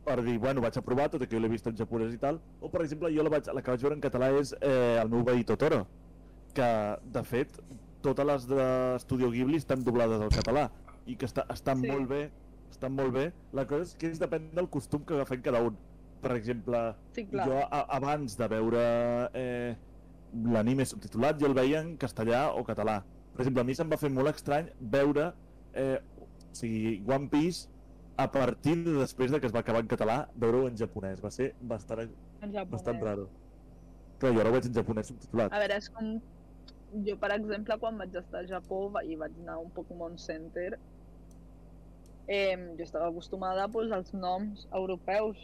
per 0.05 0.19
dir, 0.25 0.39
bueno, 0.43 0.61
vaig 0.65 0.77
a 0.79 0.83
provar, 0.83 1.09
tot 1.13 1.23
i 1.23 1.27
que 1.29 1.37
jo 1.37 1.41
l'he 1.43 1.49
vist 1.53 1.67
en 1.71 1.77
japonès 1.79 2.15
i 2.15 2.19
tal, 2.19 2.41
o 2.61 2.69
per 2.73 2.83
exemple, 2.83 3.11
jo 3.15 3.23
la, 3.23 3.31
vaig, 3.31 3.47
la 3.55 3.63
que 3.63 3.71
vaig 3.71 3.83
veure 3.85 3.95
en 3.99 4.03
català 4.03 4.31
és 4.41 4.55
eh, 4.61 4.99
el 5.03 5.09
meu 5.13 5.23
veí 5.25 5.45
Totoro, 5.47 5.85
que 6.55 6.69
de 7.15 7.23
fet 7.25 7.61
totes 8.03 8.27
les 8.27 8.47
d'Estudio 8.51 9.31
Ghibli 9.31 9.61
estan 9.63 9.85
doblades 9.87 10.21
al 10.21 10.33
català 10.35 10.67
i 11.07 11.15
que 11.17 11.27
està, 11.27 11.45
estan 11.55 11.81
Sí. 11.81 11.91
molt 11.91 12.09
bé, 12.11 12.31
estan 12.71 12.93
molt 12.99 13.13
bé. 13.15 13.33
La 13.53 13.65
cosa 13.67 13.83
és 13.87 13.95
que 13.97 14.11
és 14.11 14.19
depèn 14.21 14.51
del 14.55 14.69
costum 14.69 15.05
que 15.07 15.15
agafem 15.15 15.41
cada 15.43 15.63
un. 15.63 15.77
Per 16.23 16.33
exemple, 16.37 16.81
Sí, 17.15 17.25
clar. 17.27 17.47
jo 17.49 17.57
a, 17.63 17.81
abans 17.97 18.37
de 18.39 18.49
veure 18.49 18.83
eh, 19.35 19.75
l'anime 20.35 20.85
subtitulat 20.87 21.39
jo 21.41 21.47
el 21.47 21.55
veia 21.55 21.81
en 21.83 21.97
castellà 21.97 22.49
o 22.55 22.63
català. 22.65 23.03
Per 23.33 23.41
exemple, 23.43 23.63
a 23.63 23.65
mi 23.65 23.75
se'm 23.75 23.91
va 23.91 23.97
fer 23.99 24.11
molt 24.11 24.29
estrany 24.35 24.69
veure 24.81 25.33
eh, 25.75 25.99
o 26.21 26.27
sigui, 26.55 27.03
One 27.07 27.29
Piece 27.33 27.69
a 28.23 28.31
partir 28.33 28.77
de 28.85 28.93
després 28.99 29.31
de 29.33 29.41
que 29.41 29.47
es 29.51 29.55
va 29.55 29.61
acabar 29.65 29.81
en 29.85 29.89
català, 29.91 30.17
veure-ho 30.37 30.69
en 30.69 30.77
japonès. 30.79 31.21
Va 31.25 31.31
ser 31.35 31.53
bastant, 31.61 32.11
bastant 32.71 33.03
raro. 33.03 33.29
Clar, 34.19 34.33
jo 34.35 34.41
ara 34.41 34.51
ho 34.51 34.55
veig 34.57 34.67
en 34.71 34.75
japonès 34.79 35.11
subtitulat. 35.13 35.53
A 35.53 35.61
veure, 35.63 35.77
és 35.83 35.89
com... 35.91 36.15
Jo, 37.07 37.15
per 37.17 37.31
exemple, 37.33 37.79
quan 37.81 37.97
vaig 37.97 38.15
estar 38.21 38.43
al 38.43 38.49
Japó 38.51 38.83
i 39.09 39.15
vaig 39.17 39.33
anar 39.41 39.55
a 39.55 39.63
un 39.63 39.71
Pokémon 39.73 40.19
Center, 40.21 40.75
eh, 42.29 42.57
jo 42.77 42.85
estava 42.85 43.09
acostumada 43.09 43.67
pues, 43.73 43.91
als 43.93 44.13
noms 44.13 44.67
europeus 44.73 45.39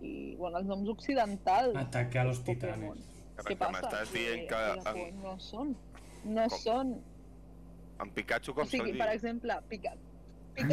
i, 0.00 0.34
bueno, 0.40 0.58
els 0.62 0.66
noms 0.70 0.88
occidentals. 0.88 1.76
Ataque 1.76 2.18
a 2.18 2.24
los 2.24 2.40
titanes. 2.44 3.04
A 3.36 3.42
Què 3.44 3.52
que 3.52 3.56
passa? 3.60 3.74
m'estàs 3.76 4.12
dient 4.14 4.46
que 4.48 4.62
en, 5.04 5.20
no 5.20 5.36
són. 5.38 5.74
No 6.24 6.46
Com? 6.48 6.58
són. 6.64 6.94
en 8.00 8.10
Pikachu 8.16 8.52
O 8.52 8.54
com 8.56 8.64
se'l 8.64 8.78
sigui, 8.80 8.92
diu? 8.96 9.00
per 9.04 9.10
exemple. 9.12 9.56
Pikachu 9.68 10.15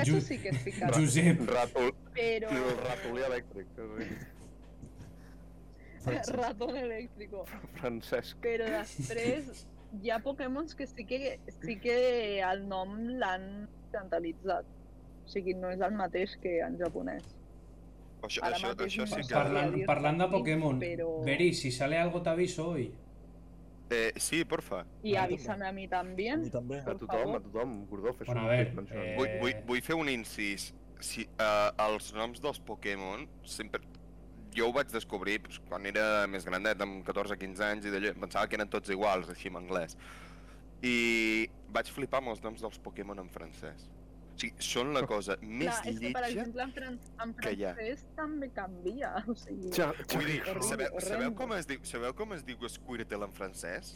Ju- 0.08 0.22
sí 0.22 0.38
que 0.40 0.50
és 0.54 0.62
Pikachu, 0.64 1.02
Josep, 1.02 1.42
Ràtol, 1.50 1.92
però... 2.16 2.50
el 2.56 2.78
ratolí 2.86 3.22
elèctric. 3.28 3.68
Ratón 6.34 6.76
elèctrico. 6.76 7.46
Francesc. 7.80 8.38
Però 8.44 8.66
després 8.68 9.66
hi 10.02 10.10
ha 10.12 10.18
Pokémons 10.24 10.74
que 10.76 10.88
sí 10.88 11.06
que, 11.08 11.38
sí 11.62 11.78
que 11.80 11.96
el 12.44 12.66
nom 12.68 12.96
l'han 13.22 13.46
occidentalitzat. 13.68 14.66
O 15.24 15.32
sigui, 15.32 15.54
no 15.56 15.70
és 15.72 15.80
el 15.86 15.94
mateix 15.96 16.34
que 16.44 16.58
en 16.66 16.76
japonès. 16.82 17.24
Això, 18.24 18.42
Ara 18.44 18.56
això, 18.58 18.74
això 18.88 19.06
sí 19.08 19.22
que... 19.28 19.34
parlant, 19.36 19.78
parlant 19.88 20.20
de 20.20 20.28
Pokémon, 20.32 20.80
però- 20.82 21.24
Beri, 21.28 21.54
si 21.56 21.72
sale 21.72 21.98
algo 22.00 22.22
te 22.24 22.30
aviso 22.32 22.70
hoy. 22.74 22.90
Eh, 23.90 24.14
sí, 24.18 24.44
porfa. 24.46 24.86
I 25.04 25.16
avísame 25.20 25.68
a 25.68 25.72
mi 25.72 25.86
A 25.86 25.90
també. 25.90 26.36
mi 26.38 26.50
també. 26.50 26.80
A 26.80 26.96
tothom, 26.98 27.36
a 27.36 27.40
tothom, 27.40 27.86
Gordó, 27.90 28.14
fes 28.14 28.28
Bueno, 28.28 28.46
un 28.48 28.50
a 28.54 28.58
mencionant. 28.58 29.08
eh, 29.08 29.16
Vull, 29.18 29.34
vull, 29.42 29.56
vull 29.68 29.82
fer 29.82 29.96
un 29.96 30.10
incís. 30.10 30.74
Si, 31.04 31.26
uh, 31.38 31.70
els 31.90 32.14
noms 32.14 32.40
dels 32.42 32.60
Pokémon 32.60 33.28
sempre... 33.44 33.82
Jo 34.54 34.68
ho 34.70 34.72
vaig 34.74 34.88
descobrir 34.94 35.40
pues, 35.42 35.58
quan 35.68 35.86
era 35.90 36.28
més 36.30 36.46
grandet, 36.46 36.80
amb 36.82 37.04
14-15 37.06 37.64
anys, 37.66 37.86
i 37.86 37.90
d'allò 37.90 38.14
pensava 38.22 38.46
que 38.48 38.56
eren 38.56 38.70
tots 38.70 38.90
iguals, 38.94 39.28
així 39.30 39.50
en 39.50 39.58
anglès. 39.58 39.98
I 40.86 41.50
vaig 41.74 41.90
flipar 41.90 42.20
amb 42.22 42.30
els 42.36 42.44
noms 42.44 42.62
dels 42.62 42.78
Pokémon 42.78 43.18
en 43.20 43.30
francès. 43.34 43.90
Sigui, 44.44 44.54
són 44.60 44.90
la 44.94 45.06
cosa 45.08 45.38
més 45.42 45.70
Clar, 45.70 45.88
és 45.94 46.00
que, 46.02 46.10
per 46.12 46.22
lletja... 46.26 46.42
exemple, 46.44 46.64
en, 46.64 46.72
fran 46.76 46.98
en 47.24 47.34
que 47.40 47.52
hi 47.56 47.64
ha. 47.64 47.74
francès 47.78 48.02
també 48.18 48.50
canvia. 48.52 49.12
O 49.32 49.36
sigui, 49.40 49.72
Ja, 49.78 49.88
Vull 49.94 50.26
dir, 50.28 50.42
Horrible, 50.42 50.68
sabeu, 50.68 50.88
sabeu, 51.00 51.30
horrendo. 51.30 51.36
com 51.40 51.54
es 51.58 51.68
diu, 51.70 51.80
sabeu 51.88 52.14
com 52.14 52.34
es 52.36 52.44
diu 52.46 52.68
Squirtle 52.70 53.24
en 53.30 53.34
francès? 53.38 53.94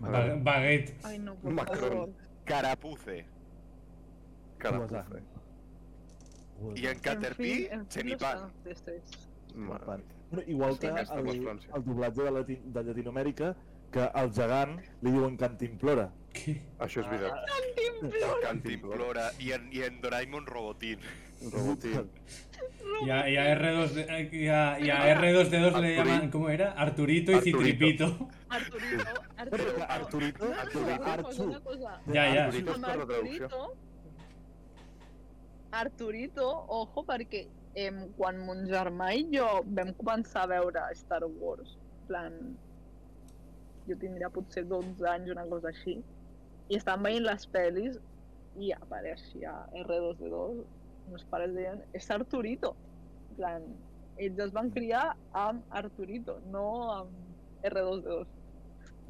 Ba- 0.00 0.26
Baguette. 0.44 0.98
Ai, 1.08 1.18
no, 1.18 1.34
per 1.40 1.52
Macron. 1.56 1.80
favor. 1.80 2.12
Carapuce. 2.44 3.24
Carapuce. 4.58 5.22
I 6.76 6.86
en 6.88 6.98
Caterpie, 7.00 7.68
en 7.72 7.86
fin. 7.86 8.16
Bueno, 9.54 10.02
igual 10.46 10.78
que 10.78 10.88
el, 10.88 10.98
el 10.98 11.84
doblatge 11.84 12.22
de, 12.22 12.30
Lati 12.30 12.56
de 12.64 12.82
Llatinoamèrica, 12.84 13.54
que 13.96 14.06
al 14.20 14.32
gegant 14.36 14.76
li 15.02 15.12
diuen 15.14 15.38
Cantimplora. 15.40 16.10
¿Qué? 16.36 16.58
Això 16.84 17.00
és 17.00 17.08
veritat. 17.08 18.42
Cantimplora 18.42 19.30
i 19.40 19.54
en, 19.56 19.70
i 19.72 19.86
en 19.86 20.02
Doraemon 20.02 20.44
Robotín. 20.50 21.00
Robotín. 21.52 22.10
Y 23.04 23.10
a, 23.10 23.28
y 23.28 23.36
a 23.36 23.44
R2, 23.56 24.32
y 24.32 24.48
a, 24.48 24.78
y 24.80 24.90
a 24.90 25.20
R2D2 25.20 25.50
le 25.52 25.66
Arturito. 25.68 26.04
llaman, 26.04 26.30
¿cómo 26.30 26.48
era? 26.48 26.72
Arturito 26.72 27.32
y 27.32 27.34
Arturito. 27.34 27.58
Citripito. 27.60 28.28
Arturito, 28.48 29.04
Arturito. 29.36 29.84
Arturito, 29.88 30.44
Arturito. 30.54 31.88
Arturito 32.40 32.72
per 32.72 32.96
la 32.96 33.06
traducció. 33.06 33.08
Arturito, 33.10 33.76
Arturito, 35.72 36.46
ojo, 36.68 37.04
perquè 37.04 37.42
em, 37.74 38.06
quan 38.16 38.38
mon 38.44 38.64
germà 38.70 39.10
i 39.16 39.26
jo 39.34 39.48
vam 39.76 39.92
començar 39.98 40.46
a 40.46 40.52
veure 40.54 40.84
Star 40.96 41.24
Wars, 41.26 41.76
plan, 42.08 42.56
jo 43.88 43.96
tindria 44.00 44.30
potser 44.30 44.64
12 44.68 45.06
anys, 45.08 45.30
una 45.32 45.44
cosa 45.50 45.68
així, 45.72 45.96
i 46.68 46.76
estàvem 46.78 47.02
veient 47.08 47.24
les 47.26 47.46
pel·lis 47.52 47.98
i 48.58 48.72
apareixia 48.72 49.52
R2D2, 49.82 50.64
meus 51.10 51.24
pares 51.30 51.52
deien, 51.54 51.82
és 51.94 52.10
Arturito. 52.10 52.74
En 53.30 53.36
plan, 53.36 53.66
ells 54.18 54.38
es 54.46 54.52
van 54.56 54.70
criar 54.74 55.04
amb 55.36 55.62
Arturito, 55.70 56.38
no 56.50 56.64
amb 56.92 57.64
R2D2. 57.70 58.26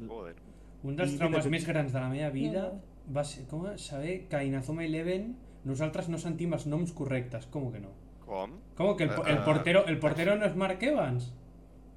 Joder. 0.07 0.35
Un 0.83 0.95
dels 0.95 1.15
traumes 1.17 1.47
més 1.49 1.65
grans 1.65 1.91
de 1.93 1.99
la 1.99 2.09
meva 2.11 2.29
vida 2.29 2.67
No. 2.71 2.81
va 3.15 3.23
ser 3.23 3.47
com 3.47 3.65
saber 3.77 4.27
que 4.29 4.35
a 4.35 4.43
Inazuma 4.43 4.83
Eleven 4.85 5.31
nosaltres 5.65 6.07
no 6.09 6.17
sentim 6.21 6.53
els 6.53 6.67
noms 6.67 6.91
correctes. 6.93 7.47
Com 7.47 7.71
que 7.71 7.79
no? 7.79 7.89
Com? 8.27 8.51
Com 8.75 8.95
que 8.97 9.05
el, 9.05 9.11
el 9.25 9.37
Ah. 9.39 9.45
portero 9.45 9.85
el 9.87 9.97
portero 9.99 10.35
no 10.35 10.45
es 10.45 10.55
Mark 10.55 10.83
Evans? 10.83 11.33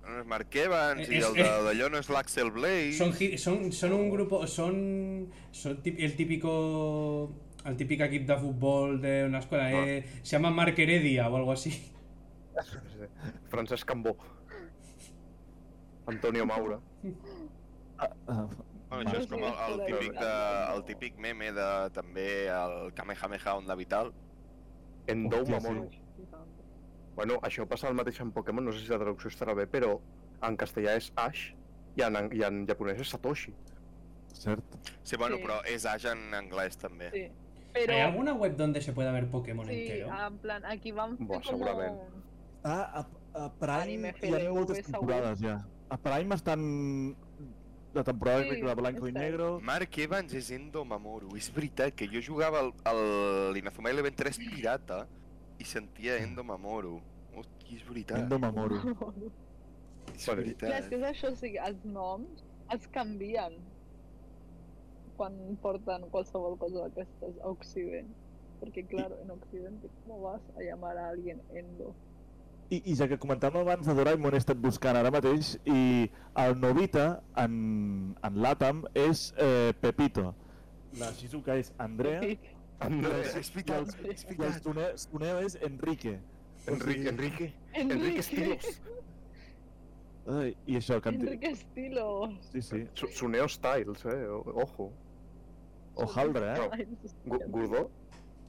No 0.06 0.18
és 0.20 0.26
Mark 0.26 0.54
Evans 0.56 1.08
i 1.08 1.16
És- 1.18 1.26
el 1.28 1.34
de- 1.34 1.42
d'allò 1.66 1.90
no 1.90 1.98
és 1.98 2.08
l'Axel 2.10 2.50
Blaze. 2.50 2.92
Son, 2.98 3.12
son, 3.38 3.72
son 3.72 3.92
un 3.92 4.10
grupo, 4.10 4.46
son, 4.46 5.30
son 5.50 5.80
el 5.84 6.16
típico 6.16 7.32
el 7.66 7.76
típico 7.76 8.04
equipo 8.04 8.32
de 8.32 8.38
fútbol 8.38 9.00
de 9.02 9.24
una 9.26 9.38
escuela, 9.40 9.66
Ah. 9.66 9.86
eh, 9.86 10.04
se 10.22 10.30
llama 10.36 10.50
Mark 10.50 10.74
Heredia 10.78 11.28
o 11.28 11.36
algo 11.36 11.52
así. 11.52 11.92
Francesc 13.50 13.86
Cambó. 13.86 14.16
Antonio 16.06 16.46
Maura. 16.46 16.80
Ah, 17.98 18.08
ah, 18.28 18.46
Bueno, 18.90 19.04
això 19.08 19.20
és 19.20 19.26
com 19.30 19.38
el, 19.44 19.52
el, 19.54 19.82
típic 19.86 20.16
de, 20.18 20.30
el 20.74 20.80
típic 20.88 21.18
meme 21.22 21.52
de 21.54 21.66
també 21.94 22.48
el 22.50 22.92
Kamehameha 22.92 23.52
Onda 23.54 23.76
Vital. 23.78 24.10
Endou 25.06 25.44
Hòstia, 25.44 25.60
sí. 25.60 26.00
Bueno, 27.16 27.38
això 27.42 27.66
passa 27.68 27.88
el 27.88 27.94
mateix 27.98 28.20
en 28.20 28.30
Pokémon, 28.32 28.64
no 28.64 28.72
sé 28.72 28.80
si 28.84 28.88
la 28.92 28.98
traducció 28.98 29.28
estarà 29.30 29.54
bé, 29.54 29.66
però 29.66 29.98
en 30.42 30.56
castellà 30.56 30.96
és 30.96 31.12
Ash 31.16 31.50
i 31.96 32.02
en, 32.06 32.16
i 32.32 32.42
en 32.46 32.64
japonès 32.68 33.00
és 33.00 33.08
Satoshi. 33.10 33.52
cert. 34.32 34.64
Sí, 35.02 35.16
bueno, 35.16 35.36
Sí. 35.36 35.42
però 35.42 35.60
és 35.66 35.84
Ash 35.86 36.06
en 36.06 36.32
anglès 36.34 36.76
també. 36.78 37.10
Sí. 37.12 37.24
Però, 37.74 37.92
¿Hay 37.92 38.00
alguna 38.00 38.32
web 38.34 38.56
donde 38.56 38.80
se 38.80 38.92
pueda 38.92 39.12
ver 39.12 39.28
Pokémon 39.30 39.66
sí, 39.66 39.82
entero? 39.86 40.08
en 40.26 40.38
plan, 40.38 40.64
aquí 40.64 40.90
vam 40.92 41.16
fer 41.18 41.26
Buah, 41.26 41.40
com 41.40 41.50
segurament. 41.52 41.92
un... 41.94 42.22
Ah, 42.64 43.00
a, 43.34 43.44
a 43.44 43.52
Prime 43.60 43.82
Anime 43.82 44.14
hi 44.22 44.34
ha 44.46 44.50
moltes 44.52 44.82
temporades 44.84 45.40
ja. 45.40 45.64
A 45.88 45.96
Prime 45.98 46.34
estan 46.34 47.16
la 47.94 48.02
temporada 48.04 48.42
Sí, 48.42 48.60
de 48.60 48.74
Blanco 48.74 49.08
i. 49.08 49.12
Negro. 49.12 49.60
Mark 49.60 49.98
Evans 49.98 50.34
és 50.34 50.50
Endo 50.50 50.84
Mamoru. 50.84 51.36
És 51.36 51.50
veritat 51.54 51.94
que 51.94 52.06
jo 52.08 52.20
jugava 52.22 52.58
al, 52.60 52.72
al 52.84 53.56
Inazuma 53.56 53.90
Eleven 53.90 54.14
3 54.14 54.38
pirata 54.38 55.06
i 55.60 55.64
sentia 55.68 56.16
Endo 56.24 56.44
Mamoru. 56.44 56.98
Hòstia, 57.36 57.76
és 57.76 57.84
veritat. 57.88 58.24
Endo 58.24 58.38
Mamoru. 58.42 58.80
És 60.10 60.26
Bueno, 60.26 60.42
Clar, 60.42 60.42
és 60.42 60.58
veritat. 60.58 60.88
que 60.90 60.96
és 60.96 61.04
això, 61.06 61.28
o 61.30 61.36
sigui, 61.38 61.58
els 61.62 61.84
noms 61.86 62.40
els 62.74 62.86
canvien 62.94 63.54
quan 65.16 65.36
porten 65.62 66.06
qualsevol 66.10 66.56
cosa 66.58 66.86
d'aquestes 66.86 67.38
a 67.40 67.50
Occident. 67.52 68.08
Perquè, 68.60 68.84
clar, 68.90 69.10
en 69.22 69.30
Occident, 69.36 69.78
com 70.06 70.22
vas 70.24 70.42
a 70.56 70.64
llamar 70.64 70.96
a 70.98 71.08
alguien 71.12 71.40
Endo? 71.56 71.92
I, 72.70 72.80
I 72.84 72.94
ja 72.96 73.08
que 73.10 73.18
comentàvem 73.18 73.62
abans 73.64 73.86
de 73.88 73.94
Doraemon, 73.98 74.34
he 74.36 74.40
estat 74.42 74.58
buscant 74.62 74.96
ara 74.98 75.10
mateix 75.10 75.56
i 75.66 76.10
el 76.38 76.58
Novita 76.60 77.06
en, 77.42 77.54
en 78.22 78.36
l'Atam 78.44 78.84
és 78.94 79.30
eh, 79.36 79.72
Pepito. 79.80 80.30
La 81.00 81.10
Shizuka 81.16 81.56
és 81.58 81.72
Andrea 81.78 82.20
Andrés. 82.80 83.34
És 83.36 83.50
i 83.56 83.64
el 84.42 84.98
Suneo 84.98 85.40
és 85.44 85.56
Enrique. 85.62 86.18
Enrique, 86.66 87.08
Enrique. 87.10 87.52
Enrique 87.74 88.20
Estilos. 88.20 88.80
Ai, 90.30 90.50
I 90.68 90.76
això, 90.78 91.00
canti... 91.02 91.24
Enrique 91.26 91.50
Estilos. 91.56 92.34
Sí, 92.52 92.62
sí. 92.62 92.82
Su- 92.94 93.08
Suneo 93.08 93.48
Styles, 93.48 94.04
eh? 94.04 94.26
Ojo. 94.28 94.90
Ojaldre, 95.94 96.52
eh? 96.54 96.68
Ai, 96.72 96.86
Gu- 97.26 97.44
Gordó, 97.48 97.90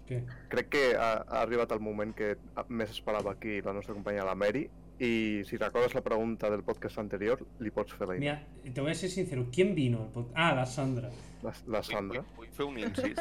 ¿Qué? 0.05 0.23
crec 0.49 0.69
que 0.69 0.83
ha, 0.95 1.13
ha 1.27 1.41
arribat 1.41 1.71
el 1.71 1.79
moment 1.83 2.13
que 2.15 2.35
més 2.69 2.91
esperava 2.91 3.31
aquí 3.33 3.61
la 3.65 3.73
nostra 3.73 3.95
companya, 3.95 4.25
la 4.27 4.35
Mary, 4.35 4.65
i 5.01 5.41
si 5.49 5.57
recordes 5.57 5.95
la 5.97 6.01
pregunta 6.05 6.49
del 6.53 6.61
podcast 6.61 6.99
anterior, 7.01 7.39
li 7.59 7.71
pots 7.73 7.95
fer 7.97 8.07
la, 8.07 8.15
Mira, 8.21 8.35
te 8.73 8.81
voy 8.81 8.91
a 8.91 8.93
ser 8.95 9.09
sincero, 9.09 9.47
¿quién 9.51 9.73
vino? 9.73 10.03
al 10.03 10.11
pod- 10.13 10.31
Ah, 10.35 10.53
la 10.53 10.65
Sandra. 10.65 11.09
la, 11.41 11.53
la 11.67 11.81
Sandra. 11.81 12.21
vull, 12.21 12.45
vull 12.45 12.51
fer 12.53 12.65
un 12.67 12.77
incís 12.77 13.17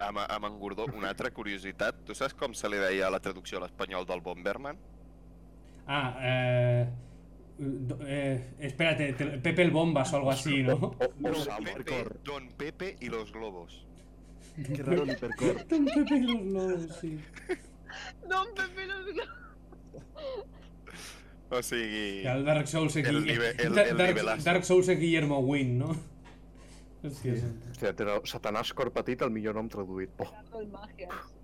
amb, 0.00 0.18
amb 0.28 0.46
en 0.46 0.58
Gordó. 0.60 0.84
Una 0.94 1.08
altra 1.10 1.32
curiositat. 1.34 2.04
Tu 2.06 2.14
saps 2.14 2.34
com 2.38 2.54
se 2.54 2.68
li 2.70 2.78
deia 2.78 3.08
a 3.08 3.10
la 3.10 3.18
traducció 3.20 3.58
a 3.58 3.64
l'espanyol 3.64 4.06
del 4.06 4.20
Bomberman? 4.20 4.78
Ah, 5.88 6.14
eh, 6.22 6.86
eh, 8.06 8.54
espérate, 8.60 9.12
te- 9.14 9.38
Pepe 9.38 9.62
el 9.62 9.70
Bombas 9.72 10.12
o 10.12 10.16
algo 10.16 10.30
así, 10.30 10.62
¿no? 10.62 10.74
O, 10.74 10.86
o. 10.86 10.94
Pepe, 11.64 12.06
Don 12.22 12.48
Pepe 12.56 12.96
y 13.00 13.08
los 13.08 13.32
globos. 13.32 13.84
Que 14.54 14.82
raro 14.84 15.04
l'hipercor. 15.04 15.66
Don 15.66 15.84
Pepe 15.84 16.14
y 16.14 16.22
los 16.22 16.44
lobos, 16.52 16.96
sí. 17.00 17.18
Don 18.28 18.46
Pepe 18.54 18.86
los 18.86 19.04
O 21.50 21.62
sigui... 21.62 22.26
El 22.26 22.44
Dark 22.44 22.66
Souls 22.68 22.96
es 22.96 23.06
El 23.06 23.22
Guille- 23.22 23.32
nive- 23.36 23.54
el- 23.64 23.74
Dark- 23.74 23.90
el 23.90 23.96
Dark, 23.96 24.08
nivelazo. 24.14 24.44
Dark 24.44 24.64
Souls 24.64 24.88
es 24.88 24.98
Guillermo 24.98 25.38
Wynn, 25.40 25.78
¿no? 25.78 25.90
Hòstia, 27.04 27.34
Sí. 27.36 27.42
Hòstia, 27.70 27.92
té 27.94 28.04
Satanàs 28.30 28.72
cor 28.74 28.90
petit, 28.92 29.20
el 29.22 29.30
millor 29.30 29.54
nom 29.54 29.68
traduït. 29.68 30.10
Oh, 30.24 30.30
del 30.58 30.68
Magias. 30.72 31.34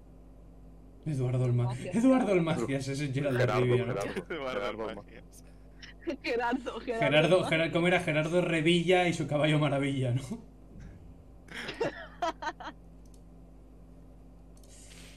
Eduardo 1.07 1.45
el 1.47 1.53
Magias. 1.53 1.95
Eduardo 1.97 2.33
el 2.33 2.41
Magias, 2.43 2.89
ese 2.89 3.05
es 3.05 3.13
Gerald 3.13 3.37
de 3.37 3.43
Gerardo, 3.45 3.61
Rivia, 3.65 3.85
¿no? 3.85 3.93
Gerardo. 3.95 4.35
Eduardo 4.35 4.61
Gerardo 4.61 4.95
Magias. 5.03 5.45
Gerardo, 6.23 6.81
Gerardo. 6.81 7.45
Gerardo, 7.45 7.73
¿cómo 7.73 7.87
era? 7.89 8.01
Gerardo 8.01 8.41
Revilla 8.41 9.07
y 9.07 9.13
su 9.13 9.27
caballo 9.27 9.59
maravilla, 9.59 10.13
¿no? 10.13 10.23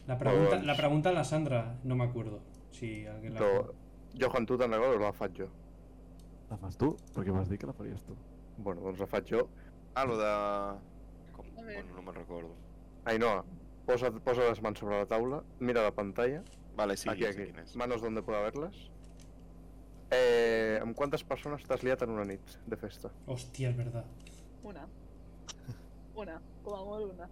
La 0.07 0.17
pregunta, 0.17 0.57
Doncs- 0.57 0.65
la 0.65 0.75
pregunta 0.75 1.09
a 1.09 1.13
la 1.13 1.23
Sandra, 1.23 1.77
no 1.83 1.95
me 1.95 2.03
acuerdo. 2.03 2.41
Si 2.71 3.05
alguien 3.05 3.33
la... 3.35 3.39
Però, 4.13 4.29
Johan, 4.29 4.45
tu 4.45 4.57
te'n 4.57 4.73
recordes 4.73 5.01
la 5.01 5.11
faig 5.17 5.37
jo? 5.41 5.49
La 6.49 6.57
fas 6.61 6.77
tu? 6.77 6.91
Perquè 7.15 7.33
vas 7.33 7.49
dir 7.49 7.57
que 7.57 7.69
la 7.69 7.73
faries 7.73 8.03
tu. 8.05 8.15
Bueno, 8.57 8.81
doncs 8.85 8.99
la 9.01 9.07
faig 9.09 9.29
jo. 9.33 9.47
Ah, 9.95 10.05
lo 10.05 10.17
de... 10.17 10.31
Com? 11.33 11.49
Bueno, 11.57 11.95
no 11.95 12.03
me'n 12.05 12.17
recordo. 12.19 12.53
Ainhoa, 13.09 13.43
posa, 13.87 14.11
posa 14.25 14.45
les 14.49 14.61
mans 14.61 14.79
sobre 14.79 14.99
la 14.99 15.07
taula, 15.09 15.41
mira 15.59 15.83
la 15.83 15.91
pantalla, 15.91 16.43
Vale, 16.75 16.97
sí, 16.97 17.09
aquí, 17.09 17.25
aquí, 17.25 17.41
és. 17.61 17.75
manos 17.75 18.01
donde 18.01 18.23
pueda 18.23 18.41
verlas. 18.41 18.75
Eh, 20.09 20.79
amb 20.81 20.95
quantes 20.97 21.23
persones 21.23 21.65
t'has 21.65 21.83
liat 21.85 22.01
en 22.05 22.13
una 22.13 22.25
nit 22.25 22.55
de 22.69 22.77
festa? 22.77 23.11
Hostia, 23.27 23.69
es 23.69 23.77
verdad. 23.77 24.05
Una. 24.63 24.87
Una, 26.15 26.39
com 26.63 26.77
a 26.77 26.83
molt 26.85 27.13
una. 27.13 27.29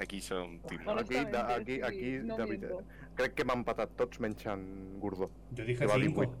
Aquí 0.00 0.20
som. 0.20 0.60
Bueno, 0.62 1.00
Aquí, 1.00 1.14
de, 1.14 1.20
Honestamente, 1.20 1.36
aquí, 1.38 1.74
sí, 1.74 1.82
aquí, 1.82 2.10
no 2.26 2.36
de 2.36 2.44
veritat. 2.46 2.84
Crec 3.18 3.34
que 3.34 3.44
m'han 3.44 3.58
empatat 3.64 3.96
tots 3.98 4.20
menys 4.20 4.46
en 4.46 5.00
Gordó. 5.00 5.30
Yo 5.50 5.64
dije 5.64 5.80
Que 5.80 5.86
va 5.86 5.94
5. 5.94 6.20
18. 6.20 6.38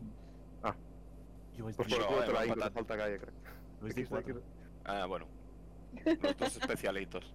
Jo 1.58 1.64
vaig 1.64 1.76
Pues 1.76 1.88
dir, 1.88 1.96
per 1.98 2.06
No, 2.10 2.20
hem 2.20 2.26
te 2.26 2.32
la 2.32 2.42
dic, 2.42 2.50
empatat. 2.52 2.68
te 2.72 2.74
falta 2.78 2.96
gaire, 2.96 3.18
crec. 3.18 3.34
vaig 3.80 3.94
dir 3.94 4.04
Aquí, 4.04 4.08
quatre. 4.10 4.32
aquí. 4.32 4.42
Ah, 4.84 5.06
bueno. 5.06 5.26
Los 6.04 6.36
dos 6.36 6.56
especialitos. 6.56 7.32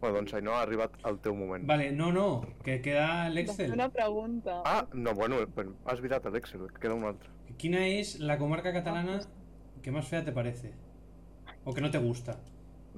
Bueno, 0.00 0.16
doncs 0.16 0.34
Ainhoa, 0.34 0.58
ha 0.60 0.62
arribat 0.62 0.92
el 1.08 1.16
teu 1.18 1.34
moment. 1.34 1.64
Vale, 1.66 1.90
no, 1.90 2.12
no, 2.12 2.26
que 2.62 2.80
queda 2.80 3.26
el 3.26 3.34
Vaig 3.34 3.46
fer 3.46 3.64
Excel. 3.66 3.72
una 3.72 3.88
pregunta. 3.88 4.62
Ah, 4.64 4.86
no, 4.92 5.14
bueno, 5.14 5.38
has 5.86 6.00
mirat 6.00 6.24
l'Excel, 6.26 6.68
que 6.72 6.78
queda 6.80 6.94
un 6.94 7.04
altre. 7.04 7.30
¿Quina 7.56 7.86
es 7.88 8.20
la 8.20 8.36
comarca 8.38 8.72
catalana 8.72 9.18
que 9.82 9.90
más 9.90 10.06
fea 10.06 10.24
te 10.24 10.30
parece? 10.32 10.72
¿O 11.64 11.72
que 11.74 11.80
no 11.80 11.90
te 11.90 11.98
gusta? 11.98 12.38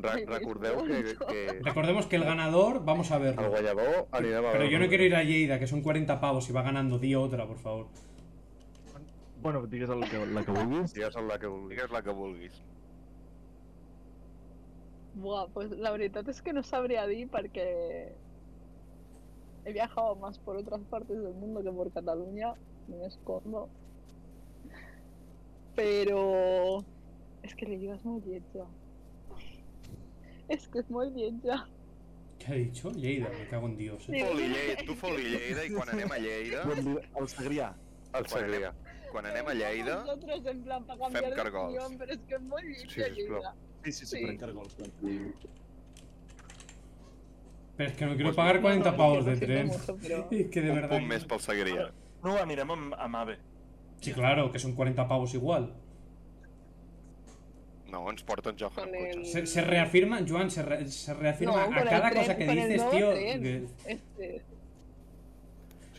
Recordeu 0.26 0.84
que, 0.84 1.60
Recordemos 1.62 2.06
que 2.06 2.16
el 2.16 2.24
ganador, 2.24 2.84
vamos 2.84 3.10
a 3.10 3.16
el 3.16 3.22
verlo. 3.22 3.50
guanyador 3.50 4.08
anirem 4.12 4.46
a 4.46 4.52
Pero 4.52 4.64
yo 4.66 4.78
no 4.78 4.88
quiero 4.88 5.04
ir 5.04 5.14
a 5.14 5.22
Lleida, 5.22 5.58
que 5.58 5.66
son 5.66 5.82
40 5.82 6.20
pavos 6.20 6.48
y 6.48 6.52
va 6.52 6.62
ganando. 6.62 6.98
Di 6.98 7.14
otra, 7.14 7.46
por 7.46 7.58
favor. 7.58 7.86
Bueno, 9.42 9.66
digues 9.66 9.88
el 9.88 10.00
que, 10.08 10.26
la 10.26 10.44
que 10.44 10.50
vulguis. 10.50 10.92
Digues 10.92 11.16
el 11.16 11.38
que 11.38 11.46
vulguis. 11.46 11.70
Digues 11.70 11.90
la 11.90 12.02
que 12.02 12.10
vulguis. 12.10 12.62
Buah, 15.14 15.48
pues 15.48 15.70
la 15.70 15.90
verdad 15.90 16.28
es 16.28 16.42
que 16.42 16.52
no 16.52 16.62
sabría 16.62 17.06
dir 17.06 17.28
porque 17.28 18.12
he 19.64 19.72
viajado 19.72 20.14
más 20.16 20.38
por 20.38 20.56
otras 20.56 20.80
partes 20.82 21.20
del 21.22 21.34
mundo 21.34 21.62
que 21.62 21.70
por 21.72 21.90
Cataluña, 21.90 22.54
no 22.88 22.96
me 22.96 23.06
escondo. 23.06 23.68
Pero 25.74 26.84
es 27.42 27.54
que 27.54 27.66
Lleida 27.66 27.94
es 27.94 28.04
muy 28.04 28.20
vieja. 28.20 28.66
Es 30.50 30.66
que 30.68 30.80
es 30.80 30.90
muy 30.90 31.08
vieja. 31.10 31.66
¿Qué 32.38 32.46
ha 32.52 32.54
dicho? 32.56 32.90
Lleida, 32.92 33.28
me 33.38 33.46
cago 33.48 33.66
en 33.68 33.76
Dios. 33.76 34.02
eh. 34.08 34.12
Sí. 34.18 34.20
Foli 34.24 34.48
Lleida, 34.48 34.84
tu 34.86 34.94
foli 34.94 35.22
Lleida 35.30 35.64
i 35.64 35.70
quan 35.74 35.88
anem 35.94 36.10
a 36.12 36.18
Lleida, 36.18 36.62
Bon 36.64 36.80
dia, 36.86 37.02
El 37.20 37.28
Segrià. 37.28 37.68
El 38.20 38.26
Segrià. 38.26 38.72
quan 39.12 39.26
anem 39.26 39.48
a 39.48 39.54
Lleida, 39.54 39.96
Nosotros 40.04 40.46
en 40.46 40.62
plan 40.64 40.84
para 40.86 40.98
cambiar 41.00 41.24
fem 41.24 41.34
cargols. 41.34 41.96
pero 41.98 42.12
es 42.12 42.18
que 42.28 42.34
es 42.34 42.40
muy 42.42 42.62
Sí, 42.62 42.96
vieja 42.96 43.14
sisplau. 43.14 43.40
Lleida. 43.40 43.54
Sí, 43.84 43.92
sí, 43.92 44.06
Sí. 44.06 44.16
sí, 44.16 44.24
prenc 44.24 44.40
cargols. 44.40 44.74
Pero 47.76 47.90
es 47.90 47.96
que 47.96 48.04
no 48.06 48.10
quiero 48.14 48.28
Pues 48.28 48.36
pagar 48.36 48.56
No, 48.56 48.62
40 48.62 48.90
no, 48.90 48.96
pavos 48.96 49.24
de 49.24 49.36
tren. 49.36 49.70
Es 49.70 50.46
que 50.50 50.60
de 50.60 50.70
un 50.70 50.76
verdad. 50.76 50.90
punt 50.90 51.06
més 51.08 51.24
pel 51.24 51.40
Segrià. 51.40 51.90
No, 52.22 52.36
anirem 52.36 52.70
amb, 52.70 52.94
amb 52.98 53.16
AVE. 53.16 53.38
Sí, 54.00 54.12
claro, 54.12 54.50
que 54.52 54.58
son 54.58 54.74
40 54.74 55.06
pavos 55.08 55.32
igual. 55.34 55.74
No, 57.90 58.08
ens 58.10 58.22
porten 58.22 58.54
Johan 58.58 58.72
Con 58.74 58.94
en 58.94 59.18
el- 59.20 59.26
Se, 59.26 59.46
se 59.46 59.60
reafirma, 59.62 60.20
Joan, 60.26 60.50
se, 60.50 60.62
re- 60.62 60.86
se 60.88 61.12
reafirma 61.14 61.66
No, 61.66 61.76
a 61.80 61.84
cada 61.84 62.10
tren- 62.10 62.18
cosa 62.20 62.36
que 62.36 62.46
dices, 62.46 62.76
nuevo 62.76 62.90
tío. 62.90 63.12
Este, 63.12 64.42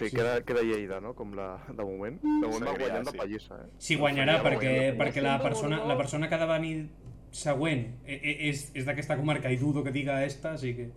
Sí, 0.01 0.09
Sí. 0.09 0.15
queda, 0.15 0.41
queda 0.43 0.61
Lleida, 0.63 0.99
no? 0.99 1.13
Com 1.13 1.35
la, 1.35 1.59
de 1.67 1.83
moment. 1.85 2.19
De 2.23 2.47
moment 2.47 2.65
va 2.71 2.77
guanyant 2.77 3.05
de 3.05 3.11
sí. 3.11 3.17
pallissa, 3.17 3.55
eh? 3.61 3.67
Sí, 3.77 3.95
guanyarà 3.97 4.37
va 4.41 4.49
perquè, 4.49 4.71
guanyant 4.71 4.97
perquè 4.97 5.21
la 5.21 5.35
persona, 5.43 5.83
la 5.85 5.95
persona 5.97 6.27
que 6.27 6.33
ha 6.35 6.39
de 6.39 6.47
venir 6.47 6.89
següent 7.29 7.83
eh, 8.05 8.15
eh, 8.23 8.37
és, 8.49 8.71
és 8.73 8.85
d'aquesta 8.87 9.15
comarca 9.19 9.51
i 9.51 9.57
dudo 9.61 9.83
que 9.83 9.91
diga 9.91 10.23
esta, 10.25 10.53
así 10.53 10.73
que... 10.75 10.89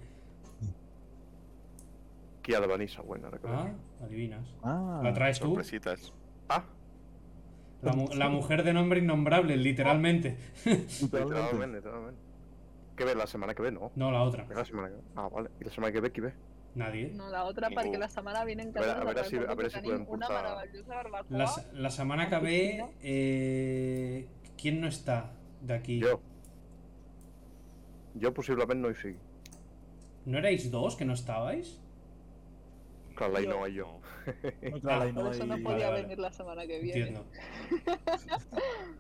Qui 2.45 2.55
ha 2.55 2.61
de 2.61 2.67
venir 2.71 2.89
següent, 2.93 3.25
ara 3.25 3.39
que 3.39 3.47
Ah, 3.49 3.65
veig. 3.65 3.75
adivinas. 4.09 4.49
Ah, 4.63 5.01
La 5.03 5.13
traes 5.13 5.39
tú. 5.41 5.49
Sorpresites. 5.49 6.13
Ah, 6.49 6.65
La, 7.85 7.93
mu- 7.93 8.09
la 8.15 8.29
mujer 8.29 8.63
de 8.65 8.73
nombre 8.73 8.99
innombrable, 9.01 9.57
literalmente. 9.57 10.37
literalment, 11.03 11.75
literalment. 11.75 12.17
Que 12.97 13.05
ve, 13.05 13.15
la 13.15 13.27
setmana 13.27 13.55
que 13.55 13.63
ve, 13.63 13.73
no. 13.73 13.91
No, 13.97 14.11
la 14.11 14.23
otra. 14.23 14.47
La 14.49 14.65
setmana 14.65 14.89
que 14.89 14.95
ve. 14.97 15.03
Ah, 15.17 15.29
vale. 15.29 15.51
I 15.61 15.65
la 15.65 15.71
setmana 15.71 15.93
que 15.93 16.01
ve 16.01 16.13
qui 16.13 16.21
ve? 16.21 16.33
Nadie. 16.77 17.13
no, 17.15 17.29
la 17.31 17.45
otra 17.45 17.69
Ningú. 17.69 17.81
perquè 17.81 17.99
la 17.99 18.09
setmana 18.09 18.45
vinent 18.45 18.77
A 18.77 18.81
veure- 18.81 18.95
casa 18.95 19.01
a 19.01 19.05
veure 19.05 19.25
si- 19.29 19.37
a 19.37 19.55
veure 19.55 19.71
si 19.71 19.81
podem 19.81 20.07
portar-. 20.07 21.25
La, 21.31 21.47
la 21.73 21.91
semana 21.91 22.29
que 22.29 22.39
ve... 22.41 22.85
Eh, 23.03 24.27
¿Quién 24.57 24.81
no 24.81 24.89
está 24.89 25.33
de 25.61 25.75
aquí? 25.75 26.01
Jo. 26.03 26.21
Jo 28.21 28.33
possiblement 28.35 28.81
no 28.81 28.91
hi 28.91 28.95
sigui. 28.95 29.19
¿No 30.27 30.39
erais 30.39 30.71
dos 30.71 30.97
que 30.97 31.05
no 31.05 31.13
estabais? 31.15 31.79
Clar, 33.15 33.31
l'Ainoa 33.31 33.69
i 33.69 33.79
jo. 33.79 33.89
Por 35.15 35.35
eso 35.35 35.47
no 35.47 35.59
podía 35.59 35.63
Vale, 35.63 35.85
vale. 35.87 36.03
venir 36.03 36.19
la 36.19 36.33
semana 36.33 36.67
que 36.67 36.79
viene. 36.81 37.01
Entiendo. 37.01 37.27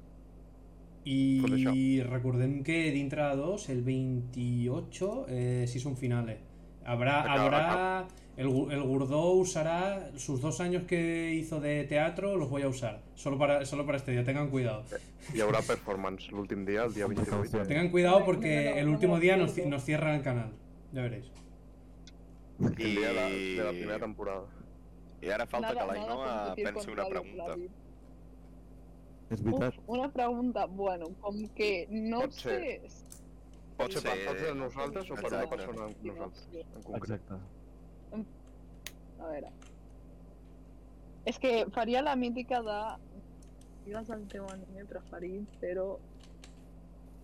I 1.06 2.02
recordem 2.02 2.62
que 2.62 2.90
dintre 2.90 3.22
de 3.22 3.36
dos, 3.36 3.68
el 3.68 3.82
28, 3.82 5.26
eh, 5.28 5.64
sí 5.68 5.78
son 5.78 5.96
finales. 5.96 6.38
Habrá, 6.84 7.20
Acaba- 7.20 7.42
habrá 7.42 8.08
el, 8.36 8.46
el 8.46 8.82
Gurdó 8.82 9.32
usará 9.32 10.10
sus 10.16 10.40
dos 10.40 10.60
años 10.60 10.84
que 10.84 11.32
hizo 11.34 11.60
de 11.60 11.84
teatro, 11.84 12.36
los 12.36 12.48
voy 12.50 12.62
a 12.62 12.68
usar. 12.68 13.02
Solo 13.14 13.38
para, 13.38 13.64
solo 13.64 13.86
para 13.86 13.98
este 13.98 14.12
día, 14.12 14.24
tengan 14.24 14.50
cuidado. 14.50 14.84
Hi 15.32 15.40
haurà 15.40 15.62
performance 15.62 16.28
l'últim 16.32 16.64
dia, 16.66 16.84
el 16.84 16.92
dia 16.92 17.06
Amb 17.06 17.14
28. 17.16 17.30
precaució. 17.40 17.68
Tengan 17.68 17.88
cuidado 17.90 18.24
porque 18.24 18.78
el 18.78 18.88
último 18.88 19.20
día 19.20 19.36
nos, 19.36 19.54
cierran 19.84 20.16
el 20.16 20.22
canal. 20.22 20.50
Ya 20.92 21.02
veréis. 21.02 21.30
El 22.60 22.74
dia 22.76 23.08
de 23.08 23.14
la, 23.14 23.30
I... 23.30 23.54
de 23.56 23.64
la 23.64 23.70
primera 23.70 23.98
temporada. 23.98 24.44
I 25.22 25.30
ara 25.30 25.46
falta 25.46 25.72
Nada- 25.74 25.86
que 25.94 26.08
competir 26.08 26.64
pensi 26.64 26.90
una 26.90 27.06
pregunta. 27.08 27.46
David. 27.48 27.70
És 29.30 29.42
veritat. 29.42 29.74
Uf, 29.78 29.88
una 29.88 30.08
pregunta, 30.12 30.66
bueno, 30.66 31.06
com 31.20 31.48
que 31.54 31.86
no 31.90 32.20
Pot 32.20 32.32
ser. 32.32 32.88
sé... 32.90 33.10
Pot 33.76 33.90
ser 33.92 34.02
per 34.02 34.12
ser- 34.16 34.26
part 34.26 34.40
de 34.40 34.54
nosaltres 34.54 35.10
o 35.10 35.14
per 35.14 35.32
una 35.32 35.46
persona 35.50 35.86
en 35.88 36.06
nosaltres, 36.06 36.48
en 36.54 36.82
concret. 36.82 36.96
Exacte. 36.96 37.34
A 39.20 39.26
veure... 39.30 39.50
És 41.24 41.38
que 41.40 41.64
faria 41.72 42.02
la 42.02 42.14
mítica 42.16 42.60
de... 42.62 42.80
Digues 43.86 44.10
el 44.10 44.26
teu 44.28 44.44
anime 44.48 44.84
preferit, 44.88 45.48
però 45.60 45.98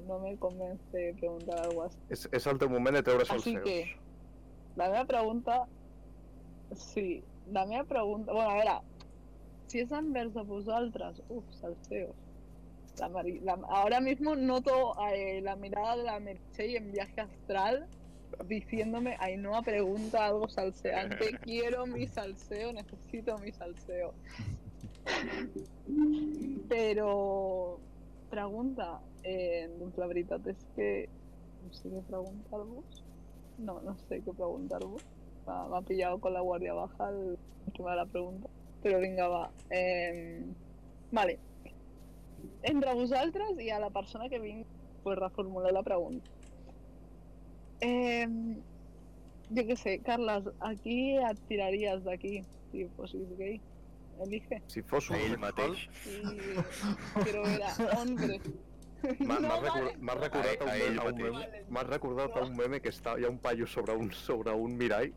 no 0.06 0.18
me 0.20 0.34
convence 0.38 1.02
preguntar 1.20 1.58
algo 1.66 1.82
así. 1.84 1.98
És, 2.08 2.26
és 2.32 2.46
el 2.46 2.58
teu 2.58 2.68
moment 2.72 2.96
de 2.96 3.02
treure's 3.02 3.30
els 3.30 3.42
Així 3.46 3.52
seus. 3.52 3.64
que- 3.64 3.96
La 4.76 4.88
meva 4.88 5.04
pregunta... 5.04 5.66
Sí, 6.74 7.22
la 7.52 7.66
meva 7.66 7.84
pregunta... 7.84 8.32
Bueno, 8.32 8.50
a 8.50 8.54
veure, 8.54 8.76
si 9.70 9.80
és 9.84 9.92
envers 9.92 10.36
a 10.36 10.42
vosaltres, 10.42 11.22
uf, 11.28 11.46
salseos. 11.60 12.16
La 12.98 13.08
la... 13.08 13.54
Ahora 13.68 14.00
mismo 14.00 14.34
noto 14.36 14.94
eh, 15.12 15.40
la 15.42 15.56
mirada 15.56 15.96
de 15.96 16.04
la 16.04 16.20
Merchey 16.20 16.76
en 16.76 16.90
viaje 16.92 17.20
astral 17.20 17.86
diciéndome, 18.46 19.16
Ainhoa 19.18 19.62
pregunta 19.62 20.26
algo 20.26 20.48
salseante, 20.48 21.38
quiero 21.42 21.86
mi 21.86 22.06
salseo, 22.06 22.72
necesito 22.72 23.38
mi 23.38 23.52
salseo. 23.52 24.14
Però, 26.68 27.78
pregunta, 28.30 29.00
eh, 29.24 29.68
doncs 29.78 29.96
la 29.98 30.06
veritat 30.06 30.46
és 30.52 30.66
que 30.76 30.90
no 31.64 31.72
sé 31.74 31.90
què 31.90 32.02
preguntar-vos. 32.08 33.02
No, 33.60 33.80
no 33.84 33.96
sé 34.06 34.20
què 34.24 34.34
preguntar-vos. 34.34 35.04
M'ha 35.50 35.66
m'ha 35.70 35.82
pillat 35.82 36.20
con 36.22 36.34
la 36.36 36.42
guàrdia 36.46 36.74
baja 36.78 37.10
el 37.10 37.38
tema 37.74 37.90
de 37.90 37.96
la 37.96 38.06
pregunta. 38.06 38.50
Però 38.82 38.98
vinga, 39.02 39.26
va. 39.28 39.44
Eh, 39.68 40.44
vale. 41.10 41.38
Entre 42.70 42.94
vosaltres 42.94 43.58
i 43.64 43.70
a 43.70 43.80
la 43.82 43.90
persona 43.90 44.28
que 44.28 44.38
vinc, 44.38 44.66
pues 45.02 45.18
reformular 45.18 45.72
la 45.72 45.82
pregunta. 45.82 46.30
Eh, 47.80 48.28
jo 49.50 49.66
què 49.72 49.76
sé, 49.82 49.98
Carles, 50.06 50.46
a 50.60 50.72
qui 50.84 51.00
et 51.18 51.44
tiraries 51.50 52.06
d'aquí 52.06 52.38
si 52.70 52.86
fossis 52.96 53.34
gay? 53.40 53.58
Elige. 54.20 54.60
Si 54.68 54.82
fos 54.82 55.10
Ell 55.10 55.34
homosexual, 55.34 55.40
mateix. 55.48 55.88
Sí, 56.04 56.20
quiero 57.24 57.42
ver 57.42 57.62
a 57.64 58.69
hombres. 59.02 59.20
M'ha 59.20 59.34
No, 59.40 59.48
m'ha 59.48 59.56
vale. 60.14 60.20
recordat, 60.20 60.62
A- 60.62 60.70
a 60.70 60.76
ell 60.78 60.94
meme, 60.94 61.00
a 61.00 61.04
un 61.08 61.14
meme, 61.16 61.64
m'ha 61.70 61.82
recordat 61.82 62.36
a 62.36 62.42
un 62.44 62.56
meme 62.56 62.80
que 62.80 62.88
està, 62.90 63.18
hi 63.18 63.24
ha 63.24 63.28
un 63.30 63.38
paio 63.38 63.66
sobre 63.66 63.94
un, 63.96 64.10
sobre 64.12 64.52
un 64.52 64.76
mirall, 64.76 65.12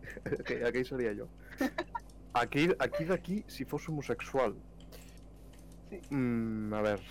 que 0.45 0.64
aquell 0.65 0.85
seria 0.85 1.14
jo. 1.15 1.27
Aquí, 2.34 2.69
aquí 2.80 3.03
d'aquí, 3.05 3.43
si 3.47 3.65
fos 3.65 3.88
homosexual, 3.89 4.55
Sí. 5.89 5.99
mm, 6.10 6.73
a 6.73 6.81
veure, 6.81 7.01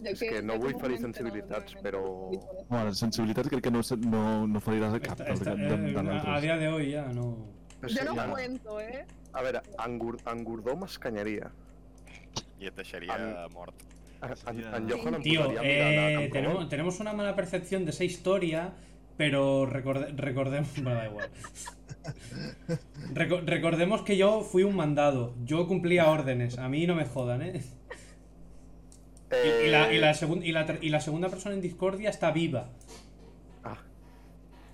Ja 0.00 0.10
És 0.12 0.20
que 0.20 0.40
no 0.42 0.52
ja 0.52 0.58
vull 0.60 0.74
ferir 0.78 0.98
sensibilitats, 1.00 1.74
anteriorment, 1.74 1.82
però- 1.82 2.30
sí, 2.30 2.66
Bueno, 2.68 2.92
sensibilitat 2.94 3.48
crec 3.48 3.62
que 3.64 3.70
no, 3.72 3.80
no, 4.06 4.46
no 4.46 4.60
feriràs 4.60 4.94
a 4.94 5.00
cap 5.00 5.18
Esta- 5.20 5.32
esta- 5.32 5.54
de, 5.56 5.66
de, 5.66 5.74
eh, 5.74 5.92
de 6.04 6.30
a 6.30 6.40
día 6.40 6.56
de 6.56 6.68
hoy 6.68 6.90
ya 6.92 7.06
no. 7.08 7.22
o 7.30 7.82
Yo 7.82 7.88
sigui, 7.88 8.04
no 8.04 8.20
a, 8.20 8.28
cuento, 8.30 8.80
¿eh? 8.80 9.04
a 9.32 9.42
veure, 9.42 9.60
en, 9.84 9.98
Gur, 9.98 10.18
en 10.24 10.44
Gordó 10.44 10.76
m'escanyaria. 10.76 11.50
I 12.60 12.66
et 12.66 12.76
deixaria 12.76 13.16
En- 13.16 13.52
mort. 13.52 13.74
Tío, 15.22 15.42
eh, 15.62 16.28
tenemos, 16.68 17.00
una 17.00 17.12
mala 17.12 17.36
percepción 17.36 17.84
de 17.84 17.90
esa 17.92 18.04
historia, 18.04 18.72
pero 19.16 19.66
recorde- 19.66 20.12
recordemos. 20.16 20.70
Bueno, 20.82 20.94
da 20.94 21.06
igual. 21.06 21.28
Reco- 23.14 23.42
recordemos 23.44 24.02
que 24.02 24.16
yo 24.16 24.40
fui 24.42 24.62
un 24.62 24.74
mandado. 24.76 25.34
Yo 25.44 25.66
cumplía 25.66 26.10
órdenes. 26.10 26.58
A 26.58 26.68
mí 26.68 26.86
no 26.86 26.94
me 26.94 27.04
jodan, 27.04 27.42
¿eh? 27.42 27.62
Y, 29.30 29.66
y 29.66 29.70
la, 29.70 29.92
y, 29.92 29.98
la 29.98 30.14
segun- 30.14 30.42
y, 30.44 30.52
la 30.52 30.64
ter- 30.66 30.78
y 30.82 30.88
la 30.88 31.00
segunda 31.00 31.28
persona 31.28 31.54
en 31.54 31.60
discordia 31.60 32.08
está 32.10 32.30
viva. 32.32 32.70
Ah. 33.62 33.76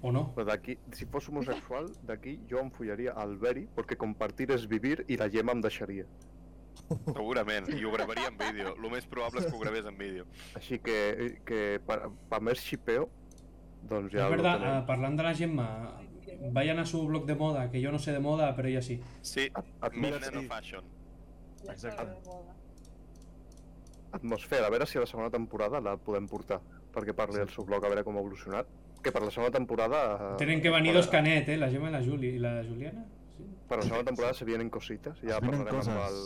¿O 0.00 0.12
no? 0.12 0.32
Però 0.36 0.44
d'aquí, 0.44 0.78
si 0.92 1.06
fos 1.06 1.28
homosexual, 1.28 1.88
d'aquí 2.06 2.38
jo 2.48 2.60
em 2.60 2.70
follaria 2.70 3.12
al 3.16 3.36
Beri, 3.40 3.66
perquè 3.74 3.96
compartir 3.96 4.50
és 4.52 4.68
vivir 4.68 5.04
i 5.08 5.16
la 5.16 5.28
Gemma 5.32 5.52
em 5.56 5.60
deixaria. 5.64 6.04
Segurament, 7.14 7.68
i 7.74 7.84
ho 7.84 7.92
gravaria 7.96 8.28
en 8.28 8.38
vídeo. 8.38 8.74
El 8.76 8.90
més 8.92 9.06
probable 9.10 9.40
és 9.40 9.46
que 9.50 9.56
ho 9.56 9.60
gravés 9.62 9.86
en 9.90 9.96
vídeo. 9.98 10.26
Així 10.58 10.78
que, 10.78 10.98
que 11.48 11.60
per, 11.86 12.00
per 12.30 12.40
més 12.44 12.60
xipeo, 12.64 13.08
doncs 13.88 14.12
ja 14.14 14.26
ho 14.26 14.30
verdad, 14.34 14.58
tenim. 14.60 14.74
ah, 14.74 14.86
parlando 14.86 15.22
de 15.22 15.28
la 15.28 15.34
Gemma, 15.34 15.68
vayan 16.52 16.78
a 16.80 16.86
su 16.86 17.06
blog 17.06 17.26
de 17.26 17.34
moda, 17.36 17.70
que 17.70 17.80
yo 17.80 17.92
no 17.92 17.98
sé 17.98 18.12
de 18.12 18.20
moda, 18.20 18.54
pero 18.56 18.68
ella 18.68 18.82
sí. 18.82 19.00
Sí, 19.22 19.48
Atmos 19.80 20.20
Nano. 20.20 20.42
Fashion. 20.48 20.84
Moda. 21.64 22.54
Atmosfera, 24.12 24.66
a 24.66 24.70
veure 24.70 24.86
si 24.86 24.98
a 24.98 25.00
la 25.02 25.06
segona 25.10 25.30
temporada 25.30 25.80
la 25.82 25.96
podem 25.98 26.26
portar, 26.30 26.60
perquè 26.94 27.14
parli 27.16 27.40
del 27.40 27.48
seu 27.50 27.64
blog, 27.66 27.82
a 27.84 27.90
veure 27.90 28.04
com 28.06 28.16
ha 28.16 28.22
evolucionat. 28.22 28.68
Que 29.02 29.10
per 29.12 29.20
la 29.24 29.30
segona 29.34 29.50
temporada... 29.52 29.98
eh, 30.32 30.36
Tienen 30.38 30.62
que 30.62 30.70
venir 30.70 30.94
dos 30.94 31.08
canet, 31.08 31.48
¿eh? 31.48 31.56
La 31.58 31.68
Gemma 31.68 31.88
y 31.88 31.92
la, 31.92 32.02
Juli, 32.04 32.28
y 32.28 32.38
la 32.38 32.62
Juliana. 32.64 33.04
Sí. 33.36 33.44
Per 33.68 33.78
la 33.78 33.82
segona 33.84 34.04
temporada 34.04 34.34
se 34.34 34.44
vienen 34.44 34.70
cosites, 34.70 35.18
ja 35.20 35.40
parlarem 35.42 35.80
amb 35.82 35.98
el... 36.06 36.20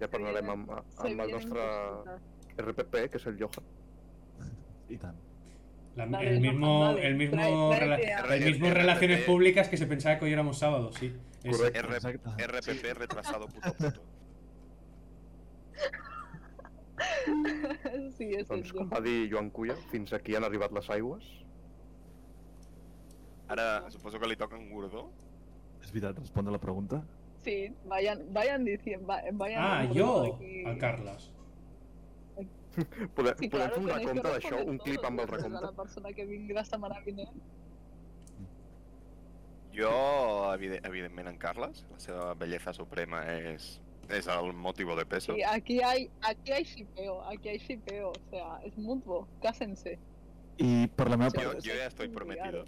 Ja 0.00 0.08
parlarem 0.12 0.50
amb, 0.52 0.70
amb 0.72 1.20
el 1.24 1.30
nostre. 1.32 1.62
RPP, 2.56 3.08
que 3.12 3.18
és 3.20 3.26
el 3.26 3.36
Johan. 3.40 3.64
I 4.88 4.96
tant. 4.98 5.16
La- 5.96 6.06
Dale, 6.06 6.30
el 6.30 6.40
mismo, 6.40 6.80
dale, 6.84 7.06
el 7.06 7.14
mismo, 7.16 7.70
trae- 7.72 7.80
rela- 7.80 7.96
a- 8.30 8.36
el 8.36 8.44
mismo 8.44 8.66
RPP. 8.68 8.76
relaciones 8.78 9.20
públicas 9.24 9.68
que 9.68 9.76
se 9.78 9.86
pensaba 9.86 10.18
que 10.18 10.26
hoy 10.26 10.32
éramos 10.32 10.58
sábado, 10.58 10.92
sí. 10.92 11.14
Exacte. 11.42 11.80
RPP 12.46 12.94
retrasado 12.94 13.48
puto 13.48 13.72
puto. 13.72 14.02
sí, 18.16 18.30
és 18.38 18.48
Doncs, 18.48 18.72
com 18.72 18.88
va 18.92 19.00
dir 19.04 19.28
Joan 19.32 19.50
Cuya, 19.50 19.76
fins 19.90 20.12
aquí 20.16 20.34
han 20.36 20.44
arribat 20.46 20.72
les 20.72 20.88
aigües. 20.90 21.26
Ara, 23.52 23.84
suposo 23.92 24.18
que 24.18 24.28
li 24.28 24.36
toca 24.36 24.56
en 24.58 24.70
Gordó. 24.72 25.06
És 25.82 25.92
veritat, 25.92 26.18
respon 26.18 26.48
a 26.48 26.54
la 26.54 26.58
pregunta. 26.62 27.02
Sí, 27.46 27.70
vayan, 27.86 28.24
vayan 28.34 28.64
diciendo, 28.64 29.06
va- 29.06 29.22
vayan 29.32 29.62
Ah, 29.62 29.84
yo, 29.92 30.34
aquí. 30.34 30.64
Podem, 33.14 33.34
Sí, 33.38 33.48
podem 33.48 33.70
claro, 33.70 33.74
fer 33.74 33.82
un 33.84 33.88
recompte 33.88 34.28
d'això, 34.28 34.82
clip 34.84 35.04
amb 35.06 35.20
el 35.20 35.28
recompte. 35.28 35.60
La 35.62 35.70
persona 35.72 36.10
que 36.12 36.26
vingui 36.26 36.52
la 36.52 36.64
setmana 36.64 36.98
vinent. 37.06 37.38
Jo, 39.72 40.52
evide 40.54 40.80
evidentment, 40.84 41.28
en 41.28 41.38
Carles. 41.38 41.84
La 41.92 41.98
seva 42.00 42.34
belleza 42.34 42.72
suprema 42.72 43.22
és, 43.32 43.80
és 44.10 44.26
el 44.26 44.52
motivo 44.52 44.96
de 44.96 45.06
peso. 45.06 45.34
Sí, 45.34 45.42
aquí 45.42 45.80
hay, 45.82 46.10
aquí 46.22 46.52
hay 46.52 46.64
shipeo, 46.64 47.22
aquí 47.30 47.48
hay 47.48 47.58
shipeo, 47.58 48.10
o 48.10 48.30
sea, 48.30 48.58
es 48.64 48.76
mutuo, 48.76 49.26
cásense. 49.40 49.98
I 50.58 50.86
per 50.88 51.08
la 51.10 51.16
meva 51.16 51.30
Sí, 51.30 51.38
Jo, 51.42 51.48
part, 51.52 51.64
jo 51.64 51.72
ja 51.78 51.86
estoy 51.86 52.08
prometido. 52.08 52.64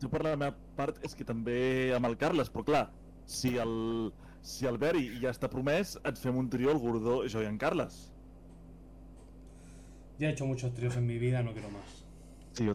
jo 0.00 0.08
per 0.10 0.22
la 0.24 0.36
meva 0.36 0.56
part 0.76 1.02
és 1.04 1.14
que 1.14 1.24
també 1.24 1.92
amb 1.94 2.06
el 2.06 2.16
Carles, 2.16 2.50
però 2.52 2.64
clar, 2.64 2.90
si 3.26 3.56
el, 3.58 4.12
si 4.40 4.66
el 4.66 4.78
Beri 4.78 5.18
ja 5.20 5.30
està 5.34 5.48
promès, 5.52 5.98
et 6.06 6.16
fem 6.18 6.36
un 6.38 6.48
trio, 6.48 6.70
el 6.72 6.78
Gordó, 6.78 7.20
jo 7.28 7.42
i 7.42 7.46
en 7.46 7.58
Carles. 7.58 8.12
Ya 10.18 10.28
he 10.28 10.32
hecho 10.32 10.46
muchos 10.46 10.72
tríos 10.72 10.96
en 10.96 11.04
mi 11.06 11.18
vida, 11.18 11.42
no 11.42 11.52
quiero 11.52 11.68
más. 11.70 12.06
Sí. 12.54 12.66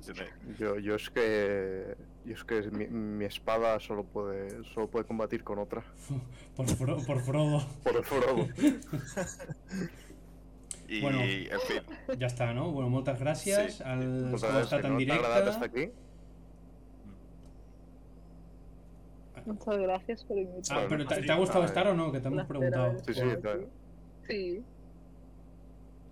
Sí, 0.00 0.12
sí. 0.14 0.24
Yo, 0.58 0.78
yo 0.80 0.96
es 0.96 1.08
que... 1.10 1.94
Yo 2.24 2.34
es 2.34 2.42
que 2.42 2.62
mi, 2.72 2.88
mi 2.88 3.24
espada 3.24 3.78
solo 3.78 4.02
puede, 4.02 4.64
solo 4.74 4.90
puede 4.90 5.04
combatir 5.04 5.44
con 5.44 5.60
otra. 5.60 5.84
Por, 6.56 6.66
Fro- 6.66 7.06
por 7.06 7.20
Frodo. 7.22 7.64
Por 7.84 8.02
Frodo. 8.04 8.48
I, 10.88 11.00
Bueno. 11.02 11.20
en 11.22 11.60
fi, 11.60 12.16
Ya 12.18 12.26
está, 12.26 12.52
¿no? 12.54 12.70
Bueno, 12.72 12.88
muchas 12.90 13.18
gracias 13.20 13.74
Sí, 13.74 13.82
al 13.84 14.28
Pues 14.30 14.42
que 14.42 14.48
a 14.48 14.50
ha 14.50 14.54
ver, 14.54 14.64
estat 14.64 14.80
si 14.80 14.86
en 14.86 14.92
no 14.92 14.98
t'ha 15.06 15.14
agradat 15.14 15.48
estar 15.48 15.70
directe. 15.70 15.92
aquí, 15.92 15.92
Muchas 19.46 19.78
gracias 19.78 20.24
por 20.24 20.36
Ah, 20.36 20.40
invitarme. 20.40 20.86
pero 20.88 21.06
¿te, 21.06 21.32
ha 21.32 21.36
gustado 21.36 21.64
estar 21.64 21.86
o 21.88 21.94
no? 21.94 22.10
Que 22.12 22.20
te 22.20 22.28
hemos 22.28 22.46
preguntado. 22.46 22.98
Sí, 23.06 23.14
sí, 23.14 23.20
claro. 23.40 23.68
Sí. 24.28 24.62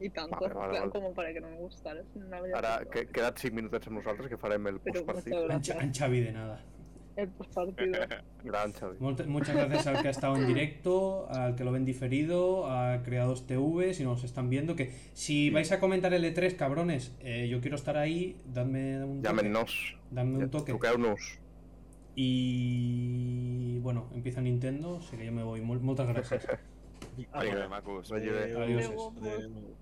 Y 0.01 0.11
tanto, 0.11 0.37
Vale, 0.41 0.55
vale, 0.55 0.79
vale. 0.81 0.91
como 0.91 1.13
para 1.15 1.33
que 1.33 1.41
no 1.41 1.49
me 1.49 1.57
gustara. 1.59 2.03
si 2.13 2.19
no 2.19 2.37
ara 2.55 2.83
que, 2.91 3.07
quedat 3.09 3.39
5 3.39 3.55
minutets 3.55 3.87
amb 3.89 3.97
nosaltres 3.99 4.29
que 4.29 4.37
farem 4.37 4.67
el 4.67 4.81
postpartit. 4.81 5.33
En, 5.33 5.81
en 5.81 5.93
Xavi 5.95 6.21
de 6.21 6.33
nada. 6.33 6.61
El 7.17 7.29
postpartido. 7.29 8.01
Gran, 8.45 8.73
Xavi. 8.73 8.99
Molt- 8.99 9.25
Muchas 9.27 9.55
gracias 9.55 9.87
al 9.87 10.03
que 10.03 10.09
ha 10.09 10.11
estado 10.11 10.37
en 10.37 10.47
directo, 10.49 11.29
al 11.31 11.55
que 11.55 11.63
lo 11.65 11.71
ven 11.71 11.85
diferido, 11.85 12.67
a 12.69 13.03
Creados 13.05 13.47
TV, 13.47 13.95
si 13.95 14.03
nos 14.03 14.25
están 14.25 14.51
viendo. 14.51 14.75
Que 14.75 14.91
si 15.15 15.49
vais 15.51 15.71
a 15.71 15.79
comentar 15.79 16.13
el 16.13 16.25
E3, 16.25 16.57
cabrones, 16.57 17.15
eh, 17.21 17.47
yo 17.49 17.61
quiero 17.61 17.77
estar 17.77 17.97
ahí, 17.97 18.37
dadme 18.53 19.05
un 19.05 19.23
toque. 19.23 19.29
Llámenos. 19.29 19.97
Dadme 20.11 20.39
un 20.39 20.51
toque. 20.51 20.73
Truqueu-nos. 20.73 21.39
Y 22.15 23.79
bueno, 23.81 24.09
empieza 24.15 24.41
Nintendo, 24.41 24.99
así 24.99 25.17
que 25.17 25.27
yo 25.27 25.33
me 25.33 25.43
voy. 25.43 25.61
Muchas 25.61 26.07
gracias. 26.09 26.47
Adiós. 27.33 27.61
Adéu. 28.61 29.15
Adéu. 29.21 29.77